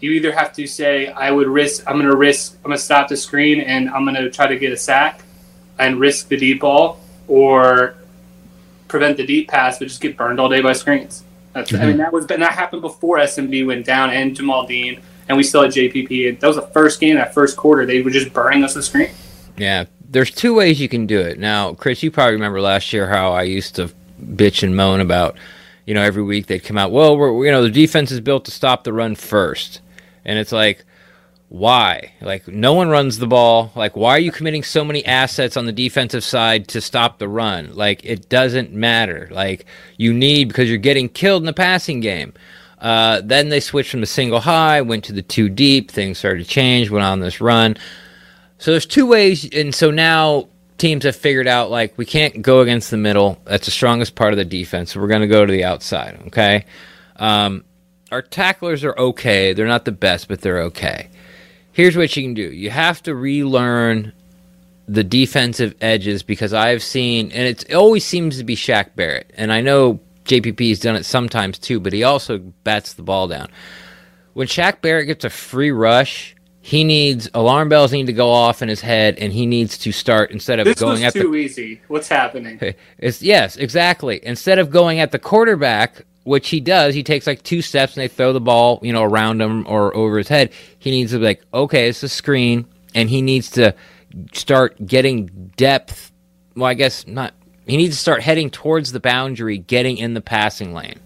you 0.00 0.10
either 0.10 0.32
have 0.32 0.52
to 0.54 0.66
say 0.66 1.06
I 1.06 1.30
would 1.30 1.46
risk. 1.46 1.84
I'm 1.86 1.96
gonna 1.96 2.16
risk. 2.16 2.56
I'm 2.64 2.70
gonna 2.70 2.78
stop 2.78 3.06
the 3.06 3.16
screen 3.16 3.60
and 3.60 3.88
I'm 3.88 4.04
gonna 4.04 4.28
try 4.30 4.48
to 4.48 4.58
get 4.58 4.72
a 4.72 4.76
sack 4.76 5.22
and 5.78 6.00
risk 6.00 6.26
the 6.26 6.36
deep 6.36 6.62
ball, 6.62 6.98
or 7.28 7.94
prevent 8.94 9.16
the 9.16 9.26
deep 9.26 9.48
pass, 9.48 9.80
but 9.80 9.88
just 9.88 10.00
get 10.00 10.16
burned 10.16 10.38
all 10.38 10.48
day 10.48 10.60
by 10.60 10.72
screens. 10.72 11.24
That's, 11.52 11.72
mm-hmm. 11.72 11.82
I 11.82 11.86
mean, 11.86 11.96
that 11.96 12.12
was 12.12 12.26
and 12.30 12.40
that 12.40 12.52
happened 12.52 12.80
before 12.80 13.18
SMB 13.18 13.66
went 13.66 13.84
down 13.84 14.10
and 14.10 14.36
Jamel 14.36 14.68
Dean, 14.68 15.02
and 15.28 15.36
we 15.36 15.42
still 15.42 15.62
had 15.62 15.72
JPP. 15.72 16.38
That 16.38 16.46
was 16.46 16.54
the 16.54 16.68
first 16.68 17.00
game, 17.00 17.16
that 17.16 17.34
first 17.34 17.56
quarter. 17.56 17.86
They 17.86 18.02
were 18.02 18.10
just 18.10 18.32
burning 18.32 18.62
us 18.62 18.74
the 18.74 18.84
screen. 18.84 19.10
Yeah, 19.56 19.86
there's 20.08 20.30
two 20.30 20.54
ways 20.54 20.80
you 20.80 20.88
can 20.88 21.06
do 21.06 21.18
it. 21.18 21.40
Now, 21.40 21.74
Chris, 21.74 22.04
you 22.04 22.12
probably 22.12 22.34
remember 22.34 22.60
last 22.60 22.92
year 22.92 23.08
how 23.08 23.32
I 23.32 23.42
used 23.42 23.74
to 23.76 23.90
bitch 24.24 24.62
and 24.62 24.76
moan 24.76 25.00
about, 25.00 25.36
you 25.86 25.94
know, 25.94 26.02
every 26.02 26.22
week 26.22 26.46
they'd 26.46 26.62
come 26.62 26.78
out, 26.78 26.92
well, 26.92 27.16
we're, 27.16 27.46
you 27.46 27.50
know, 27.50 27.64
the 27.64 27.70
defense 27.70 28.12
is 28.12 28.20
built 28.20 28.44
to 28.44 28.52
stop 28.52 28.84
the 28.84 28.92
run 28.92 29.16
first. 29.16 29.80
And 30.24 30.38
it's 30.38 30.52
like, 30.52 30.84
why? 31.48 32.12
Like, 32.20 32.48
no 32.48 32.74
one 32.74 32.88
runs 32.88 33.18
the 33.18 33.26
ball. 33.26 33.70
Like, 33.76 33.96
why 33.96 34.16
are 34.16 34.20
you 34.20 34.32
committing 34.32 34.62
so 34.62 34.84
many 34.84 35.04
assets 35.04 35.56
on 35.56 35.66
the 35.66 35.72
defensive 35.72 36.24
side 36.24 36.68
to 36.68 36.80
stop 36.80 37.18
the 37.18 37.28
run? 37.28 37.74
Like, 37.74 38.04
it 38.04 38.28
doesn't 38.28 38.72
matter. 38.72 39.28
Like, 39.30 39.66
you 39.96 40.12
need, 40.12 40.48
because 40.48 40.68
you're 40.68 40.78
getting 40.78 41.08
killed 41.08 41.42
in 41.42 41.46
the 41.46 41.52
passing 41.52 42.00
game. 42.00 42.32
Uh, 42.78 43.20
then 43.24 43.48
they 43.48 43.60
switched 43.60 43.90
from 43.90 44.00
the 44.00 44.06
single 44.06 44.40
high, 44.40 44.82
went 44.82 45.04
to 45.04 45.12
the 45.12 45.22
two 45.22 45.48
deep. 45.48 45.90
Things 45.90 46.18
started 46.18 46.44
to 46.44 46.50
change, 46.50 46.90
went 46.90 47.04
on 47.04 47.20
this 47.20 47.40
run. 47.40 47.76
So 48.58 48.72
there's 48.72 48.86
two 48.86 49.06
ways, 49.06 49.48
and 49.54 49.74
so 49.74 49.90
now 49.90 50.48
teams 50.76 51.04
have 51.04 51.16
figured 51.16 51.46
out 51.46 51.70
like 51.70 51.96
we 51.96 52.04
can't 52.04 52.42
go 52.42 52.60
against 52.60 52.90
the 52.90 52.96
middle. 52.96 53.38
That's 53.44 53.66
the 53.66 53.70
strongest 53.70 54.14
part 54.16 54.32
of 54.32 54.38
the 54.38 54.44
defense. 54.44 54.92
So 54.92 55.00
we're 55.00 55.08
going 55.08 55.22
to 55.22 55.26
go 55.26 55.46
to 55.46 55.52
the 55.52 55.64
outside. 55.64 56.20
Okay. 56.26 56.66
Um, 57.16 57.64
our 58.10 58.22
tacklers 58.22 58.84
are 58.84 58.96
okay. 58.98 59.52
They're 59.52 59.66
not 59.66 59.84
the 59.84 59.92
best, 59.92 60.28
but 60.28 60.40
they're 60.40 60.62
okay. 60.62 61.08
Here's 61.74 61.96
what 61.96 62.16
you 62.16 62.22
can 62.22 62.34
do. 62.34 62.52
You 62.52 62.70
have 62.70 63.02
to 63.02 63.14
relearn 63.14 64.12
the 64.86 65.02
defensive 65.02 65.74
edges 65.80 66.22
because 66.22 66.52
I've 66.54 66.82
seen, 66.82 67.32
and 67.32 67.48
it 67.48 67.74
always 67.74 68.04
seems 68.04 68.38
to 68.38 68.44
be 68.44 68.54
Shaq 68.54 68.94
Barrett, 68.94 69.32
and 69.36 69.52
I 69.52 69.60
know 69.60 69.98
JPP 70.24 70.68
has 70.68 70.78
done 70.78 70.94
it 70.94 71.04
sometimes 71.04 71.58
too, 71.58 71.80
but 71.80 71.92
he 71.92 72.04
also 72.04 72.38
bats 72.38 72.94
the 72.94 73.02
ball 73.02 73.26
down. 73.26 73.48
When 74.34 74.46
Shaq 74.46 74.82
Barrett 74.82 75.08
gets 75.08 75.24
a 75.24 75.30
free 75.30 75.72
rush, 75.72 76.36
he 76.60 76.84
needs 76.84 77.28
alarm 77.34 77.68
bells 77.68 77.92
need 77.92 78.06
to 78.06 78.12
go 78.12 78.30
off 78.30 78.62
in 78.62 78.68
his 78.68 78.80
head, 78.80 79.18
and 79.18 79.32
he 79.32 79.44
needs 79.44 79.76
to 79.78 79.90
start 79.90 80.30
instead 80.30 80.60
of 80.60 80.66
this 80.66 80.78
going 80.78 81.02
was 81.02 81.02
at 81.02 81.12
too 81.12 81.32
the. 81.32 81.38
easy. 81.38 81.80
What's 81.88 82.08
happening? 82.08 82.58
It's 82.98 83.20
yes, 83.20 83.56
exactly. 83.56 84.20
Instead 84.22 84.58
of 84.60 84.70
going 84.70 85.00
at 85.00 85.10
the 85.10 85.18
quarterback, 85.18 86.06
which 86.24 86.48
he 86.48 86.60
does, 86.60 86.94
he 86.94 87.02
takes 87.02 87.26
like 87.26 87.42
two 87.42 87.62
steps 87.62 87.94
and 87.94 88.02
they 88.02 88.08
throw 88.08 88.32
the 88.32 88.40
ball, 88.40 88.80
you 88.82 88.92
know, 88.92 89.02
around 89.02 89.40
him 89.40 89.66
or 89.68 89.94
over 89.94 90.18
his 90.18 90.28
head. 90.28 90.52
He 90.78 90.90
needs 90.90 91.12
to 91.12 91.18
be 91.18 91.24
like, 91.24 91.42
okay, 91.52 91.88
it's 91.88 92.02
a 92.02 92.08
screen, 92.08 92.66
and 92.94 93.08
he 93.08 93.22
needs 93.22 93.50
to 93.52 93.74
start 94.32 94.84
getting 94.84 95.52
depth. 95.56 96.12
Well, 96.56 96.66
I 96.66 96.74
guess 96.74 97.06
not. 97.06 97.34
He 97.66 97.76
needs 97.76 97.96
to 97.96 98.00
start 98.00 98.22
heading 98.22 98.50
towards 98.50 98.92
the 98.92 99.00
boundary, 99.00 99.58
getting 99.58 99.96
in 99.96 100.14
the 100.14 100.20
passing 100.20 100.74
lane. 100.74 101.00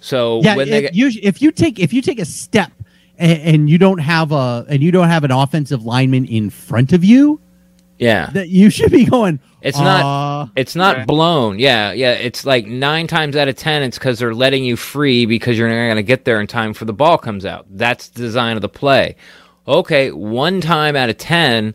So 0.00 0.40
yeah, 0.42 0.56
when 0.56 0.70
they 0.70 0.82
get, 0.82 0.94
you, 0.94 1.10
if 1.22 1.42
you 1.42 1.50
take 1.50 1.78
if 1.78 1.92
you 1.92 2.02
take 2.02 2.20
a 2.20 2.24
step 2.24 2.72
and, 3.18 3.42
and, 3.42 3.70
you 3.70 3.78
don't 3.78 3.98
have 3.98 4.30
a 4.30 4.64
and 4.68 4.82
you 4.82 4.92
don't 4.92 5.08
have 5.08 5.24
an 5.24 5.32
offensive 5.32 5.84
lineman 5.84 6.24
in 6.24 6.50
front 6.50 6.92
of 6.92 7.04
you, 7.04 7.40
yeah, 7.98 8.30
that 8.30 8.48
you 8.48 8.70
should 8.70 8.92
be 8.92 9.04
going. 9.04 9.40
It's 9.60 9.78
uh, 9.78 9.84
not. 9.84 10.50
It's 10.56 10.76
not 10.76 11.06
blown. 11.06 11.58
Yeah, 11.58 11.92
yeah. 11.92 12.12
It's 12.12 12.44
like 12.46 12.66
nine 12.66 13.06
times 13.06 13.36
out 13.36 13.48
of 13.48 13.56
ten, 13.56 13.82
it's 13.82 13.98
because 13.98 14.18
they're 14.18 14.34
letting 14.34 14.64
you 14.64 14.76
free 14.76 15.26
because 15.26 15.58
you're 15.58 15.68
not 15.68 15.74
going 15.74 15.96
to 15.96 16.02
get 16.02 16.24
there 16.24 16.40
in 16.40 16.46
time 16.46 16.74
for 16.74 16.84
the 16.84 16.92
ball 16.92 17.18
comes 17.18 17.44
out. 17.44 17.66
That's 17.70 18.08
the 18.08 18.20
design 18.20 18.56
of 18.56 18.62
the 18.62 18.68
play. 18.68 19.16
Okay, 19.66 20.12
one 20.12 20.60
time 20.60 20.96
out 20.96 21.10
of 21.10 21.18
ten, 21.18 21.74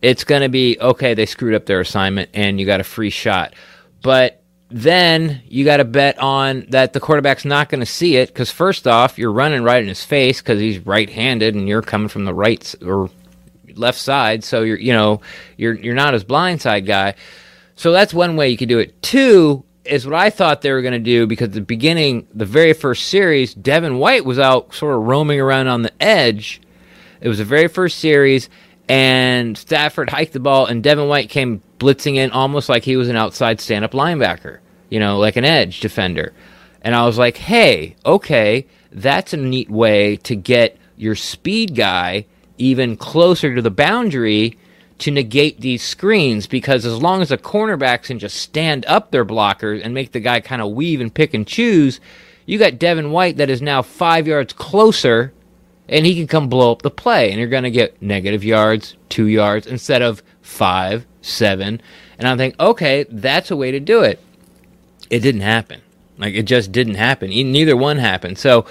it's 0.00 0.24
going 0.24 0.42
to 0.42 0.48
be 0.48 0.78
okay. 0.80 1.14
They 1.14 1.26
screwed 1.26 1.54
up 1.54 1.66
their 1.66 1.80
assignment, 1.80 2.30
and 2.32 2.58
you 2.58 2.66
got 2.66 2.80
a 2.80 2.84
free 2.84 3.10
shot. 3.10 3.54
But 4.02 4.42
then 4.70 5.42
you 5.46 5.64
got 5.64 5.78
to 5.78 5.84
bet 5.84 6.18
on 6.18 6.66
that 6.68 6.92
the 6.92 7.00
quarterback's 7.00 7.44
not 7.44 7.68
going 7.68 7.80
to 7.80 7.86
see 7.86 8.16
it 8.16 8.28
because 8.28 8.50
first 8.50 8.86
off, 8.86 9.18
you're 9.18 9.32
running 9.32 9.62
right 9.62 9.82
in 9.82 9.88
his 9.88 10.04
face 10.04 10.40
because 10.40 10.60
he's 10.60 10.78
right-handed 10.80 11.54
and 11.54 11.68
you're 11.68 11.82
coming 11.82 12.08
from 12.08 12.24
the 12.24 12.34
right 12.34 12.74
or 12.84 13.10
left 13.78 13.98
side, 13.98 14.44
so 14.44 14.62
you're 14.62 14.78
you 14.78 14.92
know 14.92 15.20
you're 15.56 15.74
you're 15.74 15.94
not 15.94 16.14
his 16.14 16.24
blindside 16.24 16.86
guy. 16.86 17.14
So 17.76 17.92
that's 17.92 18.12
one 18.12 18.36
way 18.36 18.48
you 18.48 18.56
could 18.56 18.68
do 18.68 18.78
it. 18.80 19.00
Two 19.02 19.64
is 19.84 20.06
what 20.06 20.14
I 20.14 20.30
thought 20.30 20.62
they 20.62 20.72
were 20.72 20.82
going 20.82 20.92
to 20.92 20.98
do 20.98 21.26
because 21.26 21.50
the 21.50 21.60
beginning, 21.60 22.26
the 22.34 22.44
very 22.44 22.72
first 22.72 23.06
series, 23.08 23.54
Devin 23.54 23.98
White 23.98 24.24
was 24.24 24.38
out 24.38 24.74
sort 24.74 24.96
of 24.96 25.02
roaming 25.02 25.40
around 25.40 25.68
on 25.68 25.82
the 25.82 26.02
edge. 26.02 26.60
It 27.20 27.28
was 27.28 27.38
the 27.38 27.44
very 27.44 27.68
first 27.68 27.98
series, 27.98 28.48
and 28.88 29.56
Stafford 29.56 30.10
hiked 30.10 30.32
the 30.32 30.40
ball, 30.40 30.66
and 30.66 30.82
Devin 30.82 31.08
White 31.08 31.30
came 31.30 31.62
blitzing 31.78 32.16
in 32.16 32.30
almost 32.30 32.68
like 32.68 32.84
he 32.84 32.96
was 32.96 33.08
an 33.08 33.16
outside 33.16 33.60
stand 33.60 33.84
up 33.84 33.92
linebacker, 33.92 34.58
you 34.90 35.00
know, 35.00 35.18
like 35.18 35.36
an 35.36 35.44
edge 35.44 35.80
defender. 35.80 36.32
And 36.82 36.94
I 36.94 37.06
was 37.06 37.18
like, 37.18 37.36
hey, 37.36 37.96
okay, 38.04 38.66
that's 38.92 39.32
a 39.32 39.36
neat 39.36 39.70
way 39.70 40.16
to 40.18 40.36
get 40.36 40.76
your 40.96 41.14
speed 41.14 41.74
guy 41.74 42.26
even 42.58 42.96
closer 42.96 43.54
to 43.54 43.62
the 43.62 43.70
boundary 43.70 44.58
to 44.98 45.10
negate 45.10 45.60
these 45.60 45.82
screens 45.82 46.46
because 46.46 46.84
as 46.84 47.00
long 47.00 47.22
as 47.22 47.28
the 47.28 47.38
cornerbacks 47.38 48.04
can 48.04 48.18
just 48.18 48.36
stand 48.36 48.84
up 48.86 49.10
their 49.10 49.24
blockers 49.24 49.80
and 49.82 49.94
make 49.94 50.12
the 50.12 50.20
guy 50.20 50.40
kind 50.40 50.60
of 50.60 50.72
weave 50.72 51.00
and 51.00 51.14
pick 51.14 51.34
and 51.34 51.46
choose, 51.46 52.00
you 52.46 52.58
got 52.58 52.78
Devin 52.78 53.12
White 53.12 53.36
that 53.36 53.50
is 53.50 53.62
now 53.62 53.82
five 53.82 54.26
yards 54.26 54.52
closer 54.52 55.32
and 55.88 56.04
he 56.04 56.14
can 56.14 56.26
come 56.26 56.48
blow 56.48 56.72
up 56.72 56.82
the 56.82 56.90
play 56.90 57.30
and 57.30 57.38
you're 57.38 57.48
going 57.48 57.62
to 57.62 57.70
get 57.70 58.00
negative 58.02 58.44
yards, 58.44 58.96
two 59.08 59.26
yards 59.26 59.66
instead 59.66 60.02
of 60.02 60.22
five, 60.42 61.06
seven. 61.22 61.80
And 62.18 62.26
I'm 62.26 62.36
thinking, 62.36 62.60
okay, 62.60 63.04
that's 63.08 63.50
a 63.50 63.56
way 63.56 63.70
to 63.70 63.80
do 63.80 64.02
it. 64.02 64.20
It 65.10 65.20
didn't 65.20 65.42
happen. 65.42 65.80
Like 66.18 66.34
it 66.34 66.42
just 66.42 66.72
didn't 66.72 66.96
happen. 66.96 67.30
Neither 67.30 67.76
one 67.76 67.98
happened. 67.98 68.38
So, 68.38 68.66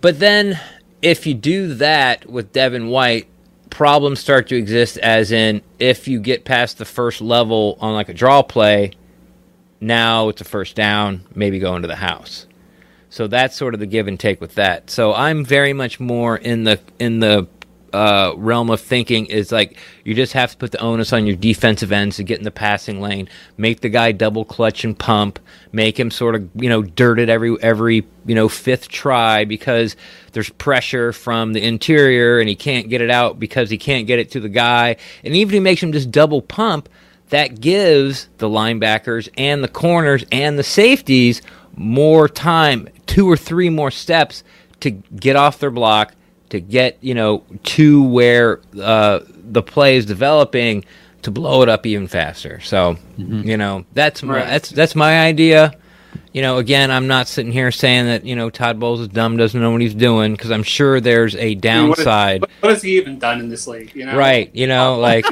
but 0.00 0.18
then 0.18 0.58
if 1.02 1.26
you 1.26 1.34
do 1.34 1.74
that 1.74 2.30
with 2.30 2.52
Devin 2.52 2.88
White, 2.88 3.28
problems 3.70 4.20
start 4.20 4.48
to 4.48 4.56
exist. 4.56 4.98
As 4.98 5.32
in, 5.32 5.62
if 5.78 6.08
you 6.08 6.20
get 6.20 6.44
past 6.44 6.78
the 6.78 6.84
first 6.84 7.20
level 7.20 7.76
on 7.80 7.94
like 7.94 8.08
a 8.08 8.14
draw 8.14 8.42
play, 8.42 8.92
Now 9.80 10.28
it's 10.28 10.40
a 10.40 10.44
first 10.44 10.76
down, 10.76 11.26
maybe 11.34 11.58
go 11.58 11.74
into 11.74 11.88
the 11.88 11.96
house. 11.96 12.46
So 13.10 13.26
that's 13.26 13.56
sort 13.56 13.74
of 13.74 13.80
the 13.80 13.86
give 13.86 14.06
and 14.08 14.18
take 14.18 14.40
with 14.40 14.54
that. 14.54 14.90
So 14.90 15.12
I'm 15.12 15.44
very 15.44 15.72
much 15.72 15.98
more 16.00 16.36
in 16.36 16.64
the 16.64 16.80
in 17.00 17.20
the 17.20 17.48
uh, 17.92 18.32
realm 18.36 18.70
of 18.70 18.80
thinking 18.80 19.26
is 19.26 19.52
like 19.52 19.76
you 20.04 20.14
just 20.14 20.32
have 20.32 20.50
to 20.50 20.56
put 20.56 20.72
the 20.72 20.80
onus 20.80 21.12
on 21.12 21.26
your 21.26 21.36
defensive 21.36 21.92
ends 21.92 22.16
to 22.16 22.22
get 22.22 22.38
in 22.38 22.44
the 22.44 22.50
passing 22.50 23.00
lane, 23.00 23.28
make 23.56 23.80
the 23.80 23.88
guy 23.88 24.12
double 24.12 24.44
clutch 24.44 24.84
and 24.84 24.98
pump, 24.98 25.38
make 25.72 25.98
him 25.98 26.10
sort 26.10 26.34
of 26.34 26.48
you 26.54 26.68
know 26.68 26.82
dirt 26.82 27.18
it 27.18 27.28
every 27.28 27.56
every 27.62 28.06
you 28.26 28.34
know 28.34 28.48
fifth 28.48 28.88
try 28.88 29.44
because 29.44 29.96
there's 30.32 30.50
pressure 30.50 31.12
from 31.12 31.52
the 31.52 31.62
interior 31.62 32.38
and 32.38 32.48
he 32.48 32.54
can't 32.54 32.88
get 32.88 33.00
it 33.00 33.10
out 33.10 33.38
because 33.38 33.70
he 33.70 33.78
can't 33.78 34.06
get 34.06 34.18
it 34.18 34.30
to 34.30 34.40
the 34.40 34.48
guy, 34.48 34.96
and 35.24 35.34
even 35.34 35.50
if 35.50 35.54
he 35.54 35.60
makes 35.60 35.82
him 35.82 35.92
just 35.92 36.10
double 36.10 36.40
pump, 36.40 36.88
that 37.28 37.60
gives 37.60 38.28
the 38.38 38.48
linebackers 38.48 39.28
and 39.36 39.62
the 39.62 39.68
corners 39.68 40.24
and 40.30 40.58
the 40.58 40.62
safeties 40.62 41.42
more 41.76 42.28
time, 42.28 42.88
two 43.06 43.30
or 43.30 43.36
three 43.36 43.70
more 43.70 43.90
steps 43.90 44.44
to 44.80 44.90
get 44.90 45.36
off 45.36 45.58
their 45.58 45.70
block, 45.70 46.14
to 46.52 46.60
get 46.60 46.98
you 47.00 47.14
know 47.14 47.42
to 47.64 48.02
where 48.04 48.60
uh, 48.80 49.20
the 49.28 49.62
play 49.62 49.96
is 49.96 50.06
developing, 50.06 50.84
to 51.22 51.30
blow 51.30 51.62
it 51.62 51.68
up 51.68 51.86
even 51.86 52.06
faster. 52.06 52.60
So 52.60 52.96
mm-hmm. 53.18 53.48
you 53.48 53.56
know 53.56 53.84
that's 53.92 54.22
my, 54.22 54.40
that's 54.44 54.70
that's 54.70 54.94
my 54.94 55.20
idea. 55.20 55.74
You 56.32 56.40
know, 56.40 56.58
again, 56.58 56.90
I'm 56.90 57.06
not 57.06 57.28
sitting 57.28 57.52
here 57.52 57.70
saying 57.70 58.06
that 58.06 58.24
you 58.24 58.36
know 58.36 58.50
Todd 58.50 58.78
Bowles 58.78 59.00
is 59.00 59.08
dumb, 59.08 59.36
doesn't 59.36 59.60
know 59.60 59.70
what 59.70 59.80
he's 59.80 59.94
doing, 59.94 60.32
because 60.32 60.50
I'm 60.50 60.62
sure 60.62 61.00
there's 61.00 61.34
a 61.36 61.54
downside. 61.54 62.06
I 62.06 62.32
mean, 62.32 62.40
what, 62.40 62.50
is, 62.50 62.62
what, 62.62 62.72
has 62.72 62.82
he 62.82 62.96
even 62.98 63.18
done 63.18 63.40
in 63.40 63.48
this 63.48 63.66
league? 63.66 63.94
You 63.94 64.06
know, 64.06 64.16
right? 64.16 64.54
You 64.54 64.66
know, 64.66 64.98
like 65.00 65.24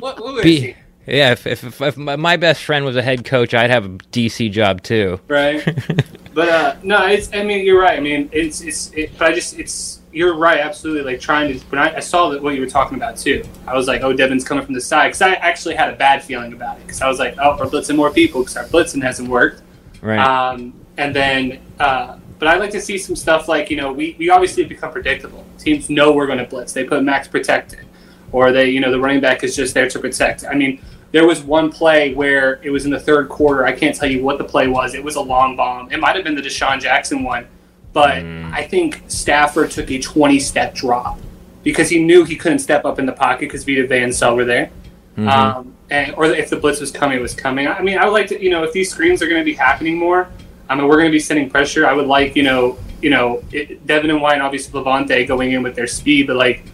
what, 0.00 0.20
what 0.20 0.42
be, 0.42 0.74
yeah, 1.06 1.32
if, 1.32 1.46
if, 1.46 1.80
if, 1.80 1.96
my 1.96 2.36
best 2.36 2.62
friend 2.62 2.84
was 2.84 2.96
a 2.96 3.02
head 3.02 3.24
coach, 3.24 3.52
I'd 3.52 3.70
have 3.70 3.84
a 3.84 3.88
DC 3.88 4.52
job 4.52 4.82
too. 4.82 5.20
Right. 5.28 5.64
but 6.34 6.48
uh, 6.48 6.76
no, 6.82 7.06
it's. 7.06 7.32
I 7.32 7.42
mean, 7.42 7.64
you're 7.64 7.80
right. 7.80 7.98
I 7.98 8.00
mean, 8.00 8.28
it's 8.32 8.60
it's. 8.60 8.92
It, 8.92 9.18
but 9.18 9.32
I 9.32 9.34
just 9.34 9.58
it's. 9.58 9.99
You're 10.12 10.36
right. 10.36 10.58
Absolutely. 10.58 11.12
Like 11.12 11.20
trying 11.20 11.52
to. 11.52 11.66
When 11.66 11.78
I, 11.78 11.96
I 11.96 12.00
saw 12.00 12.30
that 12.30 12.42
what 12.42 12.54
you 12.54 12.60
were 12.60 12.66
talking 12.66 12.96
about 12.96 13.16
too, 13.16 13.44
I 13.66 13.74
was 13.74 13.86
like, 13.86 14.02
oh, 14.02 14.12
Devin's 14.12 14.44
coming 14.44 14.64
from 14.64 14.74
the 14.74 14.80
side 14.80 15.08
because 15.08 15.22
I 15.22 15.34
actually 15.34 15.76
had 15.76 15.92
a 15.92 15.96
bad 15.96 16.22
feeling 16.22 16.52
about 16.52 16.78
it 16.78 16.86
because 16.86 17.00
I 17.00 17.08
was 17.08 17.18
like, 17.18 17.36
oh, 17.38 17.56
we're 17.56 17.66
blitzing 17.66 17.96
more 17.96 18.10
people 18.10 18.40
because 18.40 18.56
our 18.56 18.64
blitzing 18.64 19.02
hasn't 19.02 19.28
worked. 19.28 19.62
Right. 20.02 20.18
Um, 20.18 20.74
and 20.96 21.14
then, 21.14 21.60
uh, 21.78 22.18
but 22.38 22.48
I'd 22.48 22.58
like 22.58 22.70
to 22.70 22.80
see 22.80 22.98
some 22.98 23.14
stuff 23.14 23.48
like 23.48 23.70
you 23.70 23.76
know 23.76 23.92
we 23.92 24.16
we 24.18 24.30
obviously 24.30 24.64
become 24.64 24.90
predictable. 24.90 25.44
Teams 25.58 25.90
know 25.90 26.12
we're 26.12 26.26
going 26.26 26.38
to 26.38 26.46
blitz. 26.46 26.72
They 26.72 26.84
put 26.84 27.02
max 27.04 27.28
protected, 27.28 27.86
or 28.32 28.50
they 28.50 28.70
you 28.70 28.80
know 28.80 28.90
the 28.90 28.98
running 28.98 29.20
back 29.20 29.44
is 29.44 29.54
just 29.54 29.74
there 29.74 29.88
to 29.88 29.98
protect. 29.98 30.44
I 30.44 30.54
mean 30.54 30.82
there 31.12 31.26
was 31.26 31.42
one 31.42 31.70
play 31.70 32.14
where 32.14 32.60
it 32.62 32.70
was 32.70 32.84
in 32.84 32.90
the 32.90 33.00
third 33.00 33.28
quarter. 33.28 33.66
I 33.66 33.72
can't 33.72 33.94
tell 33.94 34.08
you 34.08 34.22
what 34.22 34.38
the 34.38 34.44
play 34.44 34.68
was. 34.68 34.94
It 34.94 35.02
was 35.02 35.16
a 35.16 35.20
long 35.20 35.56
bomb. 35.56 35.90
It 35.90 35.98
might 35.98 36.14
have 36.14 36.24
been 36.24 36.36
the 36.36 36.42
DeSean 36.42 36.80
Jackson 36.80 37.24
one, 37.24 37.48
but 37.92 38.22
mm. 38.22 38.52
I 38.52 38.66
think 38.66 39.02
Stafford 39.08 39.70
took 39.70 39.90
a 39.90 39.98
20 39.98 40.38
step 40.38 40.74
drop 40.74 41.18
because 41.62 41.88
he 41.88 42.02
knew 42.02 42.24
he 42.24 42.36
couldn't 42.36 42.60
step 42.60 42.84
up 42.84 42.98
in 42.98 43.06
the 43.06 43.12
pocket 43.12 43.40
because 43.40 43.64
Vita 43.64 43.86
Vea 43.86 44.02
and 44.02 44.14
Sell 44.14 44.36
were 44.36 44.44
there. 44.44 44.70
Mm-hmm. 45.16 45.28
Um, 45.28 45.74
and, 45.90 46.14
or 46.14 46.26
if 46.26 46.50
the 46.50 46.56
blitz 46.56 46.80
was 46.80 46.90
coming, 46.90 47.18
it 47.18 47.22
was 47.22 47.34
coming. 47.34 47.66
I 47.66 47.82
mean, 47.82 47.98
I 47.98 48.04
would 48.04 48.12
like 48.12 48.28
to, 48.28 48.42
you 48.42 48.50
know, 48.50 48.62
if 48.62 48.72
these 48.72 48.90
screens 48.90 49.20
are 49.22 49.26
going 49.26 49.40
to 49.40 49.44
be 49.44 49.54
happening 49.54 49.98
more, 49.98 50.28
I 50.68 50.76
mean, 50.76 50.86
we're 50.86 50.96
going 50.96 51.08
to 51.08 51.12
be 51.12 51.18
sending 51.18 51.50
pressure. 51.50 51.86
I 51.86 51.92
would 51.92 52.06
like, 52.06 52.36
you 52.36 52.44
know, 52.44 52.78
you 53.02 53.10
know, 53.10 53.42
it, 53.50 53.86
Devin 53.86 54.10
and 54.10 54.22
White 54.22 54.40
obviously 54.40 54.80
Lavonte 54.80 55.26
going 55.26 55.52
in 55.52 55.62
with 55.62 55.74
their 55.74 55.88
speed, 55.88 56.28
but 56.28 56.36
like, 56.36 56.64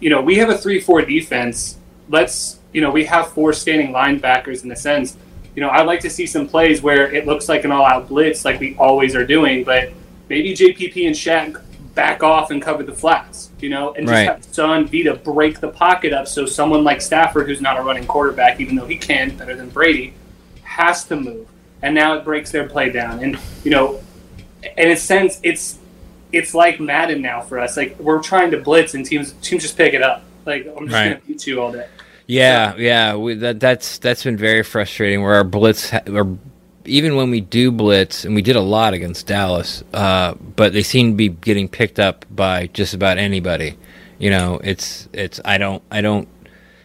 you 0.00 0.08
know, 0.10 0.20
we 0.20 0.36
have 0.36 0.50
a 0.50 0.56
three-four 0.56 1.02
defense. 1.02 1.78
Let's 2.08 2.58
you 2.72 2.80
know, 2.80 2.90
we 2.90 3.04
have 3.06 3.32
four 3.32 3.52
standing 3.52 3.92
linebackers 3.92 4.64
in 4.64 4.70
a 4.70 4.76
sense. 4.76 5.16
You 5.54 5.62
know, 5.62 5.70
I'd 5.70 5.86
like 5.86 6.00
to 6.00 6.10
see 6.10 6.26
some 6.26 6.46
plays 6.46 6.82
where 6.82 7.12
it 7.12 7.26
looks 7.26 7.48
like 7.48 7.64
an 7.64 7.72
all-out 7.72 8.08
blitz, 8.08 8.44
like 8.44 8.60
we 8.60 8.76
always 8.76 9.16
are 9.16 9.26
doing, 9.26 9.64
but 9.64 9.90
maybe 10.28 10.54
JPP 10.54 11.06
and 11.06 11.14
Shaq 11.14 11.62
back 11.94 12.22
off 12.22 12.50
and 12.50 12.62
cover 12.62 12.82
the 12.82 12.92
flats, 12.92 13.50
you 13.60 13.68
know, 13.68 13.92
and 13.94 14.06
just 14.06 14.12
right. 14.12 14.28
have 14.28 14.44
Son 14.44 14.86
Vita 14.86 15.14
break 15.14 15.60
the 15.60 15.68
pocket 15.68 16.12
up 16.12 16.28
so 16.28 16.46
someone 16.46 16.84
like 16.84 17.00
Stafford, 17.00 17.48
who's 17.48 17.60
not 17.60 17.78
a 17.78 17.82
running 17.82 18.06
quarterback, 18.06 18.60
even 18.60 18.76
though 18.76 18.86
he 18.86 18.96
can 18.96 19.36
better 19.36 19.56
than 19.56 19.68
Brady, 19.68 20.14
has 20.62 21.04
to 21.06 21.16
move. 21.16 21.48
And 21.82 21.94
now 21.94 22.14
it 22.14 22.24
breaks 22.24 22.52
their 22.52 22.68
play 22.68 22.90
down. 22.90 23.20
And, 23.20 23.38
you 23.64 23.70
know, 23.70 24.00
in 24.76 24.90
a 24.90 24.96
sense, 24.96 25.40
it's 25.42 25.78
it's 26.32 26.54
like 26.54 26.80
Madden 26.80 27.22
now 27.22 27.40
for 27.40 27.58
us. 27.58 27.76
Like 27.76 27.98
we're 27.98 28.22
trying 28.22 28.50
to 28.50 28.58
blitz 28.58 28.94
and 28.94 29.04
teams 29.04 29.32
teams 29.42 29.62
just 29.62 29.76
pick 29.76 29.94
it 29.94 30.02
up. 30.02 30.22
Like 30.44 30.66
I'm 30.66 30.86
just 30.86 30.94
right. 30.94 31.08
gonna 31.10 31.20
beat 31.26 31.46
you 31.46 31.60
all 31.60 31.72
day. 31.72 31.88
Yeah, 32.26 32.72
so. 32.72 32.78
yeah, 32.78 33.16
we, 33.16 33.34
that 33.34 33.58
that's 33.58 33.98
that's 33.98 34.24
been 34.24 34.36
very 34.36 34.62
frustrating. 34.62 35.22
Where 35.22 35.34
our 35.34 35.44
blitz, 35.44 35.90
ha- 35.90 36.02
or 36.08 36.38
even 36.88 37.16
when 37.16 37.30
we 37.30 37.40
do 37.40 37.70
blitz, 37.70 38.24
and 38.24 38.34
we 38.34 38.42
did 38.42 38.56
a 38.56 38.60
lot 38.60 38.94
against 38.94 39.26
Dallas, 39.26 39.84
uh, 39.94 40.34
but 40.34 40.72
they 40.72 40.82
seem 40.82 41.12
to 41.12 41.16
be 41.16 41.28
getting 41.28 41.68
picked 41.68 41.98
up 41.98 42.24
by 42.30 42.68
just 42.68 42.94
about 42.94 43.18
anybody. 43.18 43.76
You 44.18 44.30
know, 44.30 44.60
it's 44.62 45.08
it's 45.12 45.40
I 45.44 45.58
don't 45.58 45.82
I 45.90 46.00
don't, 46.00 46.28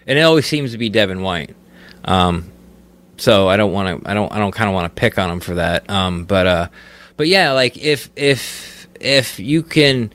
and 0.05 0.19
it 0.19 0.21
always 0.21 0.45
seems 0.45 0.71
to 0.71 0.77
be 0.77 0.89
Devin 0.89 1.21
White. 1.21 1.55
Um, 2.05 2.51
so 3.17 3.47
I 3.47 3.57
don't 3.57 3.71
want 3.71 4.03
to 4.03 4.09
I 4.09 4.13
don't 4.13 4.31
I 4.31 4.39
don't 4.39 4.51
kind 4.51 4.69
of 4.69 4.73
want 4.73 4.93
to 4.93 4.99
pick 4.99 5.17
on 5.17 5.29
him 5.29 5.39
for 5.39 5.55
that. 5.55 5.89
Um, 5.89 6.25
but 6.25 6.47
uh, 6.47 6.67
but 7.17 7.27
yeah, 7.27 7.51
like 7.51 7.77
if 7.77 8.09
if 8.15 8.87
if 8.99 9.39
you 9.39 9.63
can 9.63 10.11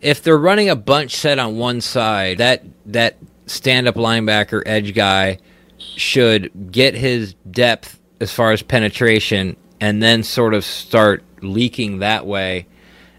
if 0.00 0.22
they're 0.22 0.38
running 0.38 0.68
a 0.68 0.76
bunch 0.76 1.16
set 1.16 1.38
on 1.38 1.58
one 1.58 1.80
side, 1.80 2.38
that 2.38 2.64
that 2.86 3.16
stand 3.46 3.88
up 3.88 3.94
linebacker 3.96 4.62
edge 4.66 4.94
guy 4.94 5.38
should 5.78 6.70
get 6.72 6.94
his 6.94 7.34
depth 7.50 7.95
as 8.20 8.32
far 8.32 8.52
as 8.52 8.62
penetration 8.62 9.56
and 9.80 10.02
then 10.02 10.22
sort 10.22 10.54
of 10.54 10.64
start 10.64 11.22
leaking 11.42 11.98
that 11.98 12.26
way. 12.26 12.66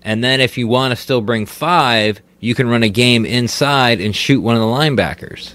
And 0.02 0.24
then 0.24 0.42
if 0.42 0.58
you 0.58 0.68
want 0.68 0.92
to 0.92 0.96
still 0.96 1.22
bring 1.22 1.46
five, 1.46 2.22
you 2.40 2.56
can 2.56 2.70
run 2.70 2.84
a 2.84 2.90
game 2.90 3.26
inside 3.26 4.00
and 4.00 4.16
shoot 4.16 4.42
one 4.42 4.56
of 4.56 4.62
the 4.62 4.68
linebackers. 4.68 5.54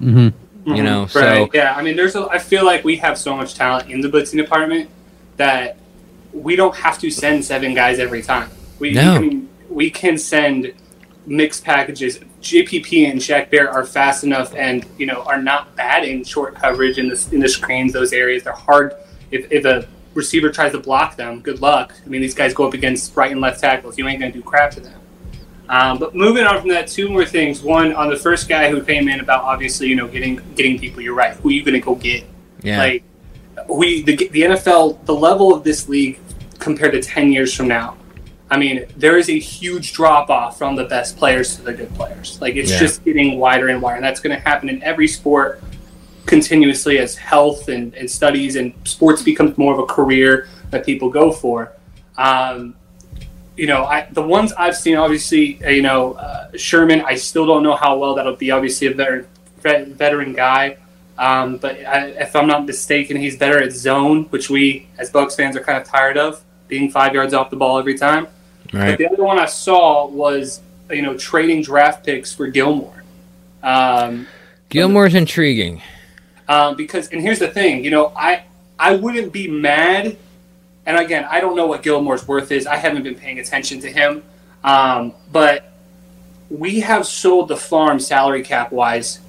Mm-hmm. 0.00 0.74
You 0.74 0.82
know, 0.82 1.02
right. 1.02 1.10
so 1.10 1.50
yeah. 1.52 1.74
I 1.76 1.82
mean, 1.82 1.94
there's. 1.94 2.16
A, 2.16 2.26
I 2.30 2.38
feel 2.38 2.64
like 2.64 2.84
we 2.84 2.96
have 2.96 3.18
so 3.18 3.36
much 3.36 3.54
talent 3.54 3.90
in 3.90 4.00
the 4.00 4.08
blitzing 4.08 4.38
department 4.38 4.88
that 5.36 5.76
we 6.32 6.56
don't 6.56 6.74
have 6.74 6.98
to 7.00 7.10
send 7.10 7.44
seven 7.44 7.74
guys 7.74 7.98
every 7.98 8.22
time. 8.22 8.50
We, 8.78 8.92
no. 8.92 9.20
we 9.20 9.28
can 9.28 9.48
we 9.68 9.90
can 9.90 10.16
send 10.16 10.72
mixed 11.26 11.64
packages. 11.64 12.18
JPP 12.44 13.10
and 13.10 13.18
Shaq 13.18 13.50
Bear 13.50 13.70
are 13.70 13.84
fast 13.84 14.22
enough 14.22 14.54
and 14.54 14.84
you 14.98 15.06
know 15.06 15.22
are 15.22 15.40
not 15.40 15.74
bad 15.76 16.04
in 16.04 16.22
short 16.22 16.54
coverage 16.54 16.98
in 16.98 17.08
the 17.08 17.28
in 17.32 17.40
the 17.40 17.48
screens. 17.48 17.92
Those 17.92 18.12
areas 18.12 18.42
they're 18.44 18.52
hard. 18.52 18.94
If, 19.30 19.50
if 19.50 19.64
a 19.64 19.88
receiver 20.12 20.50
tries 20.50 20.72
to 20.72 20.78
block 20.78 21.16
them, 21.16 21.40
good 21.40 21.60
luck. 21.60 21.94
I 22.04 22.08
mean, 22.08 22.20
these 22.20 22.34
guys 22.34 22.52
go 22.52 22.68
up 22.68 22.74
against 22.74 23.16
right 23.16 23.32
and 23.32 23.40
left 23.40 23.60
tackles. 23.60 23.96
You 23.96 24.06
ain't 24.06 24.20
gonna 24.20 24.30
do 24.30 24.42
crap 24.42 24.72
to 24.72 24.80
them. 24.80 25.00
Um, 25.70 25.98
but 25.98 26.14
moving 26.14 26.44
on 26.44 26.60
from 26.60 26.68
that, 26.68 26.86
two 26.86 27.08
more 27.08 27.24
things. 27.24 27.62
One 27.62 27.94
on 27.94 28.10
the 28.10 28.16
first 28.16 28.46
guy 28.46 28.70
who 28.70 28.82
came 28.82 29.08
in 29.08 29.20
about 29.20 29.42
obviously 29.44 29.88
you 29.88 29.96
know 29.96 30.06
getting 30.06 30.36
getting 30.54 30.78
people. 30.78 31.00
You're 31.00 31.14
right. 31.14 31.34
Who 31.36 31.48
are 31.48 31.52
you 31.52 31.64
gonna 31.64 31.80
go 31.80 31.94
get? 31.94 32.24
Yeah. 32.62 32.78
Like 32.78 33.04
we 33.70 34.02
the 34.02 34.16
the 34.16 34.42
NFL 34.42 35.06
the 35.06 35.14
level 35.14 35.54
of 35.54 35.64
this 35.64 35.88
league 35.88 36.20
compared 36.58 36.92
to 36.92 37.00
ten 37.00 37.32
years 37.32 37.54
from 37.54 37.68
now 37.68 37.96
I 38.50 38.58
mean, 38.58 38.86
there 38.96 39.16
is 39.16 39.28
a 39.28 39.38
huge 39.38 39.92
drop 39.92 40.28
off 40.30 40.58
from 40.58 40.76
the 40.76 40.84
best 40.84 41.16
players 41.16 41.56
to 41.56 41.62
the 41.62 41.72
good 41.72 41.92
players. 41.94 42.40
Like 42.40 42.56
it's 42.56 42.70
yeah. 42.70 42.78
just 42.78 43.04
getting 43.04 43.38
wider 43.38 43.68
and 43.68 43.80
wider, 43.80 43.96
and 43.96 44.04
that's 44.04 44.20
going 44.20 44.36
to 44.36 44.42
happen 44.42 44.68
in 44.68 44.82
every 44.82 45.08
sport 45.08 45.62
continuously 46.26 46.98
as 46.98 47.16
health 47.16 47.68
and, 47.68 47.94
and 47.94 48.10
studies 48.10 48.56
and 48.56 48.72
sports 48.84 49.22
becomes 49.22 49.56
more 49.58 49.72
of 49.74 49.78
a 49.78 49.86
career 49.86 50.48
that 50.70 50.84
people 50.84 51.10
go 51.10 51.30
for. 51.30 51.72
Um, 52.16 52.76
you 53.56 53.66
know, 53.66 53.84
I, 53.84 54.08
the 54.10 54.22
ones 54.22 54.52
I've 54.52 54.76
seen, 54.76 54.96
obviously, 54.96 55.64
uh, 55.64 55.68
you 55.68 55.82
know, 55.82 56.14
uh, 56.14 56.50
Sherman. 56.56 57.02
I 57.02 57.14
still 57.14 57.46
don't 57.46 57.62
know 57.62 57.76
how 57.76 57.98
well 57.98 58.14
that'll 58.14 58.36
be. 58.36 58.50
Obviously, 58.50 58.88
a 58.88 58.94
veteran 58.94 59.26
veteran 59.60 60.32
guy, 60.32 60.76
um, 61.18 61.56
but 61.56 61.76
I, 61.86 62.08
if 62.08 62.36
I'm 62.36 62.46
not 62.46 62.66
mistaken, 62.66 63.16
he's 63.16 63.38
better 63.38 63.62
at 63.62 63.72
zone, 63.72 64.24
which 64.24 64.50
we 64.50 64.88
as 64.98 65.10
Bucs 65.10 65.36
fans 65.36 65.56
are 65.56 65.60
kind 65.60 65.80
of 65.80 65.86
tired 65.86 66.18
of 66.18 66.42
being 66.68 66.90
five 66.90 67.14
yards 67.14 67.34
off 67.34 67.50
the 67.50 67.56
ball 67.56 67.78
every 67.78 67.96
time. 67.96 68.26
Right. 68.72 68.90
But 68.90 68.98
the 68.98 69.06
other 69.10 69.24
one 69.24 69.38
I 69.38 69.46
saw 69.46 70.06
was 70.06 70.60
you 70.90 71.02
know 71.02 71.16
trading 71.16 71.62
draft 71.62 72.04
picks 72.04 72.32
for 72.32 72.46
Gilmore. 72.46 73.04
Um, 73.62 74.26
Gilmore's 74.68 75.14
intriguing. 75.14 75.82
Um, 76.48 76.76
because 76.76 77.08
and 77.08 77.20
here's 77.20 77.38
the 77.38 77.48
thing, 77.48 77.84
you 77.84 77.90
know, 77.90 78.12
I 78.16 78.44
I 78.78 78.96
wouldn't 78.96 79.32
be 79.32 79.48
mad. 79.48 80.16
And 80.86 80.98
again, 80.98 81.24
I 81.30 81.40
don't 81.40 81.56
know 81.56 81.66
what 81.66 81.82
Gilmore's 81.82 82.28
worth 82.28 82.52
is. 82.52 82.66
I 82.66 82.76
haven't 82.76 83.04
been 83.04 83.14
paying 83.14 83.38
attention 83.38 83.80
to 83.80 83.90
him. 83.90 84.22
Um, 84.62 85.14
but 85.32 85.72
we 86.50 86.80
have 86.80 87.06
sold 87.06 87.48
the 87.48 87.56
farm 87.56 87.98
salary 88.00 88.42
cap 88.42 88.70
wise 88.70 89.20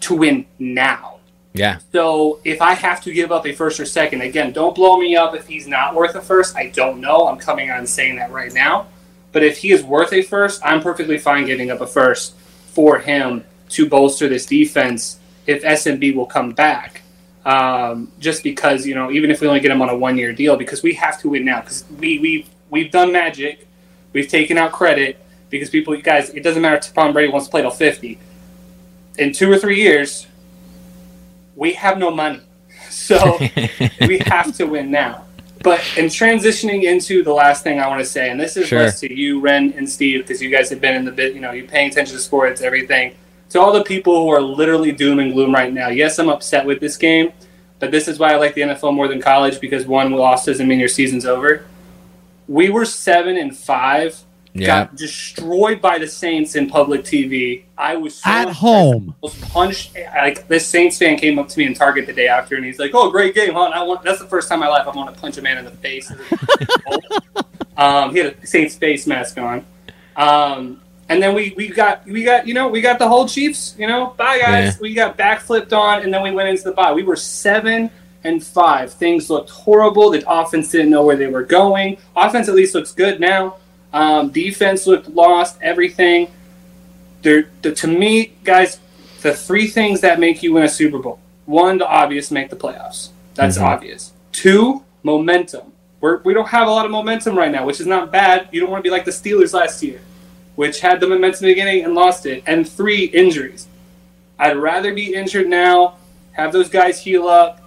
to 0.00 0.16
win 0.16 0.46
now. 0.58 1.09
Yeah. 1.52 1.78
So 1.92 2.40
if 2.44 2.62
I 2.62 2.74
have 2.74 3.02
to 3.02 3.12
give 3.12 3.32
up 3.32 3.46
a 3.46 3.52
first 3.52 3.80
or 3.80 3.84
second, 3.84 4.22
again, 4.22 4.52
don't 4.52 4.74
blow 4.74 4.98
me 4.98 5.16
up 5.16 5.34
if 5.34 5.46
he's 5.48 5.66
not 5.66 5.94
worth 5.94 6.14
a 6.14 6.20
first. 6.20 6.56
I 6.56 6.68
don't 6.68 7.00
know. 7.00 7.26
I'm 7.26 7.38
coming 7.38 7.70
on 7.70 7.86
saying 7.86 8.16
that 8.16 8.30
right 8.30 8.52
now. 8.52 8.86
But 9.32 9.42
if 9.42 9.58
he 9.58 9.72
is 9.72 9.82
worth 9.82 10.12
a 10.12 10.22
first, 10.22 10.60
I'm 10.64 10.80
perfectly 10.80 11.18
fine 11.18 11.46
giving 11.46 11.70
up 11.70 11.80
a 11.80 11.86
first 11.86 12.34
for 12.72 12.98
him 12.98 13.44
to 13.70 13.88
bolster 13.88 14.28
this 14.28 14.46
defense 14.46 15.18
if 15.46 15.62
SMB 15.62 16.14
will 16.14 16.26
come 16.26 16.52
back. 16.52 17.02
Um, 17.44 18.12
just 18.18 18.42
because 18.42 18.86
you 18.86 18.94
know, 18.94 19.10
even 19.10 19.30
if 19.30 19.40
we 19.40 19.48
only 19.48 19.60
get 19.60 19.70
him 19.70 19.80
on 19.80 19.88
a 19.88 19.96
one-year 19.96 20.32
deal, 20.32 20.56
because 20.56 20.82
we 20.82 20.94
have 20.94 21.20
to 21.20 21.30
win 21.30 21.44
now. 21.44 21.60
Because 21.60 21.84
we 21.98 22.18
we 22.18 22.46
we've 22.68 22.90
done 22.90 23.12
magic, 23.12 23.66
we've 24.12 24.28
taken 24.28 24.58
out 24.58 24.72
credit 24.72 25.18
because 25.48 25.70
people, 25.70 25.94
you 25.94 26.02
guys, 26.02 26.30
it 26.30 26.42
doesn't 26.42 26.60
matter 26.60 26.76
if 26.76 26.92
Tom 26.92 27.12
Brady 27.12 27.32
wants 27.32 27.46
to 27.46 27.50
play 27.50 27.62
till 27.62 27.70
fifty. 27.70 28.18
In 29.18 29.32
two 29.32 29.50
or 29.50 29.58
three 29.58 29.80
years, 29.80 30.26
we 31.60 31.74
have 31.74 31.98
no 31.98 32.10
money, 32.10 32.40
so 32.88 33.38
we 34.08 34.18
have 34.26 34.52
to 34.56 34.64
win 34.64 34.90
now. 34.90 35.26
But 35.62 35.80
in 35.98 36.06
transitioning 36.06 36.84
into 36.84 37.22
the 37.22 37.34
last 37.34 37.62
thing 37.62 37.78
I 37.80 37.86
want 37.86 38.00
to 38.00 38.04
say, 38.06 38.30
and 38.30 38.40
this 38.40 38.56
is 38.56 38.66
Sure. 38.66 38.80
less 38.84 38.98
to 39.00 39.14
you, 39.14 39.40
Ren 39.40 39.74
and 39.76 39.88
Steve, 39.88 40.22
because 40.22 40.40
you 40.40 40.48
guys 40.48 40.70
have 40.70 40.80
been 40.80 40.94
in 40.96 41.04
the 41.04 41.12
bit, 41.12 41.34
you 41.34 41.40
know, 41.40 41.52
you're 41.52 41.66
paying 41.66 41.90
attention 41.90 42.16
to 42.16 42.20
sports, 42.22 42.62
everything. 42.62 43.14
To 43.50 43.60
all 43.60 43.72
the 43.72 43.84
people 43.84 44.22
who 44.22 44.30
are 44.30 44.40
literally 44.40 44.90
doom 44.90 45.18
and 45.18 45.34
gloom 45.34 45.52
right 45.52 45.70
now, 45.72 45.88
yes, 45.88 46.18
I'm 46.18 46.30
upset 46.30 46.64
with 46.64 46.80
this 46.80 46.96
game, 46.96 47.32
but 47.78 47.90
this 47.90 48.08
is 48.08 48.18
why 48.18 48.32
I 48.32 48.36
like 48.36 48.54
the 48.54 48.62
NFL 48.62 48.94
more 48.94 49.06
than 49.06 49.20
college 49.20 49.60
because 49.60 49.84
one 49.86 50.12
loss 50.12 50.46
doesn't 50.46 50.66
mean 50.66 50.80
your 50.80 50.88
season's 50.88 51.26
over. 51.26 51.66
We 52.48 52.70
were 52.70 52.86
seven 52.86 53.36
and 53.36 53.54
five, 53.54 54.18
Yeah. 54.52 54.66
got 54.66 54.96
destroyed 54.96 55.80
by 55.80 55.98
the 55.98 56.08
Saints 56.08 56.56
in 56.56 56.68
public 56.68 57.02
TV. 57.04 57.62
I 57.78 57.96
was 57.96 58.16
so 58.16 58.28
At 58.28 58.38
impressed. 58.40 58.58
home. 58.60 59.14
was 59.20 59.34
punched. 59.36 59.94
Like 59.94 60.48
this 60.48 60.66
Saints 60.66 60.98
fan 60.98 61.16
came 61.16 61.38
up 61.38 61.48
to 61.48 61.58
me 61.58 61.66
in 61.66 61.74
Target 61.74 62.06
the 62.06 62.12
day 62.12 62.26
after, 62.26 62.56
and 62.56 62.64
he's 62.64 62.78
like, 62.78 62.90
"Oh, 62.92 63.10
great 63.10 63.34
game, 63.34 63.52
huh?" 63.54 63.66
And 63.66 63.74
I 63.74 63.82
want. 63.82 64.02
That's 64.02 64.18
the 64.18 64.26
first 64.26 64.48
time 64.48 64.56
in 64.56 64.60
my 64.60 64.68
life 64.68 64.86
I 64.88 64.90
want 64.90 65.14
to 65.14 65.20
punch 65.20 65.38
a 65.38 65.42
man 65.42 65.58
in 65.58 65.64
the 65.64 65.70
face. 65.70 66.10
um, 67.76 68.12
he 68.12 68.18
had 68.18 68.36
a 68.42 68.46
Saints 68.46 68.74
face 68.76 69.06
mask 69.06 69.38
on, 69.38 69.64
um, 70.16 70.80
and 71.08 71.22
then 71.22 71.34
we 71.34 71.54
we 71.56 71.68
got 71.68 72.04
we 72.06 72.24
got 72.24 72.46
you 72.46 72.54
know 72.54 72.68
we 72.68 72.80
got 72.80 72.98
the 72.98 73.08
whole 73.08 73.26
Chiefs. 73.28 73.74
You 73.78 73.86
know, 73.86 74.14
bye 74.16 74.38
guys. 74.38 74.74
Yeah. 74.74 74.78
We 74.80 74.94
got 74.94 75.16
backflipped 75.16 75.72
on, 75.72 76.02
and 76.02 76.12
then 76.12 76.22
we 76.22 76.30
went 76.30 76.48
into 76.48 76.64
the 76.64 76.72
bye. 76.72 76.92
We 76.92 77.02
were 77.02 77.16
seven 77.16 77.90
and 78.24 78.44
five. 78.44 78.92
Things 78.92 79.30
looked 79.30 79.50
horrible. 79.50 80.10
The 80.10 80.22
offense 80.30 80.70
didn't 80.70 80.90
know 80.90 81.04
where 81.04 81.16
they 81.16 81.28
were 81.28 81.42
going. 81.44 81.96
Offense 82.16 82.48
at 82.48 82.54
least 82.54 82.74
looks 82.74 82.92
good 82.92 83.18
now. 83.20 83.56
Um, 83.92 84.30
defense 84.30 84.86
looked 84.86 85.08
lost. 85.08 85.58
Everything. 85.62 86.30
There 87.22 87.48
the, 87.62 87.72
to 87.72 87.86
me 87.86 88.32
guys 88.44 88.78
the 89.22 89.34
three 89.34 89.66
things 89.66 90.00
that 90.00 90.18
make 90.18 90.42
you 90.42 90.54
win 90.54 90.62
a 90.64 90.68
super 90.68 90.98
bowl. 90.98 91.18
One 91.44 91.78
the 91.78 91.86
obvious 91.86 92.30
make 92.30 92.48
the 92.50 92.56
playoffs. 92.56 93.08
That's 93.34 93.58
Mhm. 93.58 93.62
obvious. 93.62 94.12
Two 94.32 94.84
momentum. 95.02 95.72
We're, 96.00 96.18
we 96.22 96.32
don't 96.32 96.48
have 96.48 96.66
a 96.66 96.70
lot 96.70 96.86
of 96.86 96.90
momentum 96.90 97.36
right 97.36 97.50
now 97.52 97.66
which 97.66 97.80
is 97.80 97.86
not 97.86 98.10
bad. 98.10 98.48
You 98.52 98.60
don't 98.60 98.70
want 98.70 98.82
to 98.82 98.88
be 98.88 98.92
like 98.92 99.04
the 99.04 99.10
steelers 99.10 99.52
last 99.52 99.82
year 99.82 100.00
which 100.56 100.80
had 100.80 101.00
the 101.00 101.06
momentum 101.06 101.44
in 101.44 101.48
the 101.48 101.54
beginning 101.54 101.84
and 101.84 101.94
lost 101.94 102.26
it. 102.26 102.42
And 102.46 102.68
three 102.68 103.04
injuries. 103.04 103.66
I'd 104.38 104.56
rather 104.56 104.94
be 104.94 105.14
injured 105.14 105.48
now 105.48 105.96
have 106.32 106.52
those 106.52 106.68
guys 106.70 106.98
heal 107.00 107.26
up 107.28 107.60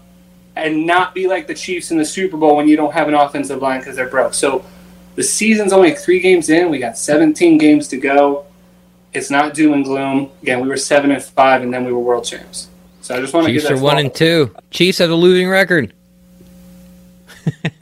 and 0.55 0.85
not 0.87 1.13
be 1.13 1.27
like 1.27 1.45
the 1.47 1.53
chiefs 1.53 1.91
in 1.91 1.97
the 1.97 2.05
super 2.05 2.37
bowl 2.37 2.55
when 2.55 2.67
you 2.67 2.75
don't 2.75 2.93
have 2.93 3.07
an 3.07 3.13
offensive 3.13 3.61
line 3.61 3.79
because 3.79 3.95
they're 3.95 4.07
broke. 4.07 4.33
So 4.33 4.63
the 5.15 5.23
season's 5.23 5.71
only 5.73 5.93
three 5.95 6.19
games 6.19 6.49
in 6.49 6.69
we 6.69 6.79
got 6.79 6.97
17 6.97 7.57
games 7.57 7.87
to 7.89 7.97
go 7.97 8.45
it's 9.13 9.29
not 9.29 9.53
doom 9.53 9.73
and 9.73 9.85
gloom. 9.85 10.31
Again, 10.41 10.59
we 10.59 10.67
were 10.67 10.75
seven 10.75 11.11
and 11.11 11.23
five, 11.23 11.61
and 11.61 11.71
then 11.71 11.85
we 11.85 11.91
were 11.93 11.99
world 11.99 12.25
champs. 12.25 12.67
So 13.01 13.15
I 13.15 13.21
just 13.21 13.33
want 13.33 13.45
to 13.45 13.53
Chiefs 13.53 13.67
give 13.69 13.77
are 13.77 13.81
one 13.83 13.99
and 13.99 14.13
two. 14.13 14.55
Chiefs 14.71 14.97
have 14.97 15.11
a 15.11 15.15
losing 15.15 15.47
record. 15.49 15.93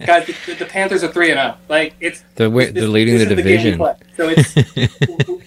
Guys, 0.06 0.26
the, 0.26 0.56
the 0.56 0.66
Panthers 0.66 1.04
are 1.04 1.08
three 1.08 1.30
and 1.32 1.40
zero. 1.40 1.56
Like 1.70 1.94
it's 2.00 2.24
They're, 2.36 2.48
wi- 2.48 2.72
this- 2.72 2.82
they're 2.82 2.90
leading 2.90 3.18
this 3.18 3.28
the 3.28 3.34
is 3.34 3.38
division. 3.38 3.78
play. 3.78 3.94
so 4.18 4.28
it's 4.30 4.58
it, 4.76 4.92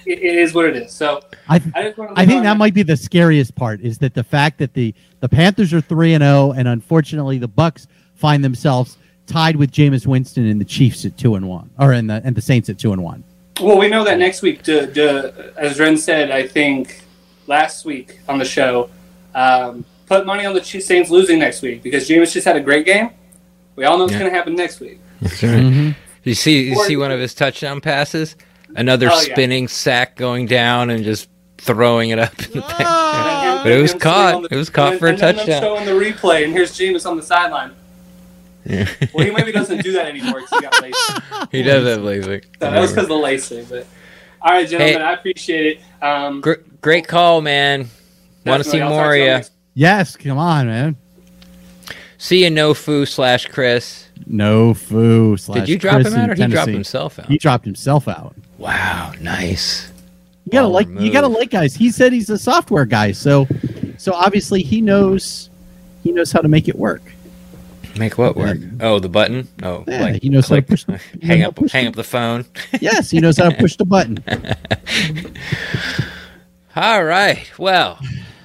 it 0.06 0.22
is 0.36 0.54
what 0.54 0.66
it 0.66 0.76
is. 0.76 0.92
So 0.92 1.20
I, 1.48 1.56
I 1.74 1.82
just 1.82 1.98
wanted 1.98 2.14
to 2.14 2.20
I 2.20 2.24
think 2.24 2.36
run 2.36 2.44
that 2.44 2.56
might 2.56 2.74
be 2.74 2.84
the 2.84 2.96
scariest 2.96 3.54
part 3.56 3.80
is 3.80 3.98
that 3.98 4.14
the 4.14 4.24
fact 4.24 4.58
that 4.58 4.72
the 4.72 4.94
the 5.20 5.28
Panthers 5.28 5.74
are 5.74 5.80
three 5.80 6.14
and 6.14 6.22
zero, 6.22 6.52
and 6.52 6.68
unfortunately 6.68 7.38
the 7.38 7.48
Bucs 7.48 7.88
find 8.14 8.44
themselves 8.44 8.96
tied 9.26 9.56
with 9.56 9.70
Jameis 9.72 10.06
Winston 10.06 10.46
and 10.46 10.60
the 10.60 10.64
Chiefs 10.64 11.04
at 11.04 11.16
two 11.18 11.34
and 11.34 11.48
one, 11.48 11.70
or 11.78 11.92
in 11.92 12.06
the 12.06 12.20
and 12.24 12.34
the 12.36 12.42
Saints 12.42 12.68
at 12.68 12.78
two 12.78 12.92
and 12.92 13.02
one. 13.02 13.24
Well, 13.60 13.78
we 13.78 13.88
know 13.88 14.04
that 14.04 14.18
next 14.18 14.42
week, 14.42 14.62
duh, 14.64 14.86
duh, 14.86 15.30
as 15.56 15.78
Ren 15.78 15.96
said, 15.96 16.30
I 16.30 16.46
think 16.46 17.00
last 17.46 17.84
week 17.84 18.18
on 18.28 18.38
the 18.38 18.44
show, 18.44 18.90
um, 19.34 19.84
put 20.06 20.26
money 20.26 20.44
on 20.44 20.54
the 20.54 20.60
Chiefs 20.60 20.86
Saints 20.86 21.08
losing 21.10 21.38
next 21.38 21.62
week 21.62 21.82
because 21.82 22.08
Jameis 22.08 22.32
just 22.32 22.46
had 22.46 22.56
a 22.56 22.60
great 22.60 22.84
game. 22.84 23.10
We 23.76 23.84
all 23.84 23.96
know 23.96 24.04
what's 24.04 24.12
Yeah. 24.14 24.20
going 24.20 24.30
to 24.32 24.36
happen 24.36 24.56
next 24.56 24.80
week. 24.80 24.98
That's 25.20 25.42
right. 25.42 25.94
You 26.24 26.34
see, 26.34 26.68
you 26.70 26.76
see 26.84 26.96
one 26.96 27.10
of 27.12 27.20
his 27.20 27.34
touchdown 27.34 27.80
passes, 27.80 28.34
another 28.76 29.08
Oh, 29.10 29.14
yeah. 29.22 29.32
spinning 29.34 29.68
sack 29.68 30.16
going 30.16 30.46
down 30.46 30.90
and 30.90 31.04
just 31.04 31.28
throwing 31.58 32.10
it 32.10 32.18
up 32.18 32.32
in 32.44 32.50
the 32.52 32.60
back. 32.60 32.80
And 32.80 33.62
But 33.64 33.72
it 33.72 33.80
was 33.82 33.94
caught. 33.94 34.28
sitting 34.34 34.44
on 34.46 34.48
It 34.50 34.56
was 34.56 34.70
caught 34.70 34.92
and- 34.92 35.00
for 35.00 35.06
a 35.06 35.10
and 35.10 35.18
then 35.18 35.36
them 35.36 35.46
touchdown. 35.46 35.62
showing 35.62 35.84
the 35.86 35.92
replay, 35.92 36.44
and 36.44 36.52
here's 36.52 36.72
Jameis 36.72 37.06
on 37.08 37.16
the 37.16 37.22
sideline. 37.22 37.70
Yeah. 38.64 38.88
Well, 39.12 39.26
he 39.26 39.30
maybe 39.32 39.52
doesn't 39.52 39.82
do 39.82 39.92
that 39.92 40.06
anymore 40.06 40.40
because 40.40 40.50
he 40.50 40.60
got 40.62 40.82
lazy. 40.82 41.46
he 41.52 41.62
does 41.62 41.86
have 41.86 42.02
laser. 42.02 42.40
So 42.42 42.70
that 42.70 42.80
was 42.80 42.90
because 42.90 43.04
of 43.04 43.08
the 43.10 43.16
lacing. 43.16 43.66
But 43.66 43.86
all 44.40 44.52
right, 44.52 44.68
gentlemen, 44.68 44.96
Hey. 44.98 45.02
I 45.02 45.12
appreciate 45.14 45.66
it. 45.78 46.04
Um, 46.04 46.40
Gr- 46.40 46.54
great 46.80 47.06
call, 47.06 47.40
man. 47.42 47.88
Want 48.46 48.62
to 48.62 48.68
see 48.68 48.80
I'll 48.80 48.90
more 48.90 49.12
of 49.12 49.18
y'all 49.18 49.26
you? 49.26 49.32
next- 49.34 49.52
Yes, 49.74 50.16
come 50.16 50.38
on, 50.38 50.66
man. 50.66 50.96
See 52.16 52.44
you, 52.44 52.50
no 52.50 52.72
foo 52.74 53.04
slash 53.06 53.46
Chris. 53.46 54.08
No 54.26 54.72
foo. 54.72 55.36
Slash 55.36 55.60
Did 55.60 55.68
you 55.68 55.78
drop 55.78 55.96
Chris 55.96 56.08
him 56.08 56.20
out, 56.20 56.24
in 56.24 56.30
or 56.30 56.34
he 56.34 56.46
dropped 56.52 56.70
himself 56.70 57.18
out? 57.18 57.26
He 57.26 57.36
dropped 57.38 57.64
himself 57.64 58.08
out. 58.08 58.34
Wow, 58.56 59.12
nice. 59.20 59.92
You 60.46 60.52
gotta 60.52 60.64
Ball 60.66 60.72
like 60.72 60.88
you 60.88 61.12
gotta 61.12 61.26
like 61.26 61.50
guys. 61.50 61.74
He 61.74 61.90
said 61.90 62.12
he's 62.12 62.30
a 62.30 62.38
software 62.38 62.84
guy, 62.84 63.12
so 63.12 63.46
so 63.98 64.12
obviously 64.12 64.62
he 64.62 64.80
knows 64.80 65.50
he 66.02 66.12
knows 66.12 66.30
how 66.32 66.40
to 66.40 66.48
make 66.48 66.68
it 66.68 66.76
work. 66.76 67.02
Make 67.96 68.18
what 68.18 68.36
work? 68.36 68.58
Oh, 68.80 68.98
the 68.98 69.08
button. 69.08 69.46
Oh, 69.62 69.84
Yeah, 69.86 70.02
like 70.02 70.22
he 70.22 70.28
knows 70.28 70.48
how 70.48 70.56
to 70.56 70.62
push- 70.62 70.84
hang 71.22 71.42
up, 71.44 71.58
hang 71.70 71.84
the- 71.84 71.88
up 71.90 71.94
the 71.96 72.02
phone. 72.04 72.44
Yes, 72.80 73.10
he 73.10 73.20
knows 73.20 73.38
how 73.38 73.50
to 73.50 73.56
push 73.56 73.76
the 73.76 73.84
button. 73.84 74.22
All 76.76 77.04
right. 77.04 77.50
Well, 77.58 77.98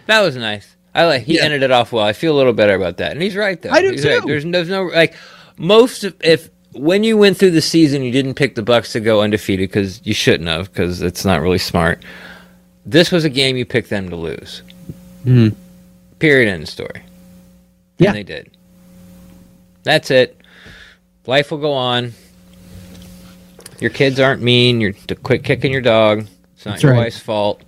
that 0.06 0.22
was 0.22 0.36
nice. 0.36 0.76
I 0.94 1.06
like. 1.06 1.24
He 1.24 1.36
Yeah. 1.38 1.44
ended 1.46 1.64
it 1.64 1.72
off 1.72 1.92
well. 1.92 2.04
I 2.06 2.14
feel 2.14 2.36
a 2.36 2.38
little 2.38 2.54
better 2.54 2.76
about 2.76 2.98
that, 2.98 3.12
and 3.14 3.22
he's 3.22 3.36
right 3.36 3.60
though. 3.62 3.70
I 3.72 3.82
do 3.82 3.92
He's 3.92 4.06
right. 4.06 4.22
too. 4.22 4.28
There's, 4.28 4.44
there's 4.46 4.70
no 4.70 4.84
like 4.86 5.16
most 5.58 6.04
of 6.04 6.16
if 6.22 6.50
when 6.74 7.04
you 7.04 7.18
went 7.18 7.38
through 7.38 7.52
the 7.52 7.62
season, 7.62 8.04
you 8.04 8.12
didn't 8.12 8.36
pick 8.36 8.56
the 8.56 8.62
Bucs 8.64 8.92
to 8.94 9.00
go 9.00 9.22
undefeated 9.22 9.70
because 9.70 10.06
you 10.06 10.14
shouldn't 10.14 10.48
have 10.50 10.72
because 10.72 11.02
it's 11.02 11.26
not 11.26 11.42
really 11.42 11.58
smart. 11.58 12.04
This 12.86 13.12
was 13.12 13.24
a 13.26 13.30
game 13.30 13.56
you 13.58 13.66
picked 13.66 13.90
them 13.90 14.10
to 14.10 14.16
lose. 14.16 14.62
Mhm. 15.26 15.56
Period. 16.20 16.50
End 16.50 16.68
story. 16.68 17.02
Yeah. 17.98 18.10
And 18.10 18.18
they 18.18 18.24
did. 18.24 18.52
That's 19.84 20.12
it. 20.12 20.40
Life 21.26 21.52
will 21.52 21.58
go 21.60 21.74
on. 21.74 22.14
Your 23.80 23.90
kids 23.92 24.20
aren't 24.20 24.42
mean. 24.42 24.82
You're 24.82 24.92
to 24.94 25.16
quit 25.16 25.44
kicking 25.44 25.72
your 25.72 25.82
dog. 25.82 26.28
It's 26.56 26.66
not 26.66 26.72
That's 26.74 26.84
your 26.84 26.92
right. 26.94 26.98
wife's 27.00 27.20
fault. 27.20 27.64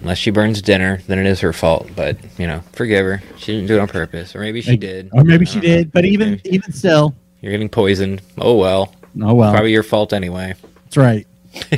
Unless 0.00 0.18
she 0.18 0.30
burns 0.30 0.62
dinner, 0.62 1.00
then 1.08 1.18
it 1.18 1.26
is 1.26 1.40
her 1.40 1.52
fault. 1.52 1.90
But 1.96 2.16
you 2.38 2.46
know, 2.46 2.60
forgive 2.72 3.04
her. 3.04 3.22
She 3.36 3.52
didn't 3.52 3.66
do 3.66 3.76
it 3.76 3.80
on 3.80 3.88
purpose, 3.88 4.34
or 4.34 4.40
maybe 4.40 4.60
she 4.62 4.72
Like- 4.72 4.80
did. 4.80 5.10
Or 5.12 5.24
maybe 5.24 5.44
she 5.44 5.56
know. 5.56 5.62
did, 5.62 5.92
but 5.92 6.04
even 6.04 6.30
Maybe. 6.32 6.54
even 6.54 6.72
still, 6.72 7.14
You're 7.42 7.52
getting 7.52 7.68
poisoned. 7.68 8.22
Oh 8.38 8.56
well. 8.56 8.94
oh 9.20 9.34
well. 9.34 9.50
Probably 9.52 9.72
your 9.72 9.82
fault 9.82 10.12
anyway. 10.12 10.54
That's 10.84 10.96
right. 10.96 11.26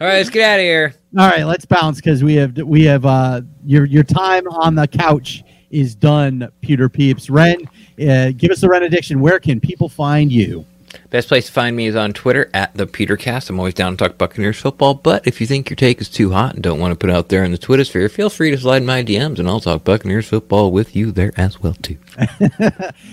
All 0.00 0.06
right, 0.06 0.16
let's 0.16 0.30
get 0.30 0.42
out 0.48 0.58
of 0.60 0.64
here. 0.64 0.94
All 1.18 1.28
right, 1.28 1.44
let's 1.44 1.64
bounce 1.64 1.96
because 1.96 2.22
we 2.24 2.34
have 2.34 2.56
we 2.58 2.84
have 2.84 3.04
uh 3.04 3.40
your 3.64 3.84
your 3.84 4.04
time 4.04 4.46
on 4.48 4.74
the 4.74 4.86
couch 4.86 5.42
is 5.70 5.94
done, 5.94 6.48
Pewter 6.62 6.88
Peeps. 6.88 7.28
Ren, 7.30 7.58
uh, 8.00 8.32
give 8.36 8.50
us 8.50 8.60
the 8.60 8.68
Ren 8.68 8.82
addiction. 8.82 9.20
Where 9.20 9.38
can 9.40 9.60
people 9.60 9.88
find 9.88 10.30
you? 10.32 10.64
Best 11.10 11.28
place 11.28 11.46
to 11.46 11.52
find 11.52 11.76
me 11.76 11.86
is 11.86 11.94
on 11.94 12.12
Twitter 12.12 12.50
at 12.52 12.74
the 12.74 12.84
PewterCast. 12.84 13.48
I'm 13.48 13.60
always 13.60 13.74
down 13.74 13.96
to 13.96 14.08
talk 14.08 14.18
Buccaneers 14.18 14.58
football, 14.58 14.94
but 14.94 15.24
if 15.24 15.40
you 15.40 15.46
think 15.46 15.70
your 15.70 15.76
take 15.76 16.00
is 16.00 16.08
too 16.08 16.32
hot 16.32 16.54
and 16.54 16.64
don't 16.64 16.80
want 16.80 16.90
to 16.90 16.96
put 16.96 17.10
it 17.10 17.12
out 17.14 17.28
there 17.28 17.44
in 17.44 17.52
the 17.52 17.58
Twitter 17.58 17.84
sphere, 17.84 18.08
feel 18.08 18.28
free 18.28 18.50
to 18.50 18.58
slide 18.58 18.78
in 18.78 18.86
my 18.86 19.04
DMs 19.04 19.38
and 19.38 19.48
I'll 19.48 19.60
talk 19.60 19.84
Buccaneers 19.84 20.26
football 20.26 20.72
with 20.72 20.96
you 20.96 21.12
there 21.12 21.32
as 21.36 21.62
well 21.62 21.74
too. 21.74 21.96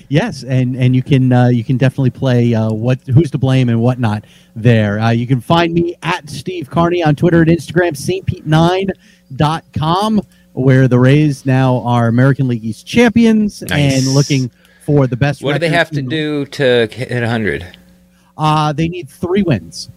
Yes, 0.09 0.43
and 0.43 0.75
and 0.77 0.95
you 0.95 1.03
can 1.03 1.31
uh, 1.33 1.47
you 1.49 1.63
can 1.63 1.77
definitely 1.77 2.09
play 2.11 2.53
uh, 2.55 2.71
what 2.71 2.99
who's 3.13 3.29
to 3.31 3.37
blame 3.37 3.67
and 3.69 3.79
whatnot 3.81 4.23
there. 4.55 4.99
Uh, 4.99 5.09
you 5.11 5.27
can 5.27 5.41
find 5.41 5.73
me 5.73 5.95
at 6.01 6.29
Steve 6.29 6.69
Carney 6.69 7.03
on 7.03 7.13
Twitter 7.15 7.41
and 7.41 7.49
Instagram, 7.51 7.91
stpete9.com, 9.31 10.21
where 10.53 10.87
the 10.87 10.97
Rays 10.97 11.45
now 11.45 11.79
are 11.81 12.07
American 12.07 12.47
League 12.47 12.63
East 12.63 12.87
champions 12.87 13.61
Nice. 13.63 14.05
and 14.05 14.13
looking 14.15 14.49
for 14.87 15.05
the 15.05 15.17
best. 15.17 15.43
What 15.43 15.51
do 15.53 15.59
they 15.59 15.67
have 15.69 15.91
to 15.91 16.01
do 16.01 16.45
to 16.45 16.87
hit 16.89 17.11
100? 17.11 17.67
Uh, 18.37 18.71
they 18.71 18.87
need 18.87 19.09
three 19.09 19.43
wins 19.43 19.89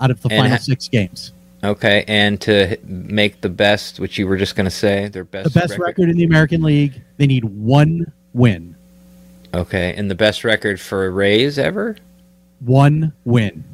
out 0.00 0.12
of 0.12 0.22
the 0.22 0.28
And 0.28 0.38
final 0.42 0.56
ha- 0.56 0.62
six 0.62 0.86
games. 0.88 1.32
Okay, 1.64 2.04
and 2.06 2.40
to 2.42 2.76
make 2.84 3.40
the 3.40 3.48
best, 3.48 3.98
which 3.98 4.18
you 4.18 4.28
were 4.28 4.36
just 4.36 4.54
going 4.54 4.66
to 4.66 4.70
say, 4.70 5.08
their 5.08 5.24
best, 5.24 5.52
The 5.52 5.58
best 5.60 5.78
record. 5.78 6.08
in 6.08 6.16
the 6.16 6.22
American 6.22 6.62
League. 6.62 7.00
They 7.16 7.26
need 7.26 7.44
one 7.44 8.12
win. 8.34 8.76
Okay, 9.52 9.92
and 9.96 10.08
the 10.08 10.14
best 10.14 10.44
record 10.44 10.80
for 10.80 11.10
Rays 11.10 11.58
ever? 11.58 11.96
One 12.60 13.12
win. 13.24 13.64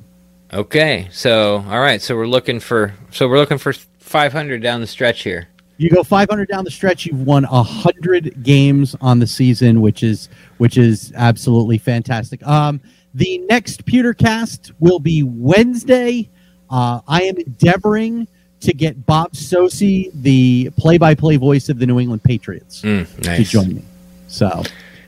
Okay, 0.54 1.08
so 1.12 1.64
all 1.68 1.80
right, 1.80 2.00
so 2.00 2.16
we're 2.16 2.26
looking 2.26 2.60
for 2.60 2.94
so 3.10 3.28
we're 3.28 3.38
looking 3.38 3.58
for 3.58 3.72
500 3.74 4.62
down 4.62 4.80
the 4.80 4.86
stretch 4.86 5.22
here. 5.22 5.48
You 5.82 5.90
go 5.90 6.02
500 6.02 6.48
down 6.48 6.64
the 6.64 6.70
stretch, 6.70 7.06
you've 7.06 7.26
won 7.26 7.44
100 7.44 8.42
games 8.42 8.94
on 9.00 9.18
the 9.18 9.26
season, 9.26 9.80
which 9.80 10.02
is 10.02 10.28
which 10.58 10.78
is 10.78 11.12
absolutely 11.16 11.78
fantastic. 11.78 12.46
Um, 12.46 12.80
the 13.14 13.38
next 13.48 13.84
pewtercast 13.84 14.72
will 14.78 14.98
be 15.00 15.22
Wednesday. 15.22 16.30
Uh, 16.70 17.00
I 17.06 17.22
am 17.24 17.36
endeavoring 17.36 18.26
to 18.60 18.72
get 18.72 19.04
Bob 19.06 19.32
Socci, 19.32 20.10
the 20.22 20.70
play-by-play 20.78 21.36
voice 21.36 21.68
of 21.68 21.78
the 21.78 21.86
New 21.86 21.98
England 21.98 22.22
Patriots, 22.22 22.80
Mm, 22.82 23.06
to 23.36 23.42
join 23.44 23.74
me. 23.74 23.82
So 24.28 24.62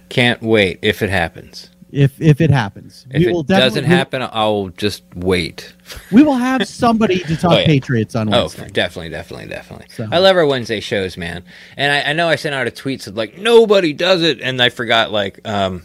Can't 0.09 0.43
wait 0.43 0.81
if 0.83 1.03
it 1.03 1.11
happens. 1.11 1.71
If 1.95 2.21
if 2.21 2.41
it 2.41 2.51
happens, 2.51 3.07
If 3.11 3.25
we 3.25 3.33
will 3.33 3.41
it 3.41 3.47
doesn't 3.47 3.85
happen, 3.85 4.21
I'll 4.23 4.69
just 4.77 5.05
wait. 5.15 5.75
We 6.11 6.23
will 6.23 6.35
have 6.35 6.67
somebody 6.67 7.21
to 7.21 7.37
talk 7.37 7.53
Oh, 7.55 7.59
yeah. 7.59 7.67
Patriots 7.67 8.17
on 8.17 8.29
Wednesday. 8.31 8.59
Oh, 8.59 8.63
Wednesday. 8.63 8.73
definitely, 8.75 9.11
definitely, 9.11 9.47
definitely. 9.49 9.87
So- 9.91 10.09
I 10.11 10.19
love 10.19 10.37
our 10.37 10.47
Wednesday 10.47 10.81
shows, 10.81 11.17
man. 11.17 11.45
And 11.77 11.93
I, 11.93 12.11
I 12.11 12.13
know 12.15 12.29
I 12.29 12.37
sent 12.37 12.55
out 12.55 12.67
a 12.67 12.71
tweet 12.71 13.03
said 13.03 13.17
like 13.17 13.39
nobody 13.39 13.93
does 13.93 14.23
it, 14.23 14.41
and 14.41 14.61
I 14.61 14.69
forgot 14.71 15.13
like 15.13 15.41
um, 15.47 15.83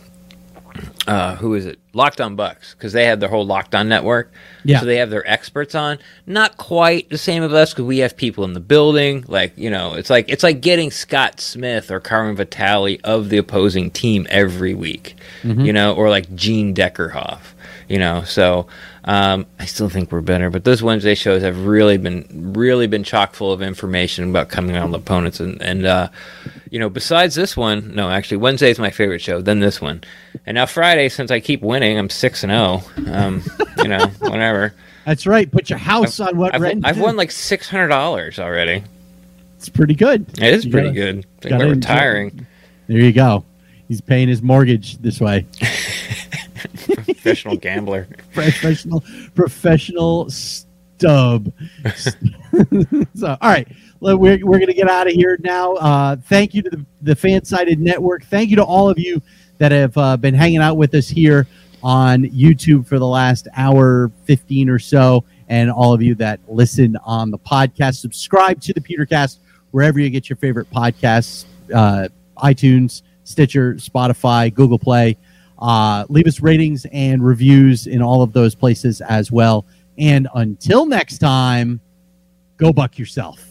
uh, 1.07 1.35
who 1.35 1.53
is 1.55 1.65
it? 1.65 1.79
Locked 1.93 2.21
on 2.21 2.37
Bucs 2.37 2.73
because 2.73 2.93
they 2.93 3.05
have 3.05 3.19
their 3.19 3.29
whole 3.29 3.45
Locked 3.45 3.73
On 3.73 3.89
network. 3.89 4.31
Yeah. 4.63 4.79
So 4.79 4.85
they 4.85 4.97
have 4.97 5.09
their 5.09 5.27
experts 5.29 5.73
on. 5.73 5.97
Not 6.27 6.57
quite 6.57 7.09
the 7.09 7.17
same 7.17 7.41
of 7.41 7.53
us 7.53 7.73
because 7.73 7.85
we 7.85 7.99
have 7.99 8.15
people 8.15 8.43
in 8.43 8.53
the 8.53 8.59
building. 8.59 9.25
Like 9.27 9.57
you 9.57 9.69
know, 9.69 9.95
it's 9.95 10.09
like 10.09 10.29
it's 10.29 10.43
like 10.43 10.61
getting 10.61 10.91
Scott 10.91 11.39
Smith 11.39 11.89
or 11.89 11.99
Carmen 11.99 12.35
Vitale 12.35 12.99
of 13.03 13.29
the 13.29 13.37
opposing 13.37 13.89
team 13.89 14.27
every 14.29 14.73
week. 14.73 15.15
Mm-hmm. 15.41 15.61
You 15.61 15.73
know, 15.73 15.95
or 15.95 16.09
like 16.09 16.33
Gene 16.35 16.75
Deckerhoff. 16.75 17.39
You 17.89 17.97
know, 17.97 18.23
so 18.23 18.67
um, 19.05 19.47
I 19.59 19.65
still 19.65 19.89
think 19.89 20.11
we're 20.11 20.21
better, 20.21 20.51
but 20.51 20.63
those 20.63 20.83
Wednesday 20.83 21.15
shows 21.15 21.41
have 21.41 21.65
really 21.65 21.97
been 21.97 22.53
really 22.55 22.85
been 22.85 23.03
chock 23.03 23.33
full 23.33 23.51
of 23.51 23.63
information 23.63 24.29
about 24.29 24.49
coming 24.49 24.77
on 24.77 24.93
opponents, 24.93 25.39
and 25.39 25.59
and 25.59 25.87
uh, 25.87 26.09
you 26.69 26.77
know, 26.77 26.87
besides 26.89 27.33
this 27.33 27.57
one, 27.57 27.95
no, 27.95 28.11
actually 28.11 28.37
Wednesday 28.37 28.69
is 28.69 28.77
my 28.77 28.91
favorite 28.91 29.21
show, 29.21 29.41
then 29.41 29.59
this 29.59 29.81
one, 29.81 30.03
and 30.45 30.53
now 30.53 30.67
Friday, 30.67 31.09
since 31.09 31.31
I 31.31 31.39
keep 31.39 31.63
winning, 31.63 31.97
I'm 31.97 32.11
six 32.11 32.43
and 32.43 32.51
zero. 32.51 32.81
Um, 33.11 33.41
you 33.79 33.87
know, 33.87 34.05
whatever. 34.19 34.75
That's 35.05 35.25
right. 35.25 35.51
Put 35.51 35.71
your 35.71 35.79
house 35.79 36.19
on 36.19 36.37
what 36.37 36.53
I've, 36.53 36.61
Ren 36.61 36.85
I've 36.85 36.99
won 36.99 37.15
like 37.17 37.31
six 37.31 37.67
hundred 37.67 37.87
dollars 37.87 38.37
already. 38.37 38.83
It's 39.57 39.67
pretty 39.69 39.95
good. 39.95 40.27
It 40.39 40.53
is 40.53 40.65
You 40.65 40.71
pretty 40.71 40.89
gotta- 40.89 41.13
good. 41.13 41.25
We're 41.43 41.55
enjoy- 41.55 41.69
retiring. 41.71 42.45
There 42.85 42.99
you 42.99 43.11
go. 43.13 43.45
He's 43.87 43.99
paying 44.01 44.27
his 44.27 44.43
mortgage 44.43 44.99
this 44.99 45.19
way. 45.19 45.47
Professional 47.05 47.57
gambler. 47.57 48.07
professional 48.33 49.03
professional 49.35 50.29
stub. 50.29 51.51
so, 53.15 53.37
all 53.41 53.49
right, 53.49 53.67
we're, 53.99 54.17
we're 54.17 54.59
going 54.59 54.67
to 54.67 54.73
get 54.73 54.89
out 54.89 55.07
of 55.07 55.13
here 55.13 55.37
now. 55.41 55.73
Uh, 55.75 56.15
thank 56.15 56.53
you 56.53 56.61
to 56.61 56.69
the, 56.69 56.85
the 57.01 57.15
FanSided 57.15 57.77
Network. 57.77 58.23
Thank 58.25 58.49
you 58.49 58.55
to 58.57 58.63
all 58.63 58.89
of 58.89 58.99
you 58.99 59.21
that 59.57 59.71
have 59.71 59.97
uh, 59.97 60.17
been 60.17 60.33
hanging 60.33 60.59
out 60.59 60.75
with 60.75 60.93
us 60.95 61.07
here 61.07 61.47
on 61.81 62.23
YouTube 62.23 62.85
for 62.85 62.99
the 62.99 63.07
last 63.07 63.47
hour 63.55 64.11
15 64.25 64.69
or 64.69 64.79
so, 64.79 65.23
and 65.47 65.71
all 65.71 65.93
of 65.93 66.01
you 66.01 66.15
that 66.15 66.39
listen 66.47 66.97
on 67.05 67.31
the 67.31 67.39
podcast. 67.39 67.95
Subscribe 67.95 68.61
to 68.61 68.73
the 68.73 68.81
PewterCast 68.81 69.39
wherever 69.71 69.99
you 69.99 70.09
get 70.09 70.29
your 70.29 70.37
favorite 70.37 70.69
podcasts 70.71 71.45
uh, 71.73 72.07
iTunes, 72.37 73.03
Stitcher, 73.23 73.75
Spotify, 73.75 74.53
Google 74.53 74.79
Play. 74.79 75.17
Uh, 75.59 76.05
leave 76.09 76.25
us 76.25 76.39
ratings 76.41 76.85
and 76.91 77.23
reviews 77.23 77.85
in 77.87 78.01
all 78.01 78.21
of 78.21 78.33
those 78.33 78.55
places 78.55 79.01
as 79.01 79.31
well. 79.31 79.65
And 79.97 80.27
until 80.33 80.85
next 80.85 81.17
time, 81.17 81.81
go 82.57 82.71
buck 82.71 82.97
yourself. 82.97 83.45